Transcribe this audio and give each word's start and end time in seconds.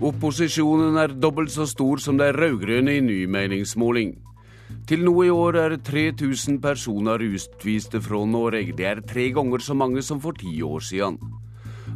Opposisjonen 0.00 0.96
er 0.96 1.12
dobbelt 1.12 1.50
så 1.52 1.66
stor 1.68 2.00
som 2.00 2.16
de 2.16 2.30
rød-grønne 2.32 2.94
i 2.96 3.02
ny 3.04 3.18
meningsmåling. 3.28 4.14
Til 4.88 5.02
nå 5.04 5.12
i 5.26 5.28
år 5.28 5.58
er 5.60 5.74
3000 5.76 6.56
personer 6.64 7.20
utviste 7.20 8.00
fra 8.00 8.22
Norge. 8.24 8.72
Det 8.72 8.86
er 8.88 9.02
tre 9.04 9.26
ganger 9.36 9.60
så 9.60 9.76
mange 9.76 10.00
som 10.00 10.22
for 10.22 10.32
ti 10.40 10.62
år 10.64 10.80
siden. 10.80 11.18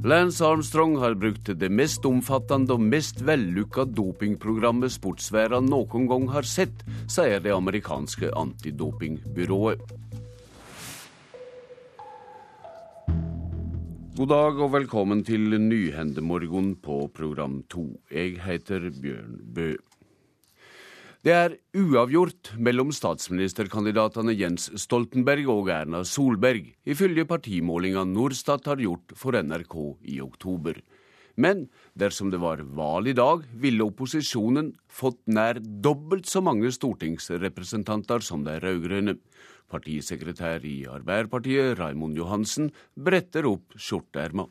Lance 0.04 0.44
Armstrong 0.44 0.98
har 1.00 1.16
brukt 1.16 1.48
det 1.48 1.70
mest 1.72 2.04
omfattende 2.04 2.76
og 2.76 2.84
mest 2.84 3.24
vellykka 3.24 3.86
dopingprogrammet 3.96 4.92
sportsverden 4.92 5.72
noen 5.72 6.04
gang 6.10 6.28
har 6.34 6.44
sett, 6.44 6.84
sier 7.08 7.40
det 7.40 7.56
amerikanske 7.56 8.34
antidopingbyrået. 8.36 9.80
God 14.14 14.28
dag 14.30 14.60
og 14.62 14.68
velkommen 14.70 15.24
til 15.26 15.56
Nyhendemorgon 15.58 16.76
på 16.78 17.00
program 17.10 17.56
2. 17.66 17.80
Jeg 18.14 18.36
heter 18.44 18.84
Bjørn 18.94 19.40
Bø. 19.56 19.72
Det 21.26 21.32
er 21.34 21.56
uavgjort 21.74 22.52
mellom 22.54 22.92
statsministerkandidatene 22.94 24.36
Jens 24.38 24.68
Stoltenberg 24.78 25.50
og 25.50 25.72
Erna 25.74 26.04
Solberg, 26.06 26.68
ifølge 26.86 27.26
partimålinga 27.26 28.04
Norstat 28.06 28.70
har 28.70 28.84
gjort 28.86 29.16
for 29.18 29.34
NRK 29.34 29.74
i 30.06 30.20
oktober. 30.22 30.78
Men 31.34 31.66
dersom 31.98 32.30
det 32.30 32.38
var 32.38 32.62
valg 32.62 33.10
i 33.10 33.18
dag, 33.18 33.42
ville 33.50 33.82
opposisjonen 33.82 34.76
fått 34.86 35.24
nær 35.26 35.58
dobbelt 35.58 36.30
så 36.30 36.38
mange 36.38 36.70
stortingsrepresentanter 36.70 38.22
som 38.22 38.46
de 38.46 38.60
rød-grønne. 38.62 39.18
Partisekretær 39.72 40.64
i 40.68 40.84
Arbeiderpartiet, 40.90 41.78
Raimond 41.78 42.18
Johansen, 42.18 42.70
bretter 42.94 43.48
opp 43.50 43.74
skjorteerma. 43.78 44.46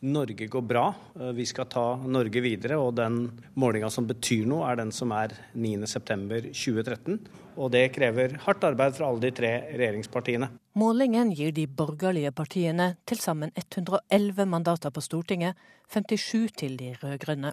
Norge 0.00 0.46
går 0.48 0.62
bra. 0.64 0.94
Eh, 1.20 1.32
vi 1.36 1.44
skal 1.46 1.66
ta 1.68 1.84
Norge 2.08 2.40
videre, 2.40 2.78
og 2.80 2.94
den 2.96 3.26
målinga 3.60 3.90
som 3.92 4.06
betyr 4.08 4.46
noe, 4.48 4.64
er 4.70 4.80
den 4.80 4.92
som 4.96 5.12
er 5.12 5.34
9.9.2013. 5.52 7.18
Og 7.60 7.68
det 7.74 7.90
krever 7.92 8.38
hardt 8.46 8.64
arbeid 8.64 8.96
fra 8.96 9.10
alle 9.10 9.26
de 9.26 9.32
tre 9.36 9.52
regjeringspartiene. 9.74 10.48
Målingen 10.80 11.34
gir 11.36 11.52
de 11.52 11.66
borgerlige 11.66 12.32
partiene 12.32 12.94
til 13.04 13.20
sammen 13.20 13.52
111 13.52 14.48
mandater 14.48 14.94
på 14.94 15.04
Stortinget, 15.04 15.58
57 15.92 16.56
til 16.56 16.78
de 16.80 16.94
rød-grønne. 17.02 17.52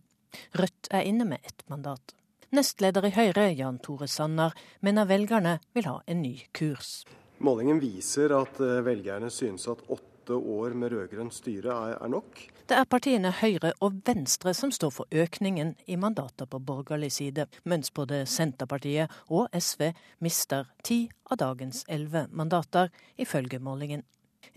Rødt 0.56 0.92
er 0.92 1.10
inne 1.10 1.28
med 1.28 1.44
ett 1.44 1.68
mandat. 1.68 2.17
Nestleder 2.56 3.04
i 3.04 3.12
Høyre, 3.12 3.50
Jan 3.52 3.76
Tore 3.84 4.08
Sanner, 4.08 4.54
mener 4.80 5.08
velgerne 5.10 5.58
vil 5.76 5.88
ha 5.90 5.98
en 6.08 6.22
ny 6.24 6.38
kurs. 6.56 7.02
Målingen 7.44 7.82
viser 7.84 8.32
at 8.38 8.62
eh, 8.64 8.80
velgerne 8.88 9.28
synes 9.34 9.68
at 9.68 9.84
åtte 9.92 10.38
år 10.38 10.72
med 10.80 10.94
rød-grønt 10.94 11.36
styre 11.36 11.76
er, 11.92 12.08
nok? 12.08 12.40
Det 12.68 12.78
er 12.80 12.88
partiene 12.88 13.34
Høyre 13.36 13.74
og 13.84 14.00
Venstre 14.08 14.54
som 14.56 14.72
står 14.72 14.94
for 14.96 15.12
økningen 15.12 15.76
i 15.92 16.00
mandater 16.00 16.48
på 16.48 16.64
borgerlig 16.64 17.12
side, 17.20 17.50
mens 17.68 17.92
både 17.92 18.24
Senterpartiet 18.24 19.12
og 19.28 19.52
SV 19.52 19.92
mister 20.24 20.72
ti 20.88 21.04
av 21.28 21.42
dagens 21.44 21.84
elleve 21.92 22.30
mandater, 22.32 22.94
ifølge 23.20 23.60
målingen. 23.60 24.08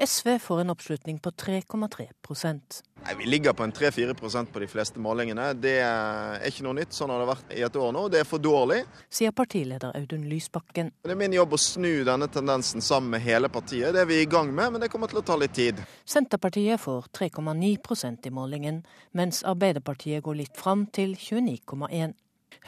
SV 0.01 0.39
får 0.39 0.61
en 0.61 0.71
oppslutning 0.71 1.19
på 1.19 1.31
3,3% 1.31 2.83
Nei, 3.05 3.15
Vi 3.19 3.27
ligger 3.27 3.53
på 3.53 3.63
en 3.63 3.73
3-4% 3.73 4.47
på 4.53 4.59
de 4.59 4.67
fleste 4.67 5.01
målingene. 5.01 5.53
Det 5.53 5.75
er 5.85 6.45
ikke 6.49 6.65
noe 6.65 6.77
nytt. 6.79 6.93
Sånn 6.97 7.13
har 7.13 7.21
det 7.21 7.29
vært 7.31 7.53
i 7.57 7.63
et 7.65 7.77
år 7.77 7.93
nå. 7.97 8.07
Det 8.13 8.21
er 8.21 8.29
for 8.29 8.41
dårlig. 8.41 8.83
Sier 9.13 9.33
partileder 9.37 9.97
Audun 9.97 10.25
Lysbakken. 10.29 10.93
Det 11.05 11.13
er 11.13 11.21
min 11.21 11.37
jobb 11.37 11.57
å 11.57 11.61
snu 11.61 12.05
denne 12.09 12.29
tendensen 12.33 12.85
sammen 12.85 13.17
med 13.17 13.25
hele 13.25 13.49
partiet. 13.53 13.93
Det 13.97 14.05
er 14.05 14.09
vi 14.09 14.21
i 14.23 14.29
gang 14.29 14.53
med, 14.53 14.73
men 14.73 14.85
det 14.85 14.91
kommer 14.93 15.13
til 15.13 15.21
å 15.21 15.25
ta 15.25 15.37
litt 15.41 15.57
tid. 15.57 15.81
Senterpartiet 16.09 16.81
får 16.81 17.09
3,9% 17.21 18.29
i 18.29 18.35
målingen, 18.37 18.83
mens 19.17 19.45
Arbeiderpartiet 19.49 20.25
går 20.25 20.43
litt 20.43 20.61
fram 20.61 20.87
til 20.97 21.17
29,1 21.17 22.17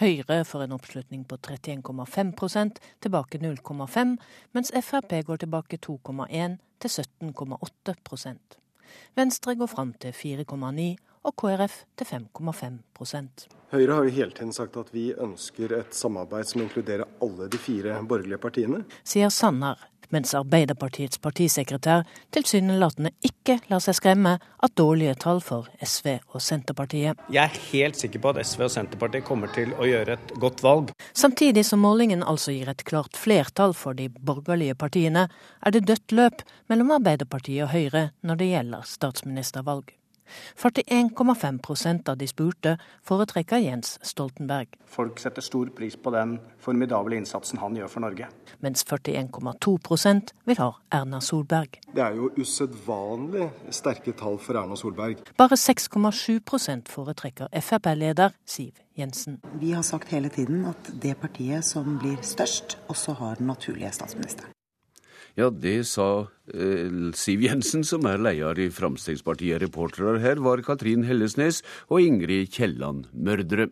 Høyre 0.00 0.40
får 0.48 0.64
en 0.64 0.72
oppslutning 0.72 1.24
på 1.28 1.36
31,5% 1.36 2.80
tilbake 3.04 3.38
0,5 3.42 4.16
mens 4.56 4.72
Frp 4.72 5.12
går 5.28 5.42
tilbake 5.44 5.76
2,1 5.84 6.56
til 6.80 6.94
17,8% 7.04 8.56
Venstre 9.16 9.54
går 9.56 9.68
fram 9.68 9.92
til 10.00 10.16
4,9 10.16 10.86
og 11.28 11.36
KrF 11.36 11.82
til 12.00 12.08
5,5% 12.08 13.46
Høyre 13.72 13.98
har 13.98 14.08
jo 14.08 14.16
hele 14.16 14.36
tiden 14.36 14.52
sagt 14.56 14.76
at 14.80 14.90
vi 14.92 15.10
ønsker 15.12 15.76
et 15.76 15.94
samarbeid 15.96 16.48
som 16.48 16.64
inkluderer 16.64 17.08
alle 17.24 17.46
de 17.48 17.60
fire 17.60 18.02
borgerlige 18.04 18.40
partiene. 18.42 18.82
Sier 19.00 19.32
Sanner, 19.32 19.80
mens 20.12 20.34
Arbeiderpartiets 20.36 21.20
partisekretær 21.22 22.04
tilsynelatende 22.34 23.12
ikke 23.26 23.58
lar 23.70 23.82
seg 23.84 23.96
skremme 23.98 24.36
av 24.38 24.74
dårlige 24.78 25.16
tall 25.24 25.40
for 25.44 25.70
SV 25.82 26.18
og 26.32 26.44
Senterpartiet. 26.44 27.20
Jeg 27.32 27.42
er 27.42 27.62
helt 27.72 28.00
sikker 28.00 28.22
på 28.22 28.32
at 28.32 28.42
SV 28.46 28.66
og 28.68 28.74
Senterpartiet 28.76 29.26
kommer 29.28 29.52
til 29.56 29.74
å 29.74 29.88
gjøre 29.88 30.18
et 30.18 30.36
godt 30.42 30.62
valg. 30.64 30.92
Samtidig 31.16 31.64
som 31.68 31.82
målingen 31.84 32.22
altså 32.22 32.54
gir 32.54 32.70
et 32.72 32.84
klart 32.88 33.18
flertall 33.18 33.74
for 33.76 33.98
de 33.98 34.10
borgerlige 34.12 34.76
partiene, 34.78 35.28
er 35.62 35.74
det 35.74 35.86
dødt 35.88 36.14
løp 36.16 36.46
mellom 36.70 36.94
Arbeiderpartiet 36.98 37.66
og 37.66 37.74
Høyre 37.74 38.10
når 38.22 38.40
det 38.40 38.52
gjelder 38.52 38.88
statsministervalg. 38.88 39.90
41,5 40.56 42.08
av 42.08 42.16
de 42.16 42.28
spurte 42.28 42.76
foretrekker 43.04 43.62
Jens 43.62 43.98
Stoltenberg. 44.02 44.68
Folk 44.86 45.18
setter 45.18 45.42
stor 45.42 45.70
pris 45.76 45.96
på 45.96 46.12
den 46.14 46.38
formidable 46.60 47.16
innsatsen 47.16 47.60
han 47.62 47.76
gjør 47.76 47.90
for 47.92 48.04
Norge. 48.04 48.28
Mens 48.60 48.84
41,2% 48.88 50.32
vil 50.44 50.60
ha 50.60 50.70
Erna 50.92 51.20
Solberg. 51.20 51.80
Det 51.94 52.04
er 52.04 52.16
jo 52.16 52.30
usedvanlig 52.38 53.50
sterke 53.70 54.14
tall 54.16 54.38
for 54.42 54.60
Erna 54.60 54.76
Solberg. 54.78 55.24
Bare 55.40 55.58
6,7% 55.58 56.88
foretrekker 56.92 57.52
Frp-leder 57.60 58.36
Siv 58.46 58.80
Jensen. 58.98 59.40
Vi 59.60 59.72
har 59.72 59.82
sagt 59.82 60.12
hele 60.12 60.28
tiden 60.28 60.66
at 60.68 60.92
det 61.02 61.16
partiet 61.20 61.64
som 61.64 61.98
blir 61.98 62.20
størst, 62.22 62.78
også 62.88 63.12
har 63.12 63.40
den 63.40 63.46
naturlige 63.46 63.92
statsministeren. 63.92 64.52
Ja, 65.38 65.48
det 65.48 65.86
sa 65.88 66.28
eh, 66.52 66.92
Siv 67.16 67.46
Jensen, 67.46 67.86
som 67.88 68.04
er 68.08 68.20
leder 68.20 68.58
i 68.60 68.68
Fremskrittspartiet. 68.72 69.62
Reportere 69.62 70.18
her 70.20 70.42
var 70.44 70.60
Katrin 70.66 71.06
Hellesnes 71.08 71.62
og 71.88 72.04
Ingrid 72.04 72.52
Kielland 72.52 73.08
Mørdre. 73.16 73.70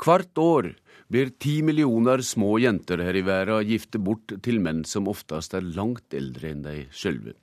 Hvert 0.00 0.40
år 0.40 0.74
blir 1.10 1.32
ti 1.42 1.58
millioner 1.66 2.20
små 2.22 2.58
jenter 2.62 3.00
her 3.02 3.16
i 3.16 3.24
verden 3.26 3.66
gifte 3.66 3.98
bort 3.98 4.36
til 4.44 4.60
menn 4.62 4.84
som 4.86 5.08
oftest 5.10 5.56
er 5.56 5.64
langt 5.66 6.14
eldre 6.14 6.52
enn 6.52 6.62
de 6.68 6.76
sjølve. 6.92 7.34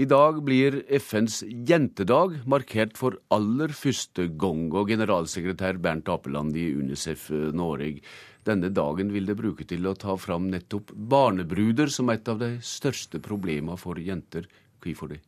I 0.00 0.06
dag 0.08 0.38
blir 0.46 0.78
FNs 0.96 1.42
jentedag 1.68 2.38
markert 2.48 2.96
for 2.96 3.18
aller 3.34 3.74
første 3.76 4.24
gang, 4.40 4.70
og 4.72 4.88
generalsekretær 4.88 5.76
Bernt 5.84 6.08
Apeland 6.08 6.56
i 6.56 6.70
Unicef 6.72 7.28
Norge 7.52 7.98
denne 8.46 8.72
dagen 8.74 9.12
vil 9.14 9.26
det 9.28 9.36
bruke 9.38 9.66
til 9.68 9.86
å 9.86 9.94
ta 9.98 10.16
fram 10.18 10.48
nettopp 10.50 10.90
barnebruder 10.94 11.92
som 11.92 12.10
et 12.10 12.28
av 12.28 12.40
de 12.42 12.56
største 12.64 13.20
problemene 13.22 13.78
for 13.78 14.00
jenter. 14.02 14.48
Hvorfor 14.82 15.14
det? 15.14 15.20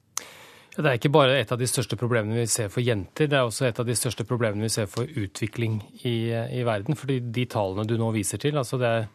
Det 0.75 0.91
er 0.91 0.99
ikke 0.99 1.13
bare 1.15 1.37
et 1.39 1.53
av 1.55 1.61
de 1.61 1.69
største 1.71 1.95
problemene 1.95 2.41
vi 2.41 2.49
ser 2.51 2.67
for 2.73 2.83
jenter, 2.83 3.29
det 3.31 3.39
er 3.39 3.47
også 3.47 3.69
et 3.69 3.79
av 3.79 3.87
de 3.87 3.95
største 3.95 4.27
problemene 4.27 4.67
vi 4.67 4.73
ser 4.75 4.89
for 4.91 5.07
utvikling 5.07 5.79
i, 6.03 6.35
i 6.35 6.65
verden. 6.67 6.99
fordi 6.99 7.21
de 7.21 7.47
tallene 7.47 7.87
du 7.87 7.95
nå 8.01 8.11
viser 8.17 8.43
til, 8.43 8.59
altså 8.59 8.81
det 8.83 8.91
er 8.91 9.07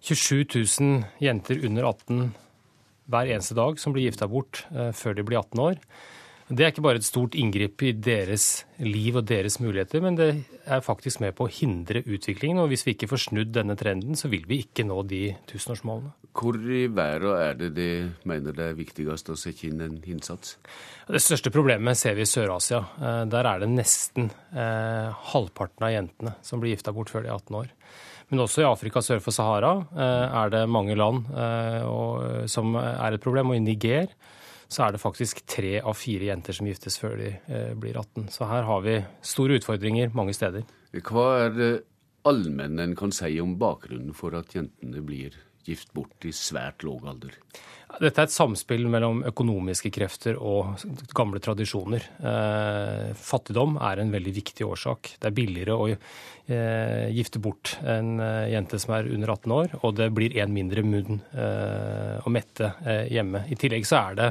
27 0.00 0.46
000 0.80 1.04
jenter 1.20 1.60
under 1.68 1.90
18 1.90 2.30
hver 3.12 3.28
eneste 3.34 3.56
dag 3.58 3.76
som 3.78 3.92
blir 3.92 4.08
gifta 4.08 4.28
bort 4.30 4.64
eh, 4.72 4.92
før 4.96 5.18
de 5.18 5.24
blir 5.26 5.42
18 5.42 5.62
år. 5.62 5.76
Det 6.46 6.62
er 6.62 6.70
ikke 6.70 6.82
bare 6.84 7.00
et 7.00 7.06
stort 7.06 7.34
inngrip 7.34 7.82
i 7.82 7.88
deres 7.98 8.60
liv 8.78 9.16
og 9.18 9.24
deres 9.26 9.56
muligheter, 9.58 9.98
men 10.04 10.14
det 10.14 10.28
er 10.62 10.84
faktisk 10.84 11.18
med 11.24 11.34
på 11.34 11.48
å 11.48 11.50
hindre 11.50 12.04
utviklingen. 12.06 12.60
Og 12.62 12.70
hvis 12.70 12.84
vi 12.86 12.94
ikke 12.94 13.08
får 13.10 13.24
snudd 13.24 13.50
denne 13.56 13.74
trenden, 13.78 14.14
så 14.14 14.30
vil 14.30 14.44
vi 14.46 14.60
ikke 14.62 14.84
nå 14.86 15.00
de 15.10 15.24
tusenårsmålene. 15.50 16.12
Hvor 16.36 16.54
i 16.70 16.84
verden 16.92 17.34
er 17.34 17.58
det 17.58 17.72
de 17.74 17.88
mener 18.30 18.54
det 18.54 18.68
er 18.68 18.78
viktigst 18.78 19.32
å 19.32 19.38
sette 19.40 19.66
inn 19.66 19.82
en 19.82 19.98
innsats? 20.06 20.54
Det 21.10 21.24
største 21.24 21.50
problemet 21.50 21.98
ser 21.98 22.14
vi 22.14 22.22
i 22.22 22.30
Sør-Asia. 22.30 22.84
Eh, 22.94 23.20
der 23.32 23.50
er 23.50 23.64
det 23.64 23.72
nesten 23.72 24.30
eh, 24.54 25.10
halvparten 25.32 25.88
av 25.88 25.94
jentene 25.96 26.36
som 26.46 26.62
blir 26.62 26.76
gifta 26.76 26.94
bort 26.94 27.10
før 27.10 27.26
de 27.26 27.32
er 27.32 27.40
18 27.40 27.58
år. 27.58 27.74
Men 28.30 28.46
også 28.46 28.62
i 28.62 28.70
Afrika 28.70 29.02
sør 29.02 29.18
for 29.24 29.34
Sahara 29.34 29.74
eh, 29.82 30.38
er 30.44 30.54
det 30.54 30.64
mange 30.70 30.94
land 30.94 31.26
som 32.50 32.78
er 32.78 33.18
et 33.18 33.22
problem, 33.22 33.50
og 33.50 33.58
i 33.58 33.66
Niger 33.66 34.14
så 34.68 34.86
er 34.86 34.94
det 34.94 35.02
faktisk 35.02 35.44
tre 35.48 35.76
av 35.80 35.94
fire 35.98 36.30
jenter 36.30 36.56
som 36.56 36.66
giftes 36.68 36.98
før 36.98 37.16
de 37.20 37.32
eh, 37.36 37.72
blir 37.78 37.98
18. 37.98 38.28
Så 38.34 38.48
her 38.50 38.66
har 38.66 38.82
vi 38.86 38.96
store 39.24 39.60
utfordringer 39.60 40.14
mange 40.16 40.34
steder. 40.36 40.66
Hva 41.06 41.26
er 41.44 41.54
det 41.54 41.72
allmenne 42.26 42.88
en 42.88 42.96
kan 42.98 43.14
si 43.14 43.36
om 43.42 43.54
bakgrunnen 43.60 44.16
for 44.16 44.34
at 44.38 44.54
jentene 44.56 45.02
blir 45.06 45.36
gift 45.66 45.92
bort 45.94 46.26
i 46.26 46.34
svært 46.34 46.86
låg 46.86 47.06
alder? 47.06 47.36
Dette 47.96 48.20
er 48.20 48.28
et 48.28 48.34
samspill 48.34 48.84
mellom 48.92 49.22
økonomiske 49.24 49.88
krefter 49.94 50.36
og 50.36 50.82
gamle 51.16 51.40
tradisjoner. 51.40 52.04
Eh, 52.28 53.14
fattigdom 53.16 53.78
er 53.80 54.02
en 54.02 54.12
veldig 54.12 54.34
viktig 54.36 54.66
årsak. 54.66 55.14
Det 55.22 55.30
er 55.30 55.36
billigere 55.36 55.76
å 55.76 55.86
eh, 55.88 57.06
gifte 57.16 57.40
bort 57.40 57.76
en 57.80 58.20
eh, 58.20 58.52
jente 58.52 58.80
som 58.82 58.92
er 58.98 59.08
under 59.14 59.32
18 59.32 59.56
år, 59.56 59.76
og 59.80 59.96
det 59.96 60.10
blir 60.16 60.36
en 60.42 60.52
mindre 60.52 60.84
munn 60.84 61.22
å 62.26 62.32
mette 62.32 62.72
hjemme. 63.12 63.46
I 63.52 63.56
tillegg 63.58 63.86
så 63.88 64.00
er 64.00 64.18
det 64.18 64.28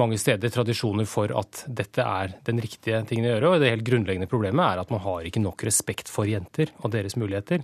mange 0.00 0.16
steder 0.18 0.50
tradisjoner 0.50 1.06
for 1.08 1.32
at 1.38 1.64
dette 1.68 2.02
er 2.02 2.38
den 2.46 2.60
riktige 2.62 3.02
tingen 3.08 3.28
å 3.28 3.34
gjøre. 3.34 3.52
Og 3.52 3.62
det 3.62 3.74
helt 3.74 3.86
grunnleggende 3.86 4.30
problemet 4.30 4.64
er 4.64 4.82
at 4.82 4.92
man 4.94 5.02
har 5.04 5.28
ikke 5.28 5.42
nok 5.44 5.66
respekt 5.68 6.10
for 6.10 6.28
jenter 6.30 6.72
og 6.80 6.94
deres 6.94 7.18
muligheter. 7.20 7.62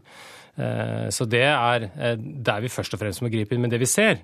Så 1.15 1.27
det 1.31 1.47
er 1.47 1.87
der 2.19 2.63
vi 2.63 2.73
først 2.73 2.95
og 2.95 3.03
fremst 3.03 3.23
må 3.25 3.31
gripe 3.33 3.57
inn. 3.57 3.63
Men 3.65 3.73
det 3.73 3.81
vi 3.83 3.89
ser, 3.91 4.21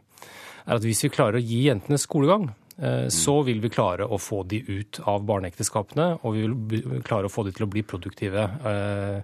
er 0.67 0.79
at 0.79 0.87
hvis 0.87 1.05
vi 1.07 1.13
klarer 1.15 1.39
å 1.39 1.45
gi 1.45 1.67
jentene 1.69 1.99
skolegang, 2.01 2.49
eh, 2.79 3.07
så 3.13 3.39
vil 3.47 3.63
vi 3.65 3.73
klare 3.73 4.09
å 4.09 4.19
få 4.21 4.43
de 4.49 4.63
ut 4.67 5.01
av 5.07 5.27
barneekteskapene, 5.29 6.09
og 6.23 6.35
vi 6.37 6.47
vil 6.47 7.05
klare 7.07 7.31
å 7.31 7.33
få 7.33 7.47
de 7.47 7.55
til 7.57 7.69
å 7.69 7.73
bli 7.73 7.87
produktive 7.87 8.51
Eh, 8.67 9.23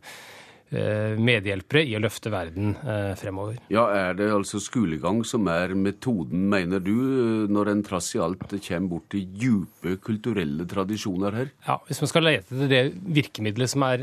medhjelpere 0.73 1.85
i 1.85 1.97
å 1.97 2.03
løfte 2.03 2.31
verden 2.33 2.75
eh, 2.81 3.13
fremover. 3.21 3.59
Ja, 3.73 3.89
Er 3.93 4.17
det 4.19 4.31
altså 4.33 4.61
skolegang 4.63 5.23
som 5.29 5.49
er 5.53 5.75
metoden, 5.79 6.47
mener 6.53 6.81
du, 6.83 7.49
når 7.53 7.73
en 7.73 7.83
trass 7.87 8.13
i 8.17 8.23
alt 8.23 8.47
kommer 8.53 8.89
bort 8.95 9.09
til 9.13 9.27
dype 9.27 9.97
kulturelle 10.05 10.67
tradisjoner 10.69 11.39
her? 11.41 11.53
Ja, 11.67 11.79
Hvis 11.89 12.03
man 12.03 12.13
skal 12.13 12.27
lete 12.29 12.53
etter 12.53 12.71
det 12.71 12.83
virkemidlet 13.17 13.73
som 13.73 13.85
er, 13.87 14.03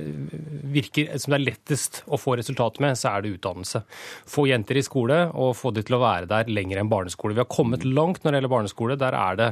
virker, 0.73 1.11
som 1.21 1.35
er 1.35 1.43
lettest 1.43 2.01
å 2.07 2.19
få 2.19 2.37
resultat 2.39 2.79
med, 2.83 2.97
så 2.99 3.13
er 3.13 3.23
det 3.23 3.35
utdannelse. 3.37 3.83
Få 4.29 4.47
jenter 4.49 4.79
i 4.79 4.85
skole 4.85 5.21
og 5.33 5.55
få 5.59 5.73
de 5.75 5.83
til 5.85 5.97
å 5.97 6.03
være 6.03 6.29
der 6.29 6.51
lenger 6.51 6.81
enn 6.81 6.91
barneskole. 6.91 7.35
Vi 7.37 7.43
har 7.43 7.49
kommet 7.51 7.85
langt 7.85 8.23
når 8.23 8.31
det 8.31 8.41
gjelder 8.41 8.55
barneskole. 8.55 8.99
Der 8.99 9.17
er 9.17 9.39
det 9.39 9.49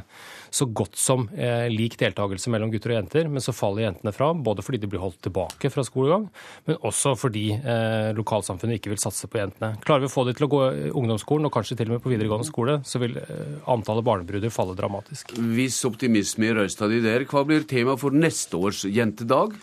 så 0.50 0.68
godt 0.70 0.98
som 1.00 1.28
eh, 1.36 1.68
lik 1.72 1.98
deltakelse 2.00 2.52
mellom 2.54 2.72
gutter 2.74 2.94
og 2.94 3.02
jenter, 3.02 3.30
men 3.32 3.44
så 3.44 3.56
faller 3.56 3.88
jentene 3.88 4.14
fra, 4.16 4.32
både 4.34 4.66
fordi 4.66 4.82
de 4.82 4.90
blir 4.92 5.04
holdt 5.04 5.20
tilbake 5.28 5.72
fra 5.74 5.86
skolegang, 5.86 6.28
men 6.68 6.80
også 6.88 7.07
også 7.12 7.28
fordi 7.28 7.46
eh, 7.56 8.10
lokalsamfunnet 8.18 8.80
ikke 8.80 8.92
vil 8.94 9.02
satse 9.02 9.30
på 9.32 9.40
jentene. 9.40 9.76
Klarer 9.86 10.06
vi 10.06 10.10
å 10.10 10.14
få 10.14 10.26
de 10.28 10.36
til 10.38 10.48
å 10.48 10.52
gå 10.52 10.62
i 10.68 10.92
ungdomsskolen, 10.92 11.48
og 11.48 11.54
kanskje 11.56 11.80
til 11.80 11.92
og 11.92 11.98
med 11.98 12.04
på 12.04 12.12
videregående 12.14 12.48
skole, 12.48 12.80
så 12.88 13.02
vil 13.04 13.18
eh, 13.22 13.58
antallet 13.70 14.06
barnebrudder 14.08 14.54
falle 14.54 14.78
dramatisk. 14.78 15.36
Hvis 15.38 15.80
optimisme 15.88 16.50
i 16.50 16.54
røysta 16.58 16.90
di 16.92 17.02
der, 17.06 17.28
hva 17.30 17.46
blir 17.48 17.68
tema 17.70 17.98
for 18.00 18.16
neste 18.16 18.60
års 18.60 18.84
jentedag? 18.86 19.58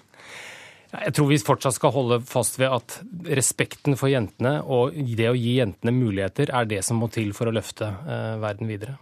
Jeg 0.95 1.15
tror 1.17 1.27
vi 1.27 1.41
fortsatt 1.43 1.75
skal 1.75 1.95
holde 1.95 2.21
fast 2.29 2.61
ved 2.61 2.71
at 2.71 3.01
respekten 3.39 3.97
for 3.99 4.13
jentene 4.13 4.61
og 4.63 4.95
det 5.19 5.27
å 5.27 5.35
gi 5.35 5.57
jentene 5.59 5.95
muligheter 5.95 6.53
er 6.55 6.69
det 6.71 6.85
som 6.87 7.01
må 7.03 7.09
til 7.11 7.35
for 7.35 7.51
å 7.51 7.55
løfte 7.55 7.89
eh, 7.91 8.37
verden 8.43 8.71
videre. 8.71 8.99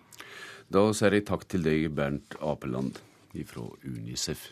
Da 0.72 0.86
sier 0.96 1.18
jeg 1.18 1.26
takk 1.28 1.44
til 1.52 1.66
deg, 1.66 1.90
Bernt 1.92 2.38
Apeland 2.40 3.02
fra 3.48 3.68
Unicef. 3.84 4.50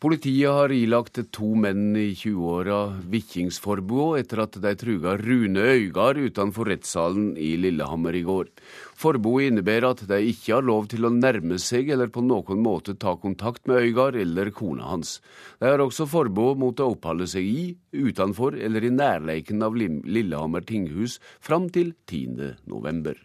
Politiet 0.00 0.48
har 0.48 0.72
ilagt 0.72 1.18
to 1.36 1.50
menn 1.60 1.90
i 1.92 2.14
20-åra 2.16 2.78
vikingsforbud 3.12 4.16
etter 4.22 4.40
at 4.46 4.56
de 4.64 4.72
truga 4.80 5.12
Rune 5.20 5.60
Øygard 5.74 6.16
utenfor 6.16 6.70
rettssalen 6.72 7.34
i 7.36 7.50
Lillehammer 7.60 8.16
i 8.16 8.22
går. 8.24 8.48
Forbudet 8.96 9.50
innebærer 9.50 9.90
at 9.90 10.06
de 10.08 10.22
ikke 10.30 10.54
har 10.56 10.64
lov 10.64 10.88
til 10.88 11.04
å 11.04 11.12
nærme 11.12 11.60
seg 11.60 11.92
eller 11.92 12.08
på 12.08 12.24
noen 12.24 12.64
måte 12.64 12.96
ta 12.96 13.12
kontakt 13.20 13.68
med 13.68 13.84
Øygard 13.84 14.16
eller 14.16 14.48
kona 14.56 14.88
hans. 14.88 15.18
De 15.60 15.68
har 15.68 15.84
også 15.84 16.08
forbud 16.08 16.56
mot 16.64 16.80
å 16.80 16.94
oppholde 16.94 17.28
seg 17.28 17.44
i, 17.44 17.66
utenfor 17.92 18.56
eller 18.56 18.88
i 18.88 18.96
nærleiken 18.96 19.60
av 19.68 19.76
Lillehammer 19.76 20.64
tinghus 20.64 21.20
fram 21.44 21.68
til 21.68 21.92
10. 22.08 22.54
november. 22.64 23.20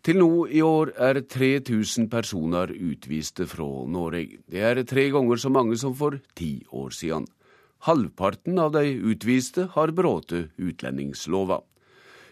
Til 0.00 0.16
nå 0.16 0.46
i 0.48 0.62
år 0.64 0.94
er 0.96 1.18
3000 1.28 2.06
personer 2.08 2.70
utviste 2.72 3.44
fra 3.48 3.66
Norge. 3.84 4.38
Det 4.48 4.62
er 4.64 4.80
tre 4.88 5.10
ganger 5.12 5.40
så 5.42 5.50
mange 5.52 5.76
som 5.76 5.92
for 5.96 6.16
ti 6.38 6.62
år 6.72 6.94
siden. 6.96 7.26
Halvparten 7.84 8.56
av 8.60 8.72
de 8.72 8.94
utviste 8.96 9.66
har 9.74 9.92
brutt 9.92 10.32
utlendingslova. 10.32 11.60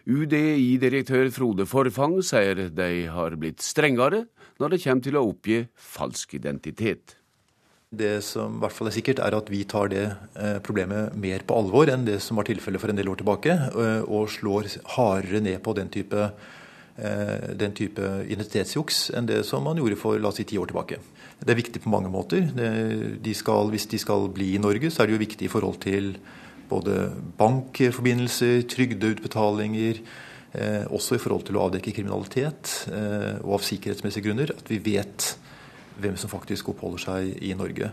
UDI-direktør 0.08 1.28
Frode 1.32 1.66
Forfang 1.68 2.22
sier 2.24 2.70
de 2.72 2.90
har 3.12 3.36
blitt 3.36 3.60
strengere 3.60 4.24
når 4.58 4.72
det 4.72 4.82
kommer 4.86 5.04
til 5.04 5.18
å 5.20 5.26
oppgi 5.28 5.58
falsk 5.76 6.38
identitet. 6.40 7.18
Det 7.88 8.18
som 8.24 8.56
i 8.56 8.62
hvert 8.62 8.76
fall 8.76 8.88
er 8.88 8.96
sikkert, 8.96 9.20
er 9.24 9.36
at 9.36 9.48
vi 9.52 9.62
tar 9.68 9.92
det 9.92 10.06
eh, 10.08 10.56
problemet 10.64 11.16
mer 11.16 11.44
på 11.44 11.56
alvor 11.56 11.88
enn 11.92 12.04
det 12.08 12.18
som 12.24 12.40
var 12.40 12.48
tilfellet 12.48 12.80
for 12.80 12.92
en 12.92 13.00
del 13.00 13.08
år 13.12 13.20
tilbake, 13.20 13.54
eh, 13.68 14.00
og 14.04 14.28
slår 14.32 14.68
hardere 14.96 15.40
ned 15.44 15.62
på 15.64 15.76
den 15.76 15.92
type 15.92 16.26
Eh, 16.28 16.57
den 16.98 17.74
type 17.78 18.02
identitetsjuks 18.26 19.12
enn 19.14 19.28
det 19.28 19.44
som 19.46 19.62
man 19.62 19.78
gjorde 19.78 19.98
for 20.00 20.18
la 20.18 20.32
oss 20.32 20.40
si, 20.40 20.46
ti 20.48 20.58
år 20.58 20.66
tilbake. 20.72 20.98
Det 21.38 21.52
er 21.52 21.60
viktig 21.60 21.82
på 21.84 21.92
mange 21.92 22.10
måter. 22.10 22.48
De 23.22 23.34
skal, 23.38 23.70
hvis 23.70 23.86
de 23.86 24.00
skal 24.02 24.26
bli 24.34 24.48
i 24.56 24.62
Norge, 24.62 24.90
så 24.90 25.04
er 25.04 25.06
det 25.06 25.14
jo 25.14 25.20
viktig 25.22 25.46
i 25.46 25.52
forhold 25.52 25.78
til 25.84 26.16
både 26.68 27.12
bankforbindelser, 27.38 28.62
trygdeutbetalinger, 28.68 30.00
eh, 30.54 30.84
også 30.92 31.14
i 31.14 31.18
forhold 31.18 31.46
til 31.46 31.56
å 31.56 31.68
avdekke 31.68 31.94
kriminalitet, 31.96 32.88
eh, 32.92 33.38
og 33.44 33.58
av 33.58 33.64
sikkerhetsmessige 33.64 34.24
grunner, 34.28 34.50
at 34.50 34.68
vi 34.68 34.78
vet 34.78 35.36
hvem 35.98 36.16
som 36.16 36.30
faktisk 36.30 36.68
oppholder 36.68 36.98
seg 36.98 37.42
i 37.42 37.54
Norge. 37.54 37.92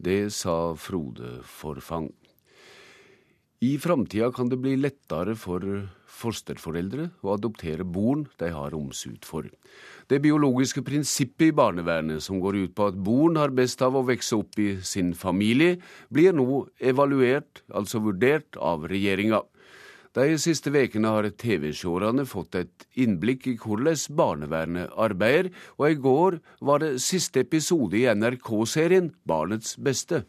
Det 0.00 0.32
sa 0.32 0.74
Frode 0.74 1.42
Forfang. 1.44 2.10
I 3.62 3.76
framtida 3.78 4.32
kan 4.34 4.48
det 4.50 4.58
bli 4.58 4.74
lettere 4.76 5.36
for 5.38 5.62
fosterforeldre 6.10 7.08
å 7.22 7.34
adoptere 7.36 7.86
barn 7.86 8.26
de 8.40 8.50
har 8.54 8.74
omsut 8.76 9.24
for. 9.26 9.46
Det 10.10 10.20
biologiske 10.24 10.82
prinsippet 10.84 11.48
i 11.48 11.54
barnevernet, 11.54 12.22
som 12.22 12.40
går 12.42 12.58
ut 12.64 12.74
på 12.76 12.90
at 12.90 12.98
barn 13.06 13.38
har 13.40 13.54
best 13.54 13.82
av 13.82 13.96
å 13.96 14.04
vokse 14.04 14.36
opp 14.36 14.58
i 14.60 14.74
sin 14.84 15.14
familie, 15.14 15.78
blir 16.10 16.34
nå 16.36 16.66
evaluert, 16.82 17.62
altså 17.72 18.02
vurdert, 18.04 18.58
av 18.58 18.88
regjeringa. 18.90 19.40
De 20.14 20.36
siste 20.38 20.70
ukene 20.70 21.10
har 21.10 21.26
TV-seerne 21.26 22.22
fått 22.30 22.54
et 22.60 22.84
innblikk 23.02 23.48
i 23.50 23.56
hvordan 23.58 23.98
barnevernet 24.14 24.92
arbeider, 24.94 25.50
og 25.78 25.88
i 25.88 25.98
går 25.98 26.38
var 26.60 26.84
det 26.84 27.00
siste 27.02 27.42
episode 27.42 27.98
i 27.98 28.06
NRK-serien 28.06 29.10
Barnets 29.26 29.74
beste. 29.74 30.22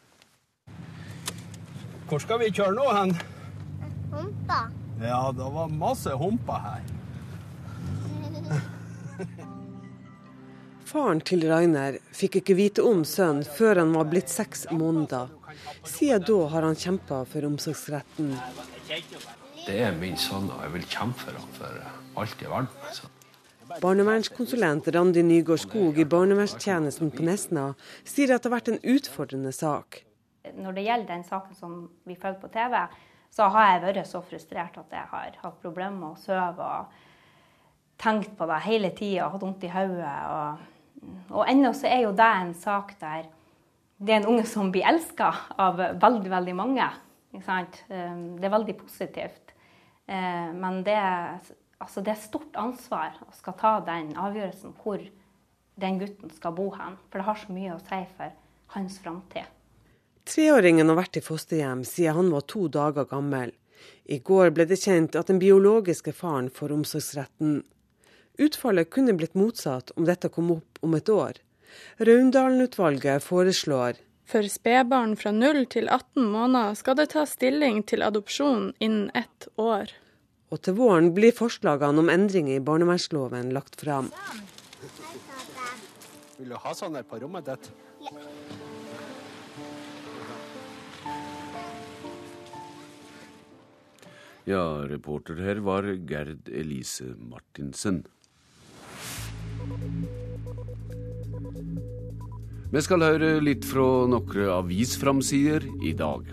Hvor 2.09 2.21
skal 2.21 2.37
vi 2.43 2.51
kjøre 2.53 2.75
nå 2.77 2.85
hen? 2.93 3.15
Humpa. 4.13 4.59
Ja, 5.01 5.31
det 5.35 5.47
var 5.55 5.71
masse 5.73 6.13
humper 6.15 6.61
her. 6.61 6.81
Faren 10.85 11.21
til 11.25 11.47
Rainer 11.49 11.97
fikk 12.13 12.37
ikke 12.43 12.55
vite 12.59 12.85
om 12.85 13.01
sønnen 13.09 13.41
før 13.57 13.81
han 13.81 13.95
var 13.97 14.05
blitt 14.11 14.29
seks 14.29 14.67
måneder. 14.69 15.33
Siden 15.81 16.23
da 16.29 16.37
har 16.53 16.69
han 16.69 16.77
kjempa 16.77 17.23
for 17.25 17.49
omsorgsretten. 17.49 18.35
Det 19.65 19.81
er 19.81 19.97
min 19.97 20.17
sønn, 20.21 20.45
og 20.53 20.61
jeg 20.61 20.73
vil 20.77 20.85
kjempe 20.85 21.25
for 21.25 21.41
ham 21.41 21.51
for 21.57 22.21
alt 22.21 22.37
i 22.37 22.49
verden. 22.51 22.69
Altså. 22.85 23.09
Barnevernskonsulent 23.81 24.87
Randi 24.93 25.23
Nygaard 25.25 25.65
Skog 25.65 25.97
i 25.97 26.05
barnevernstjenesten 26.05 27.09
på 27.11 27.25
Nesna 27.25 27.71
sier 28.05 28.35
at 28.35 28.45
det 28.45 28.51
har 28.51 28.59
vært 28.59 28.75
en 28.75 28.83
utfordrende 28.93 29.51
sak. 29.57 30.04
Når 30.53 30.77
det 30.77 30.85
gjelder 30.85 31.09
den 31.09 31.25
saken 31.27 31.57
som 31.57 31.75
vi 32.05 32.15
følger 32.15 32.39
på 32.41 32.51
TV, 32.53 32.77
så 33.35 33.49
har 33.51 33.71
jeg 33.71 33.83
vært 33.83 34.07
så 34.09 34.21
frustrert 34.23 34.77
at 34.79 34.93
jeg 34.95 35.11
har 35.11 35.39
hatt 35.41 35.61
problemer 35.63 35.97
med 35.97 36.13
å 36.13 36.21
sove 36.21 36.69
og 36.79 37.01
tenkt 37.99 38.35
på 38.37 38.47
det 38.49 38.61
hele 38.65 38.91
tida, 38.95 39.29
hatt 39.31 39.43
vondt 39.43 39.65
i 39.65 39.71
hodet. 39.71 40.13
Og, 40.35 41.09
og 41.31 41.49
ennå 41.49 41.71
så 41.75 41.89
er 41.91 42.05
jo 42.05 42.13
det 42.15 42.29
en 42.41 42.53
sak 42.57 42.95
der 43.01 43.31
det 43.97 44.11
er 44.11 44.21
en 44.21 44.31
unge 44.33 44.43
som 44.49 44.71
blir 44.73 44.83
elska 44.87 45.29
av 45.61 45.79
veldig, 45.79 46.29
veldig 46.31 46.55
mange. 46.57 46.87
Ehm, 47.35 48.35
det 48.39 48.47
er 48.47 48.51
veldig 48.51 48.77
positivt. 48.77 49.53
Ehm, 50.07 50.57
men 50.59 50.81
det, 50.83 50.97
altså 51.79 52.03
det 52.03 52.11
er 52.11 52.19
stort 52.19 52.59
ansvar 52.59 53.15
å 53.23 53.31
skal 53.35 53.55
ta 53.59 53.77
den 53.87 54.11
avgjørelsen 54.19 54.75
hvor 54.81 55.03
den 55.79 55.99
gutten 55.99 56.31
skal 56.35 56.55
bo 56.55 56.69
hen. 56.75 56.99
For 57.09 57.19
det 57.19 57.27
har 57.29 57.39
så 57.39 57.55
mye 57.55 57.75
å 57.75 57.83
si 57.83 58.01
for 58.17 58.35
hans 58.75 58.99
framtid. 58.99 59.47
Treåringen 60.25 60.89
har 60.89 60.97
vært 60.97 61.19
i 61.19 61.23
fosterhjem 61.25 61.83
siden 61.85 62.17
han 62.19 62.31
var 62.33 62.45
to 62.49 62.67
dager 62.71 63.05
gammel. 63.09 63.53
I 64.05 64.17
går 64.19 64.51
ble 64.57 64.65
det 64.69 64.79
kjent 64.81 65.17
at 65.19 65.29
den 65.29 65.41
biologiske 65.41 66.13
faren 66.13 66.49
får 66.53 66.73
omsorgsretten. 66.73 67.59
Utfallet 68.41 68.89
kunne 68.91 69.13
blitt 69.17 69.37
motsatt 69.37 69.93
om 69.95 70.07
dette 70.09 70.29
kom 70.33 70.49
opp 70.57 70.81
om 70.81 70.97
et 70.97 71.09
år. 71.09 71.37
Raundalen-utvalget 71.99 73.23
foreslår 73.23 74.01
for 74.25 74.47
spedbarn 74.49 75.13
fra 75.21 75.31
0 75.31 75.67
til 75.69 75.85
18 75.85 76.25
måneder 76.33 76.73
skal 76.79 76.97
det 76.97 77.11
tas 77.13 77.35
stilling 77.37 77.83
til 77.85 78.01
adopsjon 78.01 78.71
innen 78.81 79.11
ett 79.13 79.47
år. 79.61 79.93
Og 80.49 80.61
til 80.65 80.77
våren 80.79 81.11
blir 81.13 81.35
forslagene 81.35 82.01
om 82.01 82.09
endringer 82.09 82.57
i 82.57 82.63
barnevernsloven 82.63 83.53
lagt 83.53 83.77
fram. 83.81 84.09
Vil 86.39 86.49
du 86.49 86.57
ha 86.57 86.73
sånn 86.73 86.97
her 86.97 87.05
på 87.05 87.21
rommet 87.21 87.45
ditt? 87.51 87.69
Ja. 88.01 88.17
Ja, 94.45 94.85
reporter 94.85 95.39
her 95.41 95.57
var 95.65 95.87
Gerd 96.05 96.51
Elise 96.53 97.15
Martinsen. 97.17 98.03
Vi 102.69 102.83
skal 102.85 103.01
høre 103.07 103.31
litt 103.41 103.65
fra 103.65 104.05
noen 104.05 104.53
avisframsider 104.59 105.65
i 105.81 105.95
dag. 105.97 106.29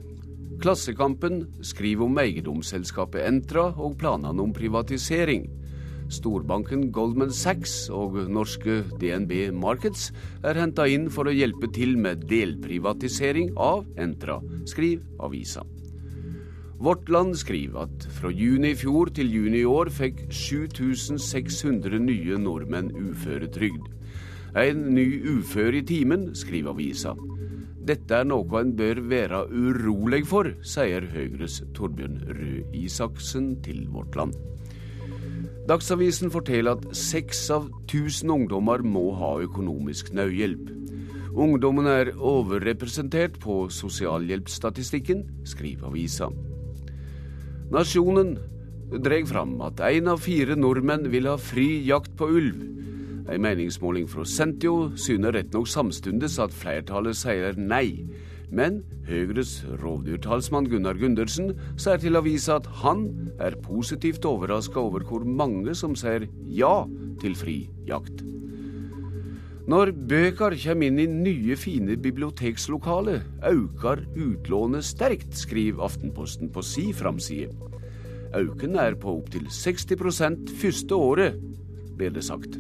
Klassekampen 0.61 1.47
skriver 1.65 2.05
om 2.05 2.21
eiendomsselskapet 2.21 3.25
Entra 3.25 3.71
og 3.81 3.97
planene 4.03 4.45
om 4.45 4.53
privatisering. 4.53 5.49
Storbanken 6.13 6.91
Goldman 6.93 7.33
Sachs 7.33 7.87
og 7.89 8.21
norske 8.29 8.83
DNB 9.01 9.55
Markets 9.57 10.11
er 10.45 10.61
henta 10.61 10.85
inn 10.85 11.09
for 11.09 11.33
å 11.33 11.33
hjelpe 11.33 11.73
til 11.73 11.97
med 11.97 12.29
delprivatisering 12.29 13.55
av 13.57 13.87
Entra, 13.97 14.43
skriver 14.69 15.25
avisa. 15.25 15.65
Vårt 16.83 17.09
Land 17.09 17.37
skriver 17.39 17.85
at 17.85 18.05
fra 18.11 18.31
juni 18.35 18.73
i 18.73 18.75
fjor 18.75 19.13
til 19.15 19.29
juni 19.31 19.61
i 19.61 19.69
år 19.71 19.87
fikk 19.95 20.25
7600 20.35 22.01
nye 22.03 22.39
nordmenn 22.43 22.89
uføretrygd. 22.99 23.85
En 24.59 24.81
ny 24.91 25.05
ufør 25.31 25.77
i 25.79 25.85
timen, 25.87 26.33
skriver 26.35 26.73
avisa. 26.75 27.13
Dette 27.87 28.19
er 28.19 28.27
noe 28.27 28.59
en 28.59 28.75
bør 28.75 28.99
være 29.13 29.45
urolig 29.47 30.25
for, 30.27 30.51
sier 30.67 31.07
Høyres 31.13 31.61
Torbjørn 31.77 32.19
Røe 32.27 32.65
Isaksen 32.75 33.53
til 33.63 33.85
Vårt 33.95 34.19
Land. 34.19 34.35
Dagsavisen 35.71 36.35
forteller 36.35 36.81
at 36.81 36.97
seks 36.99 37.45
av 37.55 37.69
tusen 37.87 38.33
ungdommer 38.35 38.83
må 38.83 39.13
ha 39.23 39.37
økonomisk 39.45 40.11
nødhjelp. 40.19 40.67
Ungdommen 41.33 41.87
er 41.87 42.11
overrepresentert 42.19 43.39
på 43.39 43.69
sosialhjelpsstatistikken, 43.71 45.29
skriver 45.47 45.93
avisa. 45.93 46.35
Nasjonen 47.73 48.35
dreg 49.01 49.25
fram 49.31 49.55
at 49.65 49.79
én 49.81 50.11
av 50.13 50.19
fire 50.21 50.53
nordmenn 50.61 51.07
vil 51.09 51.25
ha 51.31 51.39
fri 51.41 51.79
jakt 51.87 52.13
på 52.21 52.27
ulv. 52.29 52.59
En 53.33 53.41
meningsmåling 53.41 54.05
fra 54.13 54.27
Sentio 54.29 54.91
syner 55.01 55.33
rett 55.33 55.55
nok 55.57 55.71
samstundes 55.73 56.37
at 56.43 56.53
flertallet 56.53 57.17
sier 57.17 57.57
nei. 57.57 58.05
Men 58.53 58.83
Høyres 59.09 59.55
rovdyrtalsmann 59.81 60.69
Gunnar 60.69 61.01
Gundersen 61.01 61.55
sier 61.81 62.03
til 62.03 62.21
avisa 62.21 62.59
at 62.61 62.69
han 62.83 63.07
er 63.41 63.57
positivt 63.65 64.29
overraska 64.29 64.77
over 64.83 65.09
hvor 65.09 65.25
mange 65.25 65.73
som 65.73 65.97
sier 65.97 66.29
ja 66.45 66.75
til 67.25 67.39
fri 67.41 67.57
jakt. 67.89 68.21
Når 69.71 69.93
bøker 69.95 70.57
kommer 70.59 70.89
inn 70.89 70.99
i 70.99 71.07
nye, 71.07 71.55
fine 71.55 71.95
bibliotekslokale, 72.03 73.21
øker 73.47 74.03
utlånet 74.19 74.83
sterkt, 74.89 75.37
skriver 75.39 75.85
Aftenposten 75.87 76.51
på 76.51 76.65
si 76.67 76.89
framside. 76.91 77.55
Auken 78.35 78.75
er 78.81 78.97
på 78.99 79.21
opptil 79.21 79.47
60% 79.47 80.51
første 80.59 80.99
året, 80.99 81.39
ble 81.95 82.11
det 82.11 82.25
sagt. 82.27 82.59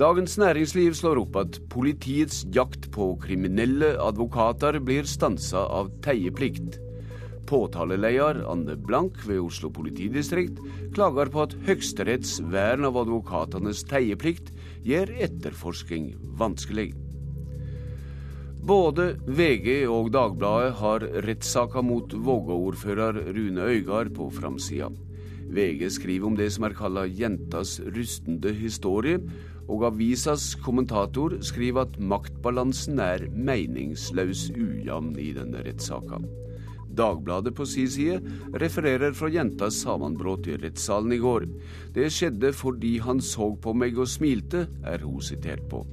Dagens 0.00 0.38
Næringsliv 0.40 0.94
slår 0.96 1.20
opp 1.26 1.36
at 1.36 1.58
politiets 1.68 2.46
jakt 2.56 2.88
på 2.94 3.12
kriminelle 3.20 3.98
advokater 4.00 4.78
blir 4.80 5.04
stansa 5.04 5.66
av 5.68 5.90
teieplikt. 6.00 6.78
Påtaleleder 7.50 8.40
Anne 8.48 8.78
Blank 8.80 9.20
ved 9.26 9.42
Oslo 9.42 9.68
politidistrikt 9.74 10.62
klager 10.96 11.28
på 11.28 11.44
at 11.44 11.58
Høyesteretts 11.66 12.38
vern 12.48 12.88
av 12.88 12.96
advokatenes 13.02 13.84
teieplikt 13.90 14.54
gjør 14.86 15.12
etterforsking 15.26 16.12
vanskelig. 16.40 16.90
Både 18.60 19.14
VG 19.24 19.86
og 19.88 20.10
Dagbladet 20.12 20.74
har 20.82 21.04
rettssaka 21.24 21.80
mot 21.82 22.12
Vågå-ordfører 22.12 23.22
Rune 23.32 23.68
Øygard 23.72 24.12
på 24.16 24.28
framsida. 24.34 24.90
VG 25.50 25.88
skriver 25.90 26.28
om 26.28 26.36
det 26.36 26.50
som 26.52 26.66
er 26.68 26.76
kalla 26.76 27.06
jentas 27.08 27.78
rustende 27.96 28.52
historie, 28.54 29.18
og 29.70 29.86
avisas 29.86 30.52
kommentator 30.64 31.38
skriver 31.46 31.86
at 31.86 31.98
maktbalansen 31.98 33.00
er 33.00 33.26
meningsløs 33.32 34.48
ujevn 34.52 35.14
i 35.18 35.30
denne 35.36 35.64
rettssaka. 35.66 36.20
Dagbladet 36.96 37.54
på 37.54 37.66
si 37.68 37.86
side 37.90 38.18
refererer 38.58 39.14
fra 39.16 39.30
jentas 39.30 39.78
sammenbrudd 39.84 40.48
i 40.50 40.58
rettssalen 40.58 41.14
i 41.14 41.20
går. 41.22 41.46
Det 41.94 42.08
skjedde 42.10 42.52
fordi 42.56 42.96
han 43.04 43.22
så 43.22 43.52
på 43.62 43.74
meg 43.76 43.98
og 43.98 44.10
smilte, 44.10 44.66
er 44.82 45.06
hun 45.06 45.22
sitert 45.22 45.62
på, 45.70 45.84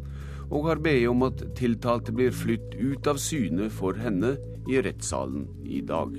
og 0.50 0.70
har 0.70 0.82
bedt 0.82 1.10
om 1.12 1.26
at 1.28 1.44
tiltalte 1.58 2.16
blir 2.16 2.34
flytt 2.34 2.78
ut 2.80 3.08
av 3.08 3.22
syne 3.22 3.70
for 3.74 4.00
henne 4.02 4.36
i 4.68 4.82
rettssalen 4.82 5.46
i 5.64 5.84
dag. 5.86 6.18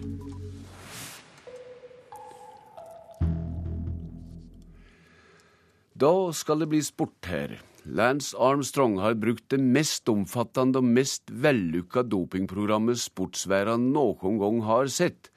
Da 5.98 6.12
skal 6.30 6.62
det 6.62 6.70
bli 6.70 6.78
sport 6.86 7.26
her. 7.26 7.58
Lance 7.88 8.36
Armstrong 8.36 8.98
har 9.00 9.14
brukt 9.14 9.46
det 9.48 9.58
mest 9.64 10.08
omfattende 10.12 10.82
og 10.82 10.84
mest 10.84 11.30
vellykka 11.32 12.02
dopingprogrammet 12.04 13.00
sportsverdenen 13.00 13.94
noen 13.94 14.36
gang 14.42 14.58
har 14.66 14.90
sett. 14.92 15.30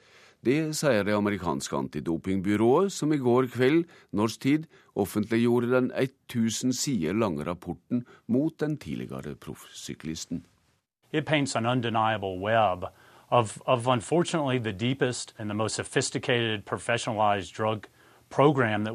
Det 0.44 0.74
sier 0.76 1.06
det 1.06 1.14
amerikanske 1.16 1.76
antidopingbyrået, 1.78 2.92
som 2.92 3.12
i 3.14 3.16
går 3.16 3.46
kveld, 3.54 3.86
norsk 4.12 4.40
tid, 4.42 4.66
offentliggjorde 4.92 5.70
den 5.70 5.90
1000 5.96 6.74
sider 6.76 7.16
lange 7.16 7.46
rapporten 7.46 8.04
mot 8.26 8.58
den 8.60 8.76
tidligere 8.76 9.34
proffsyklisten. 9.34 10.44
It 11.12 11.24
paints 11.24 11.56
an 11.56 11.66
undeniable 11.66 12.38
web 12.38 12.84
of, 13.30 13.62
of 13.66 13.86
unfortunately 13.86 14.58
the 14.58 14.72
deepest 14.72 15.32
and 15.38 15.48
the 15.48 15.54
most 15.54 15.76
sophisticated 15.76 16.66
professionalized 16.66 17.54
drug 17.54 17.86
program 18.28 18.86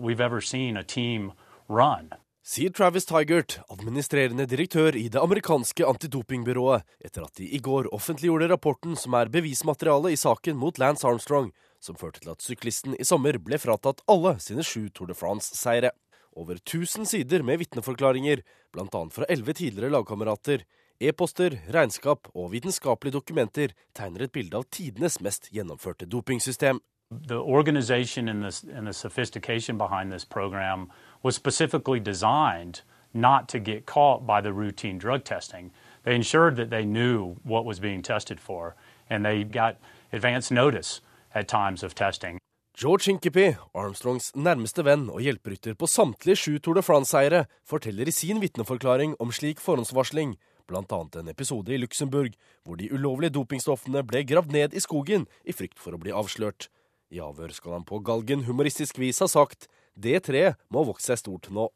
seen 0.41 0.77
team 0.85 1.31
run. 1.67 2.13
Sier 2.47 2.71
Travis 2.71 3.03
Tigert, 3.03 3.57
administrerende 3.67 4.45
direktør 4.47 4.95
i 4.95 5.09
det 5.11 5.19
amerikanske 5.19 5.83
antidopingbyrået, 5.83 6.85
etter 7.03 7.25
at 7.25 7.41
de 7.41 7.43
i 7.43 7.59
går 7.59 7.89
offentliggjorde 7.91 8.47
rapporten 8.47 8.93
som 8.95 9.17
er 9.19 9.27
bevismateriale 9.33 10.13
i 10.13 10.19
saken 10.21 10.55
mot 10.55 10.79
Lance 10.79 11.03
Armstrong, 11.03 11.49
som 11.83 11.99
førte 11.99 12.21
til 12.23 12.31
at 12.31 12.45
syklisten 12.45 12.95
i 12.95 13.03
sommer 13.03 13.35
ble 13.43 13.59
fratatt 13.59 13.99
alle 14.07 14.37
sine 14.39 14.63
sju 14.63 14.85
Tour 14.95 15.11
de 15.11 15.17
France-seire. 15.19 15.91
Over 16.39 16.61
1000 16.61 17.09
sider 17.11 17.43
med 17.43 17.59
vitneforklaringer, 17.65 18.45
bl.a. 18.71 19.03
fra 19.11 19.27
elleve 19.27 19.57
tidligere 19.59 19.91
lagkamerater, 19.97 20.63
e-poster, 21.03 21.59
regnskap 21.75 22.31
og 22.31 22.53
vitenskapelige 22.55 23.17
dokumenter 23.19 23.75
tegner 23.91 24.23
et 24.23 24.31
bilde 24.31 24.55
av 24.55 24.69
tidenes 24.71 25.19
mest 25.19 25.51
gjennomførte 25.51 26.07
dopingsystem. 26.07 26.79
The 27.11 27.43
organization 27.43 28.29
and 28.29 28.47
the, 28.47 28.71
and 28.71 28.87
the 28.87 28.93
sophistication 28.93 29.77
behind 29.77 30.13
this 30.13 30.23
program 30.23 30.87
was 31.27 31.35
specifically 31.35 31.99
designed 31.99 32.75
not 33.13 33.49
to 33.49 33.59
get 33.59 33.85
caught 33.85 34.25
by 34.25 34.39
the 34.39 34.53
routine 34.53 34.97
drug 34.97 35.21
testing. 35.25 35.71
They 36.05 36.15
ensured 36.15 36.55
that 36.55 36.69
they 36.69 36.85
knew 36.85 37.35
what 37.43 37.65
was 37.65 37.81
being 37.81 38.01
tested 38.01 38.39
for, 38.39 38.75
and 39.09 39.25
they 39.25 39.43
got 39.43 39.75
advance 40.13 40.49
notice 40.51 41.01
at 41.35 41.49
times 41.49 41.83
of 41.83 41.93
testing. 41.93 42.39
George 42.73 43.05
Hinkepy, 43.05 43.57
Armstrongs 43.75 44.31
nærmeste 44.35 44.85
venn 44.85 45.09
og 45.09 45.19
hjelperytter 45.25 45.75
på 45.75 45.89
samtlige 45.89 46.39
sju 46.39 46.59
Tour 46.59 46.77
de 46.77 46.83
France-seiere, 46.85 47.45
forteller 47.65 48.07
i 48.07 48.13
sin 48.15 48.39
vitneforklaring 48.39 49.15
om 49.19 49.33
slik 49.33 49.59
forhåndsvarsling, 49.59 50.37
bl.a. 50.67 50.99
en 51.19 51.31
episode 51.33 51.73
i 51.73 51.81
Luxembourg 51.81 52.37
hvor 52.63 52.79
de 52.79 52.87
ulovlige 52.93 53.33
dopingstoffene 53.35 54.05
ble 54.07 54.23
gravd 54.23 54.55
ned 54.55 54.77
i 54.77 54.83
skogen 54.85 55.27
i 55.43 55.57
frykt 55.57 55.81
for 55.81 55.97
å 55.97 55.99
bli 55.99 56.15
avslørt. 56.15 56.69
I 57.11 57.19
avhør 57.23 57.51
skal 57.55 57.79
han 57.79 57.87
på 57.87 57.99
galgen 58.05 58.45
humoristisk 58.47 58.99
vis 59.01 59.19
ha 59.19 59.27
sagt 59.31 59.67
det 59.97 60.23
treet 60.29 60.57
må 60.73 60.85
vokse 60.87 61.11
seg 61.11 61.23
stort 61.23 61.49
nå. 61.53 61.67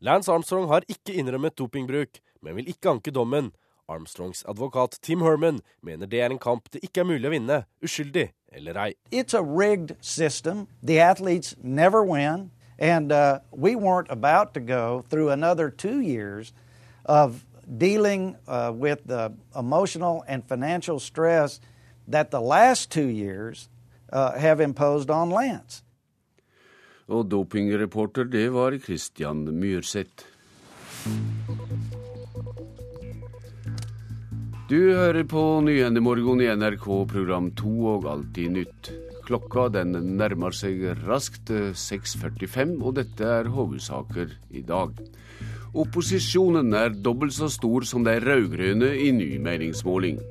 Lance 0.00 0.32
Armstrong 0.32 0.68
har 0.70 0.86
ikke 0.88 1.16
innrømmet 1.20 1.56
dopingbruk, 1.58 2.20
men 2.40 2.56
vil 2.56 2.70
ikke 2.72 2.94
anke 2.94 3.12
dommen. 3.12 3.50
Armstrongs 3.90 4.44
advokat 4.48 4.98
Tim 5.02 5.20
Herman 5.20 5.60
mener 5.82 6.06
det 6.06 6.20
er 6.22 6.30
en 6.30 6.38
kamp 6.38 6.70
det 6.70 6.84
ikke 6.86 7.02
er 7.02 7.08
mulig 7.10 7.26
å 7.26 7.32
vinne, 7.34 7.58
uskyldig 7.82 8.30
eller 8.52 8.78
ei. 8.78 8.94
It's 9.10 9.34
a 9.34 9.42
rigged 9.42 9.96
system. 10.00 10.68
The 10.82 11.00
athletes 11.00 11.56
never 11.62 12.04
win. 12.04 12.50
And 12.78 13.12
uh, 13.12 13.40
we 13.50 13.76
weren't 13.76 14.10
about 14.10 14.54
to 14.54 14.60
go 14.60 15.04
through 15.10 15.30
another 15.30 15.68
two 15.68 16.00
years 16.00 16.54
of 17.04 17.44
dealing 17.76 18.36
uh, 18.48 18.72
with 18.74 19.04
the 19.06 19.32
emotional 19.54 20.24
and 20.26 20.42
financial 20.48 20.98
stress 20.98 21.60
that 22.08 22.30
the 22.30 22.40
last 22.40 22.90
two 22.90 23.08
years 23.08 23.68
uh, 24.12 24.38
have 24.38 24.60
imposed 24.60 25.10
on 25.10 25.30
Lance. 25.30 25.82
Og 27.10 27.26
dopingreporter, 27.26 28.28
det 28.30 28.48
var 28.54 28.76
Christian 28.78 29.42
Myrseth. 29.58 30.28
Du 34.70 34.78
hører 34.78 35.24
på 35.26 35.42
Nyhendemorgen 35.66 36.44
i 36.44 36.50
NRK 36.54 36.86
program 37.10 37.50
2 37.58 37.70
og 37.90 38.06
Alltid 38.06 38.54
nytt. 38.54 38.90
Klokka 39.26 39.66
den 39.74 39.96
nærmer 40.18 40.54
seg 40.54 40.84
raskt 41.02 41.50
6.45, 41.50 42.76
og 42.78 42.94
dette 43.00 43.26
er 43.26 43.50
hovedsaker 43.50 44.30
i 44.54 44.62
dag. 44.66 44.94
Opposisjonen 45.74 46.74
er 46.74 46.94
dobbelt 46.94 47.34
så 47.34 47.50
stor 47.50 47.86
som 47.86 48.06
de 48.06 48.16
rød-grønne 48.22 48.94
i 48.94 49.10
ny 49.14 49.32
meningsmåling. 49.42 50.22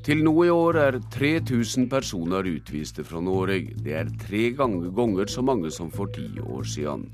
Til 0.00 0.22
nå 0.24 0.32
i 0.46 0.48
år 0.48 0.78
er 0.80 0.96
3000 1.12 1.90
personer 1.92 2.46
utviste 2.48 3.04
fra 3.04 3.20
Norge. 3.20 3.74
Det 3.84 3.92
er 3.98 4.08
tre 4.22 4.46
ganger 4.56 5.28
så 5.28 5.42
mange 5.44 5.70
som 5.70 5.90
for 5.92 6.08
ti 6.08 6.24
år 6.40 6.64
siden. 6.64 7.04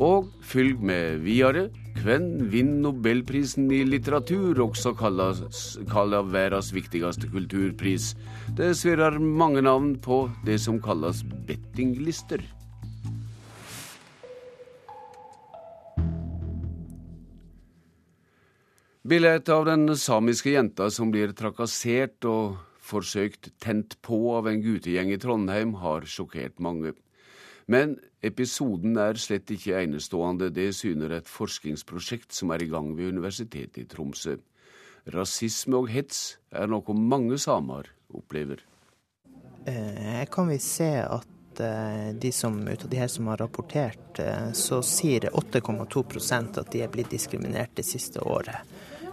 Og 0.00 0.26
fylg 0.42 0.80
med 0.82 1.20
videre. 1.22 1.68
Hvem 2.02 2.50
vinner 2.50 2.90
nobelprisen 2.90 3.70
i 3.70 3.84
litteratur, 3.84 4.58
også 4.58 4.94
kalla 4.98 6.22
verdens 6.22 6.72
viktigste 6.74 7.30
kulturpris? 7.30 8.14
Det 8.56 8.74
svirrer 8.76 9.20
mange 9.20 9.62
navn 9.62 9.94
på 10.00 10.30
det 10.46 10.58
som 10.60 10.80
kalles 10.80 11.22
bettinglister. 11.46 12.42
Bildet 19.02 19.48
av 19.48 19.64
den 19.64 19.96
samiske 19.96 20.50
jenta 20.52 20.90
som 20.92 21.08
blir 21.08 21.30
trakassert 21.32 22.26
og 22.28 22.58
forsøkt 22.84 23.48
tent 23.62 23.94
på 24.04 24.18
av 24.36 24.48
en 24.50 24.60
guttegjeng 24.60 25.08
i 25.14 25.16
Trondheim, 25.20 25.72
har 25.80 26.04
sjokkert 26.04 26.58
mange. 26.60 26.92
Men 27.64 27.94
episoden 28.20 28.98
er 29.00 29.16
slett 29.16 29.48
ikke 29.54 29.78
enestående, 29.80 30.50
det 30.52 30.74
syner 30.76 31.14
et 31.16 31.30
forskningsprosjekt 31.32 32.36
som 32.36 32.52
er 32.52 32.66
i 32.66 32.68
gang 32.68 32.90
ved 32.98 33.14
Universitetet 33.14 33.78
i 33.80 33.86
Tromsø. 33.88 34.34
Rasisme 35.14 35.80
og 35.80 35.88
hets 35.88 36.36
er 36.52 36.68
noe 36.68 36.92
mange 36.92 37.38
samer 37.40 37.88
opplever. 38.12 38.60
Eh, 39.64 39.96
her 40.20 40.28
kan 40.28 40.50
vi 40.50 40.58
se 40.60 40.90
at 41.00 41.62
eh, 41.64 42.12
de 42.20 42.34
som, 42.36 42.58
ut 42.68 42.84
av 42.84 42.92
de 42.92 43.00
her 43.00 43.08
som 43.08 43.32
har 43.32 43.40
rapportert, 43.40 44.20
eh, 44.20 44.52
så 44.52 44.82
sier 44.84 45.30
8,2% 45.32 46.60
at 46.60 46.76
de 46.76 46.84
er 46.84 46.92
blitt 46.92 47.16
diskriminert 47.16 47.72
det 47.80 47.88
siste 47.88 48.20
året 48.20 48.69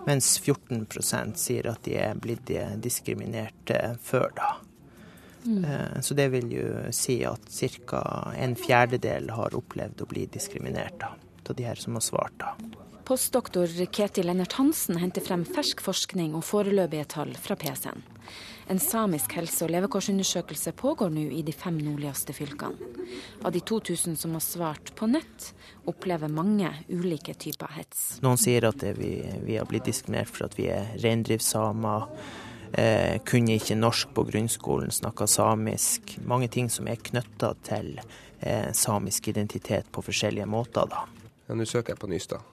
mens 0.07 0.37
14% 0.39 1.37
sier 1.39 1.67
at 1.69 1.83
de 1.85 1.97
er 1.99 2.17
blitt 2.21 2.49
diskriminert 2.83 3.75
før 4.03 4.31
da. 4.37 4.55
Mm. 5.47 5.63
Eh, 5.65 6.01
så 6.01 6.13
det 6.13 6.27
vil 6.27 6.51
jo 6.51 6.67
si 6.91 7.21
at 7.25 7.41
ca. 7.85 8.33
en 8.35 8.55
fjerdedel 8.55 9.29
har 9.31 9.55
opplevd 9.55 10.03
å 10.03 10.09
bli 10.09 10.25
diskriminert 10.31 10.99
da, 10.99 11.13
av 11.47 11.55
de 11.55 11.63
her 11.63 11.79
som 11.79 11.95
har 11.95 12.03
svart. 12.03 12.35
da. 12.37 12.55
Postdoktor 13.07 13.71
Ketil 13.91 14.27
Lennart 14.27 14.57
Hansen 14.59 14.97
henter 14.99 15.23
frem 15.23 15.45
fersk 15.47 15.79
forskning 15.79 16.35
og 16.35 16.43
foreløpige 16.43 17.05
tall 17.15 17.31
fra 17.39 17.55
PC-en. 17.55 18.03
En 18.69 18.79
samisk 18.79 19.31
helse- 19.31 19.63
og 19.63 19.71
levekårsundersøkelse 19.71 20.73
pågår 20.75 21.09
nå 21.09 21.21
i 21.31 21.41
de 21.41 21.53
fem 21.55 21.77
nordligste 21.79 22.33
fylkene. 22.35 22.75
Av 23.47 23.53
de 23.55 23.61
2000 23.63 24.17
som 24.19 24.33
har 24.35 24.43
svart 24.43 24.91
på 24.95 25.07
nett, 25.07 25.53
opplever 25.87 26.27
mange 26.27 26.73
ulike 26.89 27.33
typer 27.39 27.71
hets. 27.77 28.19
Noen 28.25 28.39
sier 28.41 28.67
at 28.67 28.83
vi, 28.97 29.13
vi, 29.45 29.55
har 29.55 29.69
blitt 29.71 29.87
diskriminert 29.87 30.33
for 30.33 30.49
at 30.49 30.59
vi 30.59 30.67
er 30.73 30.91
reindriftssamer. 30.99 32.09
Eh, 32.73 33.15
kunne 33.23 33.55
ikke 33.55 33.79
norsk 33.79 34.11
på 34.11 34.27
grunnskolen, 34.27 34.91
snakka 34.91 35.29
samisk. 35.31 36.17
Mange 36.27 36.51
ting 36.51 36.67
som 36.69 36.91
er 36.91 36.99
knytta 36.99 37.53
til 37.63 37.95
eh, 38.01 38.73
samisk 38.75 39.31
identitet 39.31 39.87
på 39.95 40.03
forskjellige 40.03 40.49
måter. 40.51 40.91
da. 40.91 41.07
Ja, 41.47 41.55
Nå 41.55 41.63
søker 41.63 41.95
jeg 41.95 42.03
på 42.03 42.11
Nystad, 42.11 42.43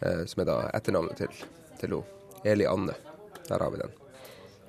eh, 0.00 0.24
som 0.24 0.40
er 0.40 0.52
da 0.54 0.60
etternavnet 0.72 1.20
til, 1.20 1.48
til 1.76 2.00
Eli 2.48 2.64
Anne. 2.64 2.96
Der 3.44 3.60
har 3.60 3.76
vi 3.76 3.84
den. 3.84 4.07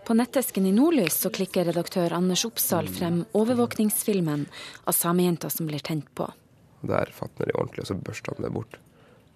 På 0.10 0.14
nettesken 0.14 0.66
i 0.66 0.72
Nordlys 0.72 1.20
så 1.22 1.30
klikker 1.30 1.68
redaktør 1.70 2.16
Anders 2.18 2.42
Oppsal 2.48 2.88
frem 2.90 3.20
overvåkningsfilmen 3.38 4.48
av 4.90 4.96
samejenta 4.98 5.52
som 5.54 5.68
blir 5.70 5.84
tent 5.86 6.08
på. 6.18 6.26
Der 6.82 7.12
fatner 7.14 7.46
de 7.46 7.54
ordentlig, 7.54 7.84
og 7.84 7.92
så 7.92 7.98
børster 8.08 8.34
han 8.34 8.48
det 8.48 8.50
bort. 8.56 8.80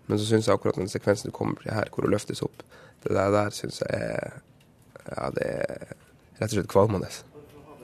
Men 0.10 0.18
så 0.18 0.26
syns 0.26 0.50
jeg 0.50 0.58
akkurat 0.58 0.80
den 0.82 0.90
sekvensen 0.90 1.30
du 1.30 1.36
kommer 1.38 1.62
til 1.62 1.76
her, 1.78 1.94
hvor 1.94 2.08
hun 2.08 2.16
løftes 2.16 2.42
opp, 2.42 2.66
det 3.06 3.14
der, 3.14 3.30
der 3.38 3.54
syns 3.54 3.84
jeg 3.84 4.02
er 4.02 4.42
Ja, 5.12 5.30
det 5.38 5.46
er 5.46 5.94
rett 6.40 6.50
og 6.50 6.58
slett 6.58 6.74
kvalmende. 6.74 7.14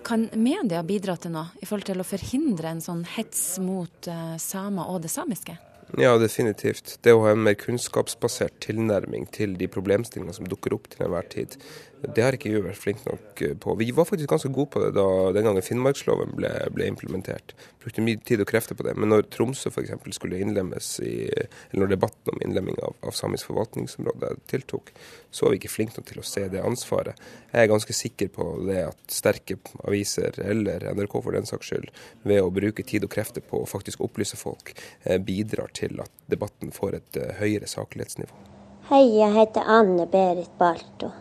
Kan 0.10 0.26
media 0.34 0.82
bidra 0.82 1.14
til 1.22 1.38
noe 1.38 1.62
i 1.62 1.70
forhold 1.70 1.92
til 1.92 2.02
å 2.02 2.10
forhindre 2.16 2.74
en 2.74 2.82
sånn 2.82 3.06
hets 3.20 3.60
mot 3.62 4.10
uh, 4.10 4.34
samer 4.42 4.90
og 4.90 5.04
det 5.06 5.14
samiske? 5.14 5.60
Ja, 5.98 6.12
definitivt. 6.22 7.00
Det 7.02 7.16
å 7.16 7.24
ha 7.24 7.32
en 7.34 7.42
mer 7.42 7.56
kunnskapsbasert 7.58 8.60
tilnærming 8.62 9.26
til 9.34 9.56
de 9.58 9.66
problemstillingene 9.72 10.36
som 10.38 10.46
dukker 10.50 10.76
opp 10.76 10.86
til 10.92 11.08
enhver 11.08 11.26
tid, 11.32 11.56
det 12.00 12.24
har 12.24 12.36
ikke 12.36 12.52
vi 12.54 12.60
vært 12.64 12.80
flinke 12.80 13.04
nok 13.10 13.42
eh, 13.44 13.56
på. 13.60 13.74
Vi 13.80 13.90
var 13.96 14.08
faktisk 14.08 14.32
ganske 14.32 14.52
gode 14.56 14.72
på 14.72 14.84
det 14.84 14.94
da 14.96 15.08
den 15.36 15.48
gangen 15.48 15.66
Finnmarksloven 15.66 16.32
ble, 16.38 16.52
ble 16.72 16.88
implementert. 16.88 17.56
Brukte 17.84 18.04
mye 18.06 18.22
tid 18.24 18.44
og 18.44 18.48
krefter 18.48 18.78
på 18.78 18.86
det. 18.88 18.94
Men 19.00 19.12
når 19.12 19.26
Tromsø 19.34 19.72
f.eks. 19.72 19.92
skulle 20.16 20.40
innlemmes 20.40 20.92
i 21.04 21.14
Eller 21.28 21.82
når 21.82 21.92
debatten 21.96 22.32
om 22.34 22.44
innlemming 22.46 22.80
av, 22.86 22.96
av 23.04 23.16
samisk 23.16 23.50
forvaltningsområde 23.50 24.36
tiltok, 24.52 24.94
så 25.32 25.46
var 25.46 25.54
vi 25.54 25.60
ikke 25.60 25.74
flinke 25.74 25.98
nok 25.98 26.08
til 26.10 26.22
å 26.22 26.26
se 26.26 26.46
det 26.52 26.64
ansvaret. 26.64 27.20
Jeg 27.52 27.66
er 27.66 27.72
ganske 27.72 27.96
sikker 27.96 28.32
på 28.34 28.48
det 28.70 28.80
at 28.88 29.14
sterke 29.14 29.60
aviser, 29.84 30.40
eller 30.44 30.88
NRK 30.96 31.18
for 31.20 31.36
den 31.36 31.50
saks 31.50 31.72
skyld, 31.72 31.92
ved 32.24 32.42
å 32.44 32.54
bruke 32.54 32.86
tid 32.88 33.06
og 33.06 33.14
krefter 33.14 33.44
på 33.46 33.64
å 33.64 33.70
faktisk 33.70 34.02
opplyse 34.06 34.40
folk, 34.40 34.74
eh, 35.04 35.20
bidrar 35.20 35.74
til 35.74 35.79
at 35.84 36.12
debatten 36.28 36.72
får 36.72 36.96
et 36.96 37.18
eh, 37.18 37.34
høyere 37.40 37.68
saklighetsnivå. 37.68 38.36
Hei, 38.90 39.04
jeg 39.20 39.34
heter 39.36 39.68
Anne 39.70 40.08
Berit 40.10 40.52
Balto. 40.58 41.12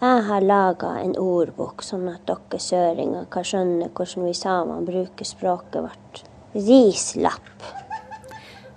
Jeg 0.00 0.24
har 0.28 0.44
laga 0.44 0.90
en 1.00 1.14
ordbok, 1.16 1.80
sånn 1.82 2.04
at 2.12 2.26
dere 2.28 2.60
søringer 2.60 3.24
kan 3.32 3.46
skjønne 3.48 3.88
hvordan 3.96 4.26
vi 4.28 4.34
samer 4.36 4.84
bruker 4.84 5.24
språket 5.24 5.86
vårt. 5.86 6.22
Rislapp. 6.52 7.64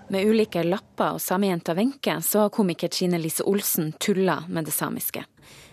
Med 0.09 0.25
ulike 0.25 0.63
lapper 0.63 1.17
og 1.17 1.21
samejenta 1.21 1.75
Wenche, 1.77 2.15
så 2.25 2.45
har 2.45 2.53
komiker 2.55 2.89
Trine 2.89 3.19
Lise 3.19 3.43
Olsen 3.43 3.91
tulla 3.99 4.39
med 4.47 4.65
det 4.65 4.73
samiske. 4.73 5.25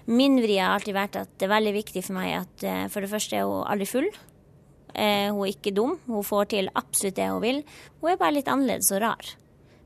Min 0.07 0.37
vri 0.43 0.59
har 0.59 0.75
alltid 0.75 0.95
vært 0.95 1.17
at 1.23 1.31
det 1.39 1.47
er 1.47 1.55
veldig 1.55 1.73
viktig 1.79 2.03
for 2.05 2.19
meg 2.19 2.35
at 2.43 2.67
eh, 2.67 2.83
for 2.93 3.03
det 3.03 3.11
første 3.11 3.39
er 3.39 3.47
hun 3.47 3.65
aldri 3.71 3.89
full. 3.91 4.11
Eh, 4.97 5.29
hun 5.31 5.45
er 5.45 5.53
ikke 5.53 5.75
dum, 5.77 5.99
hun 6.09 6.25
får 6.27 6.53
til 6.57 6.71
absolutt 6.75 7.19
det 7.19 7.29
hun 7.31 7.43
vil. 7.45 7.65
Hun 8.01 8.13
er 8.13 8.21
bare 8.21 8.39
litt 8.39 8.49
annerledes 8.53 8.95
og 8.97 9.05
rar. 9.05 9.37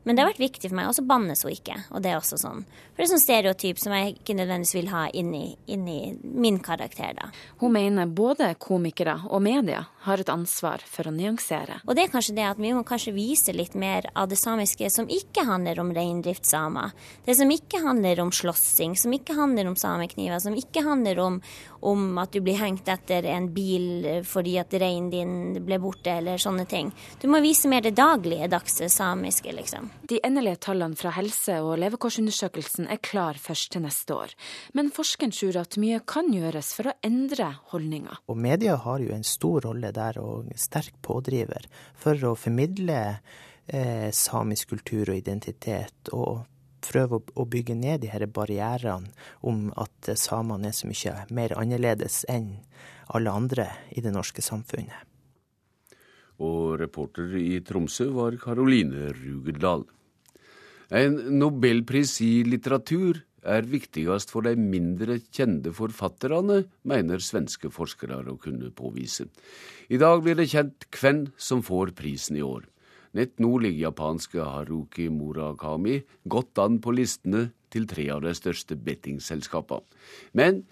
Men 0.03 0.17
det 0.17 0.23
har 0.23 0.31
vært 0.31 0.41
viktig 0.41 0.71
for 0.71 0.79
meg. 0.79 0.89
Og 0.89 0.97
så 0.97 1.05
bannes 1.05 1.43
hun 1.45 1.53
ikke. 1.53 1.77
Og 1.93 2.03
det 2.03 2.13
er 2.13 2.19
også 2.21 2.39
sånn. 2.41 2.65
For 2.65 3.03
det 3.03 3.07
er 3.07 3.11
sånn 3.13 3.23
stereotyp 3.23 3.81
som 3.83 3.95
jeg 3.95 4.15
ikke 4.17 4.37
nødvendigvis 4.39 4.77
vil 4.79 4.89
ha 4.93 5.03
inni, 5.17 5.45
inni 5.71 6.15
min 6.25 6.61
karakter, 6.65 7.13
da. 7.19 7.29
Hun 7.61 7.75
mener 7.77 8.09
både 8.09 8.53
komikere 8.61 9.19
og 9.29 9.43
media 9.45 9.85
har 10.07 10.23
et 10.23 10.33
ansvar 10.33 10.85
for 10.89 11.09
å 11.09 11.15
nyansere. 11.15 11.83
Og 11.85 11.97
det 11.97 12.07
er 12.07 12.13
kanskje 12.15 12.37
det 12.39 12.47
at 12.49 12.61
vi 12.61 12.73
må 12.77 12.85
kanskje 12.89 13.15
vise 13.17 13.55
litt 13.57 13.77
mer 13.79 14.09
av 14.17 14.31
det 14.33 14.41
samiske 14.41 14.89
som 14.93 15.09
ikke 15.13 15.45
handler 15.49 15.83
om 15.83 15.93
reindriftssamer. 15.97 16.95
Det 17.27 17.37
som 17.37 17.53
ikke 17.53 17.83
handler 17.85 18.25
om 18.25 18.33
slåssing, 18.33 18.97
som 18.97 19.13
ikke 19.17 19.37
handler 19.37 19.69
om 19.69 19.77
samekniver, 19.81 20.41
som 20.41 20.57
ikke 20.57 20.85
handler 20.87 21.21
om, 21.21 21.41
om 21.81 22.19
at 22.21 22.33
du 22.33 22.41
blir 22.45 22.59
hengt 22.61 22.89
etter 22.91 23.27
en 23.31 23.49
bil 23.55 24.23
fordi 24.27 24.57
at 24.61 24.75
reinen 24.81 25.11
din 25.13 25.65
ble 25.65 25.79
borte, 25.83 26.13
eller 26.21 26.41
sånne 26.41 26.67
ting. 26.69 26.91
Du 27.21 27.29
må 27.33 27.41
vise 27.45 27.69
mer 27.71 27.85
det 27.85 27.95
daglige 27.99 28.49
dagse 28.53 28.91
samiske, 28.93 29.53
liksom. 29.57 29.91
De 30.11 30.21
endelige 30.27 30.61
tallene 30.67 30.99
fra 30.99 31.13
helse- 31.17 31.61
og 31.65 31.79
levekårsundersøkelsen 31.83 32.91
er 32.91 33.03
klar 33.03 33.41
først 33.41 33.73
til 33.75 33.85
neste 33.87 34.17
år. 34.17 34.35
Men 34.77 34.93
forskeren 34.95 35.35
tror 35.35 35.61
at 35.63 35.79
mye 35.81 36.03
kan 36.07 36.31
gjøres 36.35 36.73
for 36.77 36.91
å 36.91 36.97
endre 37.07 37.53
holdninger. 37.73 38.23
Og 38.29 38.39
media 38.39 38.77
har 38.81 39.03
jo 39.05 39.15
en 39.15 39.27
stor 39.27 39.69
rolle 39.69 39.93
der, 39.97 40.21
og 40.21 40.51
sterk 40.57 41.01
pådriver 41.05 41.69
for 41.99 42.19
å 42.29 42.37
formidle 42.39 43.01
eh, 43.67 44.09
samisk 44.13 44.75
kultur 44.75 45.11
og 45.11 45.21
identitet. 45.21 46.13
og 46.13 46.47
prøve 46.85 47.21
å 47.21 47.47
bygge 47.49 47.77
ned 47.79 48.03
de 48.03 48.11
her 48.13 48.27
barrierene 48.27 49.13
om 49.47 49.69
at 49.81 50.13
samene 50.19 50.71
er 50.71 50.77
så 50.77 50.91
mye 50.91 51.15
mer 51.37 51.55
annerledes 51.59 52.25
enn 52.29 52.57
alle 53.15 53.33
andre 53.33 53.69
i 53.95 54.03
det 54.05 54.13
norske 54.15 54.43
samfunnet. 54.45 55.07
Og 56.41 56.79
reporter 56.81 57.35
i 57.37 57.59
Tromsø 57.65 58.09
var 58.17 58.37
Karoline 58.41 59.11
Rugeldal. 59.13 59.85
En 60.91 61.19
nobelpris 61.39 62.17
i 62.25 62.41
litteratur 62.49 63.21
er 63.47 63.69
viktigst 63.69 64.33
for 64.33 64.45
de 64.45 64.57
mindre 64.59 65.19
kjente 65.33 65.73
forfatterne, 65.73 66.65
mener 66.83 67.23
svenske 67.25 67.71
forskere 67.73 68.21
å 68.29 68.37
kunne 68.41 68.73
påvise. 68.75 69.29
I 69.89 70.01
dag 70.01 70.25
blir 70.25 70.37
det 70.37 70.51
kjent 70.53 70.89
hvem 70.97 71.27
som 71.37 71.63
får 71.65 71.95
prisen 71.99 72.41
i 72.41 72.45
år. 72.45 72.67
Nett 73.13 73.41
ligger 73.41 73.91
japanske 73.91 74.39
Haruki 74.39 75.09
Murakami 75.11 76.03
godt 76.29 76.59
an 76.59 76.79
på 76.79 76.95
listene 76.95 77.51
til 77.71 77.87
tre 77.91 78.07
av 78.11 78.23
de 78.23 78.35
største 78.35 78.77
bettingselskapene. 78.77 79.83
Men 80.33 80.63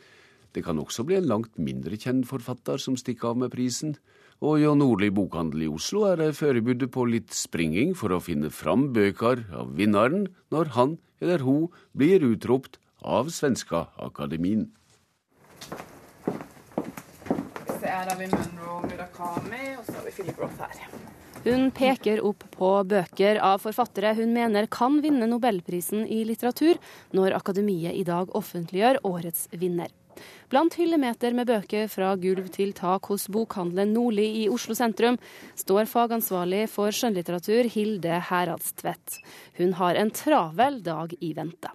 det 0.55 0.65
kan 0.65 0.79
også 0.79 1.05
bli 1.05 1.19
en 1.19 1.27
langt 1.27 1.59
mindre 1.59 1.99
kjent 1.99 2.27
forfatter 2.27 2.79
som 2.79 2.97
stikker 2.97 3.33
av 3.33 3.43
med 3.43 3.53
prisen. 3.53 3.97
Og 4.39 4.61
hjå 4.63 4.77
Nordli 4.79 5.11
bokhandel 5.11 5.67
i 5.67 5.71
Oslo 5.71 6.05
er 6.07 6.17
det 6.21 6.37
forberedt 6.39 6.87
på 6.95 7.05
litt 7.11 7.35
springing 7.35 7.95
for 7.99 8.15
å 8.15 8.23
finne 8.23 8.51
fram 8.55 8.93
bøker 8.95 9.45
av 9.51 9.75
vinneren 9.75 10.29
når 10.55 10.75
han 10.79 10.97
eller 11.21 11.43
hun 11.43 11.69
blir 11.99 12.23
utropt 12.23 12.79
av 13.03 13.33
Svenska 13.35 13.89
Akademien. 13.99 14.69
Så 17.67 17.83
er 17.83 18.07
det 18.07 18.19
vi 18.23 18.31
Munro 18.31 18.81
Murakami, 18.87 19.65
og 19.79 19.87
så 19.87 19.99
har 19.99 20.07
vi 20.07 20.15
Philip 20.15 20.39
Roth 20.39 20.63
her. 20.63 21.18
Hun 21.45 21.71
peker 21.71 22.21
opp 22.27 22.43
på 22.57 22.71
bøker 22.91 23.39
av 23.45 23.63
forfattere 23.63 24.11
hun 24.19 24.33
mener 24.35 24.67
kan 24.67 24.99
vinne 25.05 25.29
nobelprisen 25.31 26.03
i 26.11 26.25
litteratur, 26.27 26.81
når 27.15 27.37
Akademiet 27.39 27.95
i 27.95 28.05
dag 28.07 28.35
offentliggjør 28.37 28.99
årets 29.07 29.47
vinner. 29.55 29.93
Blant 30.51 30.75
hyllemeter 30.75 31.37
med 31.39 31.47
bøker 31.47 31.87
fra 31.93 32.15
gulv 32.19 32.49
til 32.55 32.73
tak 32.75 33.07
hos 33.13 33.29
bokhandelen 33.31 33.95
Nordli 33.95 34.27
i 34.43 34.47
Oslo 34.51 34.75
sentrum 34.75 35.19
står 35.55 35.87
fagansvarlig 35.87 36.65
for 36.73 36.91
skjønnlitteratur 36.91 37.71
Hilde 37.71 38.19
Heradstvedt. 38.31 39.21
Hun 39.61 39.77
har 39.79 40.01
en 40.01 40.11
travel 40.11 40.83
dag 40.83 41.15
i 41.21 41.37
vente. 41.39 41.71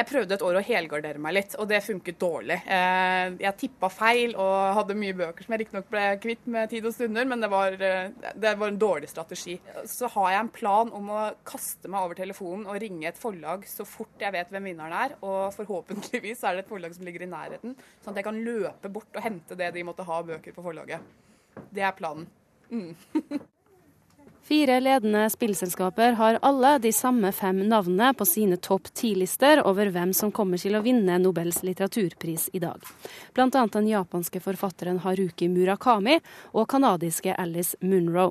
Jeg 0.00 0.08
prøvde 0.08 0.32
et 0.32 0.42
år 0.46 0.56
å 0.56 0.62
helgardere 0.64 1.20
meg 1.20 1.34
litt, 1.36 1.54
og 1.60 1.66
det 1.68 1.82
funket 1.84 2.16
dårlig. 2.22 2.56
Eh, 2.72 3.34
jeg 3.42 3.56
tippa 3.60 3.90
feil 3.92 4.32
og 4.32 4.78
hadde 4.78 4.96
mye 4.96 5.16
bøker 5.18 5.44
som 5.44 5.52
jeg 5.52 5.60
riktignok 5.60 5.90
ble 5.92 6.04
kvitt 6.22 6.46
med 6.54 6.70
tid 6.72 6.88
og 6.88 6.94
stunder, 6.96 7.28
men 7.28 7.44
det 7.44 7.50
var, 7.52 7.76
eh, 7.76 8.08
det 8.32 8.54
var, 8.62 8.72
en 8.72 8.80
dårlig 8.80 9.10
strategi. 9.12 9.58
Så 9.84 10.08
har 10.16 10.30
jeg 10.32 10.40
en 10.40 10.52
plan 10.56 10.94
om 10.96 11.12
å 11.12 11.20
kaste 11.44 11.92
meg 11.92 12.00
over 12.00 12.16
telefonen 12.16 12.64
og 12.64 12.80
ringe 12.80 13.10
et 13.12 13.20
forlag 13.20 13.68
så 13.68 13.84
fort 13.84 14.24
jeg 14.24 14.32
vet 14.32 14.48
hvem 14.48 14.70
vinneren 14.70 14.96
er, 15.02 15.16
og 15.20 15.52
forhåpentligvis 15.58 16.44
er 16.48 16.56
det 16.56 16.64
et 16.64 16.72
forlag 16.72 16.96
som 16.96 17.04
ligger 17.04 17.28
i 17.28 17.32
nærheten, 17.36 17.76
sånn 18.00 18.16
at 18.16 18.22
jeg 18.22 18.30
kan 18.30 18.42
løpe 18.48 18.88
bort 18.88 19.20
og 19.20 19.26
hente 19.28 19.58
det 19.58 19.68
de 19.76 19.84
måtte 19.84 20.08
ha 20.08 20.22
av 20.22 20.32
bøker 20.32 20.56
på 20.56 20.64
forlaget. 20.64 21.04
Det 21.68 21.84
er 21.84 21.92
planen. 21.98 22.24
Mm. 22.72 22.94
Fire 24.42 24.80
ledende 24.80 25.30
spillselskaper 25.30 26.12
har 26.18 26.38
alle 26.42 26.78
de 26.78 26.92
samme 26.92 27.32
fem 27.32 27.60
navnene 27.68 28.14
på 28.18 28.24
sine 28.26 28.56
topp 28.56 28.88
ti-lister 28.96 29.62
over 29.66 29.92
hvem 29.94 30.14
som 30.16 30.32
kommer 30.32 30.58
til 30.58 30.74
å 30.74 30.82
vinne 30.82 31.18
Nobels 31.22 31.62
litteraturpris 31.62 32.48
i 32.56 32.62
dag. 32.62 32.80
Bl.a. 33.36 33.66
den 33.76 33.88
japanske 33.90 34.40
forfatteren 34.42 35.02
Haruki 35.04 35.48
Murakami 35.52 36.18
og 36.52 36.66
canadiske 36.72 37.36
Alice 37.38 37.76
Munro. 37.80 38.30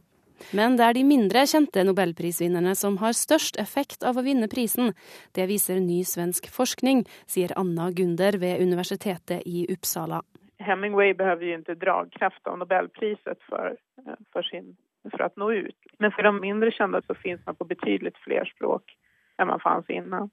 Men 0.55 0.75
det 0.79 0.85
er 0.87 0.95
de 0.95 1.05
mindre 1.07 1.45
kjente 1.51 1.83
nobelprisvinnerne 1.83 2.73
som 2.75 2.97
har 3.03 3.15
størst 3.17 3.59
effekt 3.61 4.03
av 4.07 4.17
å 4.17 4.25
vinne 4.25 4.47
prisen. 4.51 4.93
Det 5.35 5.47
viser 5.51 5.81
ny 5.83 6.01
svensk 6.07 6.47
forskning, 6.51 7.05
sier 7.27 7.53
Anna 7.59 7.89
Gunder 7.91 8.39
ved 8.39 8.63
Universitetet 8.63 9.43
i 9.45 9.67
Uppsala. 9.71 10.23
Hemingway 10.63 11.13
behøver 11.15 11.45
jo 11.45 11.57
ikke 11.61 11.79
dragkraft 11.79 12.47
av 12.47 12.59
nobelpriset 12.59 13.39
for, 13.47 13.75
eh, 14.07 14.15
for 14.33 14.43
sin 14.43 14.75
for 15.07 15.25
å 15.25 15.29
nå 15.39 15.51
ut. 15.65 15.91
Men 15.99 16.11
for 16.15 16.27
de 16.27 16.33
mindre 16.39 16.71
kända 16.75 17.01
så 17.07 17.15
finns 17.15 17.41
man 17.45 17.55
på 17.55 17.67
betydelig 17.69 18.13
flere 18.23 18.45
språk 18.51 18.95
enn 19.39 19.47
man 19.47 19.61
fanns 19.63 19.89
innan. 19.89 20.29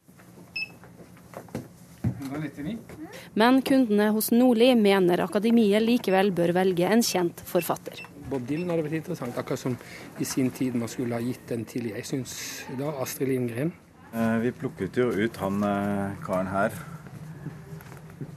Men 3.35 3.63
kundene 3.63 4.09
hos 4.17 4.33
Nordli 4.35 4.73
mener 4.75 5.23
akademiet 5.23 5.85
likevel 5.85 6.33
bør 6.35 6.55
velge 6.57 6.89
en 6.91 7.05
kjent 7.05 7.43
forfatter. 7.47 8.03
Bob 8.27 8.43
Dylan 8.49 8.73
hadde 8.73 8.87
vært 8.89 8.99
interessant, 8.99 9.37
akkurat 9.39 9.61
som 9.61 9.77
i 10.19 10.27
sin 10.27 10.51
tid 10.51 10.75
man 10.75 10.91
skulle 10.91 11.15
ha 11.15 11.23
gitt 11.23 11.45
den 11.47 11.63
til 11.69 11.87
jeg 11.93 12.09
syns 12.09 12.35
da 12.79 12.91
Astrid 13.05 13.31
Lindgren. 13.31 13.71
Eh, 14.11 14.37
vi 14.43 14.51
plukket 14.57 14.99
jo 14.99 15.13
ut 15.15 15.39
han 15.45 15.63
eh, 15.63 16.19
karen 16.27 16.51
her. 16.51 16.75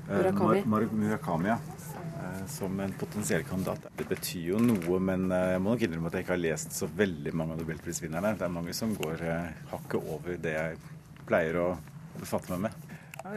Murakami. 0.09 0.61
Mar 0.65 0.85
Mar 0.85 0.93
Murakami 0.93 1.53
ja 1.53 1.57
som 2.49 2.79
en 2.79 2.93
potensiell 2.99 3.43
kandidat. 3.43 3.88
Det 3.97 4.05
betyr 4.10 4.51
jo 4.51 4.60
noe, 4.63 4.99
men 4.99 5.29
eh, 5.32 5.53
jeg 5.53 5.63
må 5.63 5.73
nok 5.73 5.86
innrømme 5.86 6.12
at 6.12 6.17
jeg 6.17 6.25
ikke 6.25 6.36
har 6.36 6.43
lest 6.43 6.75
så 6.75 6.89
veldig 7.01 7.34
mange 7.38 7.55
av 7.55 7.63
nobelprisvinnerne. 7.63 8.36
Det 8.39 8.47
er 8.47 8.53
mange 8.53 8.75
som 8.77 8.95
går 8.97 9.25
eh, 9.25 9.51
hakket 9.73 10.13
over 10.15 10.39
det 10.41 10.55
jeg 10.55 10.79
pleier 11.29 11.60
å 11.62 11.67
befatte 12.19 12.55
meg 12.55 12.69
med. 12.69 12.88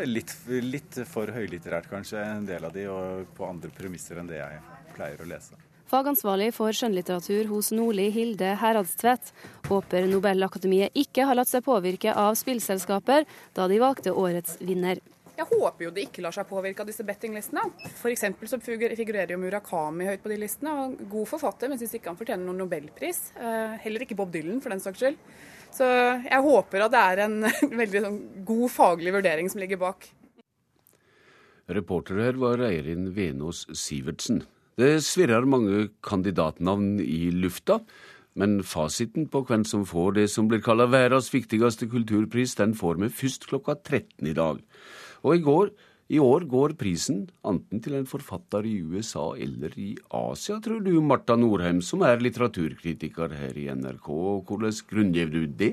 Litt, 0.08 0.32
litt 0.62 1.02
for 1.10 1.28
høylitterært 1.34 1.90
kanskje, 1.90 2.22
en 2.22 2.46
del 2.48 2.64
av 2.64 2.72
de, 2.74 2.86
og 2.88 3.28
på 3.36 3.46
andre 3.48 3.72
premisser 3.74 4.20
enn 4.20 4.30
det 4.30 4.38
jeg 4.38 4.62
pleier 4.94 5.20
å 5.20 5.28
lese. 5.28 5.58
Fagansvarlig 5.92 6.54
for 6.56 6.72
skjønnlitteratur 6.72 7.50
hos 7.50 7.68
Nordli, 7.74 8.06
Hilde 8.14 8.54
Heradstvedt, 8.56 9.34
håper 9.66 10.06
Nobelakademiet 10.08 10.96
ikke 10.96 11.26
har 11.28 11.36
latt 11.36 11.50
seg 11.50 11.66
påvirke 11.66 12.14
av 12.16 12.38
spillselskaper 12.40 13.26
da 13.52 13.66
de 13.68 13.80
valgte 13.82 14.14
årets 14.16 14.56
vinner. 14.64 15.02
Jeg 15.42 15.58
håper 15.58 15.88
jo 15.88 15.90
det 15.90 16.04
ikke 16.06 16.22
lar 16.22 16.34
seg 16.34 16.46
påvirke 16.46 16.84
av 16.84 16.86
disse 16.86 17.02
bettinglistene. 17.06 17.64
F.eks. 17.88 18.28
så 18.46 18.58
figurerer 18.62 19.32
jo 19.34 19.40
Murakami 19.42 20.06
høyt 20.06 20.22
på 20.22 20.30
de 20.30 20.36
listene. 20.38 20.70
og 20.70 21.00
God 21.10 21.26
forfatter, 21.32 21.70
men 21.70 21.80
syns 21.80 21.96
ikke 21.98 22.12
han 22.12 22.18
fortjener 22.20 22.46
noen 22.46 22.62
nobelpris. 22.62 23.32
Eh, 23.34 23.74
heller 23.82 24.04
ikke 24.04 24.14
Bob 24.20 24.30
Dylan, 24.30 24.60
for 24.62 24.70
den 24.70 24.82
saks 24.84 25.02
skyld. 25.02 25.18
Så 25.74 25.88
jeg 25.88 26.46
håper 26.46 26.86
at 26.86 26.94
det 26.94 27.02
er 27.02 27.24
en 27.24 27.36
veldig 27.82 28.04
sånn 28.06 28.20
god 28.46 28.66
faglig 28.70 29.16
vurdering 29.18 29.50
som 29.50 29.64
ligger 29.64 29.82
bak. 29.82 30.06
Reporter 31.72 32.22
her 32.22 32.38
var 32.38 32.62
Eirin 32.62 33.10
Venås 33.16 33.66
Sivertsen. 33.74 34.44
Det 34.78 34.94
svirrer 35.02 35.42
mange 35.48 35.88
kandidatnavn 36.06 37.00
i 37.02 37.32
lufta. 37.34 37.82
Men 38.38 38.62
fasiten 38.64 39.26
på 39.28 39.42
hvem 39.48 39.64
som 39.68 39.82
får 39.84 40.14
det 40.16 40.30
som 40.32 40.46
blir 40.48 40.62
kalla 40.64 40.86
verdens 40.88 41.28
viktigste 41.34 41.88
kulturpris, 41.92 42.54
den 42.56 42.72
får 42.78 43.02
vi 43.02 43.10
først 43.12 43.44
klokka 43.50 43.76
13 43.82 44.30
i 44.30 44.36
dag. 44.38 44.62
Og 45.22 45.36
i 45.36 45.42
går 45.44 45.72
i 46.12 46.18
år 46.20 46.44
går 46.44 46.74
prisen 46.76 47.22
enten 47.48 47.80
til 47.80 47.94
en 47.96 48.08
forfatter 48.08 48.66
i 48.68 48.74
USA 48.82 49.30
eller 49.40 49.72
i 49.80 49.94
Asia, 50.12 50.58
tror 50.60 50.82
du, 50.84 50.92
Marta 51.00 51.38
Norheim, 51.40 51.80
som 51.80 52.02
er 52.04 52.20
litteraturkritiker 52.20 53.32
her 53.38 53.56
i 53.56 53.70
NRK. 53.72 54.10
Hvordan 54.44 54.76
grunngir 54.90 55.32
du 55.32 55.46
det? 55.46 55.72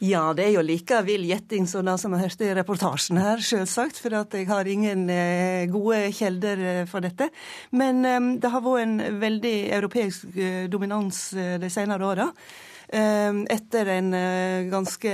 Ja, 0.00 0.30
det 0.32 0.46
er 0.46 0.54
jo 0.54 0.64
like 0.64 1.02
vill 1.04 1.26
gjetting 1.28 1.68
som 1.68 1.84
det 1.84 1.98
som 2.00 2.16
jeg 2.16 2.24
hørte 2.24 2.48
i 2.48 2.54
reportasjen 2.56 3.20
her, 3.20 3.44
selvsagt. 3.44 4.00
For 4.00 4.16
jeg 4.16 4.48
har 4.48 4.72
ingen 4.72 5.04
eh, 5.12 5.68
gode 5.68 6.06
kjelder 6.16 6.64
eh, 6.70 6.82
for 6.88 7.04
dette. 7.04 7.28
Men 7.76 8.00
eh, 8.08 8.32
det 8.40 8.54
har 8.54 8.64
vært 8.64 8.86
en 8.86 9.20
veldig 9.20 9.56
europeisk 9.76 10.40
dominans 10.72 11.20
de 11.36 11.68
senere 11.68 12.08
åra. 12.08 12.30
Ehm, 12.92 13.44
etter 13.46 13.86
en 13.86 14.14
eh, 14.18 14.66
ganske 14.66 15.10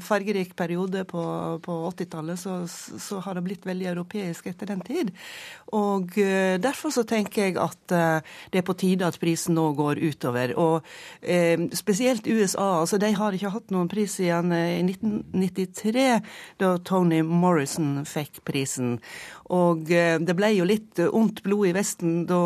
fargerik 0.00 0.54
periode 0.56 1.02
på, 1.04 1.22
på 1.60 1.74
80-tallet, 1.90 2.40
så, 2.40 2.54
så, 2.68 3.18
har 3.20 3.36
det 3.36 3.42
blitt 3.44 3.66
veldig 3.68 3.90
europeisk 3.90 4.46
etter 4.48 4.70
den 4.70 4.80
tid. 4.80 5.10
Og 5.76 6.16
eh, 6.16 6.56
derfor 6.62 6.94
så 6.94 7.04
tenker 7.04 7.50
jeg 7.50 7.58
at 7.60 7.92
eh, 7.92 8.30
det 8.52 8.62
er 8.62 8.64
på 8.64 8.76
tide 8.80 9.04
at 9.04 9.18
prisen 9.20 9.58
nå 9.58 9.66
går 9.76 10.00
utover. 10.00 10.54
Og 10.56 10.86
ehm, 11.20 11.68
spesielt 11.76 12.24
USA. 12.24 12.80
altså 12.80 12.96
De 12.96 13.12
har 13.12 13.36
ikke 13.36 13.52
hatt 13.52 13.74
noen 13.74 13.90
pris 13.92 14.16
siden 14.16 14.54
i 14.56 14.80
1993, 14.86 16.06
da 16.62 16.70
Tony 16.88 17.20
Morrison 17.20 18.06
fikk 18.08 18.40
prisen. 18.48 18.96
Og 19.52 19.90
det 19.90 20.36
ble 20.38 20.52
jo 20.54 20.64
litt 20.64 21.00
ondt 21.10 21.42
blod 21.44 21.68
i 21.68 21.74
Vesten 21.74 22.22
da 22.28 22.38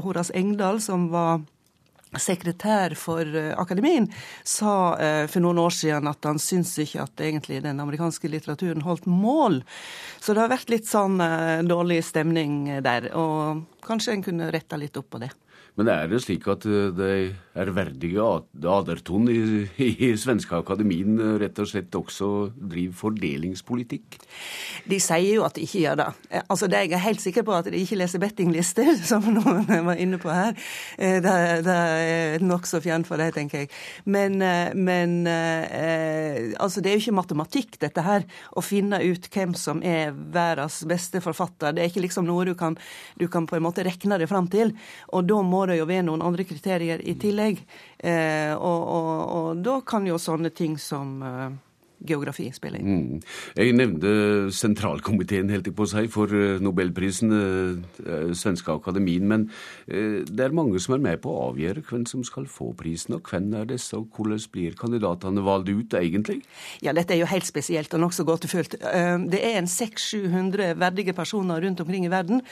Horace 0.00 0.32
Engdahl, 0.34 0.80
som 0.80 1.06
var 1.12 1.42
sekretær 2.16 2.94
for 2.98 3.26
eh, 3.36 3.52
akademien, 3.58 4.08
sa 4.46 4.96
eh, 4.96 5.24
for 5.28 5.44
noen 5.44 5.60
år 5.60 5.74
siden 5.76 6.08
at 6.08 6.24
han 6.28 6.40
syns 6.42 6.72
ikke 6.80 7.04
at 7.04 7.24
egentlig 7.24 7.60
den 7.66 7.82
amerikanske 7.84 8.30
litteraturen 8.32 8.84
holdt 8.86 9.08
mål. 9.10 9.60
Så 10.20 10.32
det 10.32 10.44
har 10.44 10.52
vært 10.54 10.72
litt 10.72 10.88
sånn 10.88 11.20
eh, 11.24 11.60
dårlig 11.68 12.00
stemning 12.06 12.80
der. 12.84 13.10
Og 13.18 13.66
kanskje 13.84 14.16
en 14.16 14.24
kunne 14.24 14.52
retta 14.54 14.80
litt 14.80 14.96
opp 15.00 15.12
på 15.14 15.22
det. 15.22 15.32
Men 15.78 15.92
er 15.92 16.08
det 16.10 16.24
slik 16.24 16.48
at 16.50 16.64
de 16.64 17.12
ærverdige 17.58 18.24
Aderton 18.68 19.28
i, 19.32 19.38
i 19.82 20.10
svenske 20.20 20.56
akademien 20.58 21.18
eh, 21.20 21.34
rett 21.42 21.58
og 21.62 21.68
slett 21.70 21.94
også 21.98 22.28
driver 22.54 22.96
fordelingspolitikk? 23.02 24.18
De 24.88 24.98
sier 25.02 25.38
jo 25.38 25.46
at 25.46 25.58
de 25.58 25.66
ikke 25.66 25.82
gjør 25.84 25.98
det. 26.02 26.08
Eh, 26.30 26.44
altså, 26.46 26.68
det 26.70 26.84
Jeg 26.88 26.94
er 26.96 27.04
helt 27.04 27.22
sikker 27.24 27.46
på 27.46 27.56
at 27.56 27.70
de 27.70 27.80
ikke 27.80 27.98
leser 27.98 28.22
bettinglister, 28.22 28.92
som 29.10 29.26
noen 29.34 29.66
var 29.66 29.98
inne 29.98 30.20
på 30.22 30.30
her. 30.32 30.54
Det, 30.98 31.34
det 31.66 31.76
er 31.76 32.44
nokså 32.44 32.80
fjernt 32.84 33.08
for 33.08 33.20
det, 33.20 33.32
tenker 33.36 33.64
jeg. 33.64 33.70
Men, 34.06 34.38
men 34.78 35.14
altså, 35.26 36.80
det 36.80 36.90
er 36.90 36.96
jo 36.96 37.02
ikke 37.02 37.18
matematikk, 37.18 37.78
dette 37.82 38.04
her. 38.04 38.26
Å 38.56 38.64
finne 38.64 39.00
ut 39.04 39.28
hvem 39.34 39.54
som 39.58 39.82
er 39.86 40.14
verdens 40.14 40.80
beste 40.88 41.22
forfatter. 41.24 41.74
Det 41.74 41.82
er 41.82 41.90
ikke 41.90 42.04
liksom 42.06 42.26
noe 42.28 42.46
du 42.48 42.54
kan, 42.58 42.78
du 43.18 43.26
kan 43.30 43.46
på 43.48 43.58
en 43.58 43.66
måte 43.66 43.84
regne 43.86 44.18
det 44.20 44.28
fram 44.30 44.48
til. 44.52 44.74
Og 45.12 45.26
da 45.28 45.40
må 45.44 45.64
det 45.68 45.78
jo 45.80 45.88
være 45.88 46.06
noen 46.08 46.24
andre 46.24 46.46
kriterier 46.48 47.02
i 47.02 47.16
tillegg. 47.20 47.47
Eh, 47.98 48.52
og, 48.54 48.82
og, 48.94 49.12
og, 49.38 49.62
da 49.64 49.80
kan 49.86 50.06
jo 50.06 50.18
sånne 50.22 50.50
ting 50.54 50.76
som 50.78 51.16
eh, 51.22 51.48
geografi 52.06 52.48
spiller 52.54 52.80
inn. 52.80 52.88
Mm. 52.88 53.22
Jeg 53.58 53.74
nevnte 53.76 54.10
sentralkomiteen 54.54 55.50
helt 55.52 55.68
på 55.74 55.86
seg 55.90 56.08
for 56.12 56.32
eh, 56.34 56.60
nobelprisen, 56.62 57.32
eh, 57.34 58.30
svenske 58.38 58.72
akademien. 58.72 59.26
Men 59.28 59.46
eh, 59.86 60.22
det 60.28 60.46
er 60.46 60.54
mange 60.56 60.80
som 60.82 60.94
er 60.96 61.02
med 61.04 61.22
på 61.24 61.32
å 61.32 61.48
avgjøre 61.50 61.82
hvem 61.88 62.06
som 62.08 62.22
skal 62.26 62.46
få 62.50 62.70
prisen. 62.78 63.16
Og 63.18 63.28
hvem 63.28 63.50
er 63.58 63.68
disse, 63.72 63.96
og 63.98 64.14
hvordan 64.14 64.44
blir 64.54 64.76
kandidatene 64.78 65.44
valgt 65.44 65.72
ut, 65.72 65.98
egentlig? 65.98 66.40
Ja, 66.84 66.94
dette 66.96 67.16
er 67.16 67.22
jo 67.22 67.30
helt 67.30 67.48
spesielt 67.48 67.94
og 67.96 68.04
nokså 68.04 68.26
gåtefullt. 68.28 68.78
Det 68.78 69.40
er 69.42 69.58
en 69.58 69.70
600-700 69.70 70.78
verdige 70.78 71.14
personer 71.16 71.62
rundt 71.64 71.80
omkring 71.82 72.06
i 72.06 72.12
verden. 72.12 72.42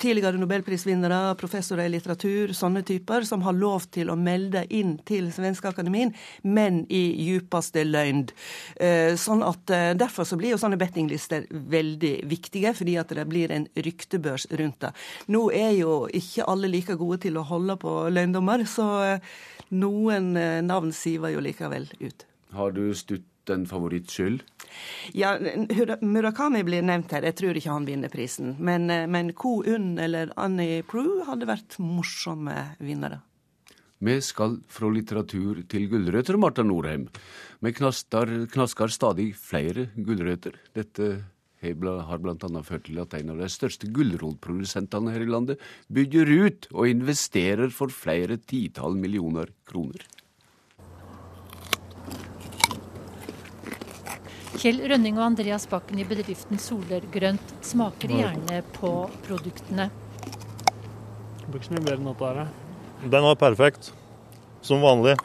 Tidligere 0.00 0.40
nobelprisvinnere, 0.40 1.36
professorer 1.38 1.86
i 1.86 1.92
litteratur, 1.94 2.54
sånne 2.56 2.82
typer, 2.86 3.26
som 3.28 3.44
har 3.46 3.56
lov 3.56 3.86
til 3.94 4.10
å 4.10 4.18
melde 4.18 4.64
inn 4.74 4.96
til 5.06 5.30
svenske 5.34 5.70
akademien, 5.70 6.12
men 6.42 6.82
i 6.92 7.04
djupeste 7.24 7.84
løgn 7.86 8.23
trend. 8.24 8.32
Eh, 8.76 9.16
sånn 9.16 9.42
at 9.42 9.70
eh, 9.70 9.94
Derfor 9.94 10.24
så 10.24 10.36
blir 10.36 10.54
jo 10.54 10.58
sånne 10.58 10.78
bettinglister 10.78 11.46
veldig 11.50 12.26
viktige, 12.26 12.74
fordi 12.74 12.96
at 12.98 13.08
det 13.14 13.26
blir 13.28 13.50
en 13.50 13.68
ryktebørs 13.74 14.46
rundt 14.50 14.80
det. 14.80 14.92
Nå 15.28 15.50
er 15.52 15.72
jo 15.78 16.06
ikke 16.12 16.46
alle 16.46 16.68
like 16.68 16.96
gode 16.96 17.22
til 17.22 17.36
å 17.36 17.44
holde 17.44 17.76
på 17.76 18.08
løgndommer, 18.10 18.64
så 18.66 18.88
eh, 19.04 19.20
noen 19.70 20.34
navn 20.66 20.92
siver 20.92 21.32
jo 21.34 21.40
likevel 21.42 21.88
ut. 22.00 22.26
Har 22.54 22.72
du 22.72 22.94
stutt 22.94 23.50
en 23.50 23.64
favoritt 23.66 24.10
skyld? 24.10 24.44
Ja, 25.12 25.34
Murakami 26.00 26.62
blir 26.64 26.82
nevnt 26.82 27.12
her. 27.12 27.26
Jeg 27.26 27.36
tror 27.38 27.58
ikke 27.58 27.74
han 27.74 27.86
vinner 27.88 28.12
prisen. 28.12 28.54
Men, 28.58 28.86
men 28.86 29.32
Ko 29.34 29.62
Un 29.66 29.98
eller 29.98 30.32
Annie 30.40 30.82
Prue 30.86 31.26
hadde 31.26 31.48
vært 31.50 31.78
morsomme 31.82 32.54
vinnere. 32.78 33.20
Vi 34.04 34.20
skal 34.20 34.58
fra 34.68 34.90
litteratur 34.92 35.62
til 35.70 35.86
gulrøtter, 35.88 36.36
Marta 36.36 36.64
Norheim. 36.66 37.06
Vi 37.64 37.70
knaster, 37.72 38.28
knasker 38.52 38.90
stadig 38.92 39.30
flere 39.40 39.86
gulrøtter. 39.96 40.58
Dette 40.76 41.06
har 41.64 42.18
bl.a. 42.20 42.60
ført 42.60 42.84
til 42.84 42.98
at 43.00 43.14
en 43.16 43.30
av 43.32 43.38
de 43.40 43.48
største 43.48 43.88
gulrotprodusentene 43.88 45.14
her 45.14 45.24
i 45.24 45.30
landet 45.30 45.62
bygger 45.88 46.28
ut 46.28 46.68
og 46.74 46.90
investerer 46.90 47.72
for 47.72 47.88
flere 47.88 48.36
titall 48.36 48.98
millioner 49.00 49.48
kroner. 49.64 50.04
Kjell 54.60 54.84
Rønning 54.84 55.16
og 55.16 55.30
Andreas 55.30 55.64
Bakken 55.70 56.04
i 56.04 56.08
bedriften 56.08 56.60
Soler 56.60 57.08
Grønt 57.16 57.56
smaker 57.64 58.12
gjerne 58.12 58.60
på 58.76 58.94
produktene. 59.24 59.88
Det 61.40 61.48
blir 61.48 61.62
ikke 61.62 61.72
så 61.72 61.78
mye 61.78 61.88
bedre 61.88 62.00
enn 62.02 62.12
dette 62.12 62.38
her. 62.42 62.56
Den 63.08 63.30
var 63.32 63.40
perfekt. 63.40 63.94
Som 64.64 64.80
vanlig. 64.80 65.18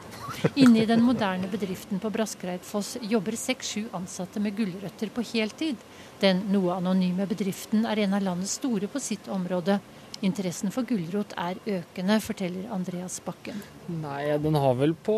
Inne 0.60 0.82
i 0.82 0.86
den 0.88 1.00
moderne 1.00 1.48
bedriften 1.48 2.00
på 2.00 2.10
Braskereidfoss 2.12 2.98
jobber 3.08 3.32
seks-sju 3.40 3.86
ansatte 3.96 4.40
med 4.42 4.52
gulrøtter 4.58 5.08
på 5.14 5.24
heltid. 5.32 5.80
Den 6.20 6.42
noe 6.52 6.74
anonyme 6.76 7.24
bedriften 7.28 7.86
er 7.88 8.02
en 8.04 8.18
av 8.18 8.26
landets 8.26 8.58
store 8.60 8.90
på 8.92 9.00
sitt 9.00 9.30
område. 9.32 9.78
Interessen 10.20 10.68
for 10.74 10.84
gulrot 10.84 11.32
er 11.40 11.56
økende, 11.64 12.18
forteller 12.20 12.68
Andreas 12.76 13.16
Bakken. 13.24 13.62
Nei, 13.88 14.26
den 14.44 14.60
har 14.60 14.76
vel 14.76 14.92
på 14.92 15.16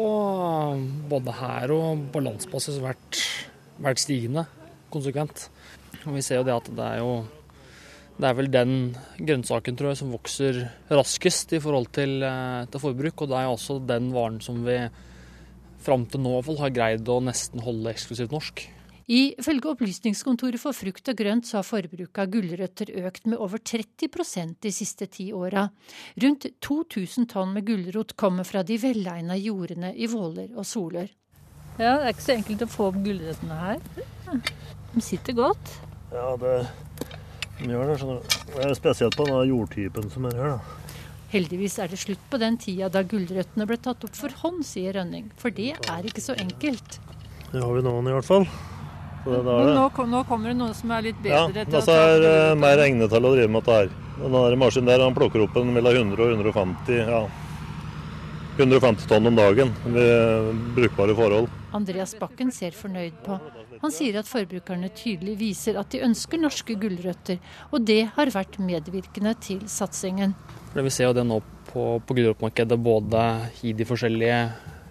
både 1.10 1.34
her 1.42 1.74
og 1.74 2.06
på 2.14 2.22
landsbasis 2.22 2.78
vært, 2.84 3.24
vært 3.82 4.04
stigende 4.04 4.46
konsekvent. 4.94 5.48
Og 6.06 6.14
vi 6.14 6.22
ser 6.22 6.38
jo 6.38 6.46
det 6.46 6.54
at 6.54 6.70
det 6.70 6.90
er 6.92 7.02
jo 7.02 7.16
det 8.20 8.28
er 8.28 8.36
vel 8.36 8.50
den 8.52 8.74
grønnsaken 9.18 9.78
tror 9.78 9.92
jeg, 9.92 10.00
som 10.02 10.12
vokser 10.12 10.60
raskest 10.92 11.54
i 11.56 11.62
forhold 11.62 11.88
til, 11.96 12.22
eh, 12.22 12.66
til 12.70 12.82
forbruk. 12.82 13.22
Og 13.22 13.32
det 13.32 13.38
er 13.38 13.48
også 13.48 13.78
den 13.86 14.12
varen 14.12 14.40
som 14.40 14.62
vi 14.64 14.78
fram 15.82 16.06
til 16.06 16.22
nå 16.22 16.36
har 16.58 16.70
greid 16.70 17.08
å 17.08 17.18
nesten 17.24 17.62
holde 17.64 17.90
eksklusivt 17.90 18.30
norsk. 18.30 18.68
Ifølge 19.12 19.72
Opplysningskontoret 19.72 20.60
for 20.62 20.72
frukt 20.72 21.08
og 21.10 21.16
grønt 21.18 21.48
så 21.48 21.58
har 21.58 21.66
forbruket 21.66 22.20
av 22.22 22.30
gulrøtter 22.30 22.92
økt 23.02 23.26
med 23.26 23.40
over 23.42 23.58
30% 23.58 24.60
de 24.62 24.70
siste 24.70 25.08
ti 25.10 25.32
åra. 25.34 25.66
Rundt 26.22 26.46
2000 26.62 27.26
tonn 27.32 27.52
med 27.52 27.66
gulrot 27.66 28.14
kommer 28.16 28.46
fra 28.46 28.62
de 28.62 28.78
velegna 28.78 29.34
jordene 29.36 29.90
i 29.96 30.06
Våler 30.06 30.54
og 30.54 30.64
Solør. 30.64 31.10
Ja, 31.80 31.98
det 31.98 32.06
er 32.06 32.14
ikke 32.14 32.28
så 32.28 32.36
enkelt 32.36 32.62
å 32.62 32.70
få 32.70 32.88
opp 32.92 33.02
gulrøttene 33.02 33.58
her. 33.58 33.82
De 34.94 35.02
sitter 35.02 35.34
godt. 35.34 35.76
Ja, 36.12 36.36
det 36.38 36.54
de 37.60 37.70
gjør 37.70 37.90
det. 37.92 37.98
skjønner 38.00 38.20
du. 38.22 38.38
Det 38.52 38.64
er 38.66 38.78
spesielt 38.78 39.18
på 39.18 39.26
den 39.28 39.50
jordtypen 39.52 40.10
som 40.12 40.28
er 40.30 40.38
her. 40.38 40.56
da. 40.56 40.78
Heldigvis 41.32 41.78
er 41.80 41.88
det 41.88 41.96
slutt 41.96 42.24
på 42.28 42.36
den 42.40 42.58
tida 42.60 42.90
da 42.92 43.00
gulrøttene 43.08 43.64
ble 43.68 43.78
tatt 43.80 44.04
opp 44.04 44.16
for 44.18 44.34
hånd, 44.42 44.60
sier 44.68 44.98
Rønning. 44.98 45.30
For 45.40 45.54
det 45.54 45.70
er 45.76 46.04
ikke 46.04 46.20
så 46.20 46.36
enkelt. 46.36 46.98
Det 47.52 47.62
har 47.62 47.72
vi 47.72 47.84
noen 47.84 48.10
i 48.10 48.12
hvert 48.12 48.28
fall. 48.28 48.44
Det 49.24 49.38
det. 49.46 49.54
Nå, 49.78 49.86
nå, 50.10 50.20
kommer 50.28 50.50
det 50.50 50.58
noe 50.58 50.74
som 50.76 50.92
er 50.92 51.06
litt 51.06 51.20
bedre? 51.22 51.62
Ja, 51.62 51.64
det 51.70 51.94
er 51.94 52.26
uh, 52.26 52.58
mer 52.58 52.82
egnet 52.84 53.12
til 53.12 53.24
å 53.24 53.32
drive 53.32 53.48
med 53.48 53.62
dette 53.62 53.78
her. 53.78 53.92
Den 54.22 54.58
maskinen 54.60 54.90
der 54.90 55.04
han 55.06 55.16
plukker 55.16 55.46
opp 55.46 55.56
en 55.56 55.72
mellom 55.72 56.12
100 56.12 56.20
og 56.20 56.34
150 56.36 57.00
ja, 57.00 57.22
150 58.58 59.08
tonn 59.08 59.30
om 59.30 59.36
dagen 59.36 59.70
ved 59.84 60.52
brukbare 60.76 61.14
forhold. 61.16 61.48
Andreas 61.72 62.12
Bakken 62.20 62.50
ser 62.52 62.74
fornøyd 62.76 63.16
på. 63.24 63.38
Han 63.80 63.94
sier 63.94 64.18
at 64.20 64.28
forbrukerne 64.28 64.90
tydelig 64.94 65.38
viser 65.40 65.78
at 65.80 65.88
de 65.94 66.02
ønsker 66.04 66.40
norske 66.40 66.76
gulrøtter, 66.78 67.40
og 67.72 67.86
det 67.88 68.02
har 68.16 68.32
vært 68.34 68.60
medvirkende 68.60 69.32
til 69.40 69.62
satsingen. 69.72 70.36
Vi 70.76 70.92
ser 70.92 71.08
jo 71.08 71.16
det 71.16 71.24
nå 71.28 71.40
på, 71.72 71.86
på 72.04 72.18
gulrotmarkedet, 72.18 72.78
både 72.78 73.24
i 73.64 73.72
de 73.76 73.88
forskjellige 73.88 74.38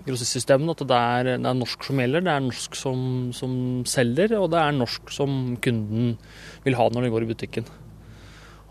grossistsystemene, 0.07 0.73
at 0.73 0.81
det 0.89 0.97
er, 0.97 1.29
det 1.35 1.45
er, 1.45 1.59
norsk 1.61 1.85
som 1.85 2.01
gjelder, 2.01 2.25
det 2.25 2.33
er 2.33 2.43
norsk 2.47 2.79
som, 2.79 3.03
som 3.37 3.53
selger, 3.89 4.33
og 4.39 4.49
det 4.53 4.61
er 4.61 4.73
norsk 4.73 5.13
som 5.13 5.37
kunden 5.61 6.15
vil 6.65 6.77
ha 6.79 6.89
når 6.89 7.05
de 7.05 7.13
går 7.13 7.27
i 7.27 7.31
butikken. 7.35 7.69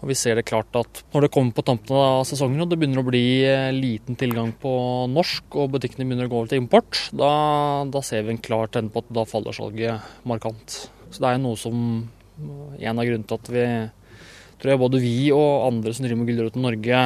Og 0.00 0.08
Vi 0.08 0.16
ser 0.16 0.38
det 0.38 0.46
klart 0.48 0.72
at 0.80 1.02
når 1.12 1.26
det 1.26 1.32
kommer 1.34 1.52
på 1.56 1.64
tampen 1.66 1.96
av 1.96 2.22
sesongen 2.28 2.62
og 2.64 2.70
det 2.70 2.78
begynner 2.80 3.02
å 3.02 3.08
bli 3.08 3.24
eh, 3.44 3.68
liten 3.76 4.16
tilgang 4.20 4.54
på 4.56 4.72
norsk, 5.12 5.58
og 5.60 5.74
butikkene 5.74 6.06
begynner 6.08 6.30
å 6.30 6.32
gå 6.32 6.38
over 6.40 6.52
til 6.52 6.62
import, 6.62 7.02
da, 7.12 7.32
da 7.92 8.00
ser 8.04 8.24
vi 8.24 8.34
en 8.34 8.40
klar 8.40 8.72
tegn 8.72 8.88
på 8.92 9.04
at 9.04 9.12
da 9.12 9.26
faller 9.28 9.56
salget 9.56 10.24
markant. 10.28 10.78
Så 11.10 11.20
det 11.20 11.34
er 11.34 11.42
noe 11.42 11.58
som 11.60 12.08
En 12.40 12.96
av 12.96 13.04
grunnene 13.04 13.28
til 13.28 13.36
at 13.36 13.48
vi 13.52 13.62
tror 14.62 14.70
jeg 14.72 14.80
både 14.80 15.00
vi 15.02 15.16
og 15.36 15.66
andre 15.66 15.92
som 15.92 16.06
driver 16.06 16.20
med 16.22 16.30
gulrot 16.30 16.54
Norge, 16.56 17.00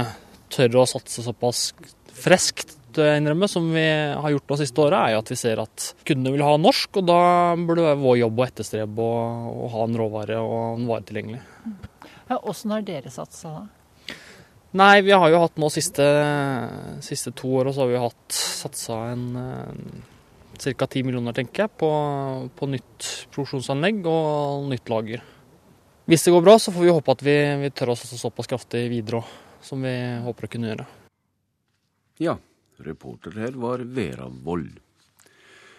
tør 0.55 0.77
å 0.79 0.85
satse 0.87 1.25
såpass 1.27 1.73
friskt 2.15 2.77
innrømme, 3.03 3.49
som 3.51 3.67
vi 3.75 3.83
har 3.83 4.31
gjort 4.31 4.53
de 4.53 4.59
siste 4.61 4.85
åra, 4.85 5.01
er 5.09 5.17
jo 5.17 5.23
at 5.25 5.33
vi 5.33 5.39
ser 5.41 5.63
at 5.63 5.89
kundene 6.07 6.37
vil 6.37 6.45
ha 6.47 6.55
norsk, 6.61 7.01
og 7.01 7.09
da 7.09 7.19
burde 7.59 7.81
det 7.81 7.89
være 7.89 8.03
vår 8.05 8.21
jobb 8.21 8.39
å 8.39 8.47
etterstrebe 8.47 9.09
å 9.09 9.73
ha 9.75 9.89
en 9.89 9.99
råvare 9.99 10.39
og 10.39 10.55
en 10.77 10.87
vare 10.93 11.07
tilgjengelig. 11.09 11.43
Åssen 12.29 12.73
har 12.73 12.85
dere 12.87 13.13
satsa 13.13 13.51
da? 13.53 13.65
Nei, 14.75 15.05
vi 15.07 15.13
har 15.15 15.29
jo 15.31 15.39
hatt 15.39 15.61
nå 15.61 15.69
siste, 15.71 16.05
siste 17.05 17.31
to 17.37 17.53
år, 17.61 17.69
og 17.71 17.77
så 17.77 17.85
har 17.85 17.93
vi 17.93 18.01
hatt 18.03 18.35
satsa 18.35 18.97
en 19.13 19.27
ca. 20.59 20.87
10 20.87 21.05
millioner, 21.07 21.37
tenker 21.37 21.65
jeg, 21.65 21.73
på, 21.79 21.91
på, 22.59 22.69
nytt 22.73 23.11
produksjonsanlegg 23.35 24.03
og 24.11 24.67
nytt 24.73 24.91
lager. 24.91 25.23
Hvis 26.11 26.27
det 26.27 26.35
går 26.35 26.43
bra, 26.43 26.57
så 26.59 26.75
får 26.75 26.85
vi 26.85 26.97
håpe 26.97 27.15
at 27.15 27.23
vi, 27.23 27.37
vi 27.63 27.71
tør 27.71 27.95
å 27.95 27.99
satse 27.99 28.19
såpass 28.19 28.51
kraftig 28.51 28.83
videre 28.91 29.23
òg, 29.23 29.31
som 29.65 29.85
vi 29.87 29.95
håper 30.27 30.49
å 30.49 30.53
kunne 30.57 30.73
gjøre. 30.73 30.89
Ja, 32.23 32.35
reporter 32.83 33.39
her 33.39 33.55
var 33.63 33.85
Vera 33.95 34.27
Vold. 34.27 34.75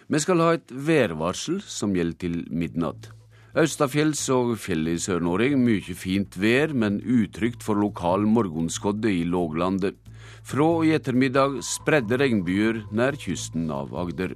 Vi 0.07 0.21
skal 0.21 0.39
ha 0.39 0.53
et 0.55 0.71
værvarsel 0.71 1.59
som 1.67 1.95
gjelder 1.97 2.21
til 2.21 2.41
midnatt. 2.53 3.09
Austafjells 3.55 4.19
og 4.35 4.57
fjellet 4.59 4.97
i 4.97 4.99
Sør-Norge 4.99 5.55
mye 5.55 5.93
fint 5.95 6.33
vær, 6.35 6.73
men 6.75 6.97
utrygt 6.99 7.61
for 7.63 7.79
lokal 7.79 8.25
morgenskodde 8.27 9.07
i 9.07 9.21
låglandet. 9.23 9.95
Fra 10.43 10.67
i 10.83 10.91
ettermiddag 10.97 11.61
spredde 11.63 12.19
regnbyger 12.19 12.81
nær 12.91 13.15
kysten 13.15 13.69
av 13.71 13.95
Agder. 13.95 14.33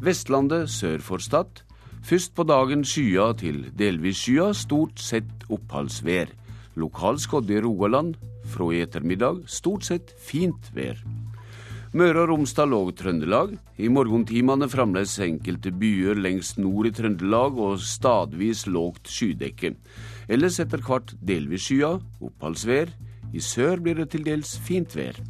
Vestlandet 0.00 0.72
sør 0.72 1.04
for 1.04 1.20
Stad. 1.20 1.60
Først 2.00 2.32
på 2.32 2.48
dagen 2.48 2.86
skya 2.88 3.28
til 3.44 3.60
delvis 3.76 4.24
skya, 4.24 4.54
stort 4.56 5.04
sett 5.04 5.44
oppholdsvær. 5.52 6.32
Lokal 6.80 7.20
skodde 7.20 7.58
i 7.58 7.60
Rogaland. 7.60 8.16
Fra 8.48 8.72
i 8.72 8.80
ettermiddag 8.86 9.44
stort 9.52 9.84
sett 9.84 10.16
fint 10.16 10.72
vær. 10.72 10.96
Møre 11.94 12.24
og 12.24 12.32
Romsdal 12.32 12.72
og 12.74 12.88
Trøndelag. 12.98 13.52
I 13.78 13.86
morgentimene 13.86 14.66
fremdeles 14.66 15.12
enkelte 15.22 15.70
byer 15.78 16.18
lengst 16.18 16.56
nord 16.58 16.88
i 16.88 16.90
Trøndelag 16.90 17.54
og 17.54 17.76
stadvis 17.78 18.64
lågt 18.66 19.06
skydekke. 19.14 19.76
Ellers 20.26 20.58
etter 20.58 20.82
hvert 20.82 21.12
delvis 21.22 21.68
skya, 21.68 21.92
oppholdsvær. 22.18 22.90
I 23.30 23.38
sør 23.38 23.78
blir 23.84 24.00
det 24.00 24.08
til 24.10 24.26
dels 24.26 24.56
fint 24.66 24.96
vær. 24.98 25.20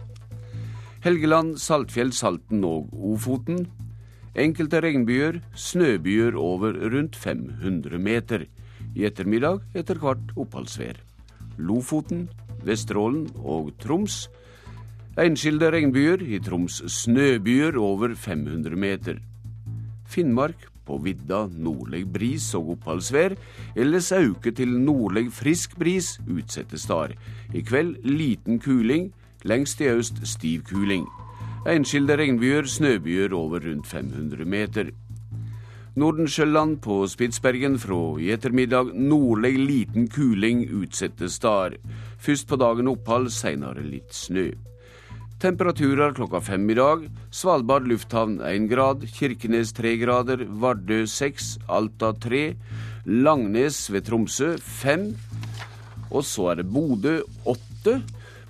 Helgeland, 1.04 1.58
Saltfjell, 1.60 2.14
Salten 2.16 2.64
og 2.64 2.88
Ofoten. 2.96 3.66
Enkelte 4.32 4.80
regnbyger, 4.80 5.42
snøbyer 5.52 6.38
over 6.40 6.78
rundt 6.80 7.18
500 7.20 8.00
meter. 8.00 8.46
I 8.96 9.04
ettermiddag 9.10 9.60
etter 9.76 10.00
hvert 10.00 10.32
oppholdsvær. 10.32 10.96
Lofoten, 11.60 12.30
Vesterålen 12.64 13.28
og 13.44 13.74
Troms 13.84 14.22
Enskilde 15.14 15.68
regnbyger, 15.70 16.24
i 16.26 16.40
Troms 16.42 16.80
snøbyer 16.90 17.76
over 17.78 18.16
500 18.18 18.74
meter. 18.74 19.20
Finnmark 20.10 20.64
på 20.84 20.96
vidda 21.04 21.44
nordlig 21.54 22.00
bris 22.10 22.48
og 22.58 22.72
oppholdsvær, 22.74 23.36
ellers 23.78 24.10
auke 24.12 24.50
til 24.50 24.74
nordlig 24.74 25.28
frisk 25.32 25.78
bris 25.78 26.16
utsettes 26.26 26.88
der. 26.90 27.14
I 27.54 27.62
kveld 27.62 28.02
liten 28.02 28.58
kuling, 28.58 29.12
lengst 29.46 29.80
i 29.86 29.92
øst 29.92 30.18
stiv 30.26 30.66
kuling. 30.66 31.06
Enskilde 31.70 32.18
regnbyger, 32.18 32.66
snøbyer 32.66 33.38
over 33.38 33.62
rundt 33.68 33.86
500 33.86 34.44
meter. 34.44 34.90
Nordensjøland 35.94 36.80
på 36.82 37.04
Spitsbergen 37.06 37.78
fra 37.78 38.18
i 38.18 38.32
ettermiddag 38.34 38.90
nordlig 38.98 39.54
liten 39.62 40.10
kuling 40.10 40.66
utsettes 40.74 41.38
der. 41.38 41.78
Først 42.18 42.48
på 42.50 42.58
dagen 42.58 42.90
opphold, 42.90 43.30
seinere 43.30 43.86
litt 43.86 44.10
snø. 44.10 44.50
Temperaturer 45.42 46.14
klokka 46.14 46.40
fem 46.40 46.68
i 46.70 46.76
dag. 46.78 47.06
Svalbard 47.30 47.88
lufthavn 47.90 48.38
én 48.46 48.68
grad. 48.70 49.04
Kirkenes 49.12 49.72
tre 49.76 49.96
grader. 50.00 50.46
Vardø 50.48 51.04
seks. 51.06 51.58
Alta 51.68 52.12
tre. 52.16 52.54
Langnes 53.04 53.90
ved 53.90 54.06
Tromsø 54.06 54.54
fem. 54.58 55.10
Og 56.10 56.24
så 56.24 56.52
er 56.52 56.62
det 56.62 56.70
Bodø 56.72 57.20
åtte. 57.44 58.00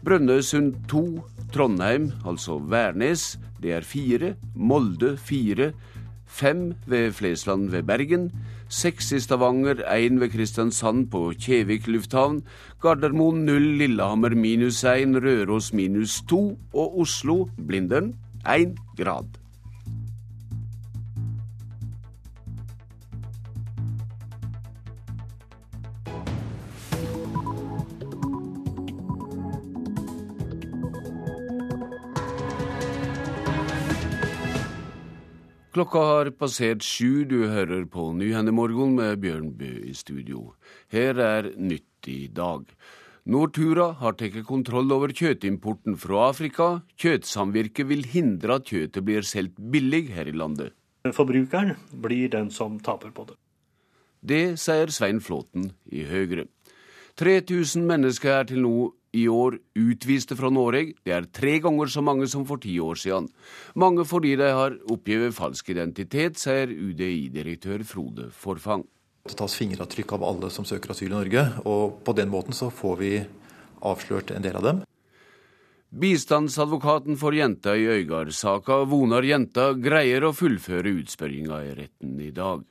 Brønnøysund 0.05 0.85
to. 0.89 1.25
Trondheim, 1.55 2.09
altså 2.27 2.57
Værnes, 2.59 3.37
det 3.63 3.77
er 3.77 3.85
fire. 3.87 4.33
Molde 4.55 5.13
fire. 5.17 5.71
Fem 6.27 6.73
ved 6.87 7.13
Flesland 7.15 7.69
ved 7.71 7.85
Bergen. 7.87 8.33
Seks 8.75 9.13
i 9.15 9.21
Stavanger, 9.23 9.85
én 9.87 10.19
ved 10.19 10.33
Kristiansand 10.33 11.07
på 11.13 11.29
Kjevik 11.39 11.87
lufthavn. 11.87 12.41
Gardermoen 12.83 13.45
null, 13.47 13.69
Lillehammer 13.79 14.35
minus 14.35 14.83
én, 14.83 15.15
Røros 15.15 15.71
minus 15.73 16.19
to. 16.27 16.59
Og 16.75 16.99
Oslo, 17.05 17.45
Blindern, 17.55 18.15
én 18.43 18.75
grad. 18.99 19.44
Klokka 35.75 35.99
har 35.99 36.29
passert 36.39 36.85
sju. 36.87 37.25
Du 37.27 37.49
hører 37.51 37.83
på 37.91 38.13
Nyhendemorgen 38.15 38.93
med 38.95 39.19
Bjørn 39.25 39.49
Bø 39.59 39.73
i 39.89 39.95
studio. 39.99 40.53
Her 40.95 41.19
er 41.19 41.49
Nytt 41.59 42.07
i 42.07 42.29
dag. 42.31 42.69
Nortura 43.27 43.89
har 43.99 44.15
tatt 44.15 44.37
kontroll 44.47 44.95
over 44.95 45.11
kjøttimporten 45.11 45.99
fra 45.99 46.29
Afrika. 46.29 46.69
Kjøttsamvirket 46.95 47.91
vil 47.91 48.07
hindre 48.07 48.61
at 48.61 48.71
kjøttet 48.71 49.03
blir 49.03 49.27
solgt 49.27 49.59
billig 49.59 50.05
her 50.15 50.31
i 50.31 50.37
landet. 50.39 50.77
Forbrukeren 51.11 51.75
blir 51.91 52.31
den 52.31 52.55
som 52.55 52.79
taper 52.79 53.11
på 53.11 53.27
det. 53.33 53.39
Det 54.23 54.45
sier 54.63 54.95
Svein 54.95 55.19
Flåten 55.19 55.73
i 55.91 56.07
Høyre. 56.07 56.47
3000 57.19 57.83
mennesker 57.91 58.39
er 58.39 58.47
til 58.53 58.63
nå 58.63 58.77
i 59.15 59.27
år 59.31 59.59
utviste 59.79 60.37
fra 60.39 60.51
Norge. 60.53 60.97
Det 61.07 61.15
er 61.15 61.29
tre 61.31 61.59
ganger 61.63 61.91
så 61.91 62.03
mange 62.05 62.27
som 62.31 62.47
for 62.49 62.61
ti 62.63 62.75
år 62.83 62.99
siden. 62.99 63.29
Mange 63.79 64.07
fordi 64.09 64.35
de 64.41 64.51
har 64.51 64.77
oppgitt 64.91 65.37
falsk 65.37 65.71
identitet, 65.75 66.41
sier 66.41 66.73
UDI-direktør 66.73 67.87
Frode 67.87 68.29
Forfang. 68.35 68.85
Det 69.25 69.39
tas 69.39 69.55
fingeravtrykk 69.57 70.19
av 70.19 70.27
alle 70.29 70.51
som 70.53 70.67
søker 70.69 70.93
asyl 70.93 71.09
i 71.09 71.15
Norge, 71.15 71.47
og 71.65 72.03
på 72.05 72.13
den 72.19 72.29
måten 72.33 72.57
så 72.57 72.69
får 72.75 72.99
vi 73.01 73.15
avslørt 73.85 74.35
en 74.35 74.45
del 74.45 74.59
av 74.59 74.67
dem. 74.67 74.83
Bistandsadvokaten 75.95 77.17
for 77.17 77.37
jenta 77.37 77.77
i 77.79 77.87
Øygard-saka, 78.01 78.81
Vonar 78.91 79.23
jenta, 79.23 79.71
greier 79.79 80.27
å 80.27 80.35
fullføre 80.35 80.91
utspørringa 80.99 81.61
i 81.63 81.75
retten 81.79 82.17
i 82.19 82.33
dag. 82.35 82.65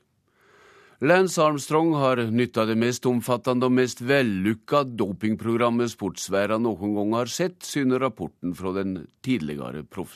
Lance 1.03 1.41
Armstrong 1.43 1.93
har 1.93 2.15
nytta 2.31 2.63
det 2.63 2.77
mest 2.79 3.03
omfattende 3.09 3.67
og 3.67 3.73
mest 3.75 3.99
vellykka 4.07 4.85
dopingprogrammet 4.95 5.91
sportsverden 5.91 6.63
noen 6.63 6.93
gang 6.95 7.11
har 7.17 7.27
sett, 7.27 7.57
syner 7.67 7.99
rapporten 7.99 8.53
den 8.77 8.93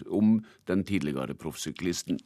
om 0.07 0.37
den 0.63 0.85
tidligere 0.87 1.35
proffsyklisten. 1.35 2.21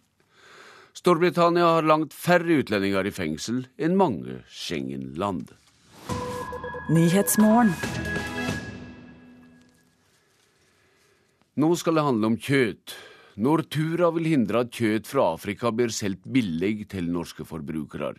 Storbritannia 0.93 1.71
har 1.79 1.89
langt 1.89 2.13
færre 2.13 2.61
utlendinger 2.61 3.09
i 3.09 3.15
fengsel 3.15 3.63
enn 3.81 3.97
mange 3.97 4.43
Schengen-land. 4.45 5.55
Nå 11.57 11.75
skal 11.81 11.97
det 11.97 12.09
handle 12.11 12.35
om 12.35 12.37
kjøtt. 12.37 12.93
Nortura 13.39 14.09
vil 14.11 14.27
hindre 14.33 14.65
at 14.65 14.73
kjøtt 14.75 15.07
fra 15.07 15.31
Afrika 15.37 15.71
blir 15.71 15.93
solgt 15.95 16.25
billig 16.27 16.89
til 16.91 17.07
norske 17.11 17.45
forbrukere. 17.47 18.15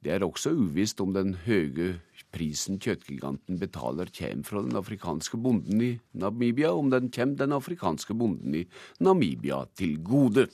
Det 0.00 0.12
er 0.14 0.24
også 0.24 0.52
uvisst 0.54 1.00
om 1.02 1.12
den 1.16 1.34
høye 1.46 1.96
prisen 2.32 2.78
kjøttgiganten 2.80 3.58
betaler, 3.60 4.08
kommer 4.12 4.48
fra 4.48 4.62
den 4.64 4.76
afrikanske 4.78 5.40
bonden 5.40 5.82
i 5.82 5.90
Namibia, 6.16 6.72
om 6.72 6.90
den 6.92 7.10
kommer 7.12 7.40
den 7.40 7.56
afrikanske 7.56 8.16
bonden 8.16 8.54
i 8.60 8.64
Namibia 9.04 9.64
til 9.76 9.98
gode. 10.04 10.46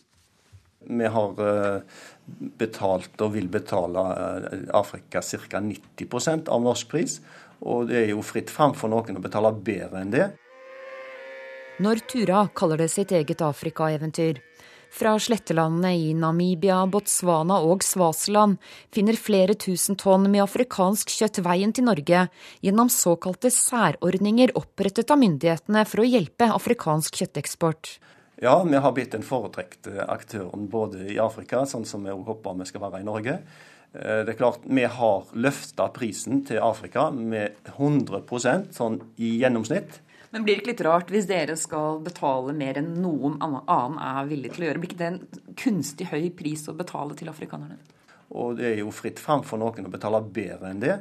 Vi 0.82 1.10
har 1.14 1.42
eh, 1.46 1.98
betalt 2.58 3.20
og 3.22 3.34
vil 3.36 3.46
betale 3.52 4.02
eh, 4.18 4.64
Afrika 4.74 5.22
ca. 5.22 5.60
90% 5.62 6.50
av 6.50 6.62
norsk 6.64 6.90
pris. 6.90 7.20
Og 7.62 7.86
det 7.90 8.00
er 8.00 8.08
jo 8.10 8.24
fritt 8.26 8.50
fram 8.50 8.74
for 8.74 8.90
noen 8.90 9.20
å 9.20 9.22
betale 9.22 9.52
bedre 9.54 10.02
enn 10.02 10.10
det. 10.10 10.32
Nortura 11.82 12.46
kaller 12.54 12.78
det 12.78 12.92
sitt 12.92 13.10
eget 13.12 13.40
Afrika-eventyr. 13.42 14.38
Fra 14.92 15.14
slettelandene 15.18 15.94
i 15.96 16.10
Namibia, 16.14 16.82
Botswana 16.86 17.56
og 17.64 17.82
Svasiland 17.82 18.58
finner 18.92 19.16
flere 19.16 19.56
tusen 19.56 19.96
tonn 19.98 20.28
med 20.30 20.44
afrikansk 20.44 21.10
kjøtt 21.10 21.40
veien 21.42 21.72
til 21.72 21.88
Norge 21.88 22.26
gjennom 22.62 22.92
såkalte 22.92 23.50
særordninger 23.50 24.52
opprettet 24.60 25.10
av 25.10 25.18
myndighetene 25.24 25.82
for 25.88 26.04
å 26.04 26.06
hjelpe 26.06 26.50
afrikansk 26.52 27.18
kjøtteksport. 27.22 27.96
Ja, 28.44 28.58
vi 28.68 28.84
har 28.84 28.94
blitt 28.94 29.16
den 29.16 29.26
foretrekte 29.26 30.06
aktøren 30.12 30.68
både 30.70 31.08
i 31.16 31.18
Afrika, 31.24 31.64
sånn 31.66 31.88
som 31.88 32.04
vi 32.04 32.12
håper 32.12 32.60
vi 32.60 32.68
skal 32.68 32.84
være 32.84 33.02
i 33.02 33.08
Norge. 33.08 33.40
Eh, 33.94 34.22
det 34.22 34.36
er 34.36 34.38
klart, 34.38 34.62
Vi 34.62 34.84
har 34.84 35.26
løfta 35.34 35.88
prisen 35.88 36.44
til 36.44 36.62
Afrika 36.62 37.10
med 37.10 37.56
100% 37.78 38.74
sånn 38.76 39.00
i 39.16 39.38
gjennomsnitt. 39.40 40.02
Men 40.32 40.44
blir 40.44 40.56
det 40.56 40.62
ikke 40.62 40.72
litt 40.72 40.84
rart 40.86 41.10
hvis 41.12 41.26
dere 41.28 41.54
skal 41.60 41.98
betale 42.04 42.54
mer 42.56 42.78
enn 42.80 42.94
noen 43.02 43.36
annen 43.44 43.98
er 44.00 44.28
villig 44.30 44.54
til 44.54 44.64
å 44.64 44.68
gjøre? 44.70 44.80
Blir 44.80 44.92
ikke 44.92 45.00
det 45.02 45.10
en 45.10 45.56
kunstig 45.60 46.08
høy 46.08 46.30
pris 46.36 46.64
å 46.72 46.76
betale 46.76 47.16
til 47.18 47.28
afrikanerne? 47.28 47.76
Og 48.32 48.56
det 48.56 48.70
er 48.70 48.78
jo 48.80 48.94
fritt 48.96 49.20
fram 49.20 49.44
for 49.44 49.60
noen 49.60 49.90
å 49.90 49.92
betale 49.92 50.22
bedre 50.24 50.70
enn 50.72 50.80
det. 50.80 50.96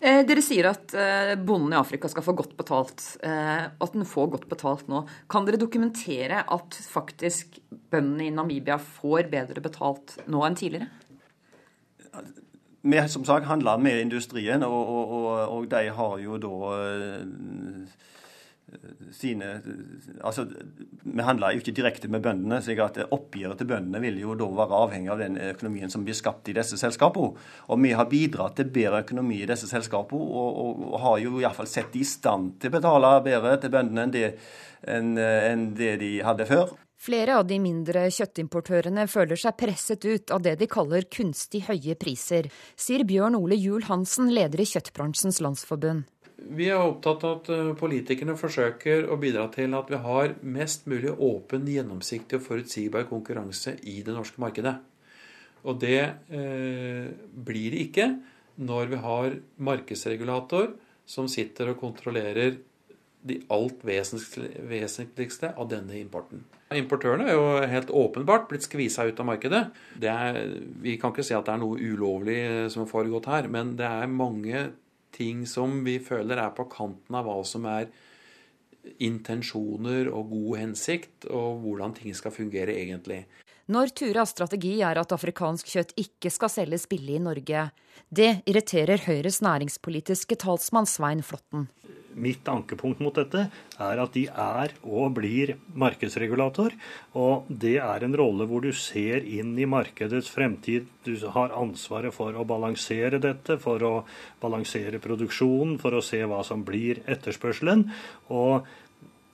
Eh, 0.00 0.22
dere 0.24 0.40
sier 0.40 0.70
at 0.70 0.94
eh, 0.96 1.34
bonden 1.36 1.74
i 1.74 1.76
Afrika 1.76 2.08
skal 2.08 2.24
få 2.24 2.32
godt 2.38 2.54
betalt, 2.56 3.04
eh, 3.20 3.66
at 3.68 3.92
den 3.92 4.08
får 4.08 4.30
godt 4.32 4.46
betalt 4.48 4.88
nå. 4.88 5.02
Kan 5.28 5.44
dere 5.44 5.60
dokumentere 5.60 6.40
at 6.40 6.78
faktisk 6.88 7.58
bøndene 7.68 8.30
i 8.30 8.32
Namibia 8.32 8.78
får 8.80 9.28
bedre 9.28 9.60
betalt 9.60 10.16
nå 10.24 10.40
enn 10.46 10.56
tidligere? 10.56 10.88
Vi 12.80 13.02
som 13.12 13.28
sagt 13.28 13.44
handler 13.44 13.76
med 13.76 14.06
industrien, 14.06 14.64
og, 14.64 14.72
og, 14.88 15.12
og, 15.18 15.26
og 15.58 15.68
de 15.68 15.90
har 15.92 16.16
jo 16.24 16.40
da 16.40 16.54
sine 19.12 19.60
altså 20.20 20.44
Vi 21.02 21.22
handler 21.22 21.54
jo 21.54 21.62
ikke 21.62 21.74
direkte 21.74 22.08
med 22.08 22.22
bøndene. 22.22 22.60
slik 22.62 22.78
at 22.84 22.98
Oppgjøret 23.10 23.58
til 23.58 23.70
bøndene 23.70 24.00
vil 24.00 24.20
jo 24.20 24.34
da 24.38 24.46
være 24.46 24.82
avhengig 24.84 25.10
av 25.10 25.18
den 25.18 25.38
økonomien 25.50 25.90
som 25.90 26.04
blir 26.04 26.14
skapt 26.14 26.48
i 26.48 26.56
disse 26.56 26.78
selskapene. 26.78 27.32
Og 27.68 27.82
vi 27.82 27.92
har 27.92 28.10
bidratt 28.10 28.56
til 28.56 28.70
bedre 28.70 29.02
økonomi 29.04 29.42
i 29.42 29.48
disse 29.48 29.68
selskapene, 29.70 30.20
og, 30.20 30.60
og, 30.64 30.84
og 30.92 31.00
har 31.00 31.18
jo 31.24 31.40
iallfall 31.40 31.70
sett 31.70 31.92
de 31.92 32.04
i 32.04 32.06
stand 32.06 32.60
til 32.60 32.70
å 32.70 32.76
betale 32.78 33.16
bedre 33.24 33.56
til 33.60 33.74
bøndene 33.74 34.06
enn 34.06 34.14
det, 34.14 34.28
enn, 34.86 35.16
enn 35.18 35.66
det 35.74 35.96
de 36.00 36.14
hadde 36.24 36.46
før. 36.48 36.76
Flere 37.00 37.38
av 37.40 37.46
de 37.48 37.56
mindre 37.56 38.02
kjøttimportørene 38.12 39.06
føler 39.08 39.38
seg 39.40 39.56
presset 39.56 40.04
ut 40.04 40.32
av 40.36 40.42
det 40.44 40.58
de 40.60 40.66
kaller 40.68 41.06
kunstig 41.08 41.62
høye 41.70 41.96
priser, 41.96 42.50
sier 42.76 43.06
Bjørn 43.08 43.38
Ole 43.38 43.56
Juel 43.56 43.86
Hansen, 43.88 44.28
leder 44.28 44.60
i 44.60 44.68
Kjøttbransjens 44.68 45.40
Landsforbund. 45.40 46.04
Vi 46.40 46.68
er 46.72 46.80
opptatt 46.80 47.24
av 47.26 47.40
at 47.40 47.50
eh, 47.52 47.72
politikerne 47.78 48.36
forsøker 48.38 49.08
å 49.10 49.18
bidra 49.20 49.46
til 49.52 49.74
at 49.76 49.90
vi 49.92 50.00
har 50.00 50.34
mest 50.40 50.86
mulig 50.90 51.12
åpen, 51.12 51.68
gjennomsiktig 51.68 52.38
og 52.38 52.46
forutsigbar 52.46 53.08
konkurranse 53.10 53.76
i 53.84 54.00
det 54.06 54.14
norske 54.16 54.40
markedet. 54.42 54.78
Og 55.68 55.80
det 55.82 56.00
eh, 56.32 57.10
blir 57.32 57.74
det 57.74 57.84
ikke 57.88 58.08
når 58.60 58.90
vi 58.92 59.02
har 59.04 59.36
markedsregulator 59.60 60.72
som 61.08 61.28
sitter 61.30 61.72
og 61.72 61.80
kontrollerer 61.80 62.58
de 63.20 63.36
alt 63.52 63.82
vesentligste 63.84 65.52
av 65.52 65.68
denne 65.68 65.98
importen. 66.00 66.44
Importørene 66.72 67.26
er 67.28 67.36
jo 67.36 67.48
helt 67.68 67.90
åpenbart 67.92 68.46
blitt 68.48 68.64
skvisa 68.64 69.04
ut 69.08 69.18
av 69.20 69.28
markedet. 69.28 69.64
Er, 70.00 70.38
vi 70.80 70.96
kan 71.00 71.12
ikke 71.12 71.26
si 71.26 71.34
at 71.36 71.48
det 71.48 71.56
er 71.56 71.60
noe 71.60 71.76
ulovlig 71.76 72.38
som 72.72 72.84
har 72.84 72.92
foregått 72.92 73.28
her, 73.28 73.50
men 73.52 73.74
det 73.76 73.88
er 73.88 74.12
mange 74.12 74.70
ting 75.14 75.44
som 75.48 75.80
vi 75.86 75.98
føler 76.02 76.40
er 76.40 76.54
på 76.56 76.66
kanten 76.72 77.16
av 77.16 77.28
hva 77.28 77.36
som 77.46 77.66
er 77.70 77.90
intensjoner 79.04 80.08
og 80.08 80.32
god 80.32 80.58
hensikt, 80.62 81.28
og 81.28 81.60
hvordan 81.64 81.94
ting 81.98 82.16
skal 82.16 82.34
fungere 82.34 82.74
egentlig. 82.80 83.24
Når 83.70 83.92
Turas 83.94 84.32
strategi 84.34 84.80
er 84.82 84.98
at 84.98 85.12
afrikansk 85.14 85.68
kjøtt 85.70 85.92
ikke 86.00 86.32
skal 86.32 86.50
selges 86.50 86.88
billig 86.90 87.20
i 87.20 87.22
Norge, 87.22 87.68
det 88.10 88.30
irriterer 88.50 89.04
Høyres 89.04 89.38
næringspolitiske 89.46 90.40
talsmann 90.42 90.88
Svein 90.90 91.22
Flåtten 91.22 91.68
mitt 92.14 92.48
ankepunkt 92.50 93.00
mot 93.02 93.14
dette 93.14 93.46
er 93.80 94.02
at 94.02 94.14
de 94.16 94.24
er 94.28 94.74
og 94.82 95.14
blir 95.18 95.54
markedsregulator. 95.78 96.74
Og 97.18 97.48
det 97.48 97.76
er 97.82 98.04
en 98.06 98.16
rolle 98.18 98.46
hvor 98.50 98.64
du 98.64 98.72
ser 98.76 99.24
inn 99.26 99.56
i 99.58 99.68
markedets 99.70 100.30
fremtid. 100.32 100.88
Du 101.06 101.14
har 101.36 101.54
ansvaret 101.56 102.14
for 102.14 102.34
å 102.34 102.46
balansere 102.48 103.22
dette, 103.22 103.58
for 103.62 103.82
å 103.86 103.94
balansere 104.42 105.02
produksjonen, 105.02 105.78
for 105.82 105.96
å 105.96 106.04
se 106.04 106.22
hva 106.24 106.42
som 106.46 106.64
blir 106.66 107.02
etterspørselen. 107.10 107.88
Og 108.34 108.68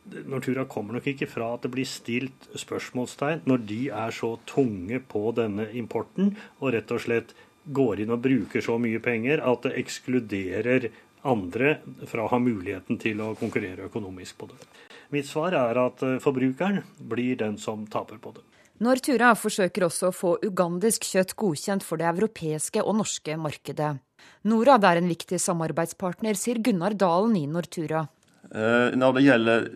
Nortura 0.07 0.63
kommer 0.71 0.95
nok 0.95 1.09
ikke 1.11 1.27
fra 1.27 1.49
at 1.57 1.65
det 1.67 1.73
blir 1.75 1.89
stilt 1.89 2.47
spørsmålstegn 2.55 3.43
når 3.51 3.65
de 3.67 3.81
er 3.91 4.15
så 4.15 4.37
tunge 4.47 5.01
på 5.03 5.33
denne 5.35 5.67
importen 5.75 6.37
og 6.61 6.71
rett 6.77 6.93
og 6.95 7.03
slett 7.03 7.35
går 7.67 8.05
inn 8.05 8.13
og 8.15 8.23
bruker 8.23 8.63
så 8.63 8.77
mye 8.79 9.01
penger 9.03 9.43
at 9.43 9.67
det 9.67 9.75
ekskluderer 9.81 10.89
andre 11.27 11.77
fra 12.09 12.25
å 12.25 12.31
ha 12.33 12.41
muligheten 12.43 13.01
til 13.03 13.23
å 13.25 13.35
konkurrere 13.39 13.89
økonomisk 13.91 14.39
på 14.41 14.51
det. 14.51 14.59
Mitt 15.15 15.29
svar 15.29 15.55
er 15.55 15.79
at 15.79 16.03
eh, 16.03 16.19
forbrukeren 16.23 16.83
blir 16.99 17.39
den 17.41 17.59
som 17.63 17.87
taper 17.91 18.21
på 18.23 18.35
det. 18.37 18.45
Nortura 18.85 19.31
forsøker 19.39 19.87
også 19.87 20.11
å 20.11 20.15
få 20.15 20.35
ugandisk 20.45 21.07
kjøtt 21.09 21.33
godkjent 21.41 21.85
for 21.87 22.01
det 22.01 22.11
europeiske 22.11 22.83
og 22.83 22.99
norske 22.99 23.39
markedet. 23.41 23.95
Norad 24.51 24.85
er 24.85 25.01
en 25.01 25.09
viktig 25.09 25.39
samarbeidspartner, 25.41 26.37
sier 26.37 26.61
Gunnar 26.65 26.97
Dalen 26.99 27.39
i 27.39 27.47
Nortura. 27.49 28.05
Eh, 28.51 28.93
når 28.99 29.17
det 29.17 29.25
gjelder 29.27 29.69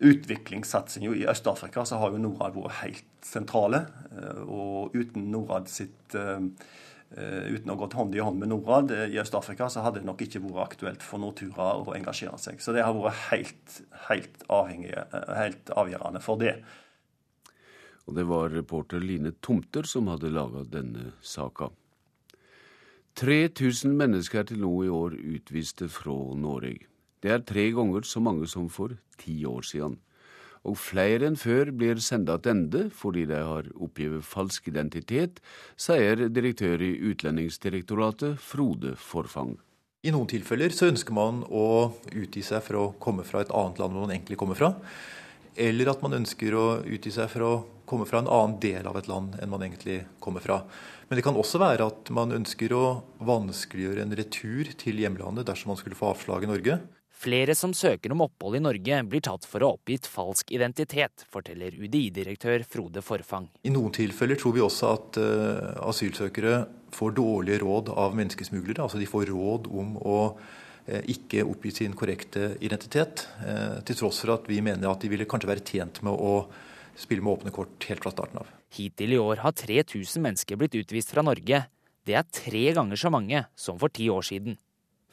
utviklingssatsing 0.00 1.06
i 1.12 1.26
Øst-Afrika, 1.28 1.84
så 1.84 2.00
har 2.00 2.14
jo 2.14 2.22
Norad 2.22 2.56
vært 2.56 2.78
helt 2.80 3.06
sentrale. 3.26 3.84
Eh, 4.10 4.42
og 4.48 4.96
uten 4.96 5.30
Norad 5.30 5.68
sitt 5.70 6.16
uten 7.10 7.72
å 7.72 7.74
gå 7.74 7.88
hånd 7.98 8.14
i 8.14 8.20
hånd 8.22 8.38
med 8.38 8.52
Norad 8.52 8.92
i 8.94 9.18
Øst-Afrika, 9.18 9.66
så 9.66 9.82
hadde 9.82 9.98
det 9.98 10.06
nok 10.06 10.20
ikke 10.22 10.42
vært 10.44 10.60
aktuelt 10.68 11.02
for 11.02 11.22
Nortura 11.22 11.72
å 11.80 11.96
engasjere 11.96 12.38
seg. 12.38 12.60
Så 12.62 12.74
det 12.76 12.84
har 12.86 12.94
vært 12.94 13.24
helt, 13.32 13.80
helt, 14.06 14.44
avhengig, 14.46 14.94
helt 15.34 15.72
avgjørende 15.74 16.22
for 16.22 16.38
det. 16.38 16.54
Og 18.06 18.14
det 18.16 18.26
var 18.30 18.54
reporter 18.54 19.02
Line 19.02 19.34
Tomter 19.42 19.86
som 19.86 20.08
hadde 20.10 20.32
laga 20.34 20.64
denne 20.66 21.12
saka. 21.22 21.70
3000 23.18 23.92
mennesker 23.98 24.40
er 24.40 24.46
til 24.48 24.62
nå 24.62 24.70
i 24.86 24.92
år 24.94 25.14
utviste 25.18 25.90
fra 25.92 26.14
Norge. 26.38 26.86
Det 27.20 27.34
er 27.34 27.42
tre 27.44 27.66
ganger 27.76 28.06
så 28.08 28.22
mange 28.24 28.46
som 28.48 28.70
for 28.72 28.94
ti 29.20 29.42
år 29.44 29.66
siden. 29.66 29.98
Og 30.68 30.76
flere 30.76 31.24
enn 31.30 31.38
før 31.40 31.70
blir 31.72 32.00
sendt 32.04 32.28
tilbake 32.28 32.90
fordi 32.96 33.24
de 33.30 33.40
har 33.40 33.70
oppgitt 33.80 34.26
falsk 34.26 34.68
identitet, 34.68 35.40
sier 35.80 36.28
direktør 36.28 36.82
i 36.84 36.92
Utlendingsdirektoratet, 37.12 38.36
Frode 38.40 38.94
Forfang. 39.00 39.56
I 40.00 40.12
noen 40.14 40.28
tilfeller 40.28 40.72
så 40.72 40.88
ønsker 40.88 41.12
man 41.12 41.42
å 41.44 41.92
utgi 42.16 42.40
seg 42.44 42.62
for 42.64 42.78
å 42.78 42.84
komme 43.00 43.24
fra 43.28 43.42
et 43.44 43.50
annet 43.52 43.80
land 43.80 43.92
hvor 43.92 44.06
man 44.06 44.14
egentlig 44.14 44.38
kommer 44.40 44.56
fra. 44.56 44.70
Eller 45.60 45.90
at 45.92 46.00
man 46.00 46.16
ønsker 46.16 46.54
å 46.56 46.66
utgi 46.88 47.12
seg 47.12 47.28
for 47.32 47.44
å 47.44 47.52
komme 47.90 48.06
fra 48.08 48.22
en 48.22 48.30
annen 48.30 48.56
del 48.62 48.86
av 48.86 48.96
et 48.96 49.10
land 49.10 49.34
enn 49.42 49.50
man 49.50 49.64
egentlig 49.66 49.98
kommer 50.22 50.44
fra. 50.44 50.60
Men 51.08 51.18
det 51.18 51.24
kan 51.26 51.36
også 51.36 51.60
være 51.60 51.88
at 51.90 52.12
man 52.16 52.32
ønsker 52.36 52.72
å 52.76 52.84
vanskeliggjøre 53.28 54.06
en 54.06 54.16
retur 54.16 54.70
til 54.80 55.02
hjemlandet 55.02 55.48
dersom 55.48 55.74
man 55.74 55.80
skulle 55.80 55.98
få 55.98 56.12
avslag 56.14 56.46
i 56.46 56.52
Norge. 56.52 56.78
Flere 57.20 57.52
som 57.54 57.74
søker 57.76 58.14
om 58.14 58.22
opphold 58.24 58.56
i 58.56 58.62
Norge, 58.64 58.98
blir 59.04 59.20
tatt 59.20 59.44
for 59.44 59.60
å 59.60 59.68
ha 59.68 59.76
oppgitt 59.76 60.06
falsk 60.08 60.54
identitet, 60.56 61.26
forteller 61.28 61.74
UDI-direktør 61.76 62.62
Frode 62.64 63.02
Forfang. 63.04 63.50
I 63.68 63.72
noen 63.74 63.92
tilfeller 63.92 64.40
tror 64.40 64.54
vi 64.56 64.62
også 64.64 64.92
at 64.94 65.18
uh, 65.20 65.74
asylsøkere 65.90 66.54
får 66.96 67.12
dårlige 67.18 67.60
råd 67.60 67.90
av 67.92 68.16
menneskesmuglere. 68.16 68.86
Altså 68.86 69.02
de 69.02 69.08
får 69.10 69.28
råd 69.34 69.68
om 69.68 69.98
å 70.00 70.16
uh, 70.30 71.02
ikke 71.12 71.44
oppgi 71.44 71.74
sin 71.82 71.98
korrekte 71.98 72.54
identitet, 72.64 73.26
uh, 73.44 73.82
til 73.84 74.00
tross 74.00 74.22
for 74.24 74.38
at 74.38 74.48
vi 74.48 74.62
mener 74.64 74.88
at 74.88 75.04
de 75.04 75.12
ville 75.12 75.28
kanskje 75.28 75.52
være 75.52 75.66
tjent 75.74 76.00
med 76.06 76.16
å 76.16 76.46
spille 76.96 77.20
med 77.20 77.34
åpne 77.34 77.52
kort 77.52 77.90
helt 77.90 78.00
fra 78.00 78.14
starten 78.16 78.40
av. 78.40 78.48
Hittil 78.78 79.12
i 79.12 79.20
år 79.20 79.44
har 79.44 79.52
3000 79.60 80.24
mennesker 80.24 80.56
blitt 80.56 80.80
utvist 80.80 81.12
fra 81.12 81.26
Norge. 81.26 81.66
Det 82.00 82.16
er 82.16 82.32
tre 82.32 82.66
ganger 82.80 82.96
så 82.96 83.12
mange 83.12 83.44
som 83.60 83.76
for 83.76 83.92
ti 83.92 84.08
år 84.08 84.24
siden. 84.24 84.56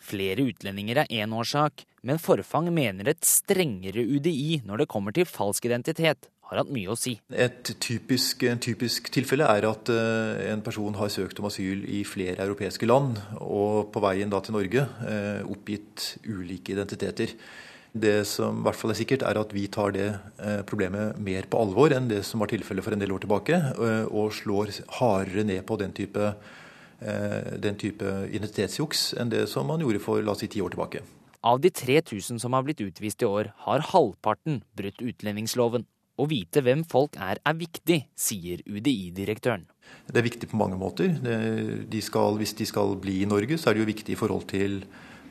Flere 0.08 0.46
utlendinger 0.48 1.04
er 1.04 1.12
én 1.12 1.34
årsak, 1.36 1.84
men 2.08 2.20
Forfang 2.22 2.70
mener 2.72 3.10
et 3.12 3.28
strengere 3.28 4.06
UDI 4.08 4.62
når 4.68 4.84
det 4.84 4.92
kommer 4.92 5.16
til 5.16 5.28
falsk 5.28 5.68
identitet, 5.68 6.30
har 6.48 6.62
hatt 6.62 6.72
mye 6.72 6.94
å 6.94 6.96
si. 6.96 7.18
Et 7.36 7.72
typisk, 7.84 8.46
en 8.48 8.62
typisk 8.64 9.10
tilfelle 9.12 9.48
er 9.52 9.68
at 9.68 9.92
uh, 9.92 10.40
en 10.48 10.64
person 10.64 10.96
har 10.96 11.12
søkt 11.12 11.42
om 11.42 11.50
asyl 11.50 11.84
i 11.92 12.06
flere 12.08 12.46
europeiske 12.46 12.88
land, 12.88 13.20
og 13.44 13.90
på 13.92 14.04
veien 14.06 14.32
da 14.32 14.40
til 14.44 14.56
Norge 14.56 14.86
uh, 14.88 15.42
oppgitt 15.52 16.14
ulike 16.24 16.72
identiteter. 16.78 17.34
Det 17.92 18.22
som 18.30 18.62
i 18.62 18.64
hvert 18.64 18.80
fall 18.80 18.94
er 18.94 19.00
sikkert, 19.00 19.26
er 19.28 19.42
at 19.42 19.52
vi 19.56 19.66
tar 19.74 19.92
det 19.98 20.08
uh, 20.14 20.62
problemet 20.70 21.20
mer 21.20 21.50
på 21.52 21.60
alvor 21.66 21.92
enn 21.96 22.08
det 22.08 22.22
som 22.28 22.40
var 22.44 22.52
tilfellet 22.54 22.86
for 22.86 22.96
en 22.96 23.04
del 23.04 23.12
år 23.16 23.26
tilbake, 23.26 23.60
og 24.08 24.32
slår 24.40 24.72
hardere 25.02 25.44
ned 25.52 25.68
på 25.68 25.80
den 25.84 25.92
type 26.00 26.32
den 26.98 27.76
type 27.78 28.10
identitetsjuks 28.34 29.12
enn 29.22 29.30
det 29.30 29.44
som 29.52 29.68
man 29.70 29.84
gjorde 29.84 30.02
for 30.02 30.24
la 30.26 30.34
oss 30.34 30.42
si, 30.42 30.48
ti 30.50 30.64
år 30.66 30.74
tilbake. 30.74 31.04
Av 31.46 31.60
de 31.62 31.70
3000 31.70 32.42
som 32.42 32.56
har 32.58 32.66
blitt 32.66 32.82
utvist 32.82 33.22
i 33.22 33.28
år, 33.30 33.52
har 33.68 33.86
halvparten 33.92 34.64
brutt 34.76 35.04
utlendingsloven. 35.06 35.86
Å 36.18 36.26
vite 36.26 36.64
hvem 36.66 36.82
folk 36.90 37.20
er 37.22 37.38
er 37.46 37.58
viktig, 37.60 38.00
sier 38.18 38.64
UDI-direktøren. 38.66 39.68
Det 40.10 40.18
er 40.18 40.26
viktig 40.26 40.50
på 40.50 40.58
mange 40.58 40.80
måter. 40.80 41.14
De 41.14 42.02
skal, 42.02 42.40
hvis 42.42 42.56
de 42.58 42.66
skal 42.66 42.96
bli 43.02 43.22
i 43.22 43.30
Norge, 43.30 43.60
så 43.62 43.70
er 43.70 43.78
det 43.78 43.84
jo 43.84 43.92
viktig 43.92 44.16
i 44.16 44.20
forhold 44.20 44.48
til 44.50 44.82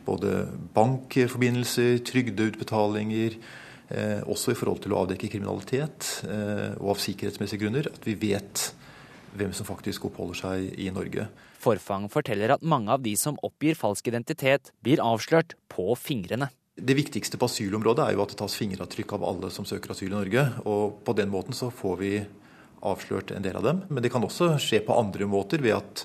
både 0.07 0.47
bankforbindelser, 0.77 1.99
trygdeutbetalinger, 2.07 3.35
eh, 3.91 4.23
også 4.23 4.55
i 4.55 4.59
forhold 4.61 4.85
til 4.85 4.95
å 4.95 5.03
avdekke 5.03 5.33
kriminalitet, 5.33 6.23
eh, 6.31 6.79
og 6.79 6.95
av 6.95 7.03
sikkerhetsmessige 7.03 7.64
grunner, 7.64 7.91
at 7.91 8.07
vi 8.07 8.14
vet 8.14 8.71
hvem 9.37 9.53
som 9.53 9.67
faktisk 9.67 10.07
oppholder 10.07 10.39
seg 10.39 10.79
i 10.79 10.89
Norge. 10.95 11.27
Forfang 11.67 12.07
forteller 12.12 12.55
at 12.55 12.62
mange 12.62 12.93
av 12.95 13.03
de 13.03 13.17
som 13.19 13.39
oppgir 13.47 13.75
falsk 13.79 14.07
identitet, 14.12 14.71
blir 14.87 15.03
avslørt 15.03 15.57
på 15.73 15.95
fingrene. 15.99 16.53
Det 16.77 16.95
viktigste 16.95 17.39
på 17.41 17.49
asylområdet 17.49 18.05
er 18.05 18.14
jo 18.14 18.23
at 18.23 18.35
det 18.35 18.39
tas 18.43 18.55
fingeravtrykk 18.61 19.17
av 19.17 19.25
alle 19.25 19.51
som 19.51 19.67
søker 19.67 19.95
asyl 19.95 20.11
i 20.11 20.14
Norge. 20.14 20.45
og 20.69 21.01
På 21.07 21.14
den 21.17 21.33
måten 21.33 21.57
så 21.57 21.71
får 21.73 21.97
vi 22.03 22.12
avslørt 22.87 23.33
en 23.33 23.43
del 23.43 23.57
av 23.57 23.64
dem. 23.64 23.83
Men 23.89 24.05
det 24.05 24.12
kan 24.12 24.23
også 24.23 24.53
skje 24.62 24.83
på 24.85 24.95
andre 24.95 25.27
måter, 25.27 25.64
ved 25.64 25.79
at 25.79 26.05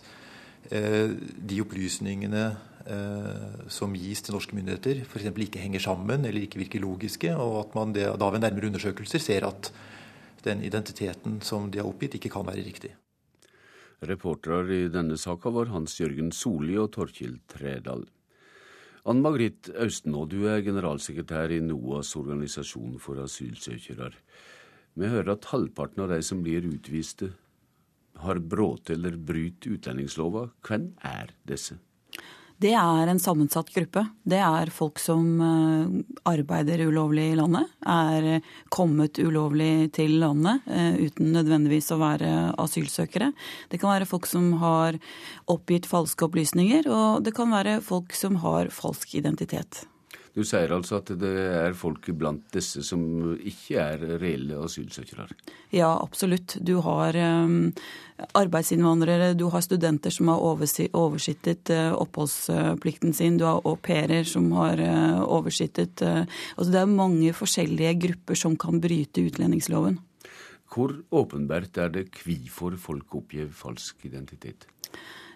eh, 0.71 1.11
de 1.11 1.59
opplysningene 1.61 2.45
eh, 2.87 3.67
som 3.69 3.93
gis 3.99 4.23
til 4.23 4.37
norske 4.37 4.55
myndigheter 4.57 5.03
f.eks. 5.03 5.27
ikke 5.27 5.61
henger 5.61 5.83
sammen 5.83 6.25
eller 6.25 6.47
ikke 6.47 6.63
virker 6.63 6.81
logiske, 6.87 7.35
og 7.35 7.59
at 7.65 7.77
man 7.77 7.93
det, 7.93 8.07
da 8.15 8.31
ved 8.31 8.41
nærmere 8.47 8.71
undersøkelser 8.71 9.21
ser 9.21 9.49
at 9.51 9.73
den 10.47 10.63
identiteten 10.65 11.41
som 11.45 11.69
de 11.69 11.83
har 11.83 11.91
oppgitt, 11.91 12.15
ikke 12.17 12.31
kan 12.33 12.47
være 12.47 12.63
riktig. 12.65 12.95
Reportere 14.01 14.79
i 14.81 14.87
denne 14.89 15.13
saka 15.13 15.51
var 15.53 15.69
Hans 15.69 15.99
Jørgen 15.99 16.31
Solli 16.33 16.73
og 16.81 16.89
Torkil 16.95 17.35
Tredal. 17.51 18.07
Ann 19.05 19.21
Margrit 19.21 19.69
Austenå, 19.77 20.23
du 20.25 20.47
er 20.49 20.63
generalsekretær 20.65 21.53
i 21.53 21.59
NOAS 21.61 22.15
organisasjon 22.17 22.97
for 23.01 23.21
asylsøkere. 23.21 24.09
Vi 24.97 25.09
hører 25.09 25.35
at 25.35 25.45
halvparten 25.53 26.01
av 26.07 26.15
de 26.15 26.19
som 26.25 26.41
blir 26.41 26.65
utviste, 26.65 27.29
har 28.25 28.41
brutt 28.41 28.89
eller 28.89 29.21
bryter 29.21 29.77
utlendingslova. 29.77 30.47
Hvem 30.65 30.91
er 31.05 31.33
disse? 31.45 31.77
Det 32.61 32.73
er 32.77 33.09
en 33.09 33.19
sammensatt 33.19 33.71
gruppe. 33.73 34.03
Det 34.27 34.37
er 34.37 34.69
folk 34.73 34.99
som 35.01 35.23
eh, 35.41 35.93
arbeider 36.29 36.83
ulovlig 36.85 37.31
i 37.31 37.37
landet. 37.39 37.71
Er 37.89 38.43
kommet 38.69 39.17
ulovlig 39.17 39.89
til 39.97 40.19
landet 40.21 40.67
eh, 40.69 41.07
uten 41.07 41.31
nødvendigvis 41.33 41.89
å 41.95 41.97
være 42.01 42.31
asylsøkere. 42.61 43.31
Det 43.71 43.81
kan 43.81 43.95
være 43.95 44.09
folk 44.09 44.29
som 44.29 44.51
har 44.61 44.99
oppgitt 45.49 45.89
falske 45.89 46.27
opplysninger, 46.27 46.91
og 46.91 47.25
det 47.25 47.33
kan 47.37 47.49
være 47.53 47.79
folk 47.85 48.13
som 48.17 48.37
har 48.45 48.69
falsk 48.75 49.17
identitet. 49.17 49.87
Du 50.31 50.45
sier 50.47 50.71
altså 50.71 51.01
at 51.01 51.09
det 51.19 51.31
er 51.43 51.73
folk 51.75 52.05
blant 52.15 52.45
disse 52.55 52.85
som 52.87 53.01
ikke 53.35 53.81
er 53.81 54.03
reelle 54.21 54.61
asylsøkere? 54.63 55.25
Ja, 55.75 55.89
absolutt. 55.91 56.55
Du 56.63 56.77
har 56.85 57.17
um, 57.43 57.73
arbeidsinnvandrere, 58.39 59.33
du 59.35 59.49
har 59.51 59.65
studenter 59.65 60.13
som 60.15 60.31
har 60.31 60.39
oversittet 60.39 61.73
uh, 61.75 61.91
oppholdsplikten 61.99 63.15
sin, 63.17 63.41
du 63.41 63.45
har 63.49 63.59
au 63.67 63.75
pairer 63.75 64.23
som 64.27 64.47
har 64.55 64.79
uh, 64.79 65.19
oversittet 65.27 66.05
uh, 66.07 66.23
Altså 66.55 66.71
det 66.71 66.79
er 66.79 66.95
mange 66.95 67.35
forskjellige 67.35 67.97
grupper 68.07 68.39
som 68.39 68.55
kan 68.59 68.79
bryte 68.83 69.27
utlendingsloven. 69.27 69.99
Hvor 70.71 70.95
åpenbart 71.11 71.75
er 71.83 71.91
det 71.91 72.07
hvorfor 72.15 72.77
folk 72.79 73.19
oppgir 73.19 73.51
falsk 73.51 74.05
identitet? 74.07 74.70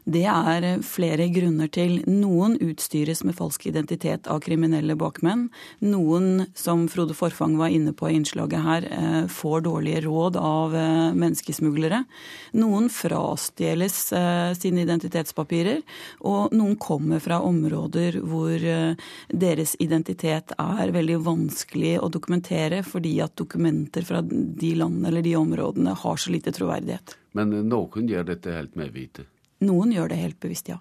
Det 0.06 0.22
er 0.30 0.84
flere 0.86 1.26
grunner 1.34 1.70
til. 1.74 1.95
Noen 2.06 2.60
utstyres 2.62 3.24
med 3.26 3.34
falsk 3.39 3.64
identitet 3.72 4.28
av 4.30 4.43
kriminelle 4.45 4.93
bakmenn. 5.01 5.47
Noen, 5.82 6.45
som 6.53 6.84
Frode 6.93 7.16
Forfang 7.18 7.56
var 7.58 7.74
inne 7.74 7.89
på 7.89 8.12
i 8.12 8.20
innslaget 8.20 8.62
her, 8.62 8.86
eh, 8.86 9.26
får 9.26 9.66
dårlige 9.66 10.03
råd 10.06 10.38
av 10.38 10.76
eh, 10.78 11.10
menneskesmuglere. 11.18 12.03
Noen 12.53 12.91
frastjeles 12.93 13.97
eh, 14.14 14.53
sine 14.53 14.86
identitetspapirer, 14.86 15.82
og 16.22 16.53
noen 16.53 16.78
kommer 16.78 17.20
fra 17.20 17.41
områder 17.41 18.22
hvor 18.22 18.62
deres 19.34 19.76
identitet 19.82 20.53
er 20.62 20.93
veldig 20.93 21.18
vanskelig 21.26 21.97
å 21.97 22.14
dokumentere, 22.14 22.84
fordi 22.86 23.18
at 23.26 23.34
dokumenter 23.41 24.06
fra 24.06 24.22
de 24.22 24.76
landene 24.78 25.10
eller 25.10 25.26
de 25.26 25.34
områdene 25.39 25.97
har 25.97 26.22
så 26.22 26.30
lite 26.30 26.53
troverdighet. 26.53 27.18
Men 27.34 27.58
noen 27.66 28.06
gjør 28.06 28.36
dette 28.36 28.53
helt 28.53 28.78
medvite? 28.78 29.26
Noen 29.66 29.93
gjør 29.95 30.11
det 30.11 30.22
helt 30.22 30.39
bevisst, 30.43 30.70
ja. 30.72 30.80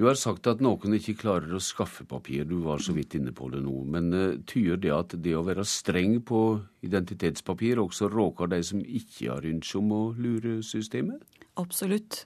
Du 0.00 0.06
har 0.06 0.16
sagt 0.16 0.46
at 0.48 0.62
noen 0.64 0.94
ikke 0.96 1.12
klarer 1.20 1.52
å 1.52 1.58
skaffe 1.60 2.06
papir, 2.08 2.46
du 2.48 2.62
var 2.64 2.80
så 2.80 2.94
vidt 2.96 3.18
inne 3.18 3.34
på 3.36 3.50
det 3.52 3.60
nå. 3.60 3.74
Men 3.84 4.06
uh, 4.14 4.38
tyder 4.48 4.78
det 4.80 4.94
at 4.96 5.16
det 5.20 5.34
å 5.36 5.42
være 5.44 5.66
streng 5.68 6.22
på 6.24 6.40
identitetspapir 6.86 7.82
også 7.82 8.08
råker 8.08 8.48
de 8.48 8.62
som 8.64 8.80
ikke 8.80 9.28
har 9.28 9.48
ønske 9.50 9.76
om 9.82 9.92
å 9.92 10.02
lure 10.16 10.62
systemet? 10.64 11.20
Absolutt. 11.60 12.24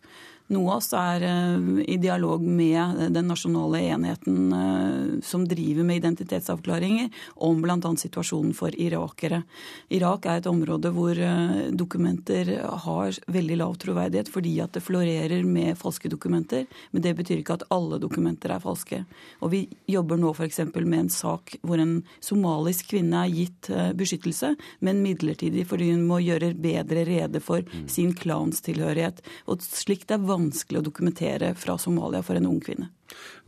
Noe 0.52 0.74
av 0.74 0.82
oss 0.82 0.90
er 0.92 1.22
uh, 1.24 1.78
i 1.88 1.96
dialog 1.96 2.42
med 2.44 2.98
den 3.14 3.30
nasjonale 3.30 3.78
enheten 3.94 4.52
uh, 4.52 5.20
som 5.24 5.46
driver 5.48 5.86
med 5.88 6.02
identitetsavklaringer, 6.02 7.08
om 7.48 7.62
bl.a. 7.64 7.78
situasjonen 7.80 8.52
for 8.52 8.76
irakere. 8.76 9.40
Irak 9.96 10.28
er 10.28 10.42
et 10.42 10.48
område 10.50 10.92
hvor 10.92 11.16
uh, 11.16 11.70
dokumenter 11.72 12.50
har 12.84 13.16
veldig 13.32 13.56
lav 13.62 13.78
troverdighet 13.80 14.28
fordi 14.28 14.52
at 14.60 14.76
det 14.76 14.84
florerer 14.84 15.46
med 15.48 15.80
falske 15.80 16.12
dokumenter. 16.12 16.68
Men 16.92 17.06
det 17.08 17.14
betyr 17.22 17.40
ikke 17.40 17.56
at 17.62 17.66
alle 17.72 17.96
dokumenter 18.02 18.52
er 18.52 18.60
falske. 18.60 19.00
Og 19.40 19.54
vi 19.54 19.62
jobber 19.88 20.20
nå 20.20 20.34
f.eks. 20.36 20.60
med 20.76 20.98
en 21.06 21.12
sak 21.12 21.56
hvor 21.64 21.80
en 21.80 21.96
somalisk 22.20 22.92
kvinne 22.92 23.24
er 23.24 23.32
gitt 23.32 23.72
beskyttelse, 23.96 24.52
men 24.84 25.00
midlertidig 25.00 25.64
fordi 25.70 25.88
hun 25.94 26.04
må 26.04 26.20
gjøre 26.20 26.52
bedre 26.52 27.08
rede 27.08 27.40
for 27.40 27.64
sin 27.88 28.04
sin 28.04 28.14
klanstilhørighet. 28.14 29.23
Og 29.50 29.64
slikt 29.64 30.14
er 30.14 30.24
vanskelig 30.24 30.82
å 30.82 30.86
dokumentere 30.90 31.54
fra 31.58 31.78
Somalia 31.80 32.22
for 32.24 32.38
en 32.38 32.50
ung 32.50 32.60
kvinne. 32.64 32.90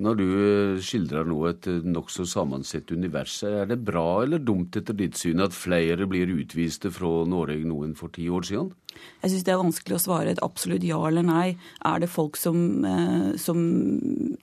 Når 0.03 0.19
du 0.19 0.27
eh, 0.29 0.81
skildrer 0.85 1.27
nå 1.29 1.39
et 1.49 1.67
eh, 1.71 1.85
nokså 1.85 2.27
sammensett 2.29 2.91
univers, 2.93 3.39
er 3.49 3.69
det 3.71 3.79
bra 3.87 4.23
eller 4.23 4.43
dumt 4.43 4.77
etter 4.77 4.97
ditt 4.97 5.17
syn 5.19 5.43
at 5.45 5.57
flere 5.57 6.09
blir 6.09 6.33
utviste 6.35 6.93
fra 6.93 7.25
Norge 7.29 7.65
nå 7.65 7.83
enn 7.87 7.97
for 7.99 8.13
ti 8.13 8.29
år 8.29 8.47
siden? 8.47 8.75
Jeg 9.23 9.33
syns 9.33 9.45
det 9.45 9.53
er 9.53 9.61
vanskelig 9.61 9.97
å 9.97 10.01
svare 10.01 10.33
et 10.33 10.43
absolutt 10.45 10.85
ja 10.87 10.99
eller 11.09 11.25
nei. 11.27 11.57
Er 11.89 12.01
det 12.01 12.13
folk 12.13 12.39
som, 12.41 12.85
eh, 12.85 13.37
som 13.41 13.59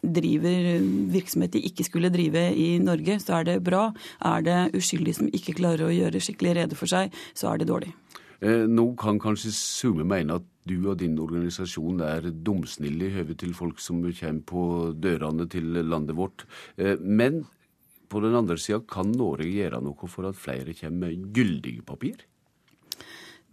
driver 0.02 0.82
virksomhet 1.14 1.56
de 1.56 1.64
ikke 1.70 1.88
skulle 1.88 2.14
drive 2.14 2.50
i 2.58 2.78
Norge, 2.82 3.20
så 3.22 3.40
er 3.40 3.50
det 3.50 3.64
bra. 3.66 3.92
Er 4.22 4.46
det 4.46 4.60
uskyldige 4.78 5.22
som 5.22 5.32
ikke 5.34 5.58
klarer 5.62 5.88
å 5.88 5.94
gjøre 5.94 6.22
skikkelig 6.22 6.58
rede 6.62 6.80
for 6.80 6.90
seg, 6.90 7.14
så 7.38 7.54
er 7.54 7.62
det 7.62 7.70
dårlig. 7.70 7.94
Nå 8.44 8.84
kan 9.00 9.22
kanskje 9.24 9.54
Sume 9.56 10.04
mene 10.04 10.36
at 10.42 10.48
du 10.68 10.78
og 10.90 11.00
din 11.00 11.16
organisasjon 11.20 12.02
er 12.04 12.30
dumsnille 12.46 13.10
i 13.10 13.16
høve 13.18 13.36
til 13.40 13.54
folk 13.56 13.82
som 13.84 14.02
kommer 14.04 14.44
på 14.48 14.64
dørene 14.96 15.48
til 15.52 15.72
landet 15.84 16.18
vårt. 16.18 16.46
Eh, 16.78 17.00
men 17.00 17.44
på 18.14 18.22
den 18.24 18.36
andre 18.38 18.60
sida, 18.62 18.82
kan 18.88 19.12
Norge 19.12 19.50
gjøre 19.50 19.82
noe 19.84 20.12
for 20.12 20.30
at 20.30 20.40
flere 20.40 20.76
kommer 20.78 21.10
med 21.10 21.34
gyldige 21.36 21.84
papir? 21.86 22.22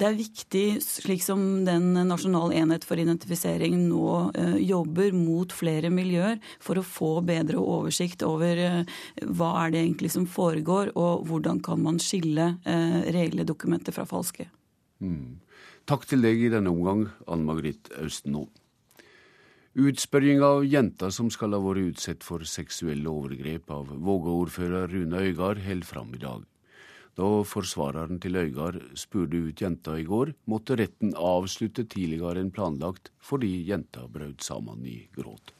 Det 0.00 0.06
er 0.08 0.16
viktig, 0.16 0.64
slik 0.80 1.20
som 1.20 1.40
den 1.66 1.90
Nasjonal 2.08 2.54
enhet 2.56 2.86
for 2.88 3.00
identifisering 3.00 3.74
nå 3.84 4.06
eh, 4.32 4.54
jobber 4.64 5.12
mot 5.12 5.52
flere 5.52 5.90
miljøer, 5.92 6.38
for 6.60 6.80
å 6.80 6.86
få 6.86 7.10
bedre 7.26 7.60
oversikt 7.60 8.24
over 8.24 8.62
eh, 8.64 8.94
hva 9.26 9.50
er 9.66 9.74
det 9.74 9.82
egentlig 9.82 10.14
som 10.14 10.24
foregår, 10.24 10.94
og 10.96 11.26
hvordan 11.28 11.60
kan 11.64 11.84
man 11.84 12.00
skille 12.00 12.54
eh, 12.64 12.96
reelle 13.12 13.44
dokumenter 13.48 13.96
fra 13.96 14.08
falske. 14.08 14.48
Mm. 15.00 15.40
Takk 15.88 16.06
til 16.06 16.22
deg 16.24 16.40
i 16.44 16.50
denne 16.52 16.72
omgang, 16.72 17.06
Anne 17.26 17.48
Margrit 17.48 17.90
Austenå. 18.00 18.46
Utspørring 19.80 20.40
av 20.42 20.64
jenta 20.66 21.12
som 21.14 21.28
skal 21.30 21.54
ha 21.54 21.60
vært 21.62 21.92
utsatt 21.92 22.24
for 22.26 22.42
seksuelle 22.42 23.06
overgrep 23.06 23.70
av 23.70 23.92
Vågå-ordfører 24.02 24.90
Rune 24.90 25.20
Øygard, 25.28 25.62
holder 25.62 25.86
fram 25.86 26.10
i 26.14 26.22
dag. 26.22 26.42
Da 27.18 27.28
forsvareren 27.46 28.20
til 28.22 28.38
Øygard 28.38 28.80
spurte 28.98 29.38
ut 29.38 29.62
jenta 29.62 29.96
i 29.98 30.04
går, 30.06 30.34
måtte 30.50 30.76
retten 30.78 31.14
avslutte 31.14 31.84
tidligere 31.86 32.42
enn 32.42 32.52
planlagt 32.54 33.10
fordi 33.22 33.50
jenta 33.68 34.06
brøt 34.08 34.42
sammen 34.46 34.84
i 34.86 35.02
gråt. 35.16 35.54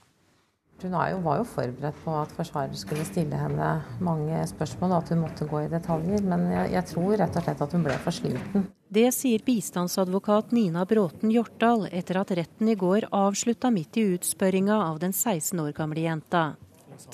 Hun 0.80 0.94
var 0.96 1.10
jo, 1.12 1.44
forberedt 1.44 1.98
på 2.04 2.14
at 2.16 2.30
forsvarer 2.32 2.76
skulle 2.78 3.04
stille 3.04 3.36
henne 3.36 3.72
mange 4.00 4.42
spørsmål, 4.48 4.94
og 4.94 5.02
at 5.02 5.10
hun 5.12 5.24
måtte 5.26 5.48
gå 5.48 5.66
i 5.66 5.72
detaljer. 5.72 6.22
Men 6.24 6.46
jeg, 6.48 6.70
jeg 6.72 6.86
tror 6.94 7.16
rett 7.20 7.36
og 7.36 7.44
slett 7.44 7.64
at 7.66 7.74
hun 7.76 7.84
ble 7.84 7.98
for 8.00 8.16
sliten. 8.16 8.70
Det 8.92 9.12
sier 9.14 9.38
bistandsadvokat 9.46 10.50
Nina 10.50 10.82
Bråten 10.84 11.30
Hjortdal 11.30 11.84
etter 11.94 12.16
at 12.18 12.30
retten 12.34 12.68
i 12.68 12.74
går 12.74 13.04
avslutta 13.14 13.70
midt 13.70 13.96
i 13.96 14.02
utspørringa 14.16 14.74
av 14.82 14.98
den 14.98 15.12
16 15.12 15.60
år 15.62 15.70
gamle 15.76 16.02
jenta. 16.02 16.40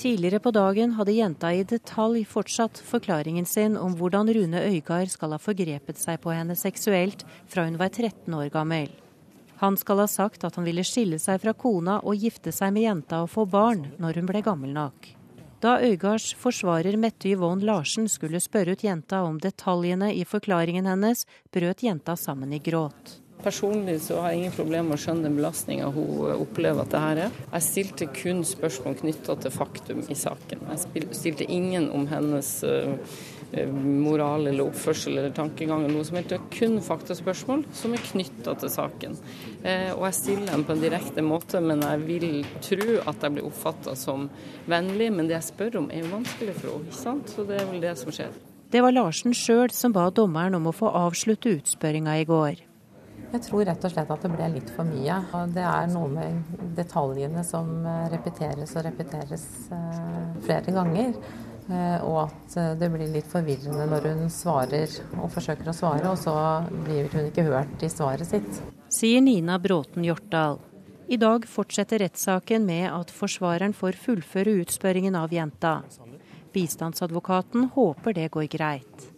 Tidligere 0.00 0.40
på 0.40 0.54
dagen 0.56 0.94
hadde 0.96 1.12
jenta 1.12 1.50
i 1.52 1.66
detalj 1.68 2.22
fortsatt 2.24 2.80
forklaringen 2.80 3.44
sin 3.44 3.76
om 3.76 3.92
hvordan 3.98 4.32
Rune 4.32 4.62
Øygard 4.70 5.12
skal 5.12 5.36
ha 5.36 5.40
forgrepet 5.42 6.00
seg 6.00 6.16
på 6.24 6.32
henne 6.32 6.56
seksuelt 6.56 7.26
fra 7.44 7.68
hun 7.68 7.76
var 7.76 7.92
13 7.92 8.38
år 8.40 8.48
gammel. 8.56 8.88
Han 9.60 9.76
skal 9.76 10.00
ha 10.00 10.08
sagt 10.08 10.48
at 10.48 10.56
han 10.56 10.64
ville 10.64 10.84
skille 10.84 11.20
seg 11.20 11.44
fra 11.44 11.52
kona 11.52 12.00
og 12.00 12.16
gifte 12.24 12.56
seg 12.56 12.72
med 12.72 12.88
jenta 12.88 13.20
og 13.26 13.34
få 13.36 13.44
barn 13.44 13.90
når 14.00 14.22
hun 14.22 14.32
ble 14.32 14.40
gammel 14.48 14.72
nok. 14.72 15.12
Da 15.60 15.78
Øygards 15.80 16.34
forsvarer 16.36 16.98
Mette 17.00 17.30
Yvonne 17.32 17.64
Larsen 17.64 18.10
skulle 18.12 18.42
spørre 18.44 18.74
ut 18.76 18.82
jenta 18.84 19.22
om 19.24 19.38
detaljene 19.40 20.10
i 20.12 20.26
forklaringen 20.28 20.84
hennes, 20.84 21.24
brøt 21.54 21.80
jenta 21.86 22.12
sammen 22.20 22.52
i 22.52 22.60
gråt. 22.60 23.22
Personlig 23.40 24.00
så 24.04 24.18
har 24.20 24.32
jeg 24.32 24.42
ingen 24.42 24.54
problemer 24.56 24.88
med 24.90 24.96
å 24.96 25.00
skjønne 25.00 25.26
den 25.26 25.36
belastninga 25.38 25.88
hun 25.94 26.34
opplever 26.34 26.82
at 26.82 26.92
det 26.92 27.00
her 27.00 27.22
er. 27.26 27.40
Jeg 27.52 27.66
stilte 27.66 28.08
kun 28.12 28.44
spørsmål 28.48 28.98
knytta 29.00 29.36
til 29.40 29.54
faktum 29.54 30.04
i 30.08 30.16
saken. 30.18 30.64
Jeg 30.72 31.08
stilte 31.16 31.48
ingen 31.52 31.88
om 31.94 32.08
hennes 32.10 32.52
uh, 32.64 32.96
Eh, 32.96 33.35
moral 33.72 34.46
eller 34.46 34.66
oppførsel 34.66 35.18
eller 35.18 35.30
tankegang 35.30 35.84
eller 35.84 35.94
noe 35.94 36.06
som 36.06 36.18
helst. 36.18 36.32
Det 36.32 36.38
er 36.38 36.48
kun 36.58 36.80
faktaspørsmål 36.82 37.64
som 37.76 37.94
er 37.94 38.02
knytta 38.02 38.56
til 38.60 38.72
saken. 38.72 39.16
Eh, 39.62 39.92
og 39.94 40.04
jeg 40.08 40.18
stiller 40.18 40.52
dem 40.52 40.66
på 40.66 40.74
en 40.74 40.82
direkte 40.82 41.24
måte, 41.24 41.62
men 41.62 41.84
jeg 41.86 42.02
vil 42.08 42.28
tro 42.64 42.98
at 43.06 43.22
jeg 43.22 43.36
blir 43.36 43.46
oppfatta 43.46 43.96
som 43.98 44.28
vennlig. 44.66 45.12
Men 45.14 45.30
det 45.30 45.38
jeg 45.38 45.50
spør 45.52 45.80
om 45.82 45.90
er 45.90 46.04
jo 46.04 46.12
vanskelig 46.12 46.58
for 46.58 46.74
henne, 46.74 46.90
ikke 46.90 47.00
sant. 47.00 47.32
Så 47.32 47.46
det 47.48 47.60
er 47.60 47.70
vel 47.70 47.82
det 47.84 47.96
som 48.02 48.14
skjer. 48.14 48.38
Det 48.72 48.82
var 48.82 48.94
Larsen 48.96 49.34
sjøl 49.36 49.70
som 49.70 49.94
ba 49.94 50.08
dommeren 50.10 50.58
om 50.58 50.66
å 50.66 50.74
få 50.74 50.90
avslutte 50.90 51.54
utspørringa 51.54 52.18
i 52.18 52.26
går. 52.26 52.64
Jeg 53.26 53.42
tror 53.42 53.64
rett 53.66 53.84
og 53.84 53.90
slett 53.90 54.10
at 54.12 54.22
det 54.22 54.30
ble 54.34 54.46
litt 54.54 54.68
for 54.74 54.86
mye. 54.86 55.16
Og 55.38 55.54
det 55.54 55.64
er 55.66 55.88
noe 55.94 56.10
med 56.10 56.62
detaljene 56.76 57.42
som 57.46 57.70
repeteres 58.12 58.74
og 58.76 58.86
repeteres 58.90 59.46
eh, 59.74 60.24
flere 60.46 60.74
ganger. 60.74 61.14
Eh, 61.66 61.98
og 62.06 62.28
at 62.28 62.56
eh, 62.60 62.74
det 62.78 62.88
blir 62.92 63.10
litt 63.10 63.26
forvirrende 63.26 63.88
når 63.90 64.04
hun 64.12 64.28
svarer 64.30 64.90
og 65.18 65.32
forsøker 65.34 65.66
å 65.66 65.74
svare, 65.74 66.12
og 66.12 66.18
så 66.20 66.34
blir 66.86 67.08
hun 67.10 67.26
ikke 67.26 67.46
hørt 67.48 67.82
i 67.82 67.90
svaret 67.90 68.28
sitt. 68.28 68.60
Sier 68.92 69.24
Nina 69.24 69.58
Bråten 69.58 70.06
Hjortdal. 70.06 70.60
I 71.10 71.18
dag 71.18 71.46
fortsetter 71.50 72.02
rettssaken 72.02 72.66
med 72.66 72.86
at 72.90 73.10
forsvareren 73.14 73.74
får 73.74 73.98
fullføre 73.98 74.54
utspørringen 74.62 75.18
av 75.18 75.34
jenta. 75.34 75.80
Bistandsadvokaten 76.54 77.68
håper 77.74 78.14
det 78.14 78.28
går 78.34 78.46
greit. 78.50 79.10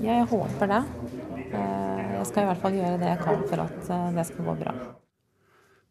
Jeg 0.00 0.24
håper 0.30 0.72
det. 0.72 0.80
Eh, 1.50 2.00
jeg 2.16 2.24
skal 2.30 2.46
i 2.46 2.48
hvert 2.48 2.64
fall 2.64 2.80
gjøre 2.80 2.96
det 3.02 3.12
jeg 3.12 3.22
kan 3.26 3.44
for 3.52 3.66
at 3.66 3.92
det 4.16 4.26
skal 4.30 4.48
gå 4.48 4.56
bra. 4.64 4.74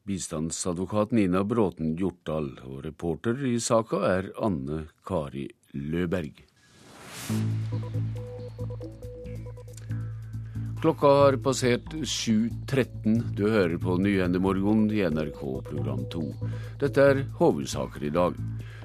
Bistandsadvokat 0.09 1.13
Nina 1.13 1.43
Bråten 1.45 1.93
Hjortdal, 1.99 2.55
og 2.65 2.81
reporter 2.81 3.45
i 3.45 3.59
saka 3.61 4.01
er 4.09 4.33
Anne 4.41 4.87
Kari 5.05 5.45
Løberg. 5.73 6.45
Klokka 10.79 11.07
har 11.07 11.35
passert 11.43 11.91
7.13. 11.91 13.35
Du 13.35 13.49
hører 13.51 13.75
på 13.83 13.97
Nyhendemorgen 13.99 14.85
i 14.95 15.03
NRK 15.11 15.41
program 15.67 16.05
2. 16.13 16.23
Dette 16.79 17.07
er 17.11 17.21
hovedsaker 17.41 18.07
i 18.07 18.13
dag. 18.15 18.39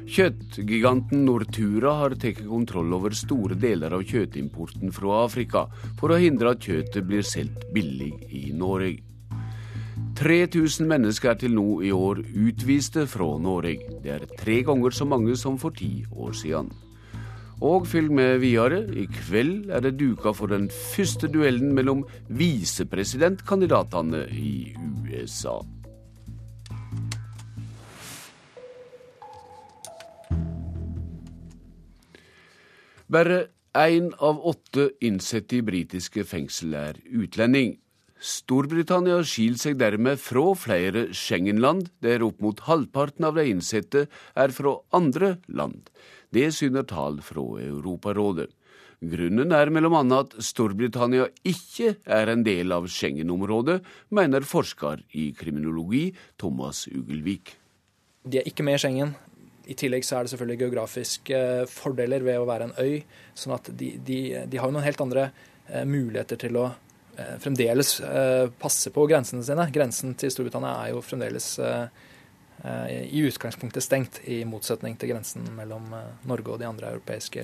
Kjøttgiganten 0.05 1.23
Nortura 1.25 1.95
har 2.03 2.19
tatt 2.21 2.43
kontroll 2.45 2.93
over 2.99 3.15
store 3.17 3.57
deler 3.57 3.95
av 3.95 4.03
kjøttimporten 4.05 4.93
fra 4.93 5.23
Afrika, 5.23 5.69
for 5.97 6.13
å 6.13 6.21
hindre 6.21 6.53
at 6.53 6.67
kjøttet 6.67 7.07
blir 7.07 7.25
solgt 7.25 7.71
billig 7.73 8.13
i 8.29 8.49
Norge. 8.53 9.14
3000 10.17 10.89
mennesker 10.91 11.31
er 11.31 11.39
til 11.39 11.55
nå 11.55 11.81
i 11.87 11.91
år 11.95 12.23
utviste 12.35 13.07
fra 13.07 13.39
Norge. 13.39 13.79
Det 14.03 14.11
er 14.11 14.27
tre 14.39 14.63
ganger 14.67 14.91
så 14.91 15.05
mange 15.07 15.37
som 15.37 15.59
for 15.59 15.71
ti 15.71 16.05
år 16.11 16.33
siden. 16.33 16.73
Og 17.63 17.87
følg 17.87 18.11
med 18.13 18.39
videre. 18.43 18.83
I 18.95 19.07
kveld 19.07 19.71
er 19.71 19.81
det 19.81 19.99
duka 20.01 20.33
for 20.35 20.47
den 20.51 20.71
første 20.71 21.29
duellen 21.31 21.75
mellom 21.75 22.05
visepresidentkandidatene 22.29 24.27
i 24.31 24.75
USA. 25.07 25.61
Bare 33.09 33.47
én 33.75 34.11
av 34.19 34.41
åtte 34.43 34.91
innsatte 35.01 35.57
i 35.57 35.63
britiske 35.63 36.25
fengsel 36.25 36.75
er 36.75 36.99
utlending. 37.15 37.84
Storbritannia 38.25 39.19
skiller 39.29 39.61
seg 39.61 39.77
dermed 39.77 40.21
fra 40.23 40.47
flere 40.57 41.09
Schengen-land, 41.13 41.91
der 42.01 42.23
opp 42.25 42.39
mot 42.41 42.63
halvparten 42.65 43.27
av 43.29 43.37
de 43.37 43.51
innsatte 43.51 44.07
er 44.09 44.55
fra 44.57 44.79
andre 44.97 45.35
land. 45.53 45.91
Det 46.33 46.49
syner 46.57 46.87
tall 46.89 47.19
fra 47.25 47.45
Europarådet. 47.61 48.49
Grunnen 49.05 49.53
er 49.53 49.69
mellom 49.75 49.99
annet 49.99 50.33
at 50.39 50.47
Storbritannia 50.47 51.27
ikke 51.45 51.99
er 52.09 52.33
en 52.33 52.47
del 52.47 52.73
av 52.73 52.87
Schengen-området, 52.89 53.83
mener 54.09 54.47
forsker 54.49 55.03
i 55.21 55.27
kriminologi 55.37 56.07
Thomas 56.41 56.87
Ugelvik. 56.89 57.53
De 58.25 58.41
er 58.41 58.49
ikke 58.49 58.65
med 58.65 58.79
i 58.79 58.85
Schengen. 58.87 59.13
I 59.69 59.77
tillegg 59.77 60.05
så 60.05 60.17
er 60.17 60.25
det 60.25 60.33
selvfølgelig 60.33 60.63
geografiske 60.63 61.43
fordeler 61.73 62.25
ved 62.25 62.41
å 62.41 62.49
være 62.49 62.71
en 62.71 62.79
øy. 62.81 63.05
sånn 63.37 63.57
at 63.59 63.69
de, 63.69 63.99
de, 64.01 64.19
de 64.49 64.61
har 64.61 64.73
noen 64.73 64.85
helt 64.85 65.05
andre 65.05 65.29
eh, 65.69 65.85
muligheter 65.85 66.41
til 66.41 66.57
å 66.61 66.67
eh, 66.71 66.84
fremdeles 67.43 67.99
eh, 68.01 68.49
passer 68.61 68.95
på 68.95 69.07
grensene 69.11 69.45
sine. 69.47 69.69
Grensen 69.75 70.17
til 70.19 70.33
Storbritannia 70.33 70.75
er 70.85 70.95
jo 70.95 71.05
fremdeles 71.05 71.55
i 72.65 73.21
utgangspunktet 73.27 73.85
stengt, 73.85 74.23
i 74.25 74.39
motsetning 74.49 74.95
til 74.97 75.11
grensen 75.11 75.45
mellom 75.53 75.91
Norge 76.25 76.55
og 76.55 76.63
de 76.63 76.69
andre 76.71 76.95
europeiske 76.95 77.43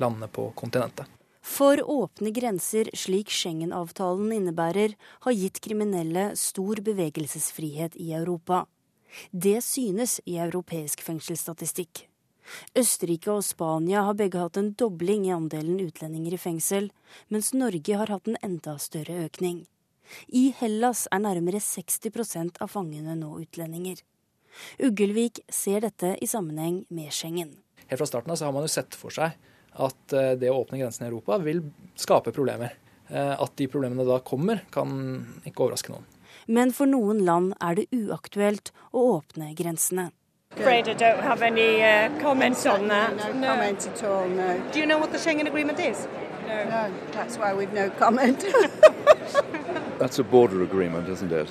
landene 0.00 0.30
på 0.32 0.46
kontinentet. 0.56 1.10
For 1.44 1.76
åpne 1.76 2.32
grenser, 2.32 2.88
slik 2.96 3.28
Schengen-avtalen 3.34 4.32
innebærer, 4.32 4.94
har 5.26 5.36
gitt 5.36 5.60
kriminelle 5.60 6.30
stor 6.40 6.80
bevegelsesfrihet 6.86 7.98
i 8.00 8.14
Europa. 8.16 8.62
Det 9.30 9.58
synes 9.62 10.16
i 10.24 10.38
europeisk 10.40 11.04
fengselsstatistikk. 11.04 12.06
Østerrike 12.76 13.32
og 13.32 13.44
Spania 13.46 14.04
har 14.06 14.16
begge 14.18 14.40
hatt 14.42 14.58
en 14.60 14.72
dobling 14.78 15.26
i 15.28 15.34
andelen 15.34 15.78
utlendinger 15.80 16.36
i 16.36 16.40
fengsel, 16.40 16.90
mens 17.32 17.52
Norge 17.56 18.00
har 18.00 18.12
hatt 18.12 18.28
en 18.28 18.40
enda 18.44 18.76
større 18.82 19.24
økning. 19.26 19.64
I 20.28 20.50
Hellas 20.58 21.06
er 21.12 21.22
nærmere 21.24 21.62
60% 21.64 22.60
av 22.60 22.72
fangene 22.72 23.16
nå 23.16 23.32
utlendinger. 23.40 24.02
Uggelvik 24.78 25.40
ser 25.50 25.82
dette 25.86 26.14
i 26.22 26.28
sammenheng 26.30 26.84
med 26.94 27.12
Schengen. 27.12 27.56
Helt 27.88 28.00
fra 28.00 28.08
starten 28.08 28.32
av 28.32 28.38
så 28.38 28.48
har 28.48 28.54
man 28.56 28.66
jo 28.66 28.72
sett 28.72 28.96
for 28.98 29.14
seg 29.14 29.34
at 29.74 30.14
eh, 30.14 30.34
det 30.38 30.52
å 30.52 30.60
åpne 30.60 30.78
grensene 30.78 31.08
i 31.08 31.10
Europa 31.10 31.40
vil 31.42 31.64
skape 31.98 32.32
problemer. 32.34 32.76
Eh, 33.08 33.34
at 33.34 33.56
de 33.58 33.68
problemene 33.68 34.06
da 34.06 34.20
kommer, 34.24 34.62
kan 34.72 34.92
ikke 35.44 35.66
overraske 35.66 35.92
noen. 35.92 36.06
Men 36.46 36.74
for 36.76 36.90
noen 36.90 37.24
land 37.24 37.54
er 37.62 37.80
det 37.80 37.88
uaktuelt 37.94 38.70
å 38.92 39.04
åpne 39.18 39.52
grensene. 39.58 40.10
Afraid 40.56 40.88
I 40.88 40.94
don't 40.94 41.20
have 41.20 41.42
any 41.42 41.82
uh, 41.82 42.20
comments 42.20 42.66
on 42.66 42.88
that. 42.88 43.16
No, 43.16 43.32
no 43.32 43.46
comment 43.46 43.86
at 43.86 44.04
all, 44.04 44.28
no. 44.28 44.62
Do 44.72 44.78
you 44.78 44.86
know 44.86 44.98
what 44.98 45.10
the 45.12 45.18
Schengen 45.18 45.46
Agreement 45.46 45.80
is? 45.80 46.06
No. 46.46 46.64
No, 46.64 46.92
that's 47.12 47.38
why 47.38 47.54
we've 47.54 47.72
no 47.72 47.90
comment. 47.90 48.44
that's 49.98 50.18
a 50.18 50.22
border 50.22 50.62
agreement, 50.62 51.08
isn't 51.08 51.32
it? 51.32 51.48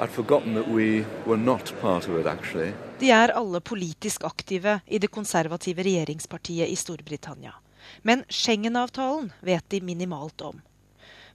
I'd 0.00 0.10
forgotten 0.10 0.54
that 0.54 0.68
we 0.68 1.04
were 1.26 1.36
not 1.36 1.72
part 1.80 2.08
of 2.08 2.18
it, 2.18 2.26
actually. 2.26 2.72
De 2.98 3.10
er 3.10 3.28
alle 3.28 3.60
politisk 3.60 4.24
aktive 4.24 4.80
i 4.86 4.98
det 4.98 5.08
konservative 5.08 5.82
regjeringspartiet 5.82 6.68
i 6.68 6.76
Storbritannia. 6.76 7.54
Men 8.02 8.24
Schengen-avtalen 8.28 9.32
vet 9.40 9.70
de 9.70 9.80
minimalt 9.80 10.40
om. 10.40 10.60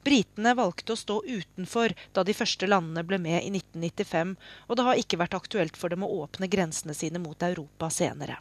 Britene 0.04 0.54
valgte 0.58 0.96
å 0.96 1.00
stå 1.00 1.22
utenfor 1.28 1.94
da 2.16 2.24
de 2.26 2.34
første 2.38 2.70
landene 2.70 3.04
ble 3.08 3.20
med 3.22 3.42
i 3.42 3.52
1995, 3.54 4.38
og 4.68 4.78
det 4.78 4.86
har 4.88 5.02
ikke 5.02 5.20
vært 5.22 5.38
aktuelt 5.38 5.78
for 5.78 5.94
dem 5.94 6.06
å 6.06 6.14
åpne 6.24 6.50
grensene 6.52 6.96
sine 6.98 7.22
mot 7.22 7.44
Europa 7.46 7.92
senere. 7.94 8.40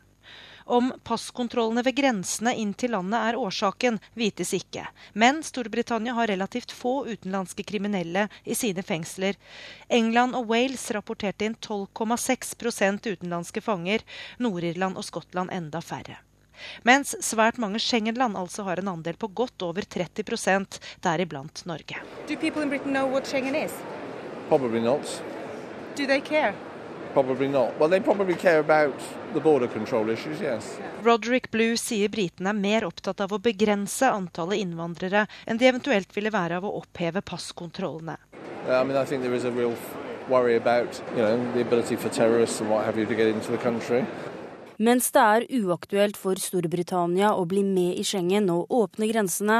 Om 0.71 0.93
passkontrollene 1.03 1.83
ved 1.83 1.97
grensene 1.99 2.53
inn 2.63 2.73
til 2.79 2.93
landet 2.95 3.19
er 3.33 3.39
årsaken, 3.41 3.99
vites 4.15 4.53
ikke. 4.55 4.85
Men 5.19 5.43
Storbritannia 5.43 6.15
har 6.15 6.31
relativt 6.31 6.71
få 6.71 7.09
utenlandske 7.09 7.67
kriminelle 7.67 8.29
i 8.45 8.55
sine 8.55 8.85
fengsler. 8.87 9.35
England 9.89 10.39
og 10.39 10.47
Wales 10.53 10.87
rapporterte 10.95 11.49
inn 11.49 11.59
12,6% 11.59 13.11
utenlandske 13.11 13.65
fanger, 13.67 14.07
Nord-Irland 14.39 15.01
og 15.01 15.09
Skottland 15.11 15.51
enda 15.51 15.83
færre. 15.83 16.21
Mens 16.83 17.15
svært 17.25 17.61
mange 17.63 17.81
Schengen-land 17.83 18.39
altså 18.39 18.65
har 18.69 18.83
en 18.83 18.93
andel 18.95 19.19
på 19.21 19.31
godt 19.43 19.63
over 19.67 19.83
30% 19.83 20.81
deriblant 21.05 21.65
Norge. 21.67 22.01
Do 22.29 22.37
people 22.37 22.63
in 22.63 22.69
Britain 22.73 22.93
know 22.93 23.07
what 23.11 23.27
Schengen 23.27 23.55
is? 23.55 23.75
Probably 24.49 24.81
not. 24.81 25.23
Do 25.97 26.07
they 26.07 26.21
care? 26.21 26.55
Probably 27.13 27.49
not. 27.49 27.79
Well, 27.79 27.91
they 27.91 28.01
probably 28.01 28.35
care 28.35 28.61
about 28.61 28.95
the 29.33 29.41
border 29.41 29.67
control 29.67 30.11
issues, 30.11 30.41
yes. 30.41 30.79
Roderick 31.03 31.51
Blue 31.51 31.77
sier 31.77 32.09
britene 32.09 32.53
er 32.53 32.59
mer 32.59 32.87
opptatt 32.87 33.21
av 33.25 33.35
å 33.35 33.41
begrense 33.43 34.07
antallet 34.07 34.63
innvandrere 34.63 35.25
enn 35.47 35.59
de 35.59 35.67
eventuelt 35.67 36.15
ville 36.15 36.31
være 36.31 36.61
av 36.61 36.69
å 36.69 36.77
oppheve 36.79 37.23
passkontrollene. 37.27 38.17
I 38.69 38.85
mean, 38.85 38.97
I 38.97 39.05
think 39.05 39.23
there 39.23 39.35
is 39.35 39.45
a 39.45 39.51
real 39.51 39.75
worry 40.29 40.55
about, 40.55 41.03
you 41.17 41.23
know, 41.23 41.37
the 41.55 41.63
ability 41.63 41.97
for 41.97 42.09
terrorists 42.11 42.61
and 42.61 42.71
what 42.71 42.85
have 42.85 42.97
you 42.97 43.07
to 43.07 43.15
get 43.15 43.27
into 43.27 43.51
the 43.51 43.59
country. 43.59 44.05
Mens 44.81 45.11
det 45.13 45.21
er 45.21 45.45
uaktuelt 45.61 46.17
for 46.17 46.41
Storbritannia 46.41 47.35
å 47.37 47.45
bli 47.49 47.61
med 47.67 47.99
i 48.01 48.05
Schengen 48.07 48.49
og 48.49 48.71
åpne 48.73 49.11
grensene, 49.11 49.59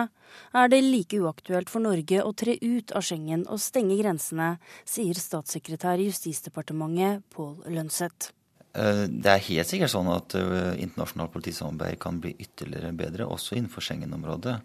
er 0.57 0.71
det 0.73 0.79
like 0.81 1.19
uaktuelt 1.21 1.69
for 1.69 1.85
Norge 1.85 2.23
å 2.25 2.33
tre 2.33 2.55
ut 2.63 2.95
av 2.97 3.05
Schengen 3.05 3.43
og 3.51 3.61
stenge 3.61 3.99
grensene, 4.01 4.55
sier 4.89 5.19
statssekretær 5.21 6.01
i 6.01 6.07
Justisdepartementet 6.09 7.27
Pål 7.35 7.67
Lønseth. 7.69 8.31
Eh, 8.73 9.05
det 9.11 9.35
er 9.35 9.45
helt 9.51 9.69
sikkert 9.69 9.93
sånn 9.93 10.09
at 10.15 10.39
eh, 10.39 10.81
internasjonalt 10.87 11.35
politisamarbeid 11.37 12.01
kan 12.01 12.23
bli 12.23 12.33
ytterligere 12.39 12.95
bedre, 12.97 13.29
også 13.29 13.59
innenfor 13.59 13.85
Schengen-området. 13.85 14.57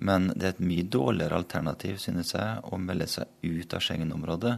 Men 0.00 0.32
det 0.32 0.46
er 0.46 0.56
et 0.56 0.64
mye 0.64 0.88
dårligere 0.90 1.36
alternativ, 1.38 2.00
synes 2.02 2.32
jeg, 2.34 2.62
å 2.64 2.80
melde 2.80 3.10
seg 3.10 3.28
ut 3.44 3.76
av 3.76 3.84
Schengen-området. 3.84 4.56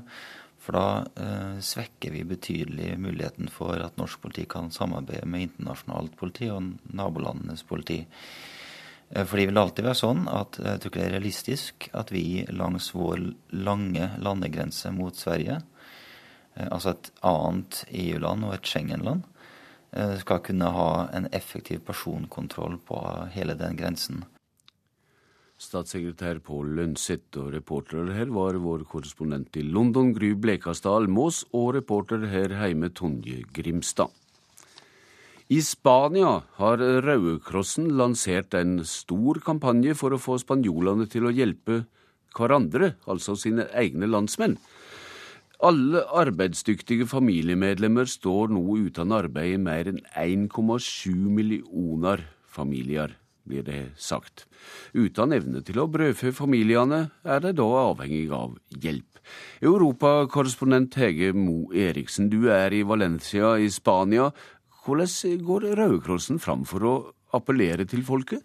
For 0.66 0.74
da 0.74 0.86
eh, 1.22 1.58
svekker 1.62 2.10
vi 2.10 2.24
betydelig 2.26 2.96
muligheten 2.98 3.46
for 3.54 3.78
at 3.78 4.00
norsk 4.00 4.18
politi 4.24 4.48
kan 4.50 4.72
samarbeide 4.74 5.28
med 5.30 5.44
internasjonalt 5.46 6.16
politi 6.18 6.48
og 6.50 6.72
nabolandenes 6.90 7.62
politi. 7.68 8.00
Eh, 9.10 9.22
for 9.22 9.38
det 9.38 9.46
vil 9.46 9.62
alltid 9.62 9.86
være 9.86 10.00
sånn 10.00 10.26
at 10.32 10.58
jeg 10.58 10.82
tror 10.82 10.90
ikke 10.90 11.02
det 11.02 11.06
er 11.06 11.16
realistisk 11.18 11.88
at 11.94 12.10
vi 12.14 12.26
langs 12.50 12.90
vår 12.96 13.28
lange 13.54 14.10
landegrense 14.18 14.90
mot 14.94 15.14
Sverige, 15.14 15.60
eh, 16.56 16.66
altså 16.66 16.96
et 16.96 17.12
annet 17.22 17.84
EU-land 17.92 18.48
og 18.48 18.56
et 18.56 18.66
Schengen-land, 18.66 19.22
eh, 19.92 20.16
skal 20.24 20.42
kunne 20.42 20.72
ha 20.74 20.90
en 21.14 21.30
effektiv 21.30 21.84
personkontroll 21.86 22.80
på 22.90 23.04
hele 23.38 23.54
den 23.54 23.78
grensen. 23.78 24.26
Statssekretær 25.56 26.42
Pål 26.44 26.74
Lønseth 26.76 27.38
og 27.40 27.54
reporter 27.54 28.10
her 28.12 28.28
var 28.28 28.58
vår 28.60 28.82
korrespondent 28.90 29.56
i 29.56 29.62
London, 29.64 30.10
Gry 30.12 30.34
Blekastad 30.36 30.92
Almås, 30.98 31.46
og 31.56 31.70
reporter 31.78 32.26
her 32.28 32.52
hjemme 32.52 32.90
Tonje 32.92 33.40
Grimstad. 33.56 34.12
I 35.48 35.62
Spania 35.64 36.42
har 36.58 36.84
Røde 37.06 37.38
Krossen 37.40 37.88
lansert 37.96 38.52
en 38.58 38.82
stor 38.84 39.40
kampanje 39.40 39.96
for 39.96 40.12
å 40.12 40.20
få 40.20 40.36
spanjolene 40.42 41.08
til 41.08 41.24
å 41.24 41.32
hjelpe 41.32 41.86
hverandre, 42.36 42.92
altså 43.08 43.38
sine 43.40 43.70
egne 43.72 44.10
landsmenn. 44.12 44.58
Alle 45.64 46.04
arbeidsdyktige 46.12 47.08
familiemedlemmer 47.08 48.04
står 48.04 48.52
nå 48.52 48.82
uten 48.90 49.14
arbeid 49.16 49.54
i 49.56 49.62
mer 49.70 49.88
enn 49.88 50.02
1,7 50.12 51.14
millioner 51.16 52.28
familier 52.44 53.16
blir 53.46 53.64
det 53.66 53.82
sagt. 53.96 54.46
Uten 54.94 55.34
evne 55.36 55.62
til 55.66 55.80
å 55.82 55.88
brødfø 55.90 56.32
familiene 56.36 57.06
er 57.24 57.44
de 57.44 57.54
da 57.56 57.68
avhengig 57.86 58.26
av 58.34 58.56
hjelp. 58.82 59.20
Europakorrespondent 59.64 60.98
Hege 61.00 61.32
Mo 61.34 61.72
Eriksen, 61.74 62.30
du 62.30 62.50
er 62.52 62.74
i 62.74 62.84
Valencia 62.86 63.56
i 63.58 63.70
Spania. 63.72 64.30
Hvordan 64.84 65.40
går 65.46 65.70
Røde 65.78 66.02
Krossen 66.04 66.38
fram 66.42 66.66
for 66.68 66.86
å 66.86 66.94
appellere 67.34 67.88
til 67.90 68.04
folket? 68.06 68.44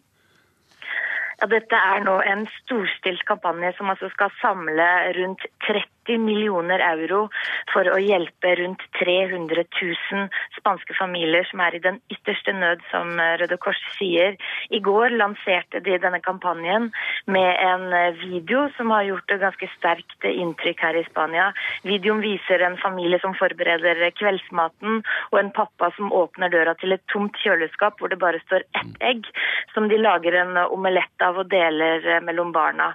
Ja, 1.41 1.47
dette 1.49 1.73
er 1.73 2.03
nå 2.05 2.19
en 2.21 2.43
storstilt 2.59 3.23
kampanje 3.25 3.71
som 3.77 3.89
altså 3.89 4.11
skal 4.13 4.29
samle 4.41 4.89
rundt 5.17 5.45
30 5.65 6.00
80 6.00 6.00
millioner 6.09 6.81
euro 6.83 7.27
for 7.71 7.87
å 7.87 7.99
hjelpe 8.01 8.55
rundt 8.57 8.81
300 8.99 9.63
000 9.81 10.27
spanske 10.57 10.95
familier 10.97 11.45
som 11.49 11.61
er 11.63 11.77
i 11.77 11.83
den 11.83 11.99
ytterste 12.11 12.53
nød, 12.53 12.81
som 12.91 13.19
Røde 13.41 13.57
Kors 13.61 13.79
sier. 13.97 14.37
I 14.69 14.79
går 14.83 15.15
lanserte 15.19 15.81
de 15.85 15.97
denne 16.01 16.19
kampanjen 16.23 16.89
med 17.25 17.51
en 17.61 17.87
video 18.21 18.67
som 18.77 18.91
har 18.95 19.07
gjort 19.07 19.31
et 19.31 19.43
ganske 19.43 19.69
sterkt 19.77 20.27
inntrykk 20.27 20.83
her 20.87 20.99
i 20.99 21.05
Spania. 21.09 21.51
Videoen 21.87 22.23
viser 22.23 22.63
en 22.65 22.79
familie 22.81 23.19
som 23.21 23.35
forbereder 23.37 24.01
kveldsmaten, 24.17 25.01
og 25.31 25.39
en 25.39 25.53
pappa 25.55 25.91
som 25.97 26.11
åpner 26.15 26.51
døra 26.53 26.75
til 26.81 26.95
et 26.95 27.05
tomt 27.11 27.37
kjøleskap 27.43 27.99
hvor 27.99 28.11
det 28.11 28.19
bare 28.21 28.41
står 28.45 28.65
ett 28.79 29.05
egg, 29.11 29.27
som 29.73 29.87
de 29.91 29.99
lager 30.01 30.35
en 30.41 30.57
omelett 30.65 31.25
av 31.25 31.39
og 31.41 31.49
deler 31.51 32.21
mellom 32.25 32.51
barna. 32.55 32.91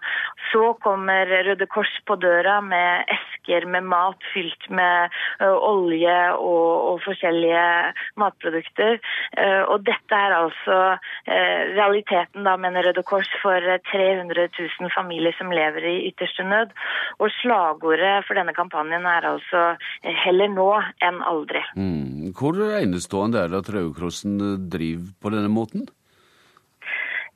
Så 0.51 0.75
kommer 0.85 1.27
Røde 1.47 1.67
Kors 1.71 1.93
på 2.07 2.17
døra 2.21 2.61
med 2.65 2.96
esker 3.17 3.67
med 3.71 3.87
mat 3.89 4.29
fylt 4.33 4.69
med 4.71 5.15
olje 5.45 6.17
og, 6.35 6.73
og, 6.91 7.01
forskjellige 7.05 7.65
matprodukter. 8.21 8.99
Og 9.71 9.85
dette 9.87 10.17
er 10.17 10.35
altså 10.37 10.79
realiteten, 11.77 12.47
da, 12.47 12.57
mener 12.61 12.89
Røde 12.89 13.05
Kors, 13.07 13.29
for 13.43 13.61
300 13.93 14.49
000 14.59 14.93
familier 14.95 15.35
som 15.39 15.53
lever 15.55 15.87
i 15.87 15.97
ytterste 16.11 16.47
nød. 16.47 16.73
Og 17.21 17.31
slagordet 17.41 18.25
for 18.27 18.39
denne 18.39 18.55
kampanjen 18.57 19.07
er 19.07 19.29
altså 19.35 19.77
'heller 20.03 20.51
nå 20.53 20.71
enn 21.05 21.21
aldri'. 21.23 21.65
Mm. 21.77 22.33
Hvor 22.37 22.59
enestående 22.81 23.45
er 23.45 23.53
det 23.53 23.63
at 23.65 23.73
Røde 23.75 23.95
Krossen 23.95 24.39
driver 24.71 25.13
på 25.23 25.33
denne 25.35 25.53
måten? 25.53 25.89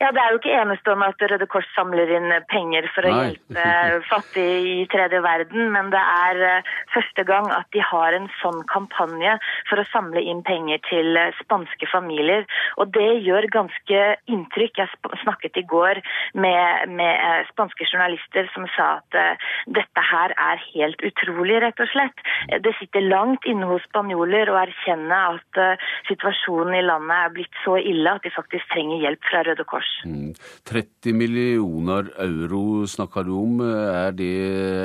Ja, 0.00 0.08
Det 0.16 0.20
er 0.22 0.30
jo 0.32 0.38
ikke 0.38 0.54
enestående 0.56 1.10
at 1.12 1.22
Røde 1.28 1.46
Kors 1.52 1.66
samler 1.76 2.08
inn 2.16 2.32
penger 2.48 2.86
for 2.94 3.04
å 3.04 3.10
Nei. 3.12 3.24
hjelpe 3.34 3.64
fattige 4.08 4.54
i 4.64 4.86
tredje 4.88 5.18
verden, 5.20 5.66
men 5.74 5.90
det 5.92 6.00
er 6.00 6.40
eh, 6.46 6.70
første 6.94 7.24
gang 7.28 7.50
at 7.52 7.68
de 7.76 7.82
har 7.84 8.16
en 8.16 8.30
sånn 8.38 8.62
kampanje 8.72 9.34
for 9.68 9.82
å 9.82 9.84
samle 9.90 10.22
inn 10.24 10.40
penger 10.46 10.80
til 10.86 11.18
eh, 11.20 11.36
spanske 11.42 11.88
familier. 11.92 12.46
Og 12.80 12.94
det 12.96 13.10
gjør 13.26 13.50
ganske 13.52 14.06
inntrykk. 14.32 14.80
Jeg 14.80 15.20
snakket 15.26 15.60
i 15.60 15.66
går 15.68 16.00
med, 16.32 16.96
med 16.96 17.12
eh, 17.12 17.44
spanske 17.52 17.84
journalister 17.90 18.48
som 18.54 18.64
sa 18.78 18.88
at 19.02 19.20
dette 19.68 20.06
her 20.14 20.32
er 20.32 20.64
helt 20.70 21.04
utrolig, 21.04 21.60
rett 21.60 21.84
og 21.84 21.92
slett. 21.92 22.24
Det 22.64 22.72
sitter 22.78 23.04
langt 23.04 23.44
inne 23.44 23.68
hos 23.68 23.84
spanjoler 23.90 24.48
å 24.48 24.58
erkjenne 24.62 25.20
at 25.36 25.62
situasjonen 26.08 26.78
i 26.78 26.84
landet 26.88 27.16
er 27.18 27.36
blitt 27.36 27.62
så 27.66 27.76
ille 27.76 28.16
at 28.16 28.24
de 28.24 28.32
faktisk 28.32 28.72
trenger 28.72 29.04
hjelp 29.04 29.28
fra 29.28 29.44
Røde 29.44 29.68
Kors. 29.68 29.89
30 30.04 31.12
mm. 31.12 31.16
millioner 31.16 32.10
euro 32.22 32.86
snakker 32.88 33.26
du 33.26 33.32
om. 33.36 33.60
Er 33.64 34.12
det 34.16 34.34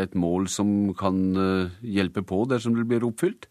et 0.06 0.16
mål 0.16 0.49
som 0.51 0.93
kan 0.97 1.20
eh, 1.36 1.76
hjelpe 1.82 2.26
på 2.26 2.43
dersom 2.49 2.76
det 2.78 2.88
blir 2.89 3.06
oppfylt? 3.08 3.47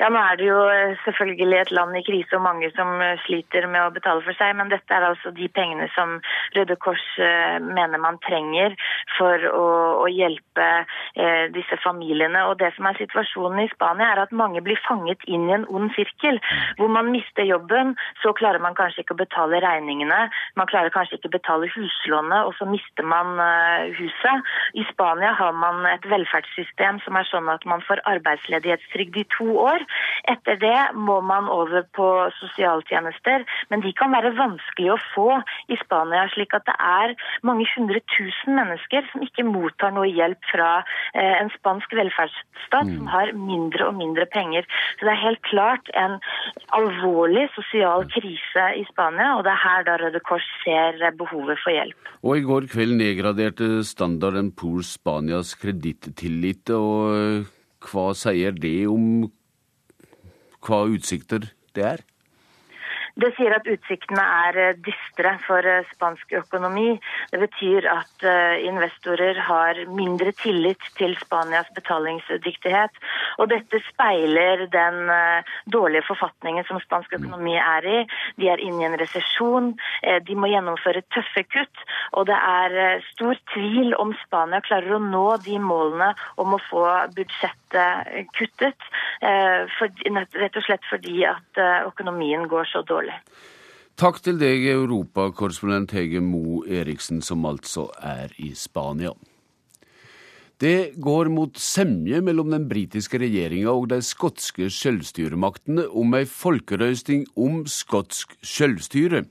Ja, 0.00 0.08
Nå 0.08 0.16
er 0.16 0.38
det 0.40 0.46
jo 0.48 0.60
eh, 0.72 0.94
selvfølgelig 1.04 1.58
et 1.60 1.70
land 1.76 1.96
i 1.98 2.00
krise 2.06 2.38
og 2.38 2.44
mange 2.46 2.70
som 2.72 2.94
eh, 3.04 3.18
sliter 3.26 3.66
med 3.68 3.82
å 3.84 3.92
betale 3.92 4.22
for 4.24 4.32
seg, 4.38 4.54
men 4.56 4.70
dette 4.72 4.94
er 4.96 5.04
altså 5.04 5.28
de 5.36 5.44
pengene 5.52 5.90
som 5.92 6.14
Røde 6.54 6.76
Kors 6.80 7.02
eh, 7.20 7.58
mener 7.60 8.00
man 8.00 8.16
trenger 8.24 8.72
for 9.18 9.44
å, 9.50 9.66
å 10.00 10.06
hjelpe 10.08 10.68
eh, 10.80 11.50
disse 11.52 11.76
familiene. 11.84 12.46
Og 12.48 12.56
Det 12.62 12.70
som 12.78 12.88
er 12.88 12.96
situasjonen 12.96 13.60
i 13.66 13.68
Spania, 13.74 14.08
er 14.14 14.22
at 14.22 14.32
mange 14.32 14.62
blir 14.64 14.80
fanget 14.86 15.20
inn 15.28 15.44
i 15.50 15.56
en 15.58 15.68
ond 15.68 15.92
sirkel. 15.98 16.40
Hvor 16.80 16.88
man 16.96 17.12
mister 17.12 17.44
jobben, 17.44 17.92
så 18.22 18.32
klarer 18.40 18.64
man 18.64 18.78
kanskje 18.78 19.04
ikke 19.04 19.18
å 19.18 19.20
betale 19.20 19.60
regningene. 19.60 20.22
Man 20.56 20.72
klarer 20.72 20.96
kanskje 20.96 21.20
ikke 21.20 21.28
å 21.34 21.36
betale 21.36 21.68
huslånet, 21.76 22.48
og 22.48 22.56
så 22.56 22.70
mister 22.72 23.04
man 23.04 23.36
eh, 23.44 23.92
huset. 24.00 24.48
I 24.80 24.88
Spania 24.94 25.36
har 25.36 25.52
man 25.60 25.84
et 25.92 26.08
velferdssystem 26.08 27.04
som 27.04 27.20
er 27.20 27.28
sånn 27.28 27.52
at 27.52 27.68
man 27.68 27.84
får 27.84 28.00
arbeidsledighetstrygd 28.16 29.20
i 29.20 29.28
to 29.36 29.52
år. 29.68 29.89
Etter 30.30 30.58
det 30.60 30.78
må 30.94 31.20
man 31.24 31.48
over 31.50 31.84
på 31.96 32.08
sosialtjenester, 32.38 33.44
men 33.70 33.84
de 33.84 33.92
kan 33.96 34.12
være 34.14 34.34
vanskelig 34.38 34.92
å 34.94 35.00
få 35.14 35.28
i 35.72 35.78
Spania. 35.80 36.26
slik 36.34 36.54
at 36.54 36.66
det 36.68 36.76
er 36.78 37.14
mange 37.46 37.66
hundre 37.74 38.00
tusen 38.14 38.56
mennesker 38.58 39.06
som 39.12 39.24
ikke 39.24 39.46
mottar 39.48 39.94
noe 39.96 40.08
hjelp 40.08 40.42
fra 40.52 40.70
eh, 41.14 41.36
en 41.40 41.50
spansk 41.56 41.92
velferdsstat 41.96 42.88
mm. 42.88 42.94
som 42.96 43.10
har 43.14 43.32
mindre 43.34 43.88
og 43.88 43.96
mindre 43.98 44.26
penger. 44.30 44.68
Så 44.98 45.08
det 45.08 45.14
er 45.14 45.24
helt 45.24 45.42
klart 45.48 45.90
en 45.98 46.18
alvorlig 46.76 47.48
sosial 47.56 48.06
krise 48.12 48.66
i 48.76 48.84
Spania, 48.90 49.34
og 49.36 49.44
det 49.46 49.54
er 49.54 49.64
her 49.64 49.86
da 49.88 49.98
Røde 50.02 50.22
Kors 50.26 50.46
ser 50.64 51.00
behovet 51.18 51.60
for 51.64 51.74
hjelp. 51.74 52.12
Og 52.20 52.36
i 52.36 52.44
går 52.44 52.68
kveld 52.72 52.98
nedgraderte 53.00 53.80
Standard 53.86 54.38
Poor 54.56 54.82
Spanias 54.86 55.54
kredittillit. 55.58 56.70
og 56.70 57.16
eh, 57.16 57.48
hva 57.90 58.10
sier 58.16 58.52
det 58.52 58.86
om 58.90 59.24
hva 60.64 60.84
utsikter 60.88 61.50
det 61.74 61.84
er? 61.84 62.04
Det 63.20 63.30
sier 63.36 63.52
at 63.52 63.66
utsiktene 63.68 64.22
er 64.46 64.58
eh, 64.60 64.76
dystre 64.86 65.34
for 65.44 65.66
eh, 65.66 65.84
spansk 65.92 66.32
økonomi. 66.38 66.94
Det 67.32 67.40
betyr 67.42 67.88
at 67.92 68.24
eh, 68.24 68.62
investorer 68.68 69.40
har 69.44 69.80
mindre 69.92 70.32
tillit 70.40 70.86
til 70.96 71.16
Spanias 71.20 71.68
betalingsdyktighet. 71.76 72.96
Og 73.42 73.50
dette 73.52 73.82
speiler 73.90 74.64
den 74.72 75.10
dårlige 75.72 76.04
forfatningen 76.06 76.64
som 76.68 76.80
spansk 76.82 77.12
økonomi 77.18 77.56
er 77.60 77.86
i. 77.88 77.98
De 78.40 78.48
er 78.52 78.62
inne 78.62 78.84
i 78.84 78.88
en 78.88 78.98
resesjon, 79.00 79.72
de 80.26 80.36
må 80.36 80.50
gjennomføre 80.50 81.02
tøffe 81.14 81.44
kutt. 81.48 81.84
Og 82.18 82.26
det 82.28 82.36
er 82.36 83.00
stor 83.10 83.38
tvil 83.54 83.94
om 84.00 84.12
Spania 84.24 84.60
klarer 84.64 84.96
å 84.96 85.02
nå 85.02 85.24
de 85.46 85.56
målene 85.62 86.12
om 86.40 86.56
å 86.56 86.62
få 86.68 86.84
budsjettet 87.16 88.28
kuttet. 88.36 88.90
Rett 89.22 90.60
og 90.60 90.66
slett 90.66 90.86
fordi 90.90 91.24
at 91.28 91.64
økonomien 91.86 92.48
går 92.50 92.68
så 92.72 92.84
dårlig 92.86 93.09
alvorlig. 93.10 93.48
Takk 94.00 94.22
til 94.24 94.38
deg, 94.40 94.62
europakorrespondent 94.64 95.90
Hege 95.92 96.22
Mo 96.24 96.62
Eriksen, 96.64 97.20
som 97.20 97.44
altså 97.44 97.90
er 98.00 98.32
i 98.40 98.54
Spania. 98.56 99.12
Det 100.60 100.94
går 101.00 101.28
mot 101.32 101.56
semje 101.56 102.20
mellom 102.24 102.48
den 102.52 102.64
britiske 102.68 103.18
regjeringa 103.20 103.72
og 103.72 103.90
de 103.92 103.98
skotske 104.04 104.70
selvstyremaktene 104.72 105.86
om 105.92 106.16
ei 106.16 106.24
folkerøysting 106.24 107.26
om 107.36 107.66
skotsk 107.68 108.32
selvstyre. 108.40 109.26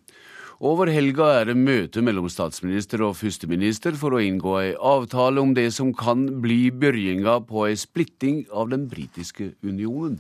Over 0.62 0.90
helga 0.94 1.32
er 1.40 1.50
det 1.50 1.58
møte 1.58 2.02
mellom 2.06 2.30
statsminister 2.30 3.02
og 3.06 3.18
førsteminister 3.18 3.98
for 3.98 4.14
å 4.14 4.22
inngå 4.22 4.56
ei 4.60 4.72
avtale 4.76 5.42
om 5.42 5.54
det 5.58 5.70
som 5.74 5.94
kan 5.98 6.28
bli 6.44 6.68
begynnelsen 6.70 7.46
på 7.50 7.70
ei 7.70 7.78
splitting 7.78 8.44
av 8.54 8.70
den 8.74 8.90
britiske 8.92 9.54
unionen. 9.64 10.20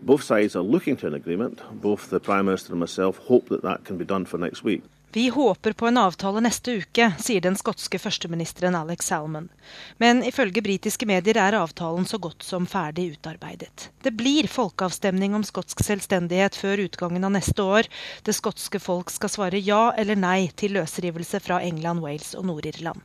Both 0.00 0.22
sides 0.22 0.56
are 0.56 0.62
looking 0.62 0.96
to 0.96 1.06
an 1.06 1.14
agreement. 1.14 1.60
Both 1.72 2.10
the 2.10 2.20
Prime 2.20 2.46
Minister 2.46 2.72
and 2.72 2.80
myself 2.80 3.18
hope 3.18 3.48
that 3.48 3.62
that 3.62 3.84
can 3.84 3.98
be 3.98 4.04
done 4.04 4.24
for 4.24 4.38
next 4.38 4.64
week. 4.64 4.82
Vi 5.12 5.28
håper 5.28 5.72
på 5.72 5.86
en 5.86 5.96
avtale 5.96 6.40
neste 6.44 6.74
uke, 6.82 7.06
sier 7.16 7.40
den 7.40 7.54
skotske 7.56 7.96
førsteministeren 7.98 8.76
Alex 8.76 9.06
Salmon. 9.08 9.48
Men 9.96 10.20
ifølge 10.22 10.60
britiske 10.62 11.08
medier 11.08 11.40
er 11.40 11.56
avtalen 11.56 12.04
så 12.04 12.20
godt 12.20 12.44
som 12.44 12.66
ferdig 12.68 13.06
utarbeidet. 13.14 13.88
Det 14.04 14.12
blir 14.12 14.50
folkeavstemning 14.52 15.34
om 15.34 15.46
skotsk 15.48 15.80
selvstendighet 15.86 16.56
før 16.60 16.84
utgangen 16.84 17.24
av 17.24 17.32
neste 17.38 17.64
år. 17.64 17.88
Det 18.22 18.36
skotske 18.36 18.80
folk 18.84 19.08
skal 19.14 19.32
svare 19.32 19.64
ja 19.64 19.94
eller 19.96 20.20
nei 20.20 20.50
til 20.52 20.76
løsrivelse 20.76 21.40
fra 21.40 21.62
England, 21.64 22.04
Wales 22.04 22.34
og 22.36 22.44
Nord-Irland. 22.52 23.00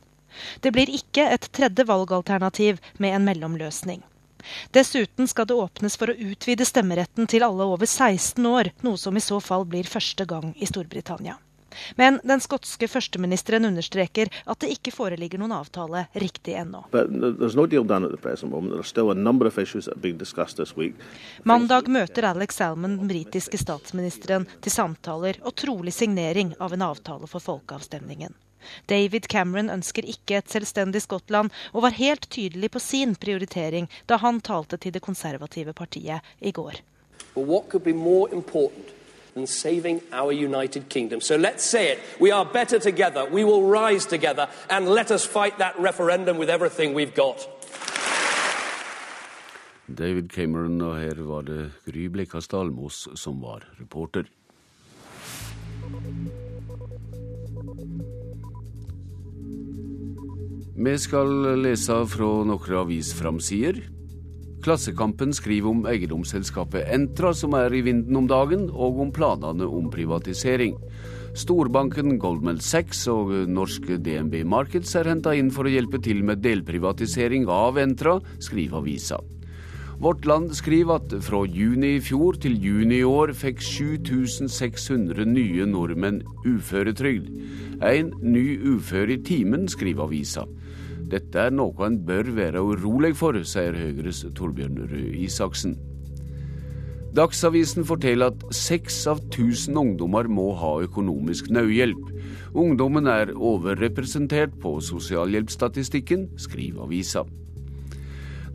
Det 0.60 0.74
blir 0.76 0.92
ikke 0.92 1.24
et 1.32 1.48
tredje 1.56 1.88
valgalternativ 1.88 2.84
med 3.00 3.16
en 3.16 3.30
mellomløsning. 3.32 4.04
Dessuten 4.76 5.28
skal 5.30 5.48
det 5.48 5.58
åpnes 5.58 5.96
for 6.00 6.12
å 6.12 6.18
utvide 6.30 6.66
stemmeretten 6.68 7.28
til 7.30 7.46
alle 7.46 7.66
over 7.66 7.86
16 7.88 8.46
år, 8.46 8.72
noe 8.86 9.00
som 9.00 9.16
i 9.16 9.24
så 9.24 9.40
fall 9.40 9.66
blir 9.68 9.88
første 9.88 10.26
gang 10.28 10.52
i 10.56 10.68
Storbritannia. 10.70 11.38
Men 11.96 12.20
den 12.24 12.40
skotske 12.40 12.88
førsteministeren 12.88 13.64
understreker 13.64 14.30
at 14.44 14.60
det 14.62 14.72
ikke 14.76 14.92
foreligger 14.94 15.40
noen 15.42 15.56
avtale 15.56 16.06
riktig 16.12 16.56
ennå. 16.60 16.84
Mandag 21.42 21.90
møter 21.98 22.30
Alex 22.30 22.60
Salmon 22.60 22.96
den 22.98 23.10
britiske 23.10 23.60
statsministeren 23.60 24.48
til 24.60 24.72
samtaler 24.72 25.42
og 25.42 25.54
trolig 25.58 25.94
signering 25.94 26.54
av 26.58 26.74
en 26.76 26.88
avtale 26.92 27.30
for 27.30 27.42
folkeavstemningen. 27.42 28.34
David 28.88 29.28
Cameron 29.32 29.70
ønsker 29.70 30.06
ikke 30.06 30.38
et 30.38 30.50
selvstendig 30.50 31.02
Skottland, 31.02 31.50
og 31.72 31.82
var 31.82 31.98
helt 31.98 32.30
tydelig 32.30 32.70
på 32.70 32.82
sin 32.82 33.14
prioritering 33.14 33.88
da 34.08 34.18
han 34.22 34.40
talte 34.40 34.76
til 34.76 34.94
det 34.94 35.02
konservative 35.02 35.72
partiet 35.72 36.20
i 36.40 36.50
går. 36.50 36.82
than 39.34 39.46
saving 39.46 40.00
our 40.12 40.32
United 40.32 40.88
Kingdom. 40.88 41.20
So 41.20 41.36
let's 41.36 41.64
say 41.64 41.92
it. 41.92 41.98
We 42.20 42.30
are 42.30 42.44
better 42.44 42.78
together. 42.78 43.26
We 43.30 43.44
will 43.44 43.62
rise 43.62 44.06
together. 44.06 44.48
And 44.70 44.88
let 44.88 45.10
us 45.10 45.26
fight 45.26 45.58
that 45.58 45.74
referendum 45.78 46.38
with 46.38 46.50
everything 46.50 46.94
we've 46.94 47.14
got. 47.14 47.48
David 49.86 50.30
Cameron, 50.30 50.80
og 50.80 50.96
her 50.96 51.14
var 51.14 51.42
det 51.42 51.72
Gry 51.84 52.06
Blekastad 52.06 52.60
Almås 52.60 53.08
som 53.14 53.42
var 53.42 53.68
reporter. 53.80 54.24
Vi 60.74 60.96
skal 60.98 61.28
lese 61.62 61.94
fra 62.10 62.28
noen 62.42 62.72
avisframsider. 62.80 63.76
Klassekampen 64.64 65.30
skriver 65.30 65.70
om 65.70 65.84
eiendomsselskapet 65.86 66.88
Entra, 66.90 67.30
som 67.30 67.54
er 67.54 67.70
i 67.78 67.82
vinden 67.86 68.18
om 68.18 68.26
dagen, 68.26 68.64
og 68.74 68.98
om 69.04 69.12
planene 69.14 69.68
om 69.70 69.86
privatisering. 69.92 70.74
Storbanken 71.38 72.16
Goldman 72.18 72.58
Sachs 72.58 73.04
og 73.06 73.30
norske 73.46 74.00
DNB 74.02 74.40
Markets 74.50 74.96
er 74.98 75.12
henta 75.12 75.36
inn 75.38 75.52
for 75.54 75.70
å 75.70 75.74
hjelpe 75.76 76.02
til 76.02 76.24
med 76.26 76.42
delprivatisering 76.42 77.46
av 77.46 77.78
Entra, 77.78 78.16
skriver 78.42 78.82
avisa. 78.82 79.20
Vårt 80.02 80.26
Land 80.26 80.56
skriver 80.58 80.98
at 80.98 81.14
fra 81.22 81.44
juni 81.46 82.00
i 82.00 82.02
fjor 82.02 82.34
til 82.42 82.58
juni 82.58 82.98
i 82.98 83.06
år 83.06 83.30
fikk 83.38 83.62
7600 83.62 85.22
nye 85.30 85.70
nordmenn 85.70 86.24
uføretrygd. 86.42 87.30
En 87.78 88.10
ny 88.26 88.58
ufør 88.74 89.14
i 89.14 89.22
timen, 89.22 89.70
skriver 89.70 90.08
avisa. 90.08 90.48
Dette 91.14 91.38
er 91.46 91.52
noe 91.54 91.86
en 91.86 92.00
bør 92.02 92.26
være 92.34 92.58
urolig 92.58 93.12
for, 93.14 93.36
sier 93.46 93.76
Høyres 93.78 94.24
Torbjørn 94.34 94.80
Røe 94.90 95.12
Isaksen. 95.22 95.76
Dagsavisen 97.14 97.86
forteller 97.86 98.32
at 98.32 98.42
seks 98.56 98.96
av 99.06 99.20
tusen 99.30 99.78
ungdommer 99.78 100.26
må 100.26 100.48
ha 100.58 100.72
økonomisk 100.82 101.52
nødhjelp. 101.54 102.08
Ungdommen 102.58 103.06
er 103.06 103.30
overrepresentert 103.36 104.58
på 104.58 104.80
sosialhjelpsstatistikken, 104.82 106.32
skriver 106.34 106.88
avisa. 106.88 107.22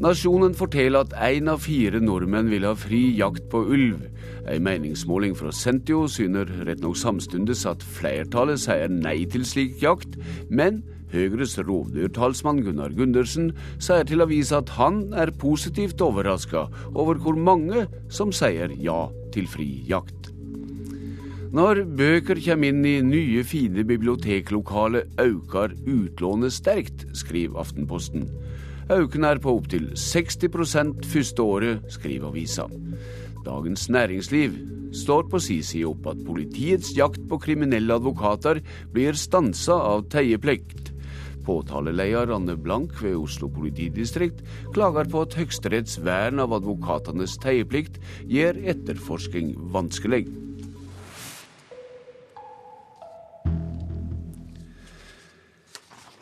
Nasjonen 0.03 0.51
forteller 0.55 1.07
at 1.07 1.15
én 1.31 1.47
av 1.51 1.63
fire 1.63 2.03
nordmenn 2.03 2.51
vil 2.51 2.67
ha 2.67 2.75
fri 2.75 3.05
jakt 3.15 3.47
på 3.51 3.63
ulv. 3.71 4.03
En 4.47 4.67
meningsmåling 4.67 5.39
fra 5.39 5.55
Sentio 5.55 6.05
syner 6.11 6.51
rett 6.67 6.83
nok 6.83 6.99
samtidig 6.99 7.55
at 7.67 7.83
flertallet 7.83 8.59
sier 8.67 8.91
nei 8.91 9.21
til 9.31 9.47
slik 9.47 9.79
jakt, 9.83 10.19
men 10.51 10.83
Høyres 11.09 11.55
rovdyrtalsmann 11.65 12.61
Gunnar 12.65 12.93
Gundersen 12.93 13.51
sier 13.81 14.05
til 14.05 14.21
avisa 14.21 14.59
at 14.61 14.73
han 14.77 15.07
er 15.17 15.33
positivt 15.41 16.01
overraska 16.05 16.67
over 16.93 17.17
hvor 17.23 17.37
mange 17.37 17.87
som 18.13 18.33
sier 18.35 18.73
ja 18.77 19.07
til 19.33 19.49
fri 19.49 19.69
jakt. 19.89 20.29
Når 21.49 21.81
bøker 21.97 22.37
kommer 22.45 22.69
inn 22.69 22.83
i 22.85 22.99
nye, 23.01 23.41
fine 23.41 23.81
biblioteklokale, 23.89 25.07
øker 25.17 25.73
utlånet 25.89 26.53
sterkt, 26.53 27.07
skriver 27.17 27.63
Aftenposten. 27.63 28.27
Øken 28.93 29.25
er 29.25 29.41
på 29.41 29.55
opptil 29.57 29.87
60% 29.97 31.07
første 31.09 31.41
året, 31.41 31.89
skriver 31.89 32.29
avisa. 32.29 32.67
Dagens 33.45 33.89
Næringsliv 33.89 34.59
står 34.93 35.25
på 35.31 35.41
si 35.41 35.59
side 35.65 35.89
opp 35.89 36.05
at 36.11 36.21
politiets 36.25 36.93
jakt 36.97 37.21
på 37.29 37.41
kriminelle 37.41 37.97
advokater 37.97 38.61
blir 38.93 39.17
stansa 39.17 39.73
av 39.73 40.05
teieplikt. 40.13 40.93
Påtaleleder 41.49 42.29
Anne 42.35 42.53
Blank 42.61 42.99
ved 43.01 43.15
Oslo 43.17 43.47
politidistrikt 43.49 44.43
klager 44.75 45.09
på 45.09 45.23
at 45.25 45.37
Høyesteretts 45.39 45.97
vern 46.05 46.43
av 46.43 46.53
advokatenes 46.59 47.39
teieplikt 47.41 47.97
gjør 48.29 48.59
etterforsking 48.75 49.55
vanskelig. 49.73 50.27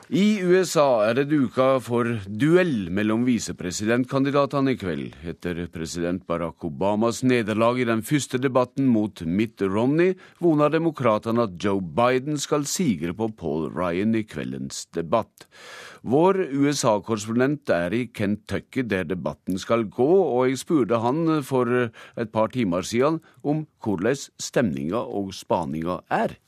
I 0.07 0.39
USA 0.39 1.01
er 1.03 1.17
det 1.17 1.25
duka 1.33 1.81
for 1.83 2.07
duell 2.31 2.85
mellom 2.95 3.25
visepresidentkandidatene 3.27 4.71
i 4.71 4.77
kveld. 4.79 5.17
Etter 5.27 5.59
president 5.67 6.23
Barack 6.23 6.63
Obamas 6.63 7.19
nederlag 7.27 7.81
i 7.81 7.87
den 7.89 8.05
første 8.07 8.39
debatten 8.39 8.87
mot 8.87 9.19
Mitt 9.27 9.59
Romney, 9.59 10.15
voner 10.39 10.71
demokratene 10.71 11.43
at 11.49 11.59
Joe 11.59 11.83
Biden 11.83 12.39
skal 12.39 12.63
sigre 12.71 13.11
på 13.19 13.27
Paul 13.35 13.67
Ryan 13.75 14.15
i 14.15 14.23
kveldens 14.23 14.85
debatt. 14.95 15.49
Vår 16.07 16.39
USA-korrespondent 16.55 17.67
er 17.75 17.91
i 17.91 18.05
Kentucky, 18.07 18.87
der 18.87 19.03
debatten 19.11 19.59
skal 19.59 19.89
gå, 19.91 20.07
og 20.07 20.47
jeg 20.47 20.63
spurte 20.63 21.03
han 21.03 21.41
for 21.43 21.67
et 22.15 22.31
par 22.31 22.55
timer 22.55 22.87
siden 22.87 23.19
om 23.43 23.65
hvordan 23.83 24.15
stemninga 24.39 25.03
og 25.03 25.35
spaninga 25.35 25.99
er. 26.07 26.39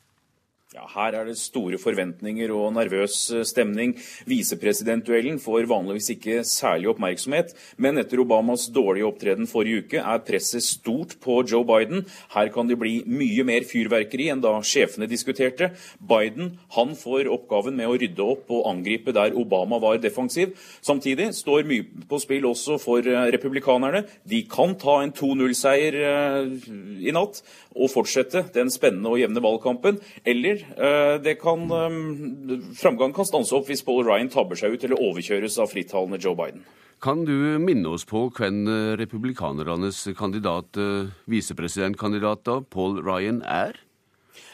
Ja, 0.79 0.87
Her 0.95 1.15
er 1.17 1.25
det 1.27 1.35
store 1.35 1.75
forventninger 1.81 2.51
og 2.55 2.71
nervøs 2.77 3.15
eh, 3.35 3.43
stemning. 3.43 3.97
Visepresidentduellen 4.29 5.39
får 5.43 5.65
vanligvis 5.67 6.07
ikke 6.13 6.37
særlig 6.47 6.87
oppmerksomhet, 6.93 7.51
men 7.75 7.99
etter 7.99 8.21
Obamas 8.23 8.69
dårlige 8.71 9.09
opptreden 9.09 9.49
forrige 9.49 9.83
uke 9.83 9.99
er 9.99 10.21
presset 10.23 10.63
stort 10.63 11.17
på 11.19 11.41
Joe 11.43 11.67
Biden. 11.67 12.05
Her 12.31 12.51
kan 12.53 12.69
det 12.69 12.77
bli 12.79 13.01
mye 13.11 13.43
mer 13.49 13.67
fyrverkeri 13.67 14.29
enn 14.31 14.43
da 14.45 14.53
sjefene 14.63 15.09
diskuterte. 15.11 15.73
Biden 15.99 16.53
han 16.77 16.95
får 16.95 17.27
oppgaven 17.33 17.75
med 17.75 17.89
å 17.89 17.99
rydde 17.99 18.29
opp 18.37 18.47
og 18.55 18.71
angripe 18.71 19.11
der 19.17 19.35
Obama 19.35 19.81
var 19.83 19.99
defensiv. 19.99 20.55
Samtidig 20.79 21.33
står 21.41 21.67
mye 21.67 22.07
på 22.07 22.21
spill 22.23 22.47
også 22.47 22.79
for 22.79 23.03
eh, 23.03 23.27
republikanerne. 23.35 24.05
De 24.23 24.45
kan 24.47 24.77
ta 24.79 25.01
en 25.03 25.11
2-0-seier 25.11 25.99
eh, 26.13 26.71
i 27.03 27.15
natt 27.19 27.43
og 27.75 27.91
fortsette 27.91 28.47
den 28.55 28.71
spennende 28.71 29.11
og 29.11 29.19
jevne 29.19 29.43
valgkampen. 29.43 29.99
eller 30.23 30.68
kan, 31.41 31.65
eh, 31.71 32.69
framgang 32.75 33.13
kan 33.15 33.25
stanse 33.25 33.55
opp 33.55 33.67
hvis 33.67 33.83
Paul 33.85 34.03
Ryan 34.05 34.29
tabber 34.29 34.55
seg 34.59 34.73
ut 34.73 34.83
eller 34.83 35.01
overkjøres 35.01 35.59
av 35.59 35.71
frittalende 35.71 36.21
Joe 36.21 36.35
Biden. 36.35 36.63
Kan 36.99 37.23
du 37.25 37.57
minne 37.59 37.87
oss 37.87 38.05
på 38.05 38.27
hvem 38.35 38.67
eh, 38.67 38.95
republikanernes 38.99 40.03
kandidat, 40.17 40.75
visepresidentkandidat 41.27 42.69
Paul 42.69 43.01
Ryan 43.01 43.41
er? 43.43 43.79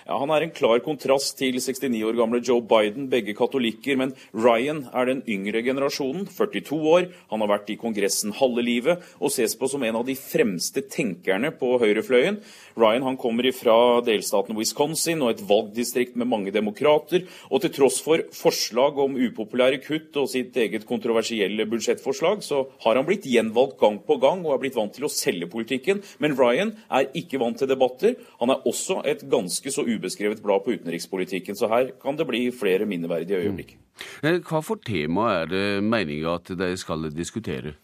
Ja, 0.06 0.20
Han 0.22 0.30
er 0.30 0.44
en 0.46 0.52
klar 0.54 0.78
kontrast 0.86 1.34
til 1.40 1.56
69 1.58 2.04
år 2.06 2.14
gamle 2.14 2.38
Joe 2.46 2.62
Biden, 2.62 3.08
begge 3.10 3.34
katolikker. 3.34 3.98
Men 3.98 4.12
Ryan 4.38 4.84
er 4.94 5.08
den 5.10 5.24
yngre 5.26 5.64
generasjonen, 5.66 6.28
42 6.30 6.78
år. 6.78 7.08
Han 7.32 7.42
har 7.42 7.50
vært 7.50 7.72
i 7.74 7.78
Kongressen 7.82 8.36
halve 8.38 8.62
livet 8.62 9.02
og 9.18 9.34
ses 9.34 9.56
på 9.58 9.66
som 9.66 9.82
en 9.82 9.98
av 9.98 10.06
de 10.06 10.14
fremste 10.14 10.84
tenkerne 10.94 11.50
på 11.58 11.72
høyrefløyen. 11.82 12.38
Ryan 12.78 13.08
han 13.08 13.18
kommer 13.18 13.50
fra 13.58 14.04
delstaten 14.06 14.54
Wisconsin 14.60 15.24
og 15.26 15.32
et 15.32 15.42
valgdistrikt 15.50 16.14
med 16.22 16.30
mange 16.30 16.54
demokrater. 16.54 17.26
Og 17.50 17.66
til 17.66 17.74
tross 17.74 17.98
for 18.06 18.22
forslag 18.30 19.02
om 19.02 19.18
upopulære 19.18 19.82
kutt 19.88 20.22
og 20.22 20.30
sitt 20.30 20.54
eget 20.54 20.86
kontroversielle 20.86 21.66
budsjettforslag, 21.66 22.46
så 22.46 22.68
har 22.86 23.02
han 23.02 23.10
blitt 23.10 23.26
gjenvalgt 23.26 23.80
gang 23.82 23.98
på 24.06 24.20
gang 24.22 24.46
og 24.46 24.54
er 24.54 24.62
blitt 24.68 24.78
vant 24.78 24.94
til 24.94 25.10
å 25.10 25.14
selge 25.16 25.50
politikken. 25.50 26.06
Men 26.22 26.38
Ryan 26.38 26.76
er 26.94 27.10
ikke 27.18 27.42
vant 27.42 27.58
til 27.58 27.74
debatter. 27.74 28.14
Han 28.38 28.54
er 28.54 28.70
også 28.70 29.02
et 29.10 29.26
ganske 29.34 29.74
så 29.74 29.90
ubeskrevet 29.96 30.44
blad 30.44 30.66
på 30.66 30.76
utenrikspolitikken. 30.76 31.58
Så 31.58 31.70
her 31.72 31.92
kan 32.02 32.18
det 32.20 32.28
bli 32.28 32.48
flere 32.52 32.86
minneverdige 32.90 33.46
øyeblikk. 33.46 33.76
Mm. 33.76 34.42
Hva 34.44 34.60
for 34.64 34.82
tema 34.84 35.30
er 35.42 35.52
det 35.52 35.66
meninga 35.84 36.36
at 36.36 36.52
de 36.60 36.72
skal 36.78 37.10
diskutere? 37.16 37.76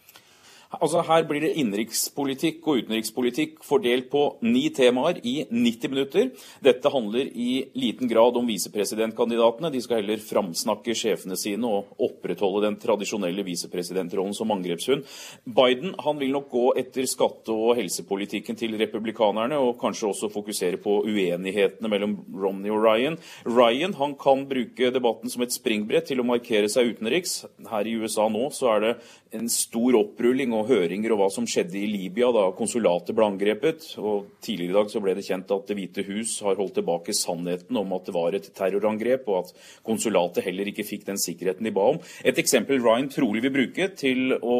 Altså 0.80 1.02
Her 1.04 1.26
blir 1.28 1.44
det 1.44 1.52
innenrikspolitikk 1.60 2.64
og 2.64 2.82
utenrikspolitikk 2.82 3.58
fordelt 3.66 4.08
på 4.12 4.22
ni 4.46 4.64
temaer 4.72 5.18
i 5.20 5.42
90 5.50 5.92
minutter. 5.92 6.30
Dette 6.64 6.92
handler 6.92 7.28
i 7.28 7.66
liten 7.76 8.08
grad 8.08 8.38
om 8.40 8.48
visepresidentkandidatene. 8.48 9.72
De 9.74 9.82
skal 9.84 10.00
heller 10.00 10.22
framsnakke 10.24 10.96
sjefene 10.96 11.36
sine 11.36 11.68
og 11.68 11.92
opprettholde 12.02 12.64
den 12.64 12.78
tradisjonelle 12.80 13.44
visepresidentrollen 13.44 14.36
som 14.36 14.54
angrepshund. 14.54 15.04
Biden 15.44 15.96
han 16.00 16.20
vil 16.22 16.32
nok 16.38 16.48
gå 16.52 16.64
etter 16.80 17.08
skatte- 17.10 17.52
og 17.52 17.76
helsepolitikken 17.76 18.56
til 18.56 18.78
republikanerne, 18.80 19.58
og 19.60 19.76
kanskje 19.80 20.08
også 20.08 20.32
fokusere 20.32 20.80
på 20.80 21.02
uenighetene 21.04 21.90
mellom 21.90 22.16
Romney 22.32 22.72
og 22.72 22.80
Ryan. 22.86 23.18
Ryan 23.44 23.96
han 24.00 24.16
kan 24.16 24.46
bruke 24.48 24.92
debatten 24.94 25.30
som 25.32 25.44
et 25.44 25.52
springbrett 25.52 26.08
til 26.08 26.22
å 26.22 26.26
markere 26.26 26.70
seg 26.72 26.94
utenriks. 26.94 27.42
Her 27.68 27.88
i 27.88 27.96
USA 28.00 28.28
nå 28.32 28.48
så 28.56 28.72
er 28.76 28.86
det 28.86 28.94
en 29.36 29.48
stor 29.48 29.96
opprulling 29.96 30.52
og 30.56 30.68
høringer 30.68 31.14
og 31.14 31.22
hva 31.22 31.28
som 31.32 31.46
skjedde 31.48 31.78
i 31.80 31.88
Libya 31.88 32.28
da 32.34 32.44
konsulatet 32.56 33.14
ble 33.16 33.26
angrepet. 33.30 33.86
Og 34.00 34.28
Tidligere 34.44 34.72
i 34.72 34.76
dag 34.76 34.90
så 34.92 35.00
ble 35.02 35.14
det 35.16 35.24
kjent 35.26 35.52
at 35.54 35.68
Det 35.68 35.76
hvite 35.78 36.04
hus 36.08 36.34
har 36.44 36.58
holdt 36.58 36.76
tilbake 36.78 37.14
sannheten 37.16 37.78
om 37.80 37.94
at 37.96 38.08
det 38.08 38.14
var 38.16 38.36
et 38.36 38.48
terrorangrep, 38.56 39.28
og 39.30 39.38
at 39.40 39.52
konsulatet 39.86 40.44
heller 40.44 40.68
ikke 40.68 40.86
fikk 40.86 41.06
den 41.08 41.20
sikkerheten 41.20 41.68
de 41.68 41.72
ba 41.74 41.86
om. 41.94 42.00
Et 42.24 42.38
eksempel 42.38 42.82
Ryan 42.82 43.08
trolig 43.12 43.44
vil 43.46 43.54
bruke 43.54 43.88
å, 43.92 44.56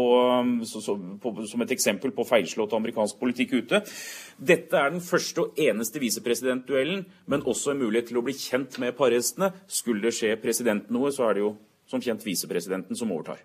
så, 0.68 0.84
så, 0.84 0.96
på, 1.22 1.34
som 1.50 1.64
et 1.64 1.74
eksempel 1.74 2.14
på 2.16 2.26
feilslått 2.28 2.76
amerikansk 2.78 3.18
politikk 3.20 3.58
ute. 3.60 3.82
Dette 4.38 4.78
er 4.78 4.94
den 4.94 5.04
første 5.04 5.46
og 5.46 5.60
eneste 5.60 6.00
visepresidentduellen, 6.02 7.04
men 7.26 7.44
også 7.44 7.72
en 7.74 7.82
mulighet 7.82 8.12
til 8.12 8.22
å 8.22 8.24
bli 8.24 8.36
kjent 8.38 8.78
med 8.82 8.96
parhestene. 8.98 9.52
Skulle 9.66 10.08
det 10.08 10.16
skje 10.16 10.36
presidenten 10.40 10.96
noe, 10.96 11.12
så 11.12 11.28
er 11.28 11.36
det 11.36 11.46
jo 11.46 11.52
som 11.93 12.03
kjent 12.03 12.24
visepresidenten 12.24 12.97
som 12.99 13.12
overtar. 13.12 13.43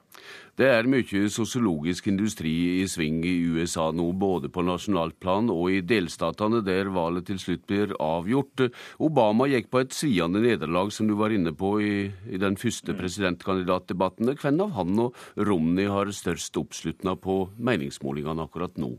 Det 0.58 0.70
er 0.72 0.90
mye 0.90 1.28
sosiologisk 1.30 2.08
industri 2.10 2.54
i 2.80 2.86
sving 2.90 3.20
i 3.28 3.36
USA 3.54 3.90
nå, 3.94 4.08
både 4.18 4.50
på 4.54 4.64
nasjonalt 4.66 5.20
plan 5.22 5.52
og 5.54 5.70
i 5.74 5.84
delstatene 5.86 6.64
der 6.66 6.90
valget 6.96 7.30
til 7.30 7.42
slutt 7.44 7.66
blir 7.70 7.96
avgjort. 8.02 8.70
Obama 9.04 9.50
gikk 9.52 9.70
på 9.74 9.84
et 9.84 9.96
sviende 9.96 10.42
nederlag, 10.44 10.94
som 10.96 11.10
du 11.10 11.18
var 11.20 11.36
inne 11.36 11.54
på 11.58 11.76
i, 11.84 11.96
i 12.32 12.42
den 12.42 12.58
første 12.60 12.96
mm. 12.96 13.02
presidentkandidatdebatten. 13.02 14.34
Hvem 14.38 14.64
av 14.66 14.78
han 14.80 15.04
og 15.08 15.28
Romney 15.38 15.90
har 15.92 16.14
størst 16.16 16.58
oppslutning 16.58 17.20
på 17.22 17.44
meningsmålingene 17.60 18.48
akkurat 18.48 18.80
nå? 18.82 18.96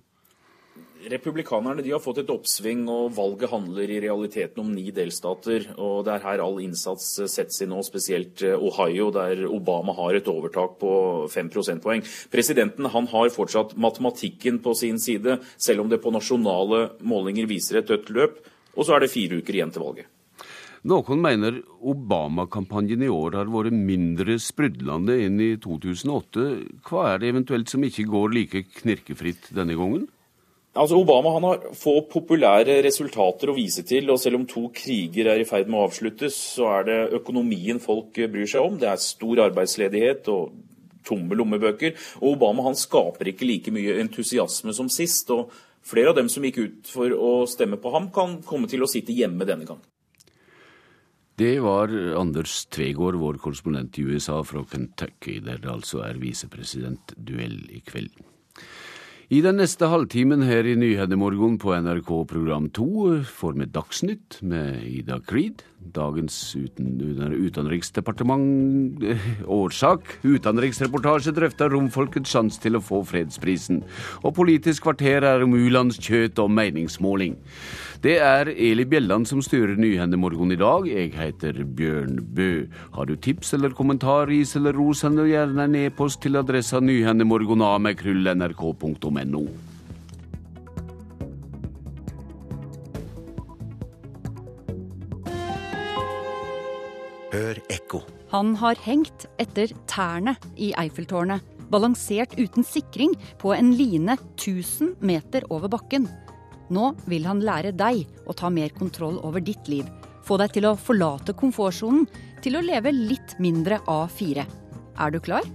Republikanerne 1.06 1.82
de 1.82 1.92
har 1.94 2.00
fått 2.02 2.18
et 2.24 2.30
oppsving, 2.32 2.80
og 2.90 3.12
valget 3.14 3.52
handler 3.52 3.86
i 3.86 4.00
realiteten 4.02 4.64
om 4.64 4.72
ni 4.74 4.88
delstater. 4.90 5.68
og 5.78 6.04
Det 6.04 6.16
er 6.16 6.24
her 6.24 6.42
all 6.42 6.58
innsats 6.58 7.06
settes 7.30 7.62
i 7.62 7.68
nå, 7.70 7.78
spesielt 7.86 8.42
eh, 8.42 8.58
Ohio, 8.58 9.12
der 9.14 9.44
Obama 9.46 9.94
har 9.94 10.18
et 10.18 10.28
overtak 10.28 10.74
på 10.82 10.90
fem 11.30 11.48
prosentpoeng. 11.54 12.02
Presidenten 12.32 12.90
han 12.90 13.06
har 13.14 13.30
fortsatt 13.30 13.76
matematikken 13.78 14.58
på 14.64 14.74
sin 14.74 14.98
side, 14.98 15.38
selv 15.56 15.86
om 15.86 15.88
det 15.88 16.02
på 16.02 16.10
nasjonale 16.10 16.88
målinger 17.06 17.46
viser 17.46 17.78
et 17.78 17.88
dødt 17.88 18.10
løp. 18.10 18.42
Og 18.74 18.84
så 18.84 18.96
er 18.96 19.06
det 19.06 19.14
fire 19.14 19.38
uker 19.38 19.54
igjen 19.54 19.74
til 19.74 19.86
valget. 19.86 20.10
Noen 20.88 21.22
mener 21.22 21.62
Obama-kampanjen 21.78 23.02
i 23.02 23.10
år 23.10 23.38
har 23.38 23.50
vært 23.50 23.74
mindre 23.74 24.38
sprudlende 24.42 25.16
enn 25.24 25.40
i 25.42 25.54
2008. 25.62 26.46
Hva 26.86 27.08
er 27.12 27.22
det 27.22 27.32
eventuelt 27.32 27.70
som 27.70 27.82
ikke 27.86 28.06
går 28.10 28.34
like 28.34 28.66
knirkefritt 28.82 29.50
denne 29.54 29.78
gangen? 29.78 30.06
Altså 30.78 30.98
Obama 31.00 31.32
har 31.34 31.62
få 31.74 31.96
populære 32.06 32.76
resultater 32.86 33.50
å 33.50 33.56
vise 33.56 33.82
til, 33.86 34.06
og 34.12 34.20
selv 34.22 34.38
om 34.38 34.46
to 34.46 34.68
kriger 34.74 35.32
er 35.32 35.42
i 35.42 35.46
ferd 35.48 35.66
med 35.66 35.80
å 35.80 35.86
avsluttes, 35.88 36.36
så 36.54 36.68
er 36.76 36.86
det 36.86 36.98
økonomien 37.18 37.80
folk 37.82 38.14
bryr 38.14 38.46
seg 38.46 38.62
om. 38.62 38.76
Det 38.78 38.86
er 38.86 39.02
stor 39.02 39.42
arbeidsledighet 39.48 40.30
og 40.30 40.52
tomme 41.08 41.34
lommebøker. 41.38 41.96
Og 42.22 42.36
Obama 42.36 42.68
han 42.68 42.78
skaper 42.78 43.32
ikke 43.32 43.48
like 43.48 43.74
mye 43.74 43.98
entusiasme 44.04 44.74
som 44.76 44.90
sist. 44.92 45.32
og 45.34 45.50
Flere 45.88 46.12
av 46.12 46.18
dem 46.20 46.30
som 46.30 46.46
gikk 46.46 46.62
ut 46.62 46.90
for 46.92 47.10
å 47.10 47.32
stemme 47.50 47.80
på 47.82 47.94
ham, 47.94 48.10
kan 48.14 48.38
komme 48.46 48.70
til 48.70 48.84
å 48.84 48.90
sitte 48.90 49.16
hjemme 49.16 49.48
denne 49.48 49.66
gang. 49.66 49.82
Det 51.38 51.54
var 51.62 51.92
Anders 52.18 52.64
Tvegård, 52.74 53.18
vår 53.18 53.38
korrespondent 53.42 53.98
i 53.98 54.08
USA 54.10 54.40
fra 54.42 54.64
Kentucky, 54.66 55.38
der 55.42 55.60
det 55.62 55.70
altså 55.70 56.02
er 56.06 56.18
visepresidentduell 56.18 57.60
i 57.74 57.82
kveld. 57.86 58.14
I 59.28 59.42
den 59.44 59.58
neste 59.60 59.90
halvtimen 59.92 60.40
her 60.48 60.64
i 60.64 60.72
Nyhetsmorgen 60.80 61.58
på 61.60 61.74
NRK 61.76 62.12
program 62.30 62.70
2 62.72 62.86
får 63.28 63.58
vi 63.58 63.66
Dagsnytt 63.68 64.38
med 64.40 64.86
Ida 64.88 65.18
Creed. 65.20 65.60
Dagens 65.78 66.56
uten, 66.58 66.98
utenriksdepartement 67.38 68.98
årsak. 69.46 70.18
Utenriksreportasje 70.26 71.32
drøfter 71.36 71.70
romfolkets 71.72 72.30
sjanse 72.34 72.60
til 72.62 72.76
å 72.76 72.84
få 72.84 73.04
fredsprisen. 73.06 73.82
Og 74.22 74.34
Politisk 74.36 74.82
kvarter 74.88 75.20
er 75.26 75.42
om 75.46 75.54
u-landskjøt 75.54 76.38
og 76.42 76.50
meningsmåling. 76.50 77.36
Det 78.02 78.18
er 78.22 78.48
Eli 78.52 78.84
Bjelland 78.86 79.26
som 79.30 79.42
styrer 79.42 79.76
Nyhendemorgen 79.78 80.52
i 80.54 80.60
dag. 80.60 80.86
Jeg 80.90 81.12
heter 81.16 81.64
Bjørn 81.64 82.20
Bø. 82.34 82.66
Har 82.94 83.04
du 83.06 83.16
tips 83.16 83.54
eller 83.54 83.70
kommentar, 83.74 84.26
ris 84.30 84.56
eller 84.58 84.72
ros, 84.76 84.98
send 85.02 85.18
gjerne 85.26 85.64
en 85.66 85.74
e-post 85.86 86.22
til 86.22 86.36
adressa 86.38 86.80
nyhendemorgoname.krøll.nrk.no. 86.82 89.67
Han 98.32 98.54
har 98.60 98.76
hengt 98.84 99.24
etter 99.40 99.72
tærne 99.88 100.34
i 100.60 100.74
Eiffeltårnet, 100.76 101.40
balansert 101.72 102.34
uten 102.36 102.64
sikring 102.64 103.14
på 103.40 103.54
en 103.56 103.72
line 103.76 104.16
1000 104.36 104.96
meter 105.04 105.46
over 105.52 105.70
bakken. 105.72 106.08
Nå 106.68 106.92
vil 107.08 107.24
han 107.28 107.40
lære 107.44 107.72
deg 107.76 108.04
å 108.28 108.36
ta 108.36 108.50
mer 108.52 108.72
kontroll 108.76 109.16
over 109.24 109.40
ditt 109.44 109.68
liv. 109.72 109.88
Få 110.24 110.36
deg 110.40 110.52
til 110.56 110.68
å 110.68 110.76
forlate 110.76 111.32
komfortsonen, 111.36 112.04
til 112.44 112.58
å 112.58 112.64
leve 112.64 112.92
litt 112.92 113.36
mindre 113.40 113.80
A4. 113.88 114.44
Er 114.98 115.14
du 115.14 115.20
klar? 115.24 115.48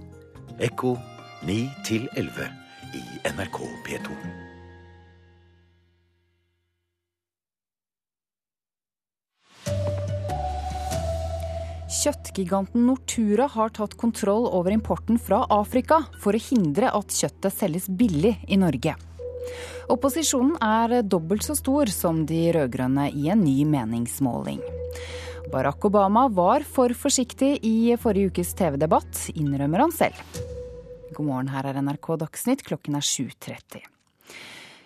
Ekko 0.58 0.96
9 1.46 1.68
11 2.18 2.50
i 2.98 3.04
NRK 3.34 3.62
P2. 3.86 4.43
Kjøttgiganten 11.94 12.88
Nortura 12.88 13.46
har 13.52 13.70
tatt 13.76 13.92
kontroll 14.00 14.48
over 14.50 14.74
importen 14.74 15.18
fra 15.20 15.44
Afrika 15.52 16.00
for 16.22 16.34
å 16.34 16.40
hindre 16.42 16.90
at 16.90 17.14
kjøttet 17.14 17.54
selges 17.54 17.86
billig 17.86 18.34
i 18.50 18.58
Norge. 18.58 18.96
Opposisjonen 19.92 20.56
er 20.64 21.04
dobbelt 21.06 21.44
så 21.46 21.54
stor 21.54 21.92
som 21.94 22.24
de 22.26 22.48
rød-grønne 22.56 23.10
i 23.14 23.28
en 23.30 23.44
ny 23.44 23.60
meningsmåling. 23.68 24.58
Barack 25.52 25.86
Obama 25.86 26.26
var 26.32 26.64
for 26.66 26.90
forsiktig 26.98 27.58
i 27.62 27.94
forrige 28.00 28.32
ukes 28.32 28.54
TV-debatt, 28.58 29.28
innrømmer 29.36 29.84
han 29.84 29.94
selv. 29.94 30.40
God 31.14 31.28
morgen, 31.28 31.52
her 31.54 31.68
er 31.68 31.78
NRK 31.78 32.14
Dagsnytt, 32.24 32.64
klokken 32.66 32.98
er 32.98 33.06
7.30. 33.06 33.84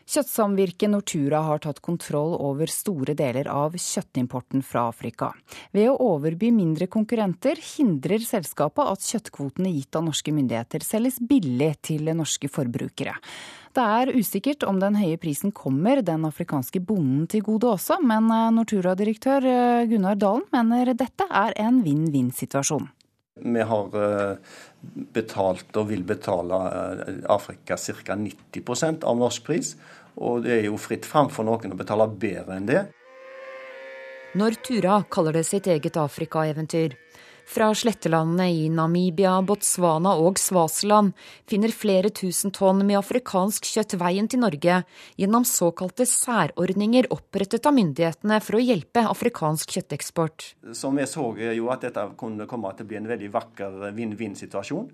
Kjøttsamvirket 0.09 0.89
Nortura 0.89 1.43
har 1.45 1.61
tatt 1.61 1.83
kontroll 1.85 2.31
over 2.41 2.71
store 2.73 3.13
deler 3.13 3.51
av 3.53 3.75
kjøttimporten 3.77 4.63
fra 4.65 4.87
Afrika. 4.89 5.35
Ved 5.77 5.91
å 5.91 5.99
overby 6.15 6.49
mindre 6.55 6.89
konkurrenter 6.89 7.61
hindrer 7.61 8.25
selskapet 8.25 8.89
at 8.89 9.05
kjøttkvotene 9.05 9.75
gitt 9.75 9.99
av 10.01 10.07
norske 10.07 10.33
myndigheter 10.33 10.87
selges 10.87 11.21
billig 11.21 11.75
til 11.91 12.09
norske 12.17 12.49
forbrukere. 12.49 13.19
Det 13.77 13.85
er 13.85 14.15
usikkert 14.17 14.65
om 14.65 14.81
den 14.81 14.97
høye 14.97 15.19
prisen 15.21 15.53
kommer 15.53 16.01
den 16.01 16.25
afrikanske 16.25 16.81
bonden 16.81 17.27
til 17.29 17.45
gode 17.45 17.69
også, 17.75 18.01
men 18.01 18.33
eh, 18.33 18.49
Nortura-direktør 18.57 19.45
eh, 19.45 19.85
Gunnar 19.93 20.17
Dalen 20.17 20.49
mener 20.55 20.95
dette 20.97 21.29
er 21.29 21.53
en 21.61 21.83
vinn-vinn-situasjon. 21.85 22.89
Vi 23.39 23.69
har 23.71 24.01
eh, 24.01 24.57
betalt 25.15 25.77
og 25.79 25.93
vil 25.93 26.03
betale 26.09 26.59
Afrika 27.31 27.77
ca. 27.77 28.17
90% 28.19 29.07
av 29.07 29.21
norsk 29.21 29.47
pris. 29.47 29.77
Og 30.19 30.43
det 30.45 30.57
er 30.57 30.69
jo 30.69 30.79
fritt 30.81 31.07
fram 31.07 31.31
for 31.31 31.47
noen 31.47 31.75
å 31.75 31.79
betale 31.79 32.09
bedre 32.11 32.59
enn 32.59 32.69
det. 32.69 32.85
Nortura 34.39 35.01
kaller 35.09 35.39
det 35.39 35.47
sitt 35.49 35.66
eget 35.71 35.97
Afrika-eventyr. 35.97 36.97
Fra 37.49 37.71
slettelandene 37.73 38.51
i 38.53 38.66
Namibia, 38.69 39.39
Botswana 39.41 40.11
og 40.21 40.37
Swaziland 40.37 41.14
finner 41.49 41.73
flere 41.73 42.11
tusen 42.12 42.53
tonn 42.53 42.83
med 42.85 42.99
afrikansk 42.99 43.64
kjøtt 43.64 43.95
veien 44.03 44.29
til 44.29 44.43
Norge 44.43 44.83
gjennom 45.16 45.47
såkalte 45.49 46.05
særordninger 46.05 47.09
opprettet 47.14 47.64
av 47.64 47.73
myndighetene 47.79 48.37
for 48.45 48.59
å 48.59 48.61
hjelpe 48.61 49.07
afrikansk 49.09 49.73
kjøtteksport. 49.79 50.51
Som 50.77 51.01
vi 51.01 51.09
så 51.09 51.31
jo 51.57 51.73
at 51.73 51.89
dette 51.89 52.05
kunne 52.21 52.45
komme 52.51 52.75
til 52.77 52.85
å 52.85 52.91
bli 52.93 53.01
en 53.01 53.09
veldig 53.14 53.33
vakker 53.39 53.81
vinn-vinn-situasjon 53.97 54.93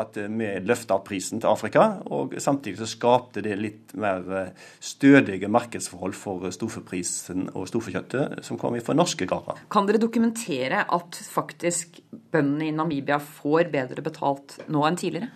at 0.00 0.18
eh, 0.20 0.28
vi 0.30 0.50
løfta 0.66 0.98
prisen 1.04 1.42
til 1.42 1.50
Afrika. 1.50 1.86
Og 2.12 2.36
samtidig 2.42 2.80
så 2.80 2.88
skapte 2.90 3.42
det 3.44 3.56
litt 3.60 3.96
mer 3.98 4.28
eh, 4.42 4.68
stødige 4.80 5.50
markedsforhold 5.52 6.16
for 6.16 6.46
storfeprisen 6.54 7.50
og 7.54 7.68
storfekjøttet 7.70 8.44
som 8.46 8.60
kom 8.60 8.76
fra 8.84 8.96
norske 8.96 9.28
gårder. 9.28 9.64
Kan 9.72 9.88
dere 9.88 10.02
dokumentere 10.02 10.84
at 10.84 11.20
faktisk 11.30 12.00
bøndene 12.32 12.70
i 12.70 12.76
Namibia 12.76 13.18
får 13.22 13.70
bedre 13.72 14.04
betalt 14.04 14.58
nå 14.72 14.84
enn 14.86 15.00
tidligere? 15.00 15.32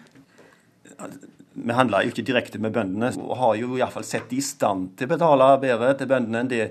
Vi 1.50 1.74
handler 1.74 2.04
jo 2.04 2.12
ikke 2.12 2.24
direkte 2.28 2.60
med 2.62 2.72
bøndene, 2.74 3.10
og 3.24 3.38
har 3.40 3.54
jo 3.58 3.74
iallfall 3.78 4.04
sett 4.06 4.28
de 4.30 4.38
i 4.38 4.44
stand 4.44 4.92
til 4.98 5.08
å 5.08 5.14
betale 5.16 5.48
bedre 5.62 5.94
til 5.98 6.10
bøndene 6.10 6.44
enn 6.44 6.52
det, 6.52 6.66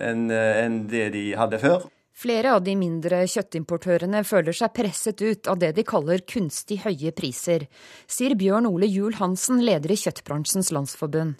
eh, 0.00 0.64
enn 0.64 0.80
det 0.90 1.10
de 1.14 1.28
hadde 1.38 1.60
før. 1.62 1.86
Flere 2.16 2.54
av 2.56 2.62
de 2.64 2.72
mindre 2.80 3.18
kjøttimportørene 3.28 4.22
føler 4.24 4.56
seg 4.56 4.72
presset 4.72 5.20
ut 5.20 5.48
av 5.52 5.58
det 5.60 5.74
de 5.76 5.82
kaller 5.84 6.22
kunstig 6.24 6.78
høye 6.86 7.12
priser, 7.12 7.66
sier 8.08 8.32
Bjørn 8.40 8.68
Ole 8.70 8.88
Juel 8.88 9.18
Hansen, 9.18 9.60
leder 9.60 9.92
i 9.92 9.98
Kjøttbransjens 10.00 10.72
Landsforbund. 10.72 11.36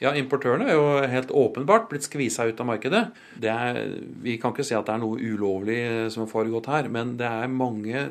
Ja, 0.00 0.12
Importørene 0.16 0.68
er 0.68 0.76
jo 0.76 0.84
helt 1.12 1.32
åpenbart 1.32 1.88
blitt 1.88 2.04
skvisa 2.04 2.44
ut 2.48 2.60
av 2.60 2.68
markedet. 2.68 3.02
Er, 3.40 3.80
vi 4.20 4.36
kan 4.40 4.52
ikke 4.52 4.64
si 4.64 4.76
at 4.76 4.88
det 4.88 4.98
er 4.98 5.02
noe 5.02 5.16
ulovlig 5.20 5.80
som 6.12 6.26
har 6.26 6.30
foregått 6.34 6.68
her, 6.68 6.92
men 6.92 7.16
det 7.20 7.28
er 7.28 7.52
mange 7.52 8.06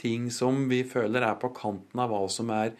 ting 0.00 0.28
som 0.32 0.66
vi 0.68 0.82
føler 0.88 1.24
er 1.24 1.40
på 1.40 1.52
kanten 1.56 2.00
av 2.00 2.12
hva 2.12 2.26
som 2.32 2.52
er 2.52 2.76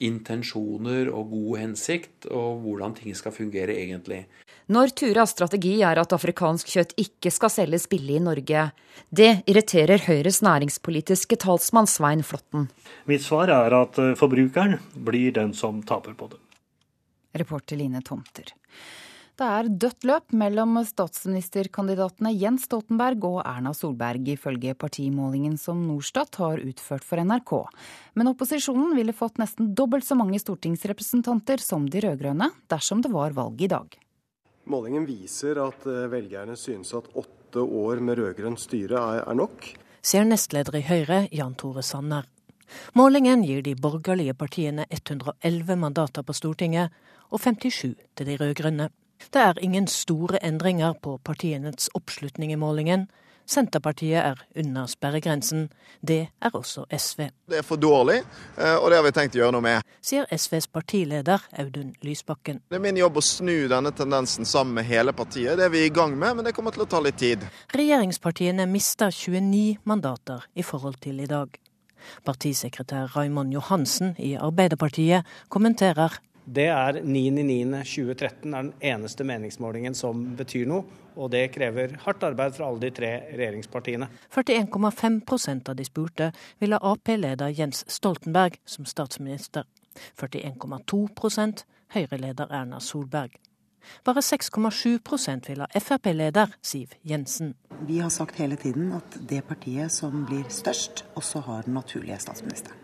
intensjoner 0.00 1.08
og 1.12 1.30
god 1.32 1.58
hensikt, 1.62 2.28
og 2.30 2.62
hvordan 2.64 2.94
ting 2.98 3.16
skal 3.16 3.34
fungere 3.34 3.76
egentlig. 3.76 4.24
Når 4.70 4.92
Turas 4.94 5.32
strategi 5.34 5.80
er 5.82 5.98
at 5.98 6.12
afrikansk 6.14 6.68
kjøtt 6.70 6.92
ikke 7.00 7.32
skal 7.34 7.50
selges 7.50 7.88
billig 7.90 8.20
i 8.20 8.22
Norge. 8.22 8.68
Det 9.10 9.30
irriterer 9.50 10.04
Høyres 10.04 10.38
næringspolitiske 10.46 11.40
talsmann 11.42 11.90
Svein 11.90 12.22
Flåtten. 12.22 12.68
Mitt 13.10 13.24
svar 13.24 13.50
er 13.50 13.74
at 13.80 13.98
eh, 13.98 14.14
forbrukeren 14.18 14.78
blir 14.94 15.34
den 15.34 15.56
som 15.58 15.82
taper 15.82 16.14
på 16.14 16.30
det. 16.30 16.38
Reporter 17.40 17.78
Line 17.78 18.02
Tomter. 18.06 18.54
Det 19.40 19.46
er 19.48 19.68
dødt 19.72 20.04
løp 20.04 20.34
mellom 20.36 20.74
statsministerkandidatene 20.84 22.28
Jens 22.36 22.66
Stoltenberg 22.66 23.22
og 23.24 23.38
Erna 23.40 23.70
Solberg, 23.72 24.26
ifølge 24.28 24.74
partimålingen 24.76 25.54
som 25.56 25.80
Norstat 25.86 26.36
har 26.42 26.60
utført 26.60 27.06
for 27.08 27.24
NRK. 27.24 27.54
Men 28.20 28.28
opposisjonen 28.34 28.92
ville 28.98 29.14
fått 29.16 29.40
nesten 29.40 29.72
dobbelt 29.72 30.04
så 30.04 30.18
mange 30.20 30.42
stortingsrepresentanter 30.44 31.64
som 31.64 31.88
de 31.88 32.04
rød-grønne 32.04 32.50
dersom 32.68 33.00
det 33.00 33.14
var 33.16 33.32
valg 33.32 33.64
i 33.64 33.70
dag. 33.72 33.96
Målingen 34.68 35.08
viser 35.08 35.64
at 35.64 35.88
eh, 35.88 36.04
velgerne 36.12 36.60
synes 36.60 36.92
at 37.00 37.08
åtte 37.16 37.64
år 37.64 38.04
med 38.04 38.20
rød-grønt 38.20 38.60
styre 38.60 39.00
er, 39.00 39.24
er 39.24 39.40
nok. 39.40 39.72
Sier 40.04 40.28
nestleder 40.28 40.76
i 40.76 40.84
Høyre, 40.84 41.24
Jan 41.32 41.56
Tore 41.56 41.80
Sanner. 41.80 42.28
Målingen 42.92 43.48
gir 43.48 43.64
de 43.64 43.72
borgerlige 43.72 44.36
partiene 44.36 44.84
111 44.92 45.80
mandater 45.80 46.28
på 46.28 46.36
Stortinget 46.36 46.92
og 47.32 47.40
57 47.40 47.96
til 47.96 48.28
de 48.28 48.36
rød-grønne. 48.36 48.92
Det 49.30 49.40
er 49.40 49.60
ingen 49.62 49.86
store 49.86 50.40
endringer 50.42 50.96
på 51.02 51.18
partienes 51.24 51.90
oppslutning 51.94 52.52
i 52.52 52.60
målingen, 52.60 53.08
Senterpartiet 53.50 54.22
er 54.22 54.38
under 54.56 54.86
sperregrensen. 54.86 55.68
Det 56.06 56.20
er 56.42 56.54
også 56.54 56.84
SV. 56.94 57.24
Det 57.50 57.58
er 57.58 57.64
for 57.66 57.80
dårlig, 57.82 58.20
eh, 58.58 58.76
og 58.76 58.90
det 58.90 58.98
har 59.00 59.02
vi 59.02 59.12
tenkt 59.16 59.34
å 59.34 59.40
gjøre 59.40 59.54
noe 59.56 59.64
med. 59.64 59.88
Sier 60.06 60.28
SVs 60.30 60.68
partileder 60.70 61.42
Audun 61.58 61.90
Lysbakken. 62.06 62.60
Det 62.70 62.78
er 62.78 62.84
min 62.84 63.00
jobb 63.00 63.18
å 63.18 63.24
snu 63.26 63.66
denne 63.72 63.90
tendensen 63.96 64.46
sammen 64.46 64.78
med 64.78 64.86
hele 64.86 65.14
partiet. 65.16 65.58
Det 65.58 65.66
er 65.66 65.74
vi 65.74 65.82
i 65.88 65.90
gang 65.90 66.14
med, 66.14 66.36
men 66.36 66.46
det 66.46 66.54
kommer 66.54 66.76
til 66.76 66.86
å 66.86 66.88
ta 66.90 67.02
litt 67.02 67.18
tid. 67.18 67.42
Regjeringspartiene 67.74 68.68
mister 68.70 69.10
29 69.10 69.80
mandater 69.82 70.46
i 70.54 70.62
forhold 70.62 71.02
til 71.02 71.18
i 71.18 71.26
dag. 71.26 71.58
Partisekretær 72.24 73.10
Raimond 73.16 73.52
Johansen 73.52 74.14
i 74.18 74.36
Arbeiderpartiet 74.38 75.26
kommenterer 75.50 76.20
det 76.50 76.66
er 76.66 76.96
9.9.2013 77.02 78.56
er 78.56 78.64
den 78.64 78.72
eneste 78.82 79.24
meningsmålingen 79.26 79.94
som 79.94 80.24
betyr 80.38 80.66
noe, 80.66 80.84
og 81.14 81.30
det 81.34 81.44
krever 81.54 81.94
hardt 82.04 82.24
arbeid 82.26 82.56
fra 82.56 82.66
alle 82.70 82.82
de 82.82 82.90
tre 82.94 83.10
regjeringspartiene. 83.30 84.08
41,5% 84.34 85.70
av 85.70 85.78
de 85.78 85.86
spurte 85.86 86.30
ville 86.62 86.80
Ap-leder 86.92 87.54
Jens 87.54 87.84
Stoltenberg 87.90 88.58
som 88.64 88.88
statsminister. 88.88 89.68
41,2 90.18 91.64
Høyre-leder 91.94 92.50
Erna 92.54 92.80
Solberg. 92.80 93.38
Bare 94.04 94.22
6,7 94.22 95.48
vil 95.48 95.64
ha 95.64 95.80
Frp-leder 95.80 96.52
Siv 96.62 96.94
Jensen. 97.02 97.54
Vi 97.86 97.98
har 97.98 98.10
sagt 98.10 98.38
hele 98.38 98.56
tiden 98.56 98.92
at 98.92 99.18
det 99.28 99.42
partiet 99.48 99.92
som 99.92 100.26
blir 100.26 100.44
størst, 100.48 101.04
også 101.14 101.46
har 101.46 101.66
den 101.66 101.74
naturlige 101.74 102.18
statsministeren. 102.18 102.79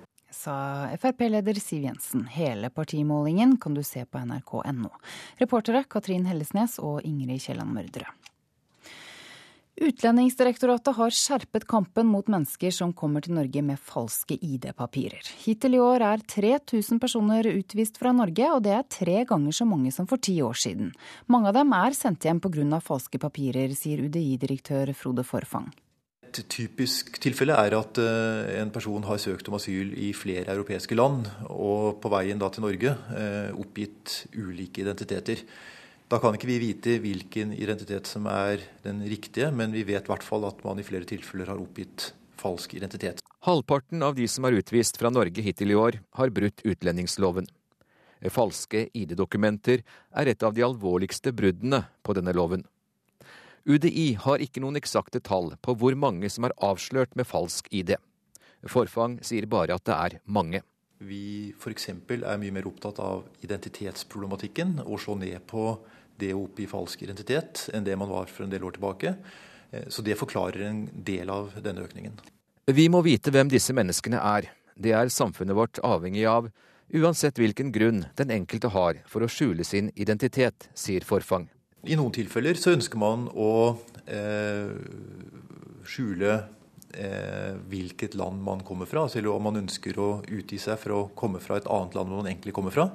Sa 0.47 0.89
Frp-leder 1.01 1.55
Siv 1.55 1.83
Jensen. 1.83 2.27
Hele 2.31 2.71
partimålingen 2.71 3.57
kan 3.57 3.75
du 3.75 3.83
se 3.83 4.05
på 4.05 4.19
nrk.no. 4.19 4.91
Reportere 5.41 5.83
Katrin 5.91 6.27
Hellesnes 6.31 6.77
og 6.79 7.01
Ingrid 7.03 7.41
Kielland 7.43 7.73
Mørdre. 7.75 8.13
Utlendingsdirektoratet 9.83 10.95
har 10.97 11.17
skjerpet 11.19 11.67
kampen 11.67 12.07
mot 12.07 12.31
mennesker 12.31 12.71
som 12.71 12.95
kommer 12.95 13.27
til 13.27 13.35
Norge 13.35 13.65
med 13.67 13.83
falske 13.83 14.39
ID-papirer. 14.39 15.33
Hittil 15.43 15.75
i 15.77 15.81
år 15.83 16.05
er 16.13 16.23
3000 16.23 17.03
personer 17.03 17.49
utvist 17.51 17.99
fra 17.99 18.15
Norge, 18.15 18.47
og 18.55 18.63
det 18.69 18.77
er 18.77 18.87
tre 18.87 19.25
ganger 19.27 19.57
så 19.59 19.67
mange 19.67 19.91
som 19.93 20.07
for 20.07 20.23
ti 20.23 20.37
år 20.47 20.55
siden. 20.63 20.95
Mange 21.27 21.51
av 21.51 21.59
dem 21.59 21.75
er 21.75 21.99
sendt 21.99 22.23
hjem 22.23 22.39
pga. 22.47 22.79
falske 22.79 23.19
papirer, 23.19 23.75
sier 23.75 24.07
UDI-direktør 24.07 24.95
Frode 24.95 25.27
Forfang. 25.27 25.73
Et 26.37 26.49
typisk 26.53 27.17
tilfelle 27.23 27.55
er 27.57 27.75
at 27.79 27.99
eh, 28.03 28.57
en 28.61 28.73
person 28.75 29.05
har 29.09 29.21
søkt 29.23 29.49
om 29.49 29.57
asyl 29.57 29.95
i 29.97 30.11
flere 30.17 30.53
europeiske 30.53 30.97
land, 30.99 31.25
og 31.49 31.97
på 32.03 32.11
veien 32.13 32.41
da 32.41 32.51
til 32.53 32.67
Norge 32.67 32.93
eh, 33.17 33.55
oppgitt 33.57 34.27
ulike 34.37 34.85
identiteter. 34.85 35.41
Da 36.07 36.21
kan 36.23 36.37
ikke 36.37 36.51
vi 36.51 36.61
vite 36.63 36.99
hvilken 37.03 37.55
identitet 37.57 38.07
som 38.11 38.29
er 38.31 38.61
den 38.85 39.01
riktige, 39.09 39.49
men 39.51 39.73
vi 39.75 39.87
vet 39.89 40.07
i 40.07 40.13
hvert 40.13 40.27
fall 40.27 40.45
at 40.47 40.61
man 40.67 40.79
i 40.79 40.87
flere 40.87 41.09
tilfeller 41.09 41.51
har 41.51 41.63
oppgitt 41.63 42.13
falsk 42.39 42.77
identitet. 42.77 43.25
Halvparten 43.47 44.05
av 44.05 44.15
de 44.19 44.29
som 44.31 44.47
er 44.47 44.61
utvist 44.61 45.01
fra 45.01 45.11
Norge 45.11 45.43
hittil 45.43 45.73
i 45.73 45.79
år, 45.79 46.01
har 46.21 46.35
brutt 46.35 46.63
utlendingsloven. 46.67 47.49
Falske 48.33 48.87
ID-dokumenter 48.97 49.83
er 50.17 50.31
et 50.31 50.43
av 50.47 50.55
de 50.57 50.65
alvorligste 50.67 51.33
bruddene 51.37 51.85
på 52.03 52.15
denne 52.17 52.35
loven. 52.37 52.65
UDI 53.67 54.13
har 54.23 54.43
ikke 54.43 54.63
noen 54.63 54.79
eksakte 54.79 55.19
tall 55.19 55.51
på 55.59 55.75
hvor 55.75 55.97
mange 55.99 56.29
som 56.31 56.47
er 56.47 56.55
avslørt 56.63 57.17
med 57.19 57.27
falsk 57.27 57.67
ID. 57.75 57.97
Forfang 58.71 59.19
sier 59.27 59.49
bare 59.51 59.75
at 59.75 59.85
det 59.87 59.97
er 59.97 60.19
mange. 60.25 60.63
Vi 61.03 61.53
f.eks. 61.59 61.91
er 61.91 62.39
mye 62.41 62.55
mer 62.55 62.69
opptatt 62.71 63.01
av 63.03 63.27
identitetsproblematikken 63.45 64.79
og 64.87 65.01
slå 65.03 65.19
ned 65.21 65.43
på 65.51 65.67
det 66.17 66.31
å 66.33 66.45
oppgi 66.47 66.69
falsk 66.71 67.03
identitet 67.05 67.67
enn 67.75 67.85
det 67.85 67.99
man 67.99 68.09
var 68.09 68.31
for 68.31 68.47
en 68.47 68.55
del 68.55 68.65
år 68.65 68.79
tilbake. 68.79 69.17
Eh, 69.71 69.91
så 69.93 70.03
det 70.07 70.17
forklarer 70.17 70.63
en 70.71 70.87
del 70.95 71.31
av 71.31 71.59
denne 71.59 71.85
økningen. 71.85 72.17
Vi 72.71 72.87
må 72.91 73.03
vite 73.07 73.35
hvem 73.35 73.51
disse 73.51 73.75
menneskene 73.77 74.23
er. 74.23 74.49
Det 74.79 74.95
er 74.95 75.13
samfunnet 75.13 75.59
vårt 75.59 75.83
avhengig 75.85 76.25
av, 76.31 76.49
uansett 76.95 77.39
hvilken 77.43 77.75
grunn 77.75 78.07
den 78.17 78.33
enkelte 78.33 78.71
har 78.73 79.03
for 79.11 79.27
å 79.27 79.31
skjule 79.31 79.67
sin 79.67 79.91
identitet, 79.99 80.71
sier 80.75 81.05
Forfang. 81.07 81.51
I 81.85 81.97
noen 81.99 82.15
tilfeller 82.15 82.59
så 82.59 82.73
ønsker 82.75 82.99
man 82.99 83.27
å 83.37 83.51
eh, 84.09 84.73
skjule 85.87 86.33
eh, 86.97 87.55
hvilket 87.71 88.17
land 88.19 88.43
man 88.43 88.65
kommer 88.67 88.89
fra, 88.91 89.05
altså, 89.07 89.23
om 89.31 89.47
man 89.47 89.61
ønsker 89.63 89.99
å 90.01 90.11
utgi 90.25 90.59
seg 90.63 90.81
for 90.83 90.97
å 90.97 91.03
komme 91.19 91.43
fra 91.43 91.61
et 91.61 91.69
annet 91.71 91.99
land 91.99 92.11
hvor 92.11 92.23
man 92.23 92.31
egentlig 92.31 92.57
kommer 92.57 92.75
fra. 92.75 92.89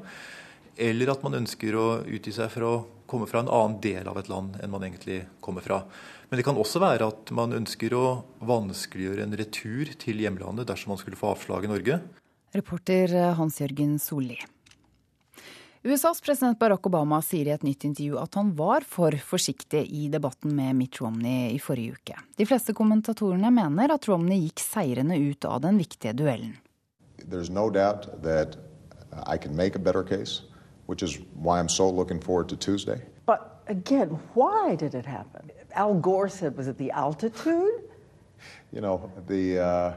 Eller 0.82 1.12
at 1.14 1.24
man 1.24 1.38
ønsker 1.38 1.76
å 1.78 1.88
utgi 2.08 2.34
seg 2.36 2.52
for 2.54 2.68
å 2.68 2.74
komme 3.12 3.28
fra 3.28 3.44
en 3.44 3.52
annen 3.52 3.80
del 3.84 4.08
av 4.08 4.18
et 4.22 4.30
land 4.32 4.56
enn 4.64 4.72
man 4.72 4.86
egentlig 4.88 5.20
kommer 5.44 5.64
fra. 5.66 5.82
Men 6.32 6.40
det 6.40 6.46
kan 6.48 6.60
også 6.60 6.80
være 6.80 7.10
at 7.12 7.32
man 7.36 7.52
ønsker 7.58 7.94
å 7.98 8.06
vanskeliggjøre 8.48 9.26
en 9.28 9.36
retur 9.36 9.92
til 10.00 10.24
hjemlandet 10.24 10.70
dersom 10.70 10.94
man 10.94 11.02
skulle 11.02 11.20
få 11.20 11.34
avslag 11.34 11.68
i 11.68 11.72
Norge. 11.74 12.00
Reporter 12.56 13.36
Hans-Jørgen 13.36 13.98
Solli. 14.00 14.40
USAs 15.84 16.22
president 16.22 16.60
Barack 16.60 16.86
Obama 16.86 17.18
sier 17.26 17.48
i 17.50 17.54
et 17.56 17.64
nytt 17.66 17.88
intervju 17.88 18.20
at 18.22 18.36
han 18.38 18.52
var 18.54 18.84
for 18.86 19.16
forsiktig 19.26 19.80
i 19.90 20.04
debatten 20.14 20.54
med 20.54 20.76
Mitt 20.78 21.00
Romney 21.02 21.56
i 21.56 21.58
forrige 21.58 21.96
uke. 21.96 22.18
De 22.38 22.46
fleste 22.46 22.76
kommentatorene 22.78 23.50
mener 23.50 23.90
at 23.96 24.06
Romney 24.06 24.44
gikk 24.44 24.62
seirende 24.62 25.18
ut 25.18 25.48
av 25.50 25.64
den 25.64 25.80
viktige 25.82 26.14
duellen. 26.14 26.54
There's 27.26 27.50
no 27.50 27.72
doubt 27.74 28.22
that 28.22 28.60
I 29.26 29.38
can 29.42 29.56
make 29.56 29.74
a 29.76 29.82
better 29.82 30.04
case 30.04 30.44
which 30.86 31.02
is 31.02 31.18
why 31.34 31.58
I'm 31.58 31.70
so 31.70 31.90
looking 31.90 32.22
forward 32.22 32.50
to 32.50 32.56
Tuesday. 32.56 33.02
But 33.26 33.64
again, 33.68 34.20
why 34.36 34.76
did 34.76 34.94
it 34.94 35.06
happen? 35.08 35.50
Al 35.74 35.96
Gore 35.96 36.30
said, 36.30 36.58
was 36.58 36.68
it 36.68 36.78
the 36.78 36.92
altitude? 36.92 37.90
You 38.72 38.82
know, 38.82 39.10
the. 39.28 39.60
Uh, 39.60 39.94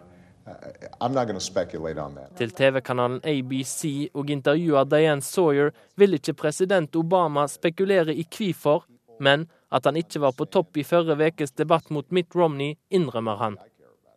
Til 2.36 2.50
TV-kanalen 2.52 3.20
ABC 3.24 4.10
og 4.12 4.30
intervjuer 4.30 4.84
Diane 4.84 5.24
Sawyer 5.24 5.70
vil 5.96 6.18
ikke 6.18 6.34
president 6.36 6.96
Obama 6.96 7.46
spekulere 7.48 8.12
i 8.12 8.26
hvorfor, 8.28 8.84
men 9.20 9.46
at 9.72 9.84
han 9.84 9.96
ikke 9.96 10.20
var 10.20 10.34
på 10.36 10.44
topp 10.44 10.76
i 10.76 10.84
forrige 10.84 11.30
ukes 11.32 11.52
debatt 11.56 11.88
mot 11.90 12.10
Mitt 12.12 12.36
Romney, 12.36 12.76
innrømmer 12.90 13.40
han. 13.40 13.56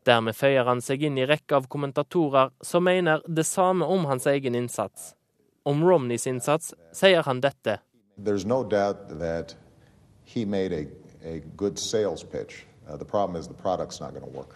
Dermed 0.07 0.35
føyer 0.35 0.67
han 0.67 0.81
seg 0.83 1.03
inn 1.03 1.17
i 1.17 1.25
rekka 1.27 1.57
av 1.61 1.67
kommentatorer 1.71 2.51
som 2.63 2.83
mener 2.83 3.23
det 3.27 3.45
samme 3.47 3.85
om 3.85 4.05
hans 4.07 4.27
egen 4.27 4.55
innsats. 4.55 5.13
Om 5.67 5.83
Romneys 5.83 6.27
innsats 6.27 6.73
sier 6.95 7.23
han 7.27 7.41
dette. 7.43 7.79
No 8.45 8.63
a, 10.73 10.85
a 11.23 11.41
good 11.55 11.79
sales 11.79 12.23
pitch. 12.23 12.65
Uh, 12.87 12.95
the 12.95 13.05
problem 13.05 13.35
is 13.39 13.47
the 13.47 13.53
product's 13.53 13.99
not 13.99 14.11
going 14.13 14.23
to 14.23 14.37
work. 14.37 14.55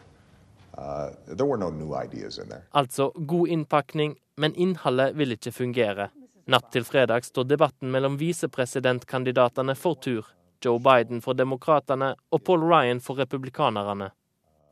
Altså 2.71 3.11
god 3.15 3.47
innpakning, 3.47 4.15
men 4.37 4.55
innholdet 4.55 5.15
vil 5.15 5.35
ikke 5.37 5.53
fungere. 5.53 6.09
Natt 6.49 6.71
til 6.73 6.85
fredag 6.87 7.25
står 7.27 7.45
debatten 7.47 7.91
mellom 7.93 8.17
visepresidentkandidatene 8.19 9.75
for 9.77 9.99
tur. 10.01 10.25
Joe 10.61 10.79
Biden 10.79 11.21
for 11.21 11.33
demokratene 11.37 12.15
og 12.31 12.43
Paul 12.45 12.65
Ryan 12.69 12.99
for 13.01 13.17
republikanerne. 13.17 14.11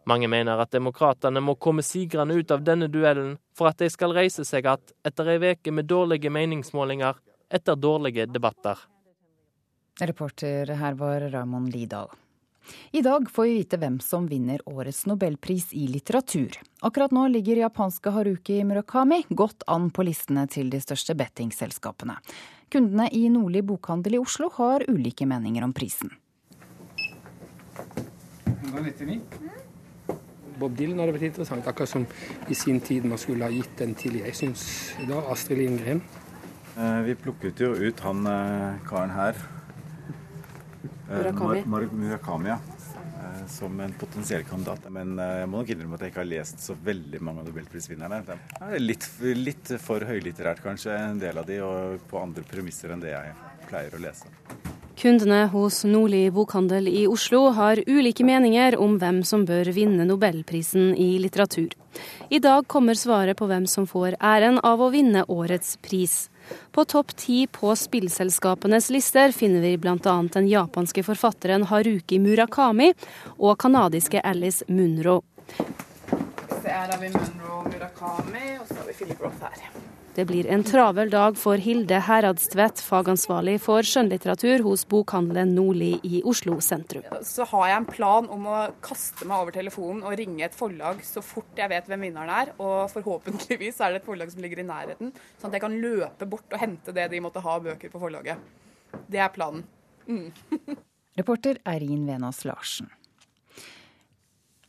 Mange 0.09 0.27
mener 0.27 0.61
at 0.61 0.71
demokratene 0.73 1.41
må 1.43 1.55
komme 1.61 1.83
sigrende 1.85 2.37
ut 2.37 2.51
av 2.51 2.63
denne 2.65 2.87
duellen 2.89 3.35
for 3.57 3.69
at 3.69 3.81
de 3.81 3.89
skal 3.93 4.13
reise 4.17 4.45
seg 4.47 4.65
igjen 4.65 4.93
etter 5.05 5.29
ei 5.33 5.51
uke 5.51 5.73
med 5.73 5.89
dårlige 5.89 6.31
meningsmålinger 6.33 7.19
etter 7.49 7.77
dårlige 7.77 8.25
debatter. 8.29 8.77
Reporter 9.99 10.73
her 10.79 10.97
var 10.97 11.29
Ramon 11.33 11.69
Lidahl. 11.69 12.09
I 12.91 13.01
dag 13.05 13.29
får 13.31 13.47
vi 13.47 13.57
vite 13.59 13.79
hvem 13.81 13.99
som 14.03 14.27
vinner 14.29 14.61
årets 14.69 15.05
nobelpris 15.09 15.69
i 15.77 15.87
litteratur. 15.87 16.57
Akkurat 16.85 17.13
nå 17.15 17.27
ligger 17.33 17.63
japanske 17.63 18.13
Haruki 18.15 18.61
Murakami 18.63 19.23
godt 19.29 19.65
an 19.67 19.89
på 19.93 20.05
listene 20.07 20.47
til 20.51 20.71
de 20.73 20.81
største 20.83 21.15
bettingselskapene. 21.19 22.17
Kundene 22.69 23.09
i 23.15 23.25
Nordli 23.33 23.63
bokhandel 23.65 24.19
i 24.19 24.21
Oslo 24.21 24.51
har 24.59 24.85
ulike 24.89 25.25
meninger 25.29 25.65
om 25.65 25.73
prisen. 25.73 26.11
199. 28.69 29.21
Bob 30.59 30.75
Dylan 30.75 30.99
hadde 30.99 31.15
vært 31.15 31.29
interessant, 31.29 31.67
akkurat 31.67 31.89
som 31.89 32.05
i 32.51 32.57
sin 32.57 32.81
tid 32.83 33.05
man 33.07 33.21
skulle 33.21 33.47
ha 33.47 33.53
gitt 33.53 33.77
den 33.79 33.95
til 33.97 34.19
jeg 34.19 34.35
syns 34.35 34.65
da 35.07 35.21
Astrid 35.31 35.61
Lindgren. 35.63 36.03
Eh, 36.75 36.99
vi 37.07 37.15
plukket 37.19 37.63
jo 37.63 37.71
ut 37.75 38.03
han 38.05 38.27
eh, 38.27 38.81
karen 38.89 39.15
her. 39.15 39.39
Eh, 41.09 41.17
Murakami. 41.17 41.63
Mar 41.65 41.87
Murakami, 41.91 42.49
ja. 42.49 42.59
Som 43.47 43.79
en 43.79 43.93
potensiell 43.93 44.43
kandidat. 44.43 44.85
Men 44.93 45.17
jeg 45.17 45.49
må 45.49 45.61
nok 45.61 45.71
innrømme 45.73 45.97
at 45.97 46.05
jeg 46.05 46.13
ikke 46.13 46.21
har 46.21 46.29
lest 46.29 46.61
så 46.63 46.75
veldig 46.85 47.21
mange 47.25 47.41
av 47.41 47.49
nobelprisvinnerne. 47.49 48.21
Det 48.27 48.37
er 48.61 48.83
litt, 48.83 49.07
litt 49.37 49.73
for 49.81 50.05
høylitterært 50.05 50.61
kanskje, 50.63 50.93
en 50.93 51.21
del 51.21 51.41
av 51.41 51.49
de, 51.49 51.59
og 51.65 52.05
på 52.09 52.21
andre 52.21 52.45
premisser 52.47 52.93
enn 52.93 53.03
det 53.03 53.15
jeg 53.15 53.33
pleier 53.69 53.95
å 53.97 54.01
lese. 54.05 54.29
Kundene 54.99 55.45
hos 55.47 55.83
Nordli 55.83 56.31
bokhandel 56.31 56.87
i 56.87 57.05
Oslo 57.07 57.53
har 57.55 57.79
ulike 57.87 58.23
meninger 58.27 58.75
om 58.83 58.97
hvem 58.99 59.21
som 59.23 59.45
bør 59.47 59.69
vinne 59.71 60.03
nobelprisen 60.03 60.89
i 60.99 61.13
litteratur. 61.23 61.71
I 62.27 62.41
dag 62.43 62.67
kommer 62.67 62.99
svaret 62.99 63.39
på 63.39 63.47
hvem 63.47 63.63
som 63.63 63.85
får 63.87 64.17
æren 64.19 64.59
av 64.59 64.83
å 64.83 64.89
vinne 64.91 65.23
årets 65.31 65.77
pris. 65.87 66.17
På 66.75 66.83
topp 66.83 67.13
ti 67.15 67.45
på 67.47 67.71
spillselskapenes 67.79 68.89
lister 68.91 69.31
finner 69.31 69.63
vi 69.63 69.77
bl.a. 69.79 70.17
den 70.35 70.49
japanske 70.51 71.05
forfatteren 71.07 71.69
Haruki 71.71 72.19
Murakami 72.19 72.91
og 73.37 73.55
canadiske 73.63 74.19
Alice 74.19 74.67
Munro. 74.67 75.21
Her 76.59 76.91
har 76.91 76.99
vi 76.99 77.13
Munro 77.15 77.63
Murakami, 77.71 78.57
og 78.59 78.67
så 78.67 78.81
har 78.81 78.91
vi 78.91 78.97
Philip 78.99 79.23
Roth 79.23 79.47
her. 79.47 79.88
Det 80.19 80.25
blir 80.27 80.47
en 80.51 80.63
travel 80.67 81.07
dag 81.13 81.37
for 81.39 81.61
Hilde 81.63 81.95
Heradstvedt, 82.03 82.81
fagansvarlig 82.83 83.53
for 83.63 83.87
skjønnlitteratur 83.87 84.65
hos 84.65 84.81
bokhandelen 84.91 85.53
Nordli 85.55 85.93
i 86.03 86.19
Oslo 86.27 86.57
sentrum. 86.59 87.05
Så 87.23 87.47
har 87.47 87.69
jeg 87.69 87.77
en 87.77 87.87
plan 87.87 88.27
om 88.35 88.49
å 88.51 88.57
kaste 88.83 89.23
meg 89.29 89.45
over 89.45 89.55
telefonen 89.55 90.03
og 90.03 90.17
ringe 90.19 90.43
et 90.43 90.57
forlag 90.59 90.99
så 91.07 91.23
fort 91.23 91.55
jeg 91.55 91.71
vet 91.71 91.87
hvem 91.87 92.03
vinneren 92.09 92.33
er. 92.35 92.51
Og 92.59 92.91
forhåpentligvis 92.91 93.79
er 93.79 93.95
det 93.95 94.01
et 94.01 94.11
forlag 94.11 94.35
som 94.35 94.43
ligger 94.43 94.59
i 94.59 94.67
nærheten, 94.67 95.15
sånn 95.39 95.53
at 95.53 95.55
jeg 95.55 95.65
kan 95.69 95.79
løpe 95.87 96.27
bort 96.35 96.51
og 96.51 96.65
hente 96.67 96.97
det 96.99 97.07
de 97.15 97.23
måtte 97.23 97.45
ha 97.47 97.55
av 97.55 97.69
bøker 97.69 97.95
på 97.95 98.03
forlaget. 98.03 98.43
Det 99.07 99.23
er 99.23 99.31
planen. 99.31 99.63
Mm. 100.03 100.33
Reporter 101.21 101.63
Eirin 101.63 102.03
Venås 102.11 102.43
Larsen. 102.43 102.91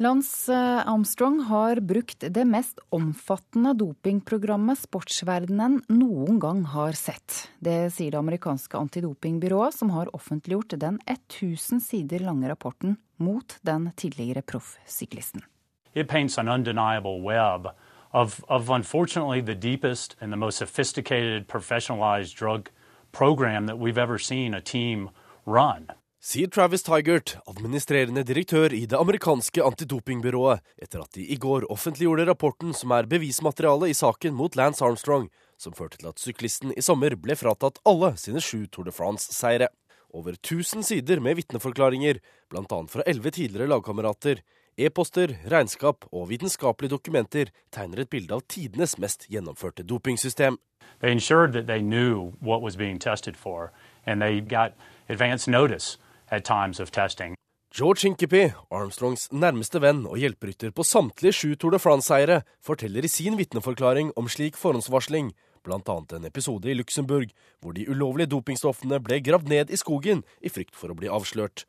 Lance 0.02 0.54
Armstrong 0.86 1.40
har 1.40 1.80
brukt 1.80 2.24
det 2.28 2.44
mest 2.44 2.78
omfattende 2.88 3.74
dopingprogrammet 3.76 4.80
sportsverdenen 4.80 5.74
noen 5.92 6.38
gang 6.40 6.62
har 6.72 6.96
sett. 6.96 7.50
Det 7.60 7.90
sier 7.92 8.14
det 8.14 8.22
amerikanske 8.22 8.80
antidopingbyrået, 8.80 9.76
som 9.76 9.92
har 9.92 10.08
offentliggjort 10.16 10.78
den 10.80 10.96
1000 11.04 11.84
sider 11.84 12.24
lange 12.24 12.48
rapporten 12.48 12.96
mot 13.20 13.58
den 13.60 13.90
tidligere 13.92 14.40
proffsyklisten. 14.40 15.44
It 15.92 16.08
paints 16.08 16.38
an 16.38 16.48
undeniable 16.48 17.20
web 17.20 17.68
of, 18.10 18.40
of 18.48 18.70
unfortunately 18.70 19.42
the 19.42 19.54
deepest 19.54 20.16
and 20.18 20.32
the 20.32 20.40
most 20.40 20.56
sophisticated 20.56 21.46
professionalized 21.46 22.38
drug 22.38 22.70
program 23.12 23.66
that 23.66 23.76
we've 23.76 24.00
ever 24.00 24.16
seen 24.16 24.54
a 24.54 24.62
team 24.62 25.10
run 25.44 25.92
sier 26.20 26.50
Travis 26.52 26.82
Tigert, 26.84 27.38
administrerende 27.48 28.22
direktør 28.28 28.74
i 28.76 28.82
det 28.84 28.98
amerikanske 28.98 29.62
antidopingbyrået, 29.64 30.60
etter 30.76 31.00
at 31.00 31.14
de 31.16 31.24
i 31.24 31.38
går 31.40 31.64
offentliggjorde 31.72 32.26
rapporten 32.28 32.74
som 32.76 32.92
er 32.92 33.08
bevismateriale 33.08 33.88
i 33.88 33.96
saken 33.96 34.36
mot 34.36 34.56
Lance 34.56 34.84
Armstrong, 34.84 35.30
som 35.56 35.72
førte 35.72 35.96
til 35.96 36.10
at 36.10 36.20
syklisten 36.20 36.74
i 36.76 36.84
sommer 36.84 37.16
ble 37.16 37.36
fratatt 37.40 37.80
alle 37.88 38.12
sine 38.20 38.42
sju 38.44 38.66
Tour 38.68 38.90
de 38.90 38.92
France-seire. 38.92 39.70
Over 40.12 40.36
1000 40.36 40.84
sider 40.84 41.22
med 41.24 41.38
vitneforklaringer, 41.38 42.20
bl.a. 42.52 42.80
fra 42.90 43.06
elleve 43.06 43.32
tidligere 43.32 43.70
lagkamerater, 43.70 44.42
e-poster, 44.76 45.38
regnskap 45.48 46.04
og 46.12 46.28
vitenskapelige 46.28 46.98
dokumenter 46.98 47.54
tegner 47.72 48.04
et 48.04 48.12
bilde 48.12 48.36
av 48.36 48.44
tidenes 48.44 48.98
mest 49.00 49.24
gjennomførte 49.32 49.86
dopingsystem. 49.88 50.60
They 51.00 51.12
ensured 51.12 51.54
that 51.54 51.66
they 51.66 51.80
knew 51.80 52.36
what 52.42 52.60
was 52.60 52.76
being 52.76 52.98
tested 52.98 53.36
for, 53.36 53.72
and 54.04 54.20
they 54.20 54.40
got 54.40 54.76
advance 55.08 55.48
notice 55.48 55.96
at 56.30 56.44
times 56.44 56.80
of 56.80 56.90
testing. 56.90 57.34
George 57.70 58.02
Hinkepy, 58.02 58.48
Armstrongs 58.74 59.28
nærmeste 59.30 59.78
venn 59.78 60.02
og 60.10 60.18
hjelperytter 60.18 60.72
på 60.74 60.82
samtlige 60.82 61.36
sju 61.38 61.52
Tour 61.54 61.76
de 61.76 61.78
France-seiere, 61.78 62.40
forteller 62.66 63.06
i 63.06 63.10
sin 63.12 63.36
vitneforklaring 63.38 64.10
om 64.18 64.26
slik 64.26 64.58
forhåndsvarsling, 64.58 65.30
bl.a. 65.62 65.96
en 66.16 66.26
episode 66.26 66.66
i 66.66 66.74
Luxembourg 66.74 67.30
hvor 67.62 67.76
de 67.76 67.86
ulovlige 67.86 68.32
dopingstoffene 68.32 68.98
ble 69.04 69.20
gravd 69.22 69.52
ned 69.52 69.70
i 69.70 69.78
skogen 69.78 70.24
i 70.42 70.50
frykt 70.50 70.74
for 70.74 70.90
å 70.90 70.98
bli 70.98 71.12
avslørt. 71.12 71.66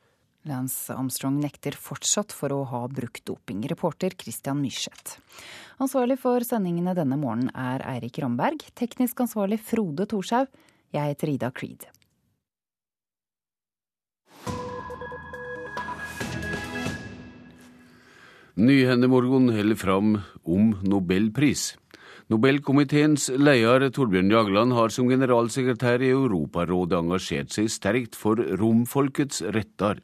Lance 0.50 0.90
Armstrong 0.90 1.38
nekter 1.38 1.78
fortsatt 1.78 2.34
for 2.34 2.50
å 2.56 2.64
ha 2.72 2.82
brukt 2.90 3.22
doping. 3.30 3.62
Reporter 3.70 4.16
Christian 4.18 4.58
Myrseth. 4.58 5.20
Ansvarlig 5.78 6.18
for 6.24 6.42
sendingene 6.46 6.98
denne 6.98 7.20
morgenen 7.22 7.54
er 7.54 7.86
Eirik 7.94 8.18
Ramberg. 8.24 8.66
Teknisk 8.74 9.22
ansvarlig 9.22 9.62
Frode 9.62 10.10
Thorshaug. 10.10 10.50
Jeg 10.98 11.14
heter 11.14 11.36
Ida 11.36 11.54
Creed. 11.54 11.86
Nyhendemorgon 18.60 19.48
holder 19.56 19.76
fram 19.80 20.18
om 20.44 20.74
nobelpris. 20.84 21.78
Nobelkomiteens 22.32 23.30
leder 23.40 23.90
Torbjørn 23.96 24.32
Jagland 24.32 24.76
har 24.76 24.92
som 24.92 25.08
generalsekretær 25.08 26.04
i 26.04 26.12
Europarådet 26.12 26.98
engasjert 27.00 27.56
seg 27.56 27.70
sterkt 27.72 28.18
for 28.20 28.40
romfolkets 28.60 29.40
retter. 29.56 30.04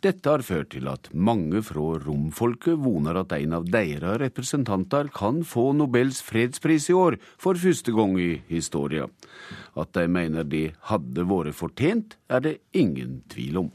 Dette 0.00 0.30
har 0.30 0.46
ført 0.46 0.70
til 0.72 0.86
at 0.88 1.10
mange 1.12 1.60
fra 1.66 1.98
romfolket 2.06 2.78
voner 2.80 3.18
at 3.20 3.34
en 3.36 3.58
av 3.58 3.66
deres 3.68 4.16
representanter 4.22 5.10
kan 5.12 5.42
få 5.42 5.72
Nobels 5.76 6.22
fredspris 6.24 6.88
i 6.88 6.96
år 6.96 7.18
for 7.42 7.58
første 7.58 7.92
gang 7.92 8.14
i 8.22 8.32
historien. 8.48 9.10
At 9.74 9.92
de 9.98 10.06
mener 10.06 10.46
de 10.46 10.68
hadde 10.88 11.26
vært 11.26 11.58
fortjent, 11.58 12.16
er 12.30 12.46
det 12.46 12.58
ingen 12.72 13.24
tvil 13.34 13.66
om. 13.66 13.72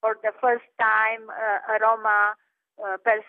For 0.00 0.16
the 0.24 0.32
first 0.40 0.68
time, 0.80 1.28
uh, 1.28 1.76
Roma 1.84 2.32
Uh, 2.80 2.96
uh, 2.96 3.20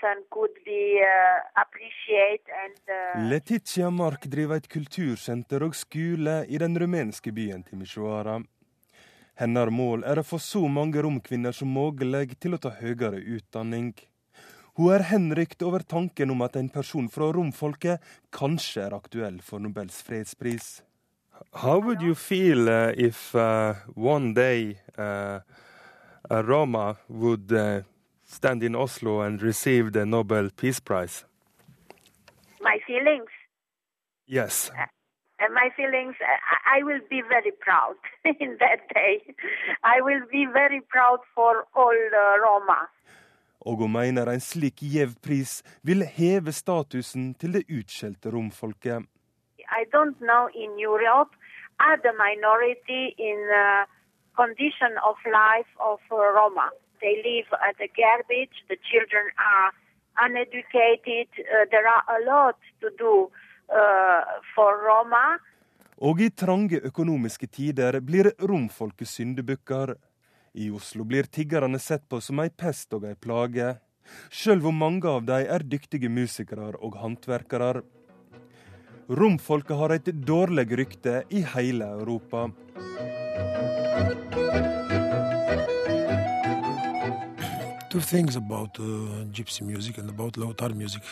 uh, 2.87 3.29
Letizia 3.29 3.89
Mark 3.91 4.23
driver 4.31 4.55
et 4.61 4.67
kultursenter 4.71 5.65
og 5.65 5.75
skole 5.75 6.45
i 6.47 6.59
den 6.61 6.77
rumenske 6.79 7.33
byen 7.35 7.65
Timisoara. 7.67 8.37
Hennes 9.41 9.73
mål 9.75 10.05
er 10.07 10.21
å 10.21 10.23
få 10.23 10.39
så 10.39 10.61
mange 10.71 11.03
romkvinner 11.03 11.51
som 11.51 11.67
mulig 11.67 12.39
til 12.39 12.55
å 12.55 12.61
ta 12.63 12.71
høyere 12.79 13.19
utdanning. 13.19 13.91
Hun 14.79 14.93
er 14.95 15.03
henrykt 15.11 15.67
over 15.67 15.83
tanken 15.83 16.31
om 16.31 16.47
at 16.47 16.55
en 16.55 16.71
person 16.71 17.11
fra 17.11 17.27
romfolket 17.35 17.99
kanskje 18.31 18.87
er 18.87 18.95
aktuell 18.95 19.41
for 19.43 19.59
Nobels 19.59 19.99
fredspris. 19.99 20.79
How 21.59 21.79
would 21.83 22.01
you 22.01 22.15
feel 22.15 22.69
uh, 22.69 22.93
if 22.95 23.35
uh, 23.35 23.73
one 23.95 24.33
day 24.33 24.79
uh, 24.97 25.39
a 26.29 26.41
Roma 26.41 26.95
would 27.09 27.51
uh, 27.51 27.81
stand 28.31 28.63
in 28.63 28.75
Oslo 28.75 29.21
and 29.21 29.41
receive 29.41 29.91
the 29.91 30.05
Nobel 30.05 30.49
Peace 30.55 30.79
Prize? 30.79 31.25
My 32.61 32.77
feelings? 32.87 33.29
Yes. 34.27 34.71
Uh, 34.71 34.85
my 35.53 35.69
feelings, 35.75 36.15
uh, 36.21 36.77
I 36.77 36.83
will 36.83 37.01
be 37.09 37.21
very 37.27 37.51
proud 37.65 37.97
in 38.39 38.57
that 38.59 38.81
day. 38.93 39.21
I 39.83 40.01
will 40.01 40.23
be 40.31 40.45
very 40.45 40.81
proud 40.81 41.19
for 41.35 41.65
all 41.75 41.99
uh, 42.23 42.37
Roma. 42.45 42.87
Og 43.61 43.77
hun 43.77 43.91
mener 43.93 44.25
en 44.31 44.41
slik 44.41 44.81
gjev 44.81 45.11
pris 45.21 45.61
vil 45.85 46.01
heve 46.17 46.51
statusen 46.51 47.33
til 47.33 47.53
det 47.53 47.67
utskjelte 47.69 48.31
romfolket. 48.33 49.05
I 49.79 49.83
don't 49.93 50.17
know 50.19 50.49
in 50.63 50.71
Europe 50.79 51.35
are 51.79 51.97
the 52.05 52.13
minority 52.25 53.13
in 53.29 53.39
uh, 53.53 53.85
condition 54.41 54.97
of 55.09 55.15
life 55.25 55.71
of 55.79 55.99
Roma. 56.09 56.67
They 57.01 57.15
live 57.25 57.49
at 57.67 57.75
the 57.81 57.89
garbage. 58.01 58.55
The 58.69 58.77
children 58.89 59.25
are 59.37 59.69
uneducated. 60.25 61.27
Uh, 61.39 61.65
there 61.71 61.87
are 61.87 62.03
a 62.17 62.19
lot 62.25 62.57
to 62.81 62.89
do 62.97 63.31
uh, 63.69 64.21
for 64.55 64.71
Roma. 64.87 65.39
Og 66.01 66.21
i 66.21 66.31
trange 66.33 66.79
økonomiske 66.81 67.47
tider 67.47 67.99
blir 68.01 68.31
romfolket 68.41 69.07
syndebukker. 69.07 69.93
I 70.53 70.71
Oslo 70.73 71.05
blir 71.05 71.29
tiggerne 71.29 71.79
sett 71.79 72.07
på 72.09 72.19
som 72.21 72.41
ei 72.41 72.49
pest 72.49 72.93
og 72.97 73.05
ei 73.07 73.13
plage, 73.15 73.75
sjøl 74.33 74.65
om 74.67 74.81
mange 74.81 75.07
av 75.07 75.23
dem 75.29 75.45
er 75.45 75.63
dyktige 75.63 76.09
musikere 76.09 76.73
og 76.81 76.97
håndverkere. 77.03 77.85
Romfolket 79.21 79.77
har 79.77 79.95
et 79.95 80.11
dårlig 80.25 80.67
rykte 80.81 81.21
i 81.29 81.45
hele 81.53 81.87
Europa. 82.01 82.49
Two 87.91 87.99
things 87.99 88.37
about 88.37 88.79
uh, 88.79 88.83
gypsy 89.35 89.63
music 89.63 89.97
and 89.97 90.09
about 90.09 90.33
Lautar 90.37 90.73
music. 90.73 91.03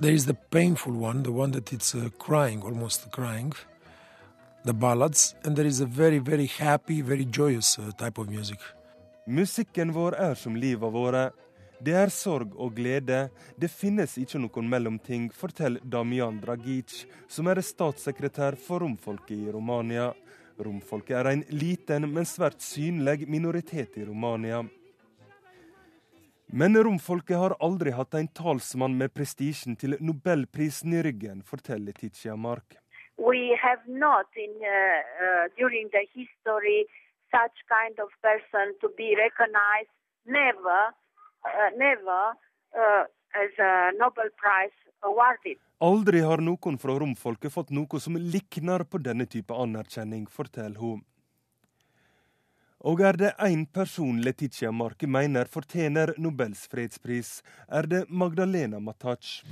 There 0.00 0.12
is 0.12 0.26
the 0.26 0.34
painful 0.34 0.94
one, 0.94 1.22
the 1.22 1.30
one 1.30 1.52
that 1.52 1.72
it's 1.72 1.94
uh, 1.94 2.08
crying, 2.18 2.60
almost 2.62 3.12
crying, 3.12 3.52
the 4.64 4.72
ballads, 4.74 5.36
and 5.44 5.54
there 5.54 5.64
is 5.64 5.80
a 5.80 5.86
very, 5.86 6.18
very 6.18 6.46
happy, 6.46 7.02
very 7.02 7.24
joyous 7.24 7.78
uh, 7.78 7.92
type 7.96 8.18
of 8.18 8.28
music. 8.28 8.58
Musikken 9.26 9.92
vår 9.92 10.16
er 10.18 10.34
som 10.34 10.56
livet 10.56 10.92
våre. 10.92 11.30
Det 11.78 11.94
er 11.94 12.10
sorg 12.10 12.56
og 12.56 12.74
glede. 12.74 13.28
Det 13.58 13.70
finnes 13.70 14.16
ikke 14.18 14.40
noen 14.42 14.66
mellomting, 14.68 15.28
forteller 15.30 15.84
Damian 15.84 16.40
Dragic, 16.42 17.04
som 17.28 17.46
er 17.46 17.62
statssekretær 17.62 18.58
for 18.58 18.82
romfolket 18.82 19.36
i 19.38 19.54
Romania. 19.54 20.08
Romfolket 20.58 21.20
er 21.20 21.30
en 21.30 21.46
liten, 21.54 22.08
men 22.10 22.26
svært 22.26 22.58
synlig 22.64 23.28
minoritet 23.30 24.00
i 24.00 24.08
Romania. 24.08 24.64
Men 26.46 26.76
romfolket 26.84 27.36
har 27.36 27.56
aldri 27.60 27.90
hatt 27.90 28.14
en 28.14 28.28
talsmann 28.28 28.94
med 28.98 29.14
prestisjen 29.14 29.74
til 29.76 29.96
nobelprisen 30.00 30.94
i 30.94 31.02
ryggen, 31.02 31.42
forteller 31.42 31.92
Titia 31.92 32.36
Mark. 32.36 32.78
We 33.18 33.56
have 33.58 33.82
not 33.88 34.28
in, 34.36 34.54
uh, 34.62 35.02
uh, 35.24 35.44
during 35.58 35.88
the 35.90 36.04
history 36.14 36.86
such 37.34 37.56
kind 37.66 37.98
of 37.98 38.10
person 38.22 38.76
to 38.80 38.88
be 38.96 39.16
recognized 39.18 39.90
never, 40.24 40.94
uh, 41.42 41.70
never 41.76 42.36
as 43.34 43.52
a 43.58 43.90
Nobel 43.98 44.30
Prize 44.40 44.76
awarded. 45.02 45.58
Aldri 45.80 46.20
har 46.20 46.40
noen 46.40 46.78
fra 46.78 46.94
romfolket 47.00 47.52
fått 47.52 47.72
noe 47.74 48.00
som 48.00 48.16
likner 48.16 48.84
på 48.84 49.00
denne 49.02 49.26
type 49.26 49.54
anerkjenning, 49.54 50.26
forteller 50.30 50.78
hun. 50.80 51.02
Og 52.86 53.00
er 53.02 53.16
det 53.18 53.32
én 53.42 53.64
person 53.66 54.20
Letitia 54.22 54.70
Marke 54.70 55.08
mener 55.10 55.48
fortjener 55.50 56.12
Nobels 56.22 56.68
fredspris, 56.70 57.42
er 57.66 57.88
det 57.90 58.04
Magdalena 58.08 58.78
Matac. 58.78 59.42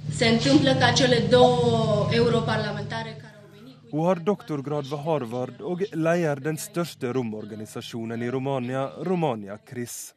Hun 3.91 4.07
har 4.07 4.23
doktorgrad 4.31 4.87
ved 4.91 5.03
Harvard 5.07 5.61
og 5.61 5.83
leder 5.93 6.45
den 6.47 6.57
største 6.57 7.13
romorganisasjonen 7.13 8.23
i 8.23 8.31
Romania, 8.31 8.87
Romania 9.03 9.59
CRIS. 9.67 10.15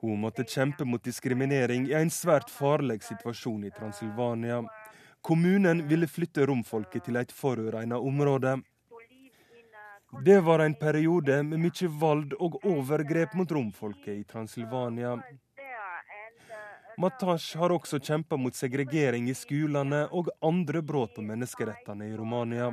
Hun 0.00 0.20
måtte 0.20 0.44
kjempe 0.44 0.84
mot 0.84 1.04
diskriminering 1.04 1.90
i 1.90 1.94
en 1.98 2.10
svært 2.10 2.50
farlig 2.50 3.02
situasjon 3.02 3.64
i 3.66 3.74
Transilvania. 3.74 4.62
Kommunen 5.26 5.88
ville 5.88 6.06
flytte 6.06 6.44
romfolket 6.46 7.08
til 7.08 7.16
et 7.18 7.32
forurensa 7.34 7.98
område. 7.98 8.52
Det 10.24 10.36
var 10.40 10.62
en 10.62 10.76
periode 10.78 11.40
med 11.42 11.58
mye 11.64 11.88
vold 12.02 12.36
og 12.38 12.60
overgrep 12.62 13.34
mot 13.34 13.54
romfolket 13.56 14.20
i 14.20 14.22
Transilvania. 14.22 15.16
Matash 17.02 17.58
har 17.58 17.74
også 17.74 17.98
kjempa 17.98 18.38
mot 18.38 18.54
segregering 18.54 19.26
i 19.26 19.34
skolene 19.34 20.04
og 20.14 20.30
andre 20.46 20.84
brudd 20.86 21.16
på 21.18 21.26
menneskerettene 21.26 22.06
i 22.12 22.16
Romania. 22.16 22.70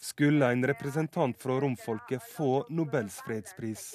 Skulle 0.00 0.48
en 0.48 0.66
representant 0.72 1.36
fra 1.36 1.60
romfolket 1.60 2.24
få 2.32 2.64
Nobels 2.72 3.20
fredspris, 3.28 3.90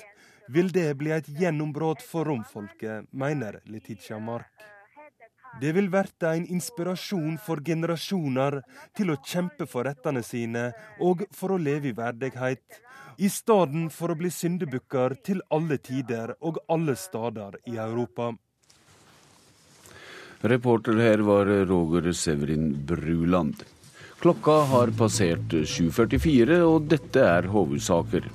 vil 0.53 0.69
det 0.69 0.91
bli 1.01 1.17
et 1.17 1.33
gjennombrudd 1.41 2.05
for 2.05 2.29
romfolket, 2.29 3.09
mener 3.09 3.63
Letitia 3.65 4.21
Mark. 4.21 4.76
Det 5.61 5.71
vil 5.73 5.87
verte 5.89 6.29
en 6.37 6.43
inspirasjon 6.53 7.37
for 7.41 7.63
generasjoner 7.65 8.59
til 8.97 9.09
å 9.09 9.21
kjempe 9.25 9.65
for 9.69 9.87
rettene 9.89 10.21
sine 10.25 10.67
og 11.01 11.23
for 11.33 11.55
å 11.55 11.57
leve 11.57 11.89
i 11.89 11.95
verdighet, 11.97 12.81
i 13.17 13.29
stedet 13.33 13.87
for 13.93 14.13
å 14.13 14.17
bli 14.19 14.29
syndebukker 14.29 15.15
til 15.25 15.41
alle 15.49 15.79
tider 15.81 16.35
og 16.45 16.59
alle 16.69 16.93
steder 16.93 17.57
i 17.65 17.79
Europa. 17.81 18.35
Reporter 20.45 21.01
her 21.01 21.25
var 21.25 21.49
Roger 21.65 22.11
Severin 22.13 22.69
Bruland. 22.85 23.65
Klokka 24.21 24.59
har 24.69 24.93
passert 24.97 25.49
7.44, 25.49 26.61
og 26.65 26.85
dette 26.93 27.25
er 27.25 27.49
hovedsaker. 27.49 28.29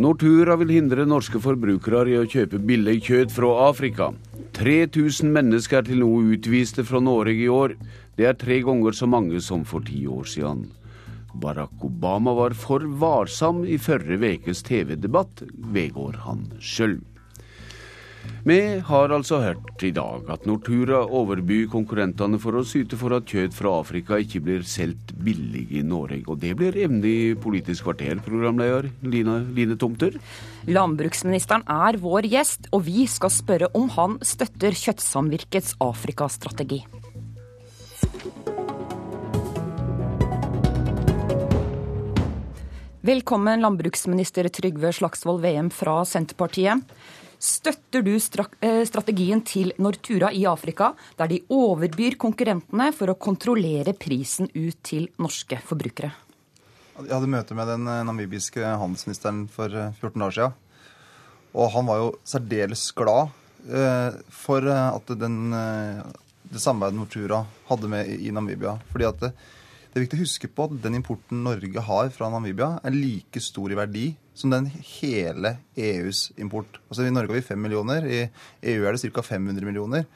Nortura 0.00 0.54
vil 0.56 0.70
hindre 0.72 1.04
norske 1.04 1.36
forbrukere 1.42 2.06
i 2.08 2.14
å 2.16 2.24
kjøpe 2.24 2.56
billig 2.64 3.02
kjøtt 3.04 3.34
fra 3.34 3.50
Afrika. 3.66 4.06
3000 4.56 5.28
mennesker 5.34 5.82
er 5.82 5.88
til 5.88 6.00
nå 6.00 6.08
utviste 6.32 6.84
fra 6.88 7.00
Norge 7.04 7.36
i 7.36 7.50
år. 7.52 7.74
Det 8.16 8.24
er 8.24 8.38
tre 8.40 8.62
ganger 8.64 8.96
så 8.96 9.08
mange 9.10 9.40
som 9.44 9.66
for 9.68 9.84
ti 9.84 10.06
år 10.08 10.24
siden. 10.32 10.64
Barack 11.34 11.84
Obama 11.84 12.32
var 12.36 12.56
for 12.56 12.80
varsom 12.80 13.66
i 13.68 13.76
forrige 13.80 14.38
ukes 14.38 14.64
TV-debatt, 14.64 15.44
vedgår 15.76 16.22
han 16.24 16.46
sjøl. 16.60 16.98
Vi 18.42 18.58
har 18.88 19.12
altså 19.14 19.38
hørt 19.38 19.82
i 19.86 19.92
dag 19.94 20.26
at 20.34 20.46
Nortura 20.50 21.04
overbyr 21.06 21.68
konkurrentene 21.70 22.40
for 22.42 22.58
å 22.58 22.64
syte 22.66 22.98
for 22.98 23.14
at 23.14 23.30
kjøtt 23.30 23.54
fra 23.54 23.76
Afrika 23.78 24.18
ikke 24.18 24.42
blir 24.42 24.64
solgt 24.66 25.12
billig 25.22 25.68
i 25.78 25.84
Norge. 25.86 26.24
Og 26.26 26.40
det 26.42 26.56
blir 26.58 26.78
evne 26.82 27.06
i 27.06 27.36
Politisk 27.38 27.86
kvarter, 27.86 28.18
programleder 28.26 28.90
Line, 29.06 29.38
Line 29.54 29.78
Tomter. 29.78 30.18
Landbruksministeren 30.66 31.62
er 31.70 32.00
vår 32.02 32.26
gjest, 32.32 32.66
og 32.74 32.82
vi 32.88 33.06
skal 33.10 33.30
spørre 33.30 33.70
om 33.78 33.86
han 33.94 34.18
støtter 34.26 34.74
Kjøttsamvirkets 34.74 35.76
Afrikastrategi. 35.82 36.82
Velkommen, 43.02 43.58
landbruksminister 43.64 44.46
Trygve 44.54 44.92
Slagsvold 44.94 45.40
Veum 45.42 45.72
fra 45.74 46.04
Senterpartiet. 46.06 46.84
Støtter 47.42 48.04
du 48.06 48.12
eh, 48.14 48.84
strategien 48.86 49.40
til 49.42 49.72
Nortura 49.82 50.28
i 50.30 50.44
Afrika, 50.46 50.92
der 51.18 51.26
de 51.26 51.40
overbyr 51.50 52.14
konkurrentene 52.14 52.92
for 52.94 53.10
å 53.10 53.18
kontrollere 53.18 53.96
prisen 53.98 54.46
ut 54.54 54.78
til 54.86 55.08
norske 55.18 55.58
forbrukere? 55.66 56.12
Jeg 57.02 57.10
hadde 57.10 57.30
møte 57.32 57.56
med 57.58 57.66
den 57.66 57.88
eh, 57.90 58.04
namibiske 58.06 58.62
handelsministeren 58.62 59.48
for 59.50 59.74
14 59.74 60.06
eh, 60.06 60.20
dager 60.22 60.36
siden. 60.36 60.54
Og 61.52 61.72
han 61.74 61.88
var 61.90 61.98
jo 61.98 62.12
særdeles 62.24 62.84
glad 62.96 63.34
for 64.32 64.64
at 64.72 65.10
den, 65.20 65.34
det 65.52 66.62
samarbeidet 66.62 66.96
Nortura 66.96 67.42
hadde 67.68 67.90
med 67.92 68.08
i 68.08 68.32
Namibia. 68.32 68.72
Fordi 68.88 69.04
at 69.04 69.26
det, 69.92 69.98
er 69.98 70.04
viktig 70.06 70.18
å 70.18 70.24
huske 70.24 70.48
på 70.48 70.64
at 70.64 70.76
den 70.84 70.96
importen 70.96 71.42
Norge 71.44 71.84
har 71.84 72.10
fra 72.14 72.30
Namibia, 72.32 72.78
er 72.80 72.94
like 72.96 73.40
stor 73.44 73.72
i 73.72 73.76
verdi 73.76 74.06
som 74.34 74.52
den 74.52 74.70
hele 74.72 75.58
EUs 75.76 76.30
import. 76.40 76.80
Altså 76.88 77.04
I 77.04 77.12
Norge 77.12 77.34
har 77.34 77.42
vi 77.42 77.48
5 77.50 77.60
millioner, 77.60 78.06
i 78.08 78.22
EU 78.72 78.86
er 78.88 78.96
det 78.96 79.12
ca. 79.12 79.24
500 79.26 79.68
millioner. 79.68 80.06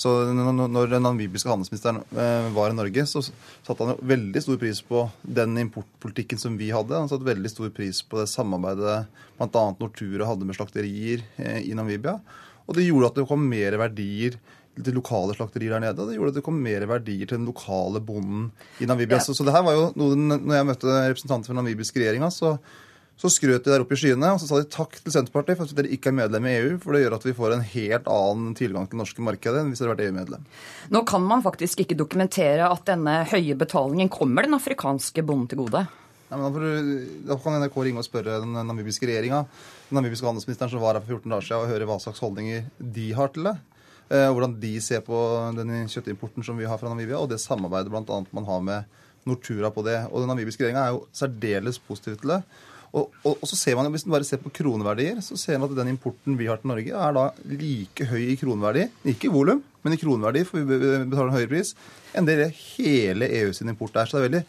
Så 0.00 0.08
når 0.32 0.88
den 0.94 1.04
namibiske 1.04 1.50
handelsministeren 1.50 2.00
eh, 2.16 2.46
var 2.56 2.72
i 2.72 2.76
Norge, 2.78 3.04
så 3.04 3.20
satte 3.20 3.84
han 3.84 3.98
veldig 4.08 4.40
stor 4.40 4.56
pris 4.62 4.80
på 4.86 5.02
den 5.20 5.58
importpolitikken 5.60 6.40
som 6.40 6.56
vi 6.56 6.70
hadde. 6.72 6.96
Han 6.96 7.10
satte 7.10 7.28
veldig 7.28 7.50
stor 7.52 7.68
pris 7.76 8.00
på 8.00 8.22
det 8.22 8.30
samarbeidet 8.32 9.02
bl.a. 9.36 9.64
Nortura 9.76 10.30
hadde 10.30 10.48
med 10.48 10.56
slakterier 10.56 11.26
eh, 11.36 11.60
i 11.68 11.76
Namibia. 11.76 12.16
Og 12.64 12.78
det 12.78 12.86
gjorde 12.86 13.10
at 13.10 13.20
det 13.20 13.26
kom 13.28 13.44
mer 13.50 13.76
verdier 13.82 14.38
til 14.78 14.94
lokale 14.96 15.34
slakterier 15.36 15.74
der 15.74 15.82
nede. 15.86 16.06
Det 16.08 16.18
gjorde 16.18 16.34
at 16.34 16.38
det 16.38 16.44
kom 16.46 16.60
mer 16.62 16.86
verdier 16.88 17.26
til 17.26 17.40
den 17.40 17.48
lokale 17.48 18.02
bonden 18.04 18.50
i 18.80 18.86
Namibia. 18.88 19.18
Ja. 19.18 19.24
Så, 19.24 19.34
så, 19.36 19.46
det 19.46 19.54
her 19.56 19.66
var 19.66 19.76
jo 19.76 19.88
noe, 19.98 20.18
når 20.18 20.54
jeg 20.56 20.68
møtte 20.68 21.00
representanter 21.10 21.50
for 21.50 21.56
den 21.56 21.62
namibiske 21.64 22.00
regjeringa, 22.00 22.30
så 22.34 22.54
så 23.20 23.28
skrøt 23.28 23.66
de 23.66 23.68
der 23.68 23.82
opp 23.84 23.90
i 23.92 23.98
skyene 24.00 24.30
og 24.32 24.40
så 24.40 24.46
sa 24.48 24.58
de 24.62 24.68
takk 24.72 24.94
til 24.96 25.12
Senterpartiet 25.12 25.58
for 25.58 25.68
at 25.68 25.76
dere 25.76 25.90
ikke 25.92 26.08
er 26.08 26.16
medlem 26.16 26.46
i 26.48 26.54
EU, 26.56 26.70
for 26.80 26.96
det 26.96 27.02
gjør 27.02 27.18
at 27.18 27.26
vi 27.26 27.34
får 27.36 27.52
en 27.52 27.64
helt 27.74 28.06
annen 28.08 28.54
tilgang 28.56 28.86
til 28.88 28.96
det 28.96 29.00
norske 29.02 29.24
markedet 29.26 29.60
enn 29.60 29.72
hvis 29.72 29.82
dere 29.82 29.92
hadde 29.92 30.06
vært 30.06 30.12
EU-medlem. 30.14 30.46
Nå 30.96 31.02
kan 31.08 31.26
man 31.28 31.44
faktisk 31.44 31.82
ikke 31.84 31.98
dokumentere 32.00 32.70
at 32.72 32.86
denne 32.88 33.18
høye 33.28 33.58
betalingen 33.60 34.08
kommer 34.12 34.48
den 34.48 34.56
afrikanske 34.56 35.24
bonden 35.26 35.50
til 35.52 35.60
gode. 35.60 35.84
Nei, 36.30 36.38
men 36.38 37.04
Da 37.28 37.36
kan 37.42 37.58
NRK 37.60 37.76
ringe 37.90 38.00
og 38.00 38.06
spørre 38.06 38.40
den 38.40 38.56
namibiske 38.56 39.04
regjeringa, 39.10 39.42
den 39.90 40.00
namibiske 40.00 40.30
handelsministeren 40.30 40.72
som 40.72 40.80
var 40.80 40.96
her 40.96 41.04
for 41.04 41.18
14 41.18 41.34
dager 41.34 41.48
siden, 41.50 41.66
og 41.66 41.74
høre 41.74 41.90
hva 41.90 42.00
slags 42.00 42.24
holdninger 42.24 42.70
de 42.80 43.06
har 43.18 43.34
til 43.34 43.50
det. 43.50 43.56
Eh, 44.10 44.26
hvordan 44.34 44.56
de 44.58 44.72
ser 44.82 45.04
på 45.06 45.16
den 45.54 45.70
kjøttimporten 45.90 46.42
som 46.42 46.58
vi 46.58 46.66
har 46.66 46.80
fra 46.80 46.90
Namibia, 46.90 47.20
og 47.20 47.30
det 47.30 47.38
samarbeidet 47.38 47.92
bl.a. 47.92 48.22
man 48.34 48.48
har 48.48 48.64
med 48.66 48.98
Nortura 49.28 49.70
på 49.70 49.84
det. 49.86 50.00
Og 50.10 50.24
Den 50.24 50.32
namibiske 50.32 50.64
regjeringa 50.64 50.82
er 50.82 50.96
jo 50.96 51.04
særdeles 51.14 51.78
positiv 51.78 52.16
til 52.18 52.34
det. 52.34 52.40
Og, 52.90 53.12
og, 53.22 53.36
og, 53.36 53.44
så 53.46 53.54
ser 53.54 53.76
man, 53.78 53.86
Hvis 53.94 54.02
man 54.06 54.16
bare 54.16 54.26
ser 54.26 54.40
på 54.42 54.50
kroneverdier, 54.50 55.20
så 55.22 55.36
ser 55.38 55.58
man 55.58 55.70
at 55.70 55.78
den 55.78 55.92
importen 55.92 56.34
vi 56.38 56.48
har 56.50 56.58
til 56.58 56.72
Norge, 56.72 56.90
er 56.90 57.12
da 57.14 57.28
like 57.46 58.08
høy 58.10 58.32
i 58.32 58.38
kroneverdi, 58.40 58.88
ikke 59.12 59.28
i 59.28 59.30
volum, 59.30 59.62
men 59.84 59.94
i 59.94 60.00
kroneverdi, 60.00 60.42
for 60.48 60.58
vi 60.58 60.78
betaler 60.80 61.28
en 61.28 61.36
høyere 61.36 61.52
pris, 61.52 61.70
enn 62.10 62.26
det 62.26 62.50
hele 62.74 63.30
EU 63.44 63.54
sin 63.54 63.70
import 63.70 63.94
er. 63.94 64.10
Så 64.10 64.18
det 64.18 64.24
er 64.24 64.26
veldig 64.26 64.42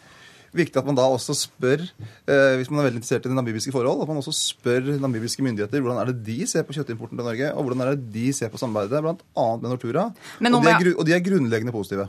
viktig 0.56 0.78
at 0.80 0.88
man 0.88 0.98
da 0.98 1.06
også 1.08 1.34
spør, 1.36 1.82
eh, 2.28 2.54
hvis 2.60 2.70
man 2.70 2.82
er 2.82 2.88
veldig 2.88 3.00
interessert 3.00 3.26
i 3.26 3.32
de 3.32 3.38
namibiske 3.38 3.72
forhold, 3.74 4.04
at 4.04 4.10
man 4.10 4.20
også 4.20 4.34
spør 4.36 4.92
namibiske 5.00 5.44
myndigheter 5.44 5.80
hvordan 5.80 6.02
er 6.02 6.12
det 6.12 6.22
de 6.26 6.46
ser 6.48 6.66
på 6.68 6.76
kjøttimporten 6.76 7.18
til 7.18 7.26
Norge, 7.26 7.52
og 7.54 7.66
hvordan 7.66 7.84
er 7.84 7.94
det 7.94 8.12
de 8.14 8.32
ser 8.36 8.52
på 8.52 8.60
samarbeidet, 8.60 9.02
bl.a. 9.02 9.46
med 9.62 9.68
Nortura. 9.70 10.08
Og 10.12 10.62
de, 10.62 10.72
er, 10.72 10.94
og 10.96 11.06
de 11.08 11.16
er 11.16 11.24
grunnleggende 11.24 11.74
positive. 11.74 12.08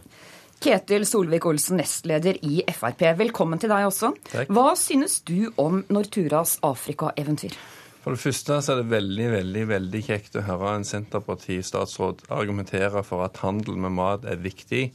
Ketil 0.63 1.03
Solvik-Olsen, 1.03 1.79
nestleder 1.81 2.37
i 2.47 2.61
Frp, 2.71 3.01
velkommen 3.19 3.59
til 3.59 3.71
deg 3.71 3.87
også. 3.89 4.13
Takk. 4.31 4.51
Hva 4.53 4.69
synes 4.79 5.19
du 5.27 5.49
om 5.59 5.81
Norturas 5.91 6.55
Afrika-eventyr? 6.63 7.55
For 8.03 8.15
det 8.15 8.19
første 8.19 8.59
så 8.59 8.73
er 8.73 8.81
det 8.81 8.91
veldig 8.91 9.27
veldig, 9.31 9.65
veldig 9.69 9.99
kjekt 10.03 10.35
å 10.35 10.43
høre 10.43 10.73
en 10.75 10.87
Senterparti-statsråd 10.87 12.25
argumentere 12.35 13.03
for 13.07 13.23
at 13.23 13.39
handel 13.43 13.79
med 13.79 13.95
mat 13.95 14.27
er 14.27 14.41
viktig, 14.43 14.89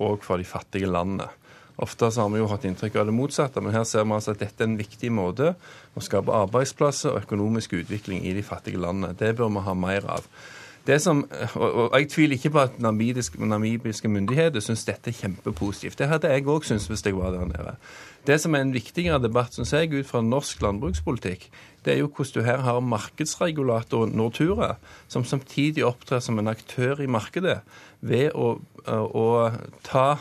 òg 0.00 0.24
for 0.24 0.40
de 0.40 0.48
fattige 0.48 0.88
landene. 0.88 1.28
Ofte 1.80 2.10
har 2.12 2.28
vi 2.28 2.42
jo 2.42 2.48
hatt 2.50 2.64
inntrykk 2.68 2.98
av 3.00 3.08
det 3.08 3.16
motsatte, 3.16 3.62
men 3.64 3.72
her 3.72 3.86
ser 3.88 4.04
vi 4.04 4.12
altså 4.16 4.34
at 4.34 4.42
dette 4.42 4.64
er 4.64 4.68
en 4.68 4.80
viktig 4.80 5.10
måte 5.16 5.54
å 5.96 6.02
skape 6.04 6.34
arbeidsplasser 6.42 7.14
og 7.14 7.22
økonomisk 7.24 7.78
utvikling 7.78 8.26
i 8.28 8.34
de 8.36 8.44
fattige 8.44 8.80
landene. 8.80 9.16
Det 9.16 9.32
bør 9.38 9.52
vi 9.54 9.64
ha 9.64 9.76
mer 9.76 10.08
av. 10.18 10.26
Det 10.86 10.96
som, 11.02 11.26
og 11.60 11.92
Jeg 11.98 12.08
tviler 12.08 12.36
ikke 12.36 12.50
på 12.50 12.62
at 12.62 12.78
namibiske 12.80 14.08
myndigheter 14.08 14.64
syns 14.64 14.84
dette 14.88 15.12
er 15.12 15.16
kjempepositivt. 15.16 15.98
Det 15.98 16.08
hadde 16.08 16.30
jeg 16.32 16.46
òg 16.48 16.64
syntes 16.64 16.88
hvis 16.88 17.04
jeg 17.04 17.16
var 17.16 17.34
der 17.34 17.48
nede. 17.48 17.74
Det 18.26 18.40
som 18.40 18.54
er 18.54 18.64
en 18.64 18.72
viktigere 18.72 19.20
debatt, 19.22 19.54
syns 19.54 19.72
jeg, 19.72 19.92
ut 19.92 20.08
fra 20.08 20.22
norsk 20.24 20.62
landbrukspolitikk, 20.64 21.46
det 21.84 21.94
er 21.94 22.00
jo 22.00 22.08
hvordan 22.08 22.34
du 22.34 22.48
her 22.48 22.64
har 22.64 22.80
markedsregulator 22.80 24.08
Nortura, 24.08 24.74
som 25.08 25.24
samtidig 25.24 25.84
opptrer 25.84 26.20
som 26.20 26.38
en 26.38 26.48
aktør 26.48 27.00
i 27.00 27.08
markedet 27.08 27.60
ved 28.00 28.32
å, 28.36 28.58
å 28.88 29.26
ta 29.84 30.18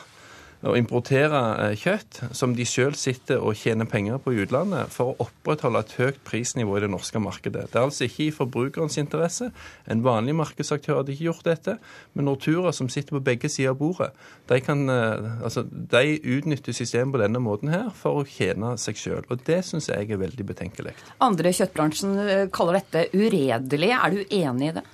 å 0.68 0.76
importere 0.76 1.40
eh, 1.64 1.76
kjøtt 1.80 2.20
som 2.36 2.54
de 2.56 2.66
selv 2.68 2.98
sitter 3.00 3.40
og 3.40 3.56
tjener 3.56 3.88
penger 3.90 4.20
på 4.20 4.34
i 4.36 4.42
utlandet, 4.44 4.92
for 4.92 5.14
å 5.14 5.28
opprettholde 5.28 5.84
et 5.86 5.94
høyt 6.00 6.20
prisnivå 6.28 6.78
i 6.78 6.84
det 6.84 6.92
norske 6.92 7.22
markedet. 7.24 7.70
Det 7.72 7.80
er 7.80 7.86
altså 7.86 8.08
ikke 8.10 8.26
i 8.26 8.34
forbrukerens 8.36 9.00
interesse. 9.00 9.50
En 9.90 10.04
vanlig 10.04 10.36
markedsaktør 10.40 11.00
hadde 11.00 11.16
ikke 11.16 11.30
gjort 11.30 11.48
dette. 11.48 11.78
Men 12.14 12.28
Nortura, 12.28 12.74
som 12.76 12.92
sitter 12.92 13.16
på 13.16 13.24
begge 13.30 13.52
sider 13.52 13.72
av 13.72 13.80
bordet, 13.80 14.12
de, 14.52 14.60
kan, 14.66 14.84
eh, 14.92 15.32
altså, 15.48 15.64
de 15.64 16.20
utnytter 16.20 16.76
systemet 16.76 17.16
på 17.16 17.24
denne 17.24 17.44
måten 17.44 17.72
her 17.72 17.90
for 17.96 18.20
å 18.20 18.28
tjene 18.28 18.76
seg 18.82 19.00
sjøl. 19.00 19.24
Og 19.32 19.48
det 19.48 19.62
syns 19.68 19.90
jeg 19.92 20.12
er 20.12 20.22
veldig 20.22 20.50
betenkelig. 20.52 20.96
Andre 21.24 21.54
i 21.54 21.60
kjøttbransjen 21.62 22.16
eh, 22.26 22.48
kaller 22.52 22.82
dette 22.82 23.08
uredelig. 23.16 23.94
Er 23.96 24.16
du 24.16 24.24
enig 24.28 24.74
i 24.74 24.80
det? 24.82 24.88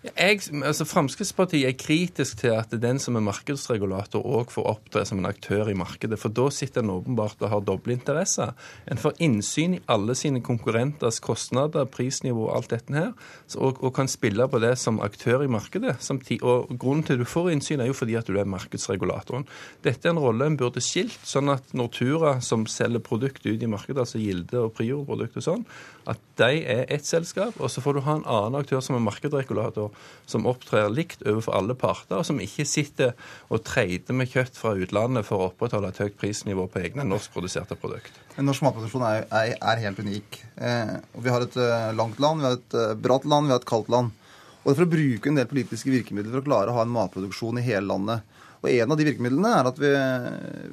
Jeg, 0.00 0.38
altså 0.64 0.86
Fremskrittspartiet 0.88 1.66
er 1.68 1.74
kritisk 1.76 2.38
til 2.40 2.54
at 2.56 2.70
den 2.80 2.96
som 3.02 3.18
er 3.18 3.24
markedsregulator 3.26 4.24
òg 4.24 4.48
får 4.48 4.68
opptre 4.70 5.02
som 5.04 5.18
en 5.20 5.28
aktør 5.28 5.68
i 5.68 5.74
markedet. 5.76 6.16
For 6.16 6.32
da 6.32 6.46
sitter 6.56 6.80
en 6.80 6.94
åpenbart 6.94 7.42
og 7.44 7.50
har 7.52 7.66
doble 7.68 7.92
interesser. 7.92 8.54
En 8.88 9.00
får 9.00 9.20
innsyn 9.20 9.74
i 9.76 9.82
alle 9.92 10.16
sine 10.16 10.40
konkurrenters 10.40 11.20
kostnader, 11.20 11.84
prisnivå 11.92 12.46
og 12.46 12.54
alt 12.54 12.72
dette 12.72 12.96
her, 12.96 13.10
og, 13.58 13.82
og 13.84 13.92
kan 13.98 14.08
spille 14.08 14.46
på 14.48 14.62
det 14.64 14.72
som 14.80 15.02
aktør 15.04 15.44
i 15.44 15.50
markedet. 15.52 15.98
Samtidig, 16.00 16.40
og 16.48 16.72
Grunnen 16.80 17.04
til 17.04 17.18
at 17.18 17.20
du 17.20 17.28
får 17.28 17.50
innsyn, 17.52 17.84
er 17.84 17.92
jo 17.92 17.98
fordi 18.00 18.16
at 18.16 18.32
du 18.32 18.40
er 18.40 18.48
markedsregulatoren. 18.48 19.44
Dette 19.84 20.08
er 20.08 20.16
en 20.16 20.22
rolle 20.24 20.48
en 20.48 20.56
burde 20.56 20.80
skilt, 20.80 21.20
sånn 21.28 21.52
at 21.52 21.76
Nortura, 21.76 22.38
som 22.40 22.64
selger 22.64 23.04
produkt 23.04 23.44
ut 23.44 23.52
i 23.52 23.68
markedet, 23.68 24.00
altså 24.06 24.22
Gilde 24.22 24.64
og 24.64 24.72
Prior-produkt 24.80 25.36
og 25.42 25.44
sånn, 25.50 25.68
at 26.08 26.20
de 26.40 26.62
er 26.64 26.86
ett 26.92 27.04
selskap, 27.04 27.56
og 27.60 27.68
så 27.72 27.82
får 27.84 27.96
du 27.96 28.02
ha 28.06 28.14
en 28.16 28.26
annen 28.28 28.56
aktør 28.60 28.80
som 28.84 28.96
er 28.96 29.02
markedsregulator, 29.04 29.90
som 30.30 30.46
opptrer 30.48 30.88
likt 30.92 31.24
overfor 31.26 31.58
alle 31.58 31.76
parter, 31.78 32.20
og 32.20 32.26
som 32.26 32.40
ikke 32.40 32.66
sitter 32.68 33.12
og 33.52 33.64
trader 33.68 34.16
med 34.16 34.30
kjøtt 34.32 34.56
fra 34.56 34.72
utlandet 34.78 35.26
for 35.28 35.40
å 35.40 35.50
opprettholde 35.50 35.92
et 35.92 36.00
høyt 36.04 36.16
prisnivå 36.20 36.66
på 36.72 36.82
egne 36.84 37.04
norskproduserte 37.08 37.76
produkt. 37.80 38.16
Norsk 38.40 38.64
matproduksjon 38.64 39.04
er, 39.04 39.26
er, 39.28 39.52
er, 39.58 39.84
helt 39.84 40.00
unik. 40.00 40.40
Eh, 40.56 40.96
og 41.12 41.24
vi 41.26 41.34
har 41.34 41.44
et 41.44 41.60
uh, 41.60 41.90
langt 41.96 42.20
land, 42.22 42.40
vi 42.40 42.48
har 42.48 42.56
et 42.56 42.78
uh, 42.78 42.96
bratt 42.96 43.28
land, 43.28 43.50
vi 43.50 43.56
har 43.56 43.60
et 43.60 43.68
kaldt 43.68 43.92
land. 43.92 44.14
Og 44.60 44.74
For 44.74 44.84
å 44.84 44.92
bruke 44.92 45.30
en 45.30 45.38
del 45.40 45.48
politiske 45.48 45.92
virkemidler 45.92 46.34
for 46.34 46.42
å 46.42 46.48
klare 46.48 46.72
å 46.72 46.78
ha 46.78 46.84
en 46.84 46.92
matproduksjon 46.94 47.60
i 47.60 47.64
hele 47.64 47.88
landet, 47.88 48.39
og 48.60 48.68
En 48.68 48.92
av 48.92 48.98
de 49.00 49.06
virkemidlene 49.08 49.50
er 49.56 49.68
at 49.70 49.78
vi, 49.80 49.90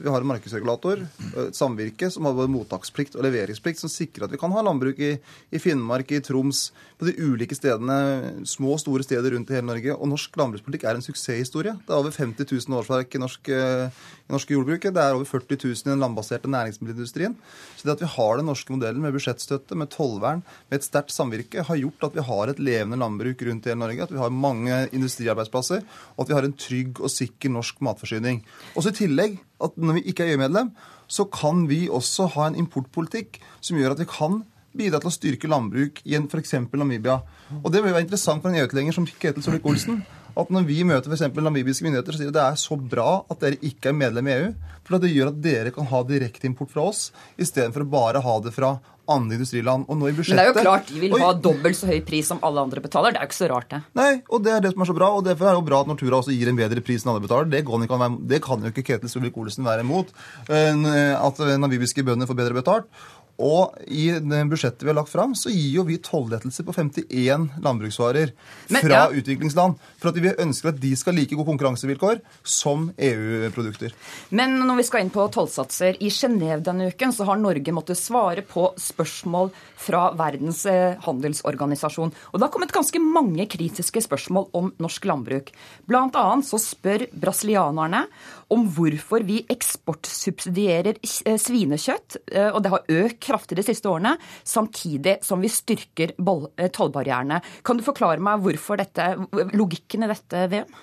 vi 0.04 0.12
har 0.12 0.24
en 0.24 0.28
markedsregulator, 0.28 1.06
et 1.46 1.56
samvirke, 1.56 2.10
som 2.12 2.28
har 2.28 2.36
både 2.36 2.52
mottaksplikt 2.52 3.16
og 3.16 3.24
leveringsplikt, 3.24 3.80
som 3.80 3.92
sikrer 3.92 4.26
at 4.28 4.34
vi 4.34 4.40
kan 4.42 4.52
ha 4.52 4.64
landbruk 4.66 5.00
i, 5.00 5.14
i, 5.16 5.62
Finnmark, 5.64 6.12
i 6.12 6.20
Troms, 6.24 6.68
på 7.00 7.08
de 7.08 7.14
ulike 7.16 7.56
stedene, 7.56 8.44
små 8.50 8.74
og 8.76 8.82
store 8.82 9.06
steder 9.06 9.32
rundt 9.36 9.54
i 9.54 9.56
hele 9.56 9.70
Norge. 9.70 9.96
Og 9.96 10.10
norsk 10.12 10.36
landbrukspolitikk 10.40 10.84
er 10.90 11.00
en 11.00 11.06
suksesshistorie. 11.06 11.78
Det 11.86 11.94
er 11.94 12.02
over 12.02 12.12
50 12.12 12.50
000 12.50 12.80
årsverk 12.82 13.16
i 13.16 13.22
norsk, 13.22 13.52
i 13.54 14.34
norsk 14.34 14.52
jordbruk. 14.52 14.90
Det 14.90 15.04
er 15.04 15.16
over 15.16 15.30
40 15.30 15.62
000 15.64 15.78
i 15.78 15.92
den 15.94 16.04
landbaserte 16.04 16.52
næringsmiddelindustrien. 16.52 17.38
Så 17.78 17.88
det 17.88 17.96
at 17.96 18.04
vi 18.04 18.12
har 18.18 18.42
den 18.42 18.50
norske 18.52 18.74
modellen 18.74 19.06
med 19.06 19.16
budsjettstøtte, 19.16 19.78
med 19.80 19.94
tollvern, 19.94 20.44
med 20.68 20.82
et 20.82 20.90
sterkt 20.90 21.16
samvirke, 21.16 21.64
har 21.70 21.82
gjort 21.86 22.10
at 22.10 22.18
vi 22.18 22.28
har 22.34 22.52
et 22.52 22.60
levende 22.60 23.00
landbruk 23.00 23.46
rundt 23.48 23.70
i 23.70 23.72
hele 23.72 23.84
Norge, 23.86 24.10
at 24.10 24.16
vi 24.16 24.20
har 24.20 24.34
mange 24.34 24.84
industriarbeidsplasser, 24.92 25.86
og 26.18 26.26
at 26.26 26.34
vi 26.34 26.38
har 26.40 26.50
en 26.50 26.58
trygg 26.68 27.00
og 27.00 27.14
sikker 27.14 27.54
norsk 27.54 27.77
norsk 27.78 27.82
matforsyning. 27.86 28.44
Også 28.76 28.92
i 28.92 28.98
tillegg 29.06 29.40
at 29.62 29.78
når 29.78 30.00
vi 30.00 30.10
ikke 30.10 30.26
er 30.26 30.36
EU-medlem, 30.36 30.72
så 31.08 31.26
kan 31.26 31.68
vi 31.68 31.88
også 31.90 32.28
ha 32.36 32.48
en 32.48 32.58
importpolitikk 32.58 33.40
som 33.62 33.78
gjør 33.78 33.96
at 33.96 34.00
vi 34.00 34.10
kan 34.10 34.44
bidra 34.78 35.00
til 35.00 35.10
å 35.10 35.16
styrke 35.16 35.50
landbruk 35.50 36.02
i 36.06 36.16
f.eks. 36.18 36.54
Namibia. 36.74 37.22
Og 37.64 37.72
Det 37.72 37.82
vil 37.82 37.94
være 37.94 38.06
interessant 38.06 38.42
for 38.42 38.52
en 38.52 38.60
EU-tilhenger 38.60 38.94
som 38.94 39.08
Ketil 39.08 39.44
Solvik-Olsen 39.44 40.04
at 40.38 40.52
når 40.54 40.68
vi 40.68 40.84
møter 40.86 41.10
f.eks. 41.10 41.34
namibiske 41.34 41.86
myndigheter, 41.86 42.14
så 42.14 42.22
sier 42.22 42.30
de 42.30 42.36
at 42.36 42.38
det 42.38 42.46
er 42.46 42.60
så 42.62 42.78
bra 42.78 43.24
at 43.26 43.40
dere 43.42 43.58
ikke 43.66 43.90
er 43.90 43.98
medlem 43.98 44.28
i 44.30 44.36
EU. 44.36 44.52
For 44.86 45.02
det 45.02 45.10
gjør 45.10 45.32
at 45.32 45.40
dere 45.42 45.72
kan 45.74 45.88
ha 45.90 46.04
direkteimport 46.06 46.70
fra 46.70 46.84
oss, 46.92 47.08
istedenfor 47.42 47.88
å 47.88 47.90
bare 47.90 48.22
ha 48.22 48.36
det 48.44 48.54
fra 48.54 48.76
andre 49.12 49.38
industriland. 49.40 49.86
Og 49.88 50.00
nå 50.00 50.10
i 50.10 50.16
budsjettet... 50.18 50.38
Men 50.38 50.44
det 50.44 50.48
er 50.48 50.52
jo 50.54 50.66
klart 50.68 50.92
de 50.92 51.02
vil 51.02 51.16
ha 51.22 51.32
dobbelt 51.48 51.78
så 51.80 51.90
høy 51.90 52.00
pris 52.08 52.28
som 52.32 52.40
alle 52.46 52.64
andre 52.68 52.84
betaler. 52.84 53.16
Det 53.16 53.22
er 53.22 53.28
jo 53.28 53.32
ikke 53.32 53.40
så 53.40 53.50
rart, 53.52 53.70
det. 53.72 53.82
Nei, 53.98 54.10
og 54.28 54.44
det 54.46 54.54
er 54.56 54.64
det 54.66 54.74
som 54.74 54.84
er 54.86 54.92
så 54.92 54.98
bra. 54.98 55.12
Og 55.18 55.26
derfor 55.28 55.50
er 55.50 55.56
det 55.56 55.62
jo 55.62 55.68
bra 55.70 55.82
at 55.84 55.92
Nortura 55.92 56.22
også 56.22 56.36
gir 56.36 56.52
en 56.52 56.60
bedre 56.60 56.84
pris 56.86 57.06
enn 57.06 57.14
alle 57.14 57.24
betaler. 57.26 57.50
Det 57.52 57.64
kan, 57.68 57.88
være, 57.90 58.20
det 58.34 58.42
kan 58.46 58.66
jo 58.66 58.74
ikke 58.74 58.86
Ketil 58.92 59.12
Solvik-Olsen 59.12 59.68
være 59.68 59.86
imot. 59.86 60.12
At 60.48 61.44
namibiske 61.64 62.06
bønder 62.08 62.30
får 62.30 62.40
bedre 62.42 62.58
betalt. 62.60 62.92
Og 63.38 63.76
i 63.86 64.08
det 64.18 64.40
budsjettet 64.50 64.82
vi 64.82 64.90
har 64.90 64.98
lagt 64.98 65.12
fram, 65.14 65.36
så 65.38 65.52
gir 65.54 65.76
jo 65.76 65.86
vi 65.86 66.00
tollettelser 66.02 66.66
på 66.66 66.74
51 66.74 67.60
landbruksvarer 67.62 68.32
Men, 68.74 68.82
fra 68.82 69.04
ja. 69.04 69.04
utviklingsland. 69.14 69.78
For 70.02 70.10
at 70.10 70.18
vi 70.22 70.32
ønsker 70.34 70.72
at 70.72 70.80
de 70.82 70.94
skal 70.98 71.14
like 71.18 71.38
gode 71.38 71.46
konkurransevilkår 71.52 72.24
som 72.42 72.90
EU-produkter. 72.98 73.94
Men 74.34 74.58
når 74.64 74.82
vi 74.82 74.88
skal 74.88 75.06
inn 75.06 75.14
på 75.14 75.28
tollsatser 75.34 76.00
I 76.02 76.10
Genéve 76.14 76.64
denne 76.66 76.90
uken 76.90 77.14
så 77.14 77.28
har 77.30 77.38
Norge 77.42 77.76
måttet 77.76 78.02
svare 78.02 78.42
på 78.42 78.72
spørsmål 78.82 79.52
fra 79.78 80.08
Verdens 80.18 80.64
eh, 80.66 80.98
handelsorganisasjon. 81.06 82.14
Og 82.34 82.40
det 82.40 82.48
har 82.48 82.54
kommet 82.54 82.74
ganske 82.74 83.02
mange 83.04 83.46
kritiske 83.54 84.02
spørsmål 84.08 84.50
om 84.58 84.74
norsk 84.82 85.06
landbruk. 85.06 85.54
Blant 85.86 86.18
annet 86.18 86.50
så 86.50 86.58
spør 86.62 87.06
brasilianerne 87.14 88.08
om 88.54 88.66
hvorfor 88.72 89.26
vi 89.28 89.42
eksportsubsidierer 89.52 91.00
eh, 91.02 91.40
svinekjøtt, 91.42 92.20
eh, 92.32 92.50
og 92.52 92.62
det 92.64 92.74
har 92.74 92.92
økt 93.04 93.20
kraftig 93.28 93.60
de 93.60 93.66
siste 93.68 93.90
årene, 93.92 94.16
samtidig 94.48 95.18
som 95.26 95.44
vi 95.44 95.52
styrker 95.52 96.14
eh, 96.16 96.70
tollbarrierene. 96.74 97.42
Kan 97.68 97.80
du 97.80 97.86
forklare 97.86 98.24
meg 98.24 98.46
dette, 98.80 99.10
logikken 99.54 100.08
i 100.08 100.12
dette, 100.14 100.46
VM? 100.54 100.78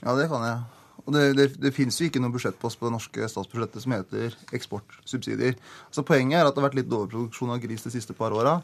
Ja, 0.00 0.16
det 0.16 0.30
kan 0.32 0.46
jeg. 0.46 0.62
Og 1.04 1.12
Det, 1.12 1.24
det, 1.36 1.46
det 1.60 1.74
fins 1.76 2.00
jo 2.00 2.08
ikke 2.08 2.20
noen 2.22 2.32
budsjettpost 2.32 2.80
på 2.80 2.88
det 2.88 2.94
norske 2.94 3.28
statsbudsjettet 3.28 3.84
som 3.84 3.92
heter 3.92 4.36
eksportsubsidier. 4.56 5.58
Altså 5.90 6.04
Poenget 6.06 6.40
er 6.40 6.48
at 6.48 6.56
det 6.56 6.62
har 6.62 6.70
vært 6.70 6.78
litt 6.80 6.94
overproduksjon 6.96 7.52
av 7.52 7.60
gris 7.60 7.84
de 7.84 7.92
siste 7.92 8.16
par 8.16 8.32
åra. 8.32 8.62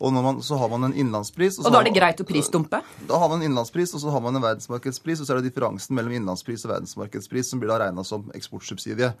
Og 0.00 0.14
man, 0.16 0.38
så 0.40 0.56
har 0.56 0.70
man 0.72 0.88
en 0.88 0.94
innlandspris. 0.96 1.58
Og, 1.60 1.66
og 1.68 1.74
da 1.74 1.82
er 1.82 1.90
det 1.90 1.92
greit 1.98 2.20
å 2.22 2.24
prisdumpe? 2.24 2.80
Da 3.08 3.18
har 3.20 3.28
man 3.28 3.42
en 3.42 3.50
innlandspris, 3.50 3.92
og 3.92 4.00
så 4.00 4.12
har 4.14 4.22
man 4.24 4.38
en 4.38 4.44
verdensmarkedspris. 4.46 5.20
Og 5.20 5.28
så 5.28 5.34
er 5.34 5.40
det 5.40 5.50
differansen 5.50 5.96
mellom 5.98 6.14
innlandspris 6.16 6.64
og 6.64 6.72
verdensmarkedspris 6.72 7.52
som 7.52 7.60
blir 7.60 7.68
da 7.68 7.76
regna 7.82 8.04
som 8.06 8.24
eksportsubsidie. 8.36 9.12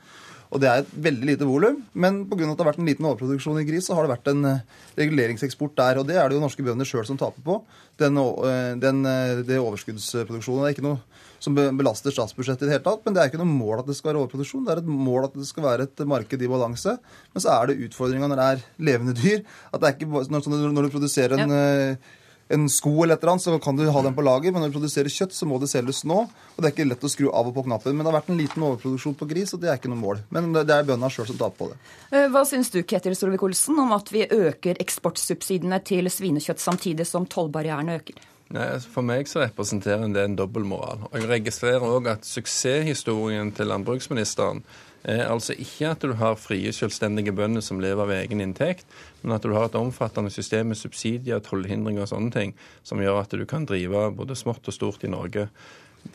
Og 0.50 0.62
det 0.62 0.70
er 0.70 0.80
et 0.82 0.94
veldig 1.04 1.28
lite 1.28 1.46
volum, 1.46 1.82
men 1.92 2.24
pga. 2.30 2.48
at 2.48 2.56
det 2.56 2.64
har 2.64 2.70
vært 2.72 2.80
en 2.82 2.88
liten 2.88 3.06
overproduksjon 3.06 3.60
i 3.60 3.66
gris, 3.68 3.86
så 3.86 3.94
har 3.94 4.06
det 4.06 4.14
vært 4.16 4.32
en 4.32 4.48
eh, 4.48 4.64
reguleringseksport 4.98 5.76
der. 5.78 6.00
Og 6.00 6.08
det 6.08 6.16
er 6.16 6.26
det 6.26 6.38
jo 6.38 6.42
norske 6.42 6.64
bønder 6.66 6.88
sjøl 6.88 7.06
som 7.06 7.20
taper 7.20 7.44
på. 7.44 7.60
Den, 8.00 8.16
eh, 8.18 8.72
den, 8.80 9.04
eh, 9.06 9.44
det 9.46 9.60
overskuddsproduksjonen. 9.60 10.64
Det 10.64 10.72
er 10.72 10.78
ikke 10.78 10.88
noe 10.88 10.98
som 11.40 11.56
belaster 11.56 12.14
statsbudsjettet 12.14 12.66
i 12.66 12.68
det 12.68 12.76
hele 12.76 12.86
tatt. 12.86 13.02
Men 13.06 13.16
det 13.16 13.22
er 13.22 13.32
ikke 13.32 13.40
noe 13.40 13.50
mål 13.50 13.82
at 13.82 13.90
det 13.90 13.96
skal 13.98 14.12
være 14.12 14.22
overproduksjon. 14.22 14.64
Det 14.68 14.76
er 14.76 14.84
et 14.84 14.94
mål 15.08 15.26
at 15.30 15.36
det 15.40 15.48
skal 15.48 15.66
være 15.66 15.88
et 15.88 16.06
marked 16.14 16.46
i 16.46 16.52
balanse. 16.52 16.96
Men 17.34 17.44
så 17.44 17.52
er 17.56 17.70
det 17.70 17.80
utfordringa 17.88 18.30
når 18.30 18.40
det 18.40 18.48
er 18.54 18.64
levende 18.90 19.16
dyr. 19.18 19.44
At 19.72 19.82
det 19.82 19.90
er 19.90 19.98
ikke 19.98 20.24
når, 20.36 20.72
når 20.76 20.88
du 20.88 20.96
produserer 20.96 21.38
en 21.40 21.54
ja 21.56 21.68
eh, 21.70 22.16
en 22.50 22.66
sko 22.68 22.90
eller 23.04 23.14
et 23.14 23.22
eller 23.22 23.36
annet, 23.36 23.44
så 23.44 23.58
kan 23.62 23.76
du 23.78 23.84
ha 23.86 24.02
den 24.02 24.14
på 24.14 24.24
lager. 24.26 24.50
Men 24.52 24.64
når 24.64 24.72
du 24.72 24.78
produserer 24.80 25.12
kjøtt, 25.12 25.34
så 25.36 25.46
må 25.46 25.60
det 25.62 25.70
selges 25.70 26.02
nå. 26.08 26.24
Og 26.26 26.58
det 26.58 26.70
er 26.70 26.74
ikke 26.74 26.88
lett 26.88 27.06
å 27.06 27.10
skru 27.12 27.28
av 27.30 27.50
og 27.50 27.54
på 27.54 27.64
knappen. 27.68 27.94
Men 27.94 28.02
det 28.02 28.10
har 28.10 28.18
vært 28.18 28.32
en 28.34 28.40
liten 28.40 28.64
overproduksjon 28.66 29.14
på 29.20 29.28
gris, 29.30 29.54
og 29.54 29.62
det 29.62 29.70
er 29.70 29.78
ikke 29.78 29.92
noe 29.92 30.00
mål. 30.00 30.24
Men 30.34 30.50
det 30.56 30.66
er 30.66 30.88
bøndene 30.88 31.12
sjøl 31.14 31.28
som 31.30 31.38
taper 31.38 31.60
på 31.60 31.70
det. 31.70 31.78
Eh, 32.10 32.26
hva 32.34 32.42
syns 32.48 32.72
du, 32.74 32.80
Ketil 32.82 33.14
Solvik-Olsen, 33.18 33.78
om 33.84 33.94
at 33.94 34.10
vi 34.10 34.26
øker 34.26 34.82
eksportsubsidiene 34.82 35.78
til 35.86 36.10
svinekjøtt 36.10 36.62
samtidig 36.62 37.06
som 37.08 37.28
tollbarrierene 37.30 38.00
øker? 38.00 38.18
Nei, 38.50 38.66
altså, 38.74 38.90
For 38.90 39.06
meg 39.06 39.28
så 39.30 39.44
representerer 39.44 40.08
det 40.10 40.22
en 40.26 40.38
dobbeltmoral. 40.38 41.04
Og 41.10 41.18
jeg 41.20 41.28
registrerer 41.30 41.84
òg 41.86 42.08
at 42.10 42.26
suksesshistorien 42.26 43.52
til 43.54 43.70
landbruksministeren 43.70 44.64
er 45.08 45.28
altså 45.30 45.54
ikke 45.56 45.92
at 45.94 46.02
du 46.02 46.16
har 46.18 46.34
frie, 46.36 46.72
selvstendige 46.76 47.32
bønder 47.32 47.62
som 47.64 47.80
lever 47.80 48.02
av 48.04 48.10
egen 48.18 48.42
inntekt, 48.42 48.88
men 49.22 49.32
at 49.36 49.46
du 49.46 49.54
har 49.54 49.70
et 49.70 49.78
omfattende 49.78 50.32
system 50.34 50.72
med 50.72 50.80
subsidier, 50.80 51.40
tollhindringer 51.40 52.04
og 52.04 52.10
sånne 52.10 52.34
ting, 52.34 52.56
som 52.82 53.00
gjør 53.00 53.22
at 53.22 53.32
du 53.38 53.46
kan 53.48 53.64
drive 53.70 54.10
både 54.18 54.36
smått 54.36 54.68
og 54.68 54.76
stort 54.76 55.06
i 55.06 55.12
Norge. 55.12 55.46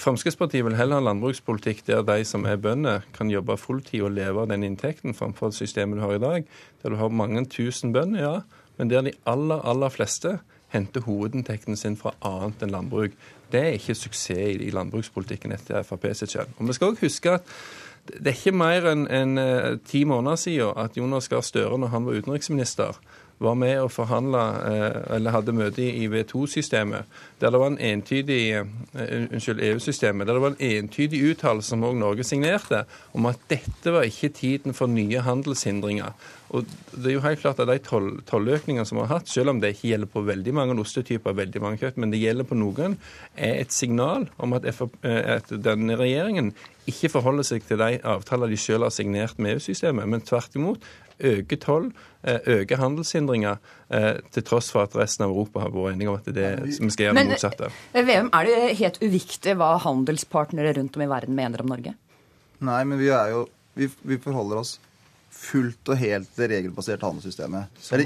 Fremskrittspartiet 0.02 0.66
vil 0.66 0.78
heller 0.78 1.00
ha 1.00 1.06
landbrukspolitikk 1.08 1.84
der 1.88 2.04
de 2.06 2.20
som 2.28 2.46
er 2.50 2.60
bønder, 2.62 3.06
kan 3.16 3.32
jobbe 3.32 3.58
fulltid 3.62 4.04
og 4.06 4.14
leve 4.18 4.44
av 4.44 4.52
den 4.52 4.66
inntekten, 4.68 5.16
framfor 5.18 5.54
systemet 5.56 6.02
du 6.02 6.04
har 6.04 6.18
i 6.18 6.22
dag, 6.22 6.52
der 6.84 6.94
du 6.94 7.00
har 7.00 7.14
mange 7.14 7.46
tusen 7.50 7.94
bønder, 7.96 8.22
ja, 8.22 8.66
men 8.78 8.92
der 8.92 9.06
de 9.08 9.16
aller, 9.30 9.62
aller 9.64 9.94
fleste 9.94 10.36
henter 10.76 11.06
hovedinntekten 11.08 11.80
sin 11.80 11.98
fra 12.00 12.14
annet 12.26 12.64
enn 12.66 12.76
landbruk. 12.76 13.16
Det 13.52 13.62
er 13.62 13.80
ikke 13.80 13.96
suksess 13.98 14.62
i 14.62 14.72
landbrukspolitikken 14.76 15.56
etter 15.56 15.86
Frp 15.88 16.10
sitt 16.14 16.36
kjønn. 16.36 16.56
Og 16.60 16.70
vi 16.70 16.78
skal 16.78 16.94
også 16.94 17.08
huske 17.08 17.36
at 17.40 17.52
det 18.06 18.30
er 18.30 18.38
ikke 18.38 18.54
mer 18.54 18.86
enn 18.92 19.08
en, 19.10 19.38
eh, 19.42 19.78
ti 19.86 20.04
måneder 20.06 20.38
siden 20.38 20.78
at 20.78 20.98
Jonas 20.98 21.28
Gahr 21.28 21.42
Støre, 21.42 21.78
når 21.78 21.88
han 21.88 22.06
var 22.06 22.20
utenriksminister, 22.20 23.00
var 23.40 23.56
med 23.60 23.80
og 23.84 23.92
forhandla, 23.92 24.44
eh, 24.70 25.16
eller 25.16 25.36
hadde 25.36 25.56
møte 25.56 25.84
i 25.84 26.08
V2-systemet, 26.08 27.04
der 27.42 27.52
det 27.52 27.60
var 27.60 27.74
en 27.74 27.82
entydig 27.82 28.40
eh, 28.56 28.64
unnskyld, 29.32 29.64
EU-systemet, 29.72 30.28
der 30.28 30.38
det 30.38 30.42
var 30.42 30.56
en 30.56 30.64
entydig 30.70 31.22
uttalelse 31.32 31.74
som 31.74 31.84
òg 31.84 31.98
Norge 32.00 32.24
signerte, 32.24 32.86
om 33.14 33.28
at 33.28 33.42
dette 33.52 33.92
var 33.92 34.08
ikke 34.08 34.32
tiden 34.36 34.74
for 34.74 34.88
nye 34.92 35.24
handelshindringer. 35.26 36.16
Og 36.56 36.68
det 36.94 37.10
er 37.10 37.16
jo 37.16 37.24
helt 37.26 37.42
klart 37.42 37.60
at 37.60 37.68
De 37.68 37.80
tolløkningene 38.30 38.86
som 38.86 39.00
vi 39.00 39.08
har 39.08 39.18
hatt, 39.18 39.30
selv 39.30 39.52
om 39.52 39.60
det 39.60 39.74
ikke 39.74 39.90
gjelder 39.90 40.12
på 40.14 40.24
veldig 40.24 40.54
mange 40.54 40.78
ostetyper, 40.80 41.36
veldig 41.36 41.62
mange 41.64 41.82
kjøtt, 41.82 41.98
men 41.98 42.14
det 42.14 42.22
gjelder 42.22 42.48
på 42.48 42.56
noen, 42.56 42.96
er 43.36 43.60
et 43.60 43.74
signal 43.74 44.30
om 44.38 44.56
at, 44.56 44.68
at 45.04 45.52
denne 45.52 45.98
regjeringen 46.00 46.54
ikke 46.86 47.10
forholder 47.10 47.48
seg 47.48 47.66
til 47.66 47.82
de 47.82 47.98
avtaler 48.06 48.52
de 48.52 48.60
selv 48.62 48.86
har 48.86 48.94
signert 48.94 49.40
med 49.42 49.56
EU-systemet, 49.56 50.06
men 50.08 50.22
tvert 50.22 50.56
imot 50.56 50.86
øke 51.20 51.58
toll, 51.62 51.92
eh, 52.24 52.40
øke 52.60 52.78
handelshindringer, 52.80 53.58
eh, 53.90 54.22
til 54.32 54.44
tross 54.44 54.72
for 54.72 54.84
at 54.84 54.96
resten 54.96 55.26
av 55.26 55.34
Europa 55.34 55.60
har 55.66 55.72
vært 55.74 55.96
enige 55.96 56.10
om 56.10 56.16
at 56.16 56.26
det 56.26 56.38
er 56.38 56.64
det 56.64 56.80
vi 56.80 56.90
skal 56.90 57.08
gjøre 57.08 57.20
det 57.20 57.28
motsatte. 57.32 57.70
Men 57.94 58.02
eh, 58.02 58.10
VM, 58.10 58.32
er 58.34 58.50
det 58.50 58.78
helt 58.82 59.00
uviktig 59.04 59.56
hva 59.60 59.76
handelspartnere 59.86 60.76
rundt 60.80 60.98
om 60.98 61.06
i 61.06 61.12
verden 61.12 61.36
mener 61.36 61.62
om 61.62 61.72
Norge? 61.72 61.96
Nei, 62.60 62.82
men 62.84 63.00
vi 63.00 63.12
er 63.14 63.36
jo 63.36 63.48
Vi, 63.76 63.90
vi 64.08 64.16
forholder 64.24 64.62
oss 64.62 64.78
fullt 65.36 65.90
og 65.92 65.98
helt 66.00 66.30
det 66.38 66.48
regelbaserte 66.48 67.04
handelssystemet. 67.04 67.74
Det 67.76 67.98
er 67.98 68.04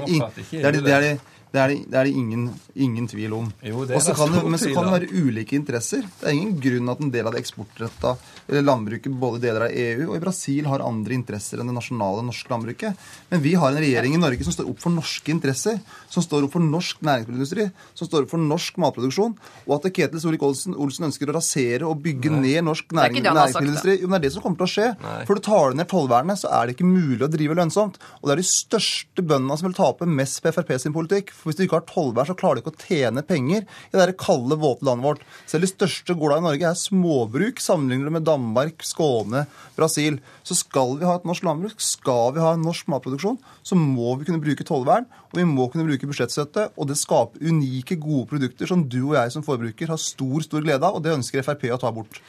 det, 0.50 0.64
er 0.64 0.72
det, 0.74 0.80
det, 0.82 0.94
er 0.96 1.04
det 1.04 1.12
Det 1.50 1.58
er 1.58 1.72
det, 1.72 1.78
det, 1.90 1.96
er 1.98 2.06
det 2.06 2.14
ingen, 2.14 2.44
ingen, 2.74 3.06
tvil 3.10 3.32
om. 3.34 3.48
Jo, 3.66 3.82
det 3.82 3.96
er 3.96 3.98
Også 3.98 4.14
kan 4.14 4.30
det, 4.30 4.42
men 4.46 4.60
så 4.60 4.70
kan 4.70 4.86
det 4.86 4.92
være 4.94 5.24
ulike 5.24 5.56
interesser. 5.58 6.04
Det 6.20 6.28
er 6.30 6.36
ingen 6.36 6.54
grunn 6.62 6.92
at 6.92 7.00
en 7.02 7.10
del 7.10 7.26
av 7.26 7.34
det 7.34 7.42
eksportretta 7.42 8.14
landbruket 8.50 9.12
både 9.14 9.40
deler 9.42 9.66
av 9.66 9.74
EU 9.74 10.08
og 10.08 10.16
i 10.16 10.22
Brasil 10.22 10.66
har 10.70 10.82
andre 10.82 11.14
interesser 11.14 11.60
enn 11.60 11.70
det 11.70 11.74
nasjonale 11.76 12.22
norske 12.26 12.50
landbruket. 12.50 13.08
Men 13.30 13.42
vi 13.42 13.54
har 13.58 13.70
en 13.70 13.82
regjering 13.82 14.14
i 14.16 14.20
Norge 14.22 14.46
som 14.46 14.54
står 14.54 14.70
opp 14.70 14.82
for 14.82 14.94
norske 14.94 15.32
interesser, 15.32 15.78
som 16.10 16.24
står 16.24 16.46
opp 16.46 16.54
for 16.56 16.64
norsk 16.64 17.02
næringsmiddelindustri, 17.06 17.68
som 17.98 18.10
står 18.10 18.26
opp 18.26 18.34
for 18.34 18.42
norsk 18.42 18.80
matproduksjon. 18.82 19.36
Og 19.66 19.74
at 19.76 19.90
Ketil 19.94 20.22
Solvik-Olsen 20.22 21.08
ønsker 21.10 21.30
å 21.30 21.36
rasere 21.36 21.88
og 21.88 22.02
bygge 22.04 22.32
Nei. 22.34 22.42
ned 22.46 22.68
norsk 22.70 22.94
næring, 22.96 23.22
næringsmiddelindustri 23.26 23.98
Jo, 24.00 24.08
men 24.08 24.16
det 24.16 24.20
er 24.20 24.26
det 24.28 24.34
som 24.36 24.46
kommer 24.46 24.62
til 24.62 24.68
å 24.68 24.72
skje. 24.74 24.88
Nei. 25.04 25.18
For 25.28 25.38
du 25.38 25.44
tar 25.46 25.76
ned 25.78 25.90
tollvernet, 25.90 26.42
så 26.42 26.50
er 26.54 26.66
det 26.66 26.76
ikke 26.76 26.90
mulig 26.90 27.26
å 27.26 27.30
drive 27.30 27.58
lønnsomt. 27.58 28.00
Og 28.20 28.30
det 28.30 28.36
er 28.36 28.42
de 28.42 28.48
største 28.50 29.26
bøndene 29.26 29.58
som 29.58 29.70
vil 29.70 29.78
tape 29.78 30.08
mest 30.08 30.42
på 30.42 30.54
Frp 30.54 30.74
sin 30.80 30.96
politikk. 30.96 31.34
For 31.40 31.50
hvis 31.50 31.58
du 31.58 31.64
ikke 31.64 31.78
har 31.78 31.86
tollvern, 31.88 32.28
så 32.28 32.36
klarer 32.36 32.58
du 32.58 32.62
ikke 32.62 32.74
å 32.74 32.82
tjene 32.84 33.24
penger 33.26 33.64
i 33.64 33.96
det 33.96 34.16
kalde, 34.20 34.58
våte 34.60 34.84
landet 34.86 35.06
vårt. 35.06 35.24
Selv 35.48 35.64
de 35.64 35.70
største 35.70 36.16
gårda 36.18 36.40
i 36.40 36.44
Norge 36.44 36.68
er 36.68 36.76
småbruk. 36.78 37.62
Sammenligner 37.64 38.10
du 38.10 38.16
med 38.18 38.26
Danmark, 38.28 38.84
Skåne, 38.84 39.46
Brasil. 39.78 40.20
Så 40.44 40.58
skal 40.58 40.98
vi 41.00 41.08
ha 41.08 41.16
et 41.16 41.26
norsk 41.28 41.46
landbruk, 41.48 41.80
skal 41.80 42.36
vi 42.36 42.44
ha 42.44 42.52
en 42.56 42.66
norsk 42.66 42.90
matproduksjon, 42.92 43.40
så 43.64 43.78
må 43.78 44.14
vi 44.20 44.28
kunne 44.28 44.42
bruke 44.42 44.66
tollvern, 44.66 45.08
og 45.30 45.40
vi 45.40 45.48
må 45.48 45.68
kunne 45.72 45.88
bruke 45.88 46.08
budsjettstøtte. 46.10 46.70
Og 46.76 46.90
det 46.90 46.98
skaper 47.00 47.40
unike, 47.48 47.98
gode 48.00 48.28
produkter 48.34 48.70
som 48.70 48.84
du 48.84 49.00
og 49.06 49.16
jeg 49.16 49.34
som 49.36 49.46
forbruker 49.46 49.92
har 49.94 50.00
stor, 50.00 50.38
stor 50.44 50.64
glede 50.64 50.84
av, 50.84 50.98
og 50.98 51.04
det 51.04 51.16
ønsker 51.16 51.46
Frp 51.46 51.70
å 51.72 51.80
ta 51.80 51.92
bort. 51.94 52.20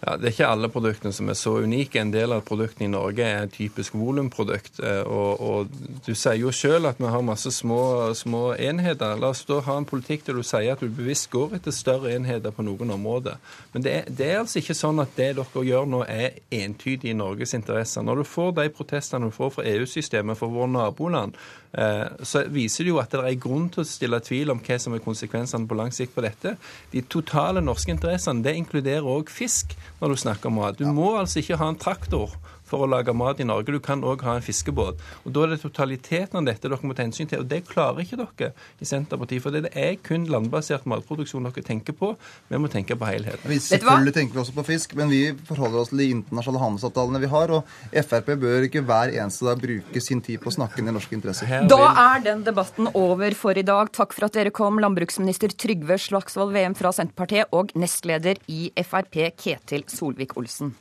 Ja, 0.00 0.16
Det 0.16 0.30
er 0.30 0.32
ikke 0.32 0.46
alle 0.48 0.68
produktene 0.72 1.12
som 1.12 1.28
er 1.28 1.36
så 1.36 1.58
unike. 1.60 2.00
En 2.00 2.12
del 2.12 2.32
av 2.32 2.40
produktene 2.48 2.86
i 2.86 2.92
Norge 2.92 3.24
er 3.26 3.50
typisk 3.52 3.94
volumprodukt. 4.00 4.80
Eh, 4.80 5.02
og, 5.04 5.42
og, 5.44 5.74
du 6.06 6.14
sier 6.14 6.38
jo 6.40 6.52
selv 6.56 6.88
at 6.88 7.00
vi 7.02 7.10
har 7.12 7.24
masse 7.26 7.52
små, 7.52 8.14
små, 8.16 8.54
enheter. 8.56 9.20
La 9.20 9.34
oss 9.34 9.44
da 9.44 9.60
ha 9.66 9.76
en 9.76 9.88
politikk 9.88 10.24
der 10.24 10.40
du 10.40 10.42
sier 10.46 10.72
at 10.72 10.80
du 10.80 10.88
bevisst 10.88 11.28
går 11.34 11.58
etter 11.58 11.76
større 11.76 12.14
enheter 12.16 12.54
på 12.54 12.64
noen 12.64 12.94
områder. 12.96 13.36
Men 13.74 13.84
det, 13.84 13.96
det 14.08 14.30
er 14.30 14.40
altså 14.40 14.62
ikke 14.62 14.78
sånn 14.78 15.04
at 15.04 15.12
det 15.20 15.34
dere 15.36 15.66
gjør 15.68 15.92
nå 15.92 16.02
er 16.08 16.40
entydig 16.62 17.12
i 17.12 17.18
Norges 17.20 17.52
interesser. 17.58 18.06
Når 18.06 18.22
du 18.22 18.30
får 18.30 18.56
de 18.56 18.68
protestene 18.72 19.28
du 19.28 19.36
får 19.36 19.52
fra 19.58 19.68
EU-systemet, 19.68 20.40
fra 20.40 20.48
våre 20.48 20.72
naboland, 20.78 21.36
så 21.70 22.42
viser 22.50 22.86
det 22.86 22.90
jo 22.90 22.98
at 22.98 23.12
det 23.14 23.20
er 23.22 23.36
grunn 23.38 23.68
til 23.70 23.84
å 23.84 23.86
stille 23.86 24.18
tvil 24.26 24.50
om 24.50 24.58
hva 24.64 24.78
som 24.82 24.96
er 24.96 25.02
konsekvensene 25.04 25.68
på 25.70 25.76
lang 25.78 25.92
sikt 25.94 26.16
på 26.16 26.24
dette. 26.24 26.56
De 26.90 27.02
totale 27.06 27.62
norske 27.62 27.92
interessene 27.94 28.42
det 28.42 28.56
inkluderer 28.58 29.06
òg 29.06 29.30
fisk 29.30 29.76
når 30.00 30.14
du 30.14 30.22
snakker 30.24 30.50
om 30.50 30.58
mat. 30.58 30.80
Du 30.80 30.90
må 30.90 31.12
altså 31.20 31.38
ikke 31.42 31.60
ha 31.60 31.70
en 31.70 31.78
traktor 31.78 32.34
for 32.70 32.84
å 32.84 32.90
lage 32.90 33.14
mat 33.16 33.40
i 33.42 33.46
Norge. 33.48 33.74
Du 33.74 33.82
kan 33.82 34.04
òg 34.06 34.24
ha 34.26 34.36
en 34.38 34.44
fiskebåt. 34.44 35.00
Og 35.24 35.34
Da 35.34 35.44
er 35.44 35.54
det 35.54 35.62
totaliteten 35.64 36.38
av 36.40 36.46
dette 36.46 36.68
dere 36.68 36.78
må 36.86 36.94
ta 36.96 37.04
hensyn 37.04 37.28
til. 37.30 37.42
Og 37.42 37.48
det 37.50 37.64
klarer 37.68 38.04
ikke 38.04 38.20
dere 38.20 38.52
i 38.80 38.88
Senterpartiet. 38.88 39.42
For 39.42 39.54
det 39.54 39.72
er 39.74 39.96
kun 40.02 40.26
landbasert 40.30 40.86
matproduksjon 40.90 41.48
dere 41.48 41.66
tenker 41.66 41.96
på. 41.96 42.12
Vi 42.48 42.60
må 42.60 42.70
tenke 42.72 42.96
på 42.98 43.08
helheten. 43.08 43.46
Vi 43.50 43.58
selvfølgelig 43.62 44.14
tenker 44.16 44.38
vi 44.38 44.42
også 44.44 44.56
på 44.56 44.66
fisk, 44.68 44.94
men 44.98 45.12
vi 45.12 45.22
forholder 45.48 45.82
oss 45.82 45.92
til 45.92 46.02
de 46.02 46.10
internasjonale 46.16 46.64
handelsavtalene 46.64 47.22
vi 47.22 47.32
har. 47.34 47.54
Og 47.56 48.02
Frp 48.04 48.34
bør 48.40 48.68
ikke 48.68 48.84
hver 48.86 49.14
eneste 49.14 49.48
dag 49.48 49.60
bruke 49.60 50.04
sin 50.04 50.22
tid 50.24 50.42
på 50.42 50.50
å 50.52 50.56
snakke 50.58 50.84
ned 50.84 50.96
norske 50.96 51.16
interesser. 51.16 51.66
Da 51.70 51.80
er 52.14 52.24
den 52.26 52.44
debatten 52.46 52.90
over 52.94 53.34
for 53.38 53.58
i 53.58 53.66
dag. 53.66 53.92
Takk 53.96 54.14
for 54.16 54.28
at 54.28 54.36
dere 54.36 54.54
kom, 54.54 54.80
landbruksminister 54.82 55.54
Trygve 55.56 55.98
Slagsvold 56.00 56.54
VM 56.56 56.76
fra 56.78 56.92
Senterpartiet 56.94 57.50
og 57.56 57.74
nestleder 57.78 58.40
i 58.50 58.70
Frp 58.84 59.22
Ketil 59.40 59.86
Solvik-Olsen. 59.90 60.74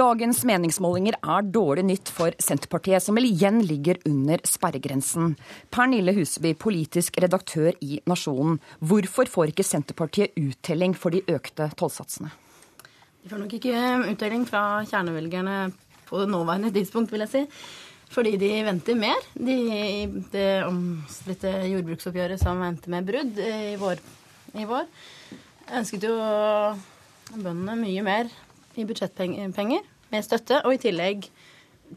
Dagens 0.00 0.38
meningsmålinger 0.48 1.18
er 1.18 1.48
dårlig 1.52 1.82
nytt 1.84 2.10
for 2.14 2.32
Senterpartiet, 2.40 3.02
som 3.04 3.18
igjen 3.20 3.58
ligger 3.66 3.98
under 4.08 4.40
sperregrensen. 4.48 5.34
Pernille 5.68 6.14
Huseby, 6.16 6.54
politisk 6.56 7.18
redaktør 7.20 7.74
i 7.84 7.98
Nasjonen. 8.08 8.56
Hvorfor 8.80 9.28
får 9.28 9.52
ikke 9.52 9.66
Senterpartiet 9.66 10.32
uttelling 10.40 10.94
for 10.96 11.12
de 11.12 11.20
økte 11.28 11.68
tollsatsene? 11.76 12.32
De 13.20 13.28
får 13.28 13.42
nok 13.42 13.54
ikke 13.58 13.84
uttelling 14.14 14.48
fra 14.48 14.64
kjernevelgerne 14.88 15.58
på 16.08 16.24
nåværende 16.32 16.72
tidspunkt, 16.72 17.12
vil 17.12 17.26
jeg 17.26 17.34
si. 17.34 17.46
Fordi 18.10 18.38
de 18.40 18.52
venter 18.70 18.96
mer. 18.96 19.30
De, 19.36 19.58
det 20.32 20.50
omstridte 20.64 21.52
jordbruksoppgjøret 21.74 22.40
som 22.40 22.62
endte 22.64 22.88
med 22.94 23.10
brudd 23.10 23.36
i 23.44 23.74
vår, 23.78 24.00
i 24.56 24.64
vår 24.64 24.88
ønsket 25.76 26.08
jo 26.08 26.14
bøndene 27.36 27.76
mye 27.84 28.06
mer 28.06 28.32
i 28.80 28.88
budsjettpenger 28.88 29.86
med 30.10 30.26
støtte, 30.26 30.60
og 30.64 30.74
i 30.74 30.82
tillegg 30.82 31.30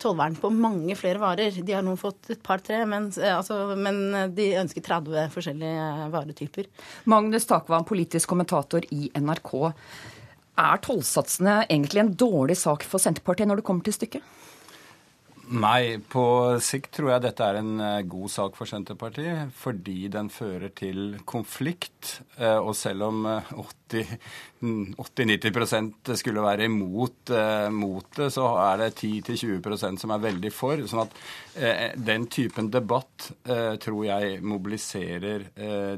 tollvern 0.02 0.36
på 0.40 0.50
mange 0.54 0.96
flere 0.98 1.22
varer. 1.22 1.54
De 1.54 1.76
har 1.76 1.84
nå 1.86 1.94
fått 2.00 2.32
et 2.34 2.42
par-tre, 2.46 2.82
men, 2.90 3.12
altså, 3.30 3.60
men, 3.78 4.02
de 4.34 4.50
ønsker 4.62 4.86
30 4.86 5.30
forskjellige 5.34 6.10
varetyper. 6.14 6.70
Magnus 7.10 7.48
Takvam, 7.50 7.86
politisk 7.88 8.32
kommentator 8.34 8.86
i 8.94 9.10
NRK. 9.18 9.54
Er 10.64 10.82
tollsatsene 10.86 11.64
egentlig 11.66 12.04
en 12.04 12.14
dårlig 12.18 12.58
sak 12.62 12.86
for 12.86 13.02
Senterpartiet 13.02 13.50
når 13.50 13.62
det 13.62 13.68
kommer 13.70 13.86
til 13.86 13.98
stykket? 13.98 14.34
Nei, 15.52 16.00
på 16.00 16.22
sikt 16.64 16.94
tror 16.96 17.10
jeg 17.12 17.22
dette 17.26 17.44
er 17.44 17.58
en 17.60 17.80
eh, 17.84 18.06
god 18.08 18.32
sak 18.32 18.54
for 18.56 18.70
Senterpartiet, 18.70 19.50
fordi 19.60 20.08
den 20.12 20.30
fører 20.32 20.72
til 20.72 21.18
konflikt. 21.28 22.22
Eh, 22.38 22.56
og 22.56 22.72
selv 22.80 23.04
om 23.10 23.28
80-90 23.28 24.08
mm, 24.64 25.92
skulle 26.16 26.46
være 26.46 26.70
imot 26.70 27.34
eh, 27.36 27.68
mot 27.76 28.08
det, 28.16 28.30
så 28.32 28.46
er 28.70 28.86
det 28.86 28.96
10-20% 28.96 30.00
som 30.06 30.16
er 30.16 30.24
veldig 30.30 30.54
for. 30.56 30.80
sånn 30.88 31.04
at 31.04 31.20
den 32.00 32.30
typen 32.32 32.72
debatt 32.74 33.28
tror 33.84 34.06
jeg 34.08 34.40
mobiliserer 34.42 35.44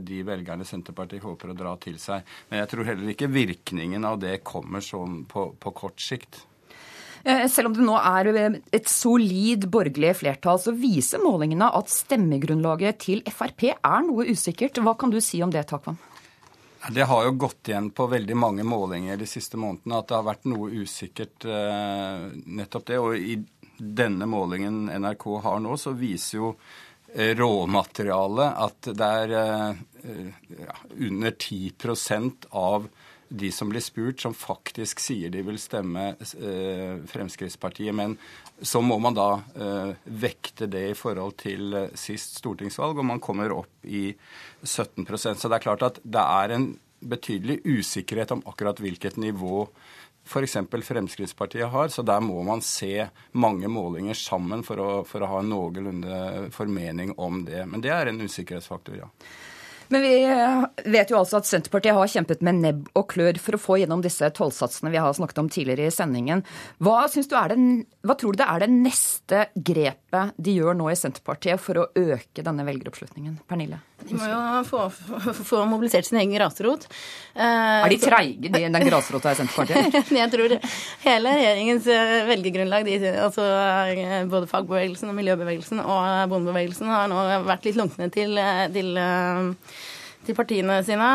de 0.04 0.18
velgerne 0.28 0.66
Senterpartiet 0.68 1.24
håper 1.24 1.54
å 1.54 1.56
dra 1.56 1.78
til 1.80 1.96
seg. 2.02 2.26
Men 2.50 2.60
jeg 2.64 2.70
tror 2.74 2.90
heller 2.90 3.14
ikke 3.14 3.32
virkningen 3.32 4.04
av 4.10 4.20
det 4.26 4.42
kommer 4.44 4.84
sånn 4.84 5.24
på, 5.30 5.54
på 5.56 5.70
kort 5.78 6.02
sikt. 6.04 6.42
Eh, 7.26 7.48
selv 7.50 7.72
om 7.72 7.74
det 7.74 7.82
nå 7.82 7.96
er 7.98 8.28
eh, 8.38 8.58
et 8.78 8.90
solid 8.90 9.66
borgerlig 9.74 10.12
flertall, 10.20 10.60
så 10.62 10.76
viser 10.78 11.24
målingene 11.24 11.72
at 11.74 11.90
stemmegrunnlaget 11.90 13.00
til 13.02 13.24
Frp 13.34 13.72
er 13.74 14.04
noe 14.06 14.28
usikkert. 14.30 14.78
Hva 14.86 14.94
kan 15.00 15.10
du 15.10 15.18
si 15.24 15.42
om 15.42 15.50
det, 15.54 15.64
Takvam? 15.72 15.98
Det 16.94 17.08
har 17.10 17.24
jo 17.26 17.32
gått 17.42 17.72
igjen 17.72 17.90
på 17.98 18.06
veldig 18.12 18.36
mange 18.38 18.66
målinger 18.68 19.18
de 19.18 19.26
siste 19.26 19.58
månedene 19.58 19.98
at 19.98 20.12
det 20.12 20.20
har 20.20 20.28
vært 20.28 20.46
noe 20.52 20.70
usikkert 20.70 21.48
eh, 21.50 22.28
nettopp 22.60 22.86
det. 22.92 23.00
Og 23.02 23.18
i 23.18 23.40
denne 23.76 24.30
målingen 24.30 24.84
NRK 24.94 25.26
har 25.48 25.64
nå, 25.66 25.80
så 25.82 25.96
viser 25.98 26.38
jo 26.38 26.54
råmaterialet 27.16 28.58
at 28.60 28.88
det 29.00 29.08
er 29.08 29.78
under 31.08 31.32
10% 31.32 32.48
av 32.52 32.90
de 33.28 33.52
som 33.52 33.70
blir 33.70 33.82
spurt, 33.84 34.22
som 34.22 34.34
faktisk 34.34 35.02
sier 35.04 35.32
de 35.34 35.42
vil 35.46 35.58
stemme 35.62 36.12
eh, 36.20 37.02
Fremskrittspartiet. 37.10 37.96
Men 37.96 38.18
så 38.62 38.82
må 38.86 38.98
man 39.02 39.18
da 39.18 39.30
eh, 39.56 39.92
vekte 40.06 40.70
det 40.72 40.86
i 40.92 40.98
forhold 40.98 41.38
til 41.42 41.74
eh, 41.74 41.92
sist 42.00 42.40
stortingsvalg, 42.42 43.00
og 43.02 43.10
man 43.10 43.24
kommer 43.24 43.54
opp 43.56 43.86
i 43.86 44.08
17% 44.64 45.36
Så 45.36 45.50
det 45.50 45.60
er 45.60 45.66
klart 45.66 45.86
at 45.86 46.02
det 46.04 46.24
er 46.24 46.56
en 46.56 46.72
betydelig 47.06 47.60
usikkerhet 47.66 48.32
om 48.34 48.44
akkurat 48.50 48.80
hvilket 48.82 49.20
nivå 49.22 49.66
f.eks. 50.26 50.58
Fremskrittspartiet 50.84 51.70
har. 51.70 51.90
Så 51.94 52.02
der 52.02 52.22
må 52.22 52.42
man 52.44 52.62
se 52.66 53.08
mange 53.32 53.70
målinger 53.70 54.18
sammen 54.18 54.64
for 54.66 54.82
å, 54.82 54.92
for 55.08 55.22
å 55.22 55.30
ha 55.34 55.42
en 55.42 55.52
noenlunde 55.54 56.48
formening 56.56 57.14
om 57.22 57.44
det. 57.46 57.66
Men 57.70 57.84
det 57.86 57.94
er 57.94 58.10
en 58.10 58.24
usikkerhetsfaktor, 58.26 58.98
ja. 59.04 59.12
Men 59.94 60.02
vi 60.06 60.14
eh, 60.24 60.64
vet 60.92 61.12
jo 61.12 61.20
altså 61.20 61.40
at 61.40 61.50
Senterpartiet 61.50 61.96
har 61.98 62.10
kjempet 62.10 62.44
med 62.46 62.62
nebb 62.64 62.88
og 62.98 63.08
klør 63.14 63.40
for 63.42 63.58
å 63.58 63.62
få 63.62 63.80
gjennom 63.82 64.04
disse 64.06 64.30
tollsatsene 64.38 64.94
vi 64.94 65.02
har 65.02 65.14
snakket 65.18 65.42
om 65.44 65.52
tidligere 65.52 65.90
i 65.90 65.94
sendingen. 65.94 66.44
Hva, 66.84 67.06
du 67.10 67.36
det, 67.36 67.60
hva 68.06 68.18
tror 68.20 68.36
du 68.36 68.42
det 68.42 68.50
er 68.50 68.66
det 68.66 68.72
neste 68.74 69.46
grepet 69.56 70.05
de 70.38 70.54
gjør 70.58 70.78
nå 70.78 70.90
i 70.92 70.98
Senterpartiet 71.00 71.62
for 71.62 71.82
å 71.82 71.86
øke 71.96 72.44
denne 72.46 72.66
velgeroppslutningen? 72.68 73.38
Pernille? 73.50 73.80
De 74.06 74.18
må 74.20 74.28
jo 74.30 74.40
få, 74.68 74.84
få, 74.94 75.34
få 75.34 75.64
mobilisert 75.70 76.08
sin 76.08 76.20
egen 76.22 76.36
grasrot. 76.36 76.86
Eh, 77.34 77.42
er 77.46 77.90
de 77.94 78.00
treige, 78.02 78.52
den 78.54 78.88
grasrota 78.90 79.34
i 79.34 79.40
Senterpartiet? 79.40 80.12
jeg 80.22 80.34
tror 80.36 80.56
hele 81.08 81.36
regjeringens 81.40 81.90
eh, 81.90 82.16
velgergrunnlag, 82.30 82.88
de, 82.88 83.00
altså 83.26 83.50
både 84.32 84.52
fagbevegelsen 84.52 85.12
og 85.12 85.20
miljøbevegelsen 85.20 85.84
og 85.84 86.32
bondebevegelsen, 86.34 86.94
har 86.94 87.12
nå 87.12 87.26
vært 87.50 87.70
litt 87.70 87.82
lunkne 87.82 88.12
til, 88.14 88.40
til 88.76 88.98
til 90.26 90.38
partiene 90.38 90.80
sine. 90.86 91.10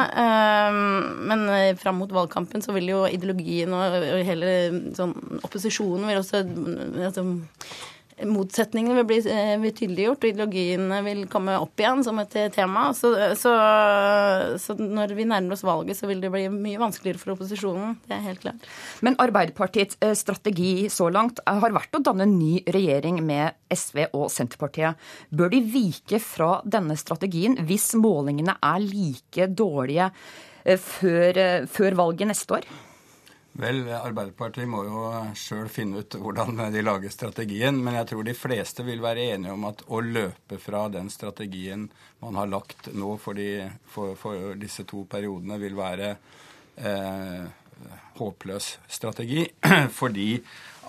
Men 1.28 1.46
eh, 1.52 1.76
fram 1.78 2.00
mot 2.00 2.12
valgkampen 2.14 2.64
så 2.64 2.74
vil 2.76 2.90
jo 2.92 3.04
ideologien 3.10 3.72
og 3.74 3.96
hele 4.26 4.52
sånn, 4.96 5.14
opposisjonen 5.42 6.08
vil 6.10 6.20
også 6.22 6.44
altså, 7.08 7.26
motsetningene 8.28 9.00
vil 9.00 9.06
bli, 9.08 9.18
vil 9.62 9.74
tydeliggjort, 9.76 10.24
og 10.24 10.30
ideologiene 10.30 11.00
vil 11.06 11.22
komme 11.30 11.56
opp 11.60 11.80
igjen 11.80 12.02
som 12.06 12.18
et 12.22 12.36
tema. 12.54 12.88
Så, 12.96 13.12
så, 13.38 13.52
så, 14.60 14.76
når 14.80 15.14
vi 15.18 15.26
nærmer 15.28 15.56
oss 15.56 15.64
valget, 15.66 15.98
så 15.98 16.10
vil 16.10 16.22
det 16.22 16.32
bli 16.32 16.44
mye 16.52 16.80
vanskeligere 16.80 17.22
for 17.22 17.34
opposisjonen. 17.36 17.96
Det 18.06 18.16
er 18.16 18.26
helt 18.26 18.42
klart. 18.44 18.68
Men 19.06 19.18
Arbeiderpartiets 19.22 20.00
eh, 20.04 20.14
strategi 20.18 20.90
så 20.92 21.08
langt 21.12 21.42
har 21.46 21.76
vært 21.76 21.96
å 21.96 22.02
danne 22.04 22.26
en 22.28 22.36
ny 22.38 22.60
regjering 22.68 23.22
med 23.24 23.56
SV 23.72 24.06
og 24.10 24.28
Senterpartiet. 24.32 25.00
Bør 25.30 25.52
de 25.52 25.62
vike 25.64 26.20
fra 26.22 26.58
denne 26.64 26.98
strategien 27.00 27.58
hvis 27.66 27.92
målingene 28.00 28.58
er 28.58 28.84
like 28.84 29.50
dårlige 29.54 30.10
eh, 30.64 30.78
før, 30.78 31.44
før 31.70 32.00
valget 32.04 32.32
neste 32.34 32.60
år? 32.60 32.72
Vel, 33.60 33.82
Arbeiderpartiet 33.92 34.68
må 34.70 34.82
jo 34.86 35.00
sjøl 35.36 35.68
finne 35.68 36.00
ut 36.00 36.14
hvordan 36.16 36.56
de 36.72 36.80
lager 36.80 37.12
strategien. 37.12 37.76
Men 37.76 37.98
jeg 37.98 38.08
tror 38.12 38.24
de 38.24 38.36
fleste 38.36 38.84
vil 38.86 39.02
være 39.04 39.26
enige 39.34 39.52
om 39.52 39.66
at 39.68 39.82
å 39.88 40.00
løpe 40.00 40.56
fra 40.62 40.86
den 40.92 41.10
strategien 41.12 41.88
man 42.24 42.38
har 42.40 42.48
lagt 42.48 42.88
nå 42.96 43.16
for, 43.20 43.36
de, 43.36 43.66
for, 43.84 44.16
for 44.20 44.54
disse 44.60 44.86
to 44.88 45.04
periodene, 45.10 45.58
vil 45.60 45.76
være 45.76 46.14
eh, 46.80 47.44
håpløs 48.16 48.70
strategi. 48.88 49.44
Fordi 50.00 50.30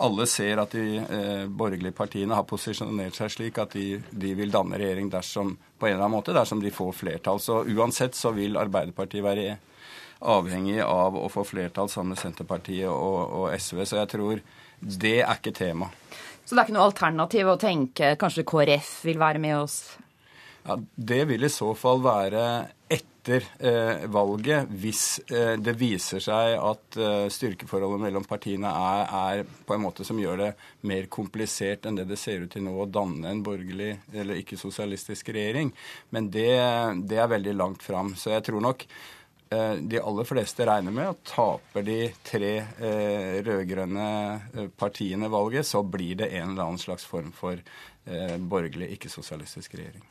alle 0.02 0.28
ser 0.32 0.62
at 0.64 0.72
de 0.72 1.02
eh, 1.02 1.44
borgerlige 1.52 1.98
partiene 1.98 2.38
har 2.38 2.48
posisjonert 2.48 3.20
seg 3.20 3.34
slik 3.36 3.60
at 3.62 3.76
de, 3.76 4.00
de, 4.12 4.32
vil 4.38 4.54
danne 4.54 4.80
regjering 4.80 5.12
dersom, 5.12 5.58
på 5.78 5.90
en 5.90 5.98
eller 5.98 6.06
annen 6.06 6.16
måte 6.22 6.36
dersom 6.36 6.64
de 6.64 6.72
får 6.72 6.96
flertall. 7.04 7.44
Så 7.44 7.62
uansett 7.68 8.16
så 8.16 8.32
vil 8.36 8.56
Arbeiderpartiet 8.60 9.28
være 9.28 9.58
avhengig 10.22 10.80
av 10.86 11.18
å 11.18 11.28
få 11.32 11.44
flertall 11.48 11.90
sammen 11.90 12.16
med 12.16 12.22
Senterpartiet 12.22 12.90
og, 12.90 13.20
og 13.42 13.56
SV. 13.56 13.84
Så 13.86 14.02
jeg 14.02 14.12
tror 14.14 14.44
det 14.82 15.18
er 15.22 15.34
ikke 15.36 15.56
tema. 15.56 15.92
Så 16.46 16.56
det 16.56 16.62
er 16.62 16.68
ikke 16.68 16.78
noe 16.78 16.90
alternativ 16.90 17.50
å 17.50 17.60
tenke 17.62 18.16
kanskje 18.20 18.46
KrF 18.48 18.94
vil 19.08 19.22
være 19.22 19.42
med 19.42 19.58
oss? 19.62 19.82
Ja, 20.66 20.78
Det 20.96 21.24
vil 21.30 21.46
i 21.48 21.50
så 21.50 21.72
fall 21.78 22.02
være 22.04 22.44
etter 22.92 23.46
eh, 23.62 24.04
valget, 24.12 24.70
hvis 24.82 25.22
eh, 25.32 25.54
det 25.62 25.74
viser 25.80 26.22
seg 26.22 26.58
at 26.58 26.98
eh, 27.00 27.30
styrkeforholdet 27.34 28.02
mellom 28.04 28.26
partiene 28.28 28.70
er, 28.70 29.14
er, 29.22 29.44
på 29.46 29.78
en 29.78 29.84
måte 29.86 30.06
som 30.06 30.20
gjør 30.22 30.42
det 30.42 30.50
mer 30.90 31.08
komplisert 31.14 31.86
enn 31.86 31.98
det 31.98 32.08
det 32.10 32.20
ser 32.20 32.44
ut 32.44 32.52
til 32.54 32.66
nå 32.66 32.76
å 32.76 32.90
danne 32.90 33.32
en 33.32 33.46
borgerlig 33.46 33.94
eller 34.12 34.42
ikke-sosialistisk 34.42 35.32
regjering. 35.34 35.72
Men 36.10 36.30
det, 36.34 36.52
det 37.10 37.22
er 37.22 37.32
veldig 37.32 37.56
langt 37.58 37.86
fram. 37.86 38.14
Så 38.18 38.34
jeg 38.36 38.46
tror 38.50 38.66
nok 38.66 38.86
de 39.52 40.00
aller 40.00 40.28
fleste 40.28 40.64
regner 40.68 40.94
med 40.96 41.10
at 41.12 41.24
taper 41.28 41.84
de 41.84 41.98
tre 42.24 42.52
eh, 42.64 43.40
rød-grønne 43.44 44.06
eh, 44.56 44.70
partiene 44.80 45.28
valget, 45.32 45.68
så 45.68 45.82
blir 45.84 46.22
det 46.22 46.30
en 46.38 46.54
eller 46.54 46.70
annen 46.70 46.80
slags 46.80 47.04
form 47.04 47.34
for 47.36 47.60
eh, 47.60 48.38
borgerlig, 48.38 48.94
ikke-sosialistisk 48.96 49.76
regjering. 49.76 50.06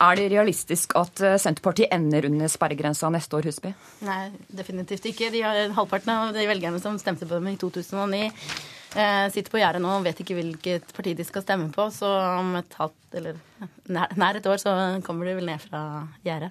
Er 0.00 0.16
det 0.16 0.28
realistisk 0.32 0.94
at 0.98 1.20
eh, 1.22 1.38
Senterpartiet 1.40 1.92
ender 1.94 2.26
under 2.28 2.50
sperregrensa 2.50 3.10
neste 3.12 3.38
år, 3.38 3.48
Husby? 3.50 3.72
Nei, 4.06 4.20
definitivt 4.48 5.06
ikke. 5.10 5.30
De 5.34 5.42
har, 5.44 5.60
halvparten 5.76 6.12
av 6.14 6.32
de 6.36 6.46
velgerne 6.48 6.80
som 6.82 6.98
stemte 7.00 7.28
på 7.28 7.36
dem 7.36 7.50
i 7.52 7.58
2009, 7.60 8.22
eh, 8.96 9.26
sitter 9.34 9.52
på 9.52 9.60
gjerdet 9.60 9.82
nå 9.84 9.92
og 9.98 10.06
vet 10.06 10.24
ikke 10.24 10.38
hvilket 10.38 10.90
parti 10.96 11.14
de 11.18 11.26
skal 11.28 11.44
stemme 11.44 11.68
på. 11.74 11.86
Så 11.94 12.08
om 12.08 12.56
et 12.60 12.78
halvt 12.80 13.20
eller 13.20 13.38
nær, 13.92 14.16
nær 14.18 14.40
et 14.40 14.48
år 14.48 14.62
så 14.62 14.74
kommer 15.06 15.28
de 15.28 15.36
vel 15.38 15.52
ned 15.52 15.62
fra 15.68 15.84
gjerdet. 16.26 16.50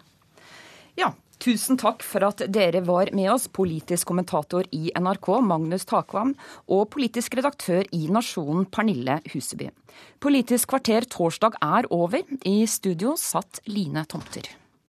Ja, 0.99 1.11
Tusen 1.41 1.79
takk 1.81 2.03
for 2.05 2.21
at 2.27 2.43
dere 2.53 2.83
var 2.85 3.09
med 3.17 3.31
oss, 3.33 3.47
politisk 3.49 4.11
kommentator 4.11 4.67
i 4.77 4.91
NRK 4.93 5.31
Magnus 5.41 5.87
Takvam 5.89 6.35
og 6.69 6.85
politisk 6.93 7.33
redaktør 7.39 7.87
i 7.97 8.03
Nasjonen 8.13 8.67
Pernille 8.69 9.17
Huseby. 9.33 9.71
Politisk 10.21 10.69
kvarter 10.75 11.09
torsdag 11.09 11.57
er 11.65 11.89
over. 11.89 12.21
I 12.45 12.59
studio 12.69 13.17
satt 13.17 13.63
Line 13.65 14.05
Tomter. 14.05 14.60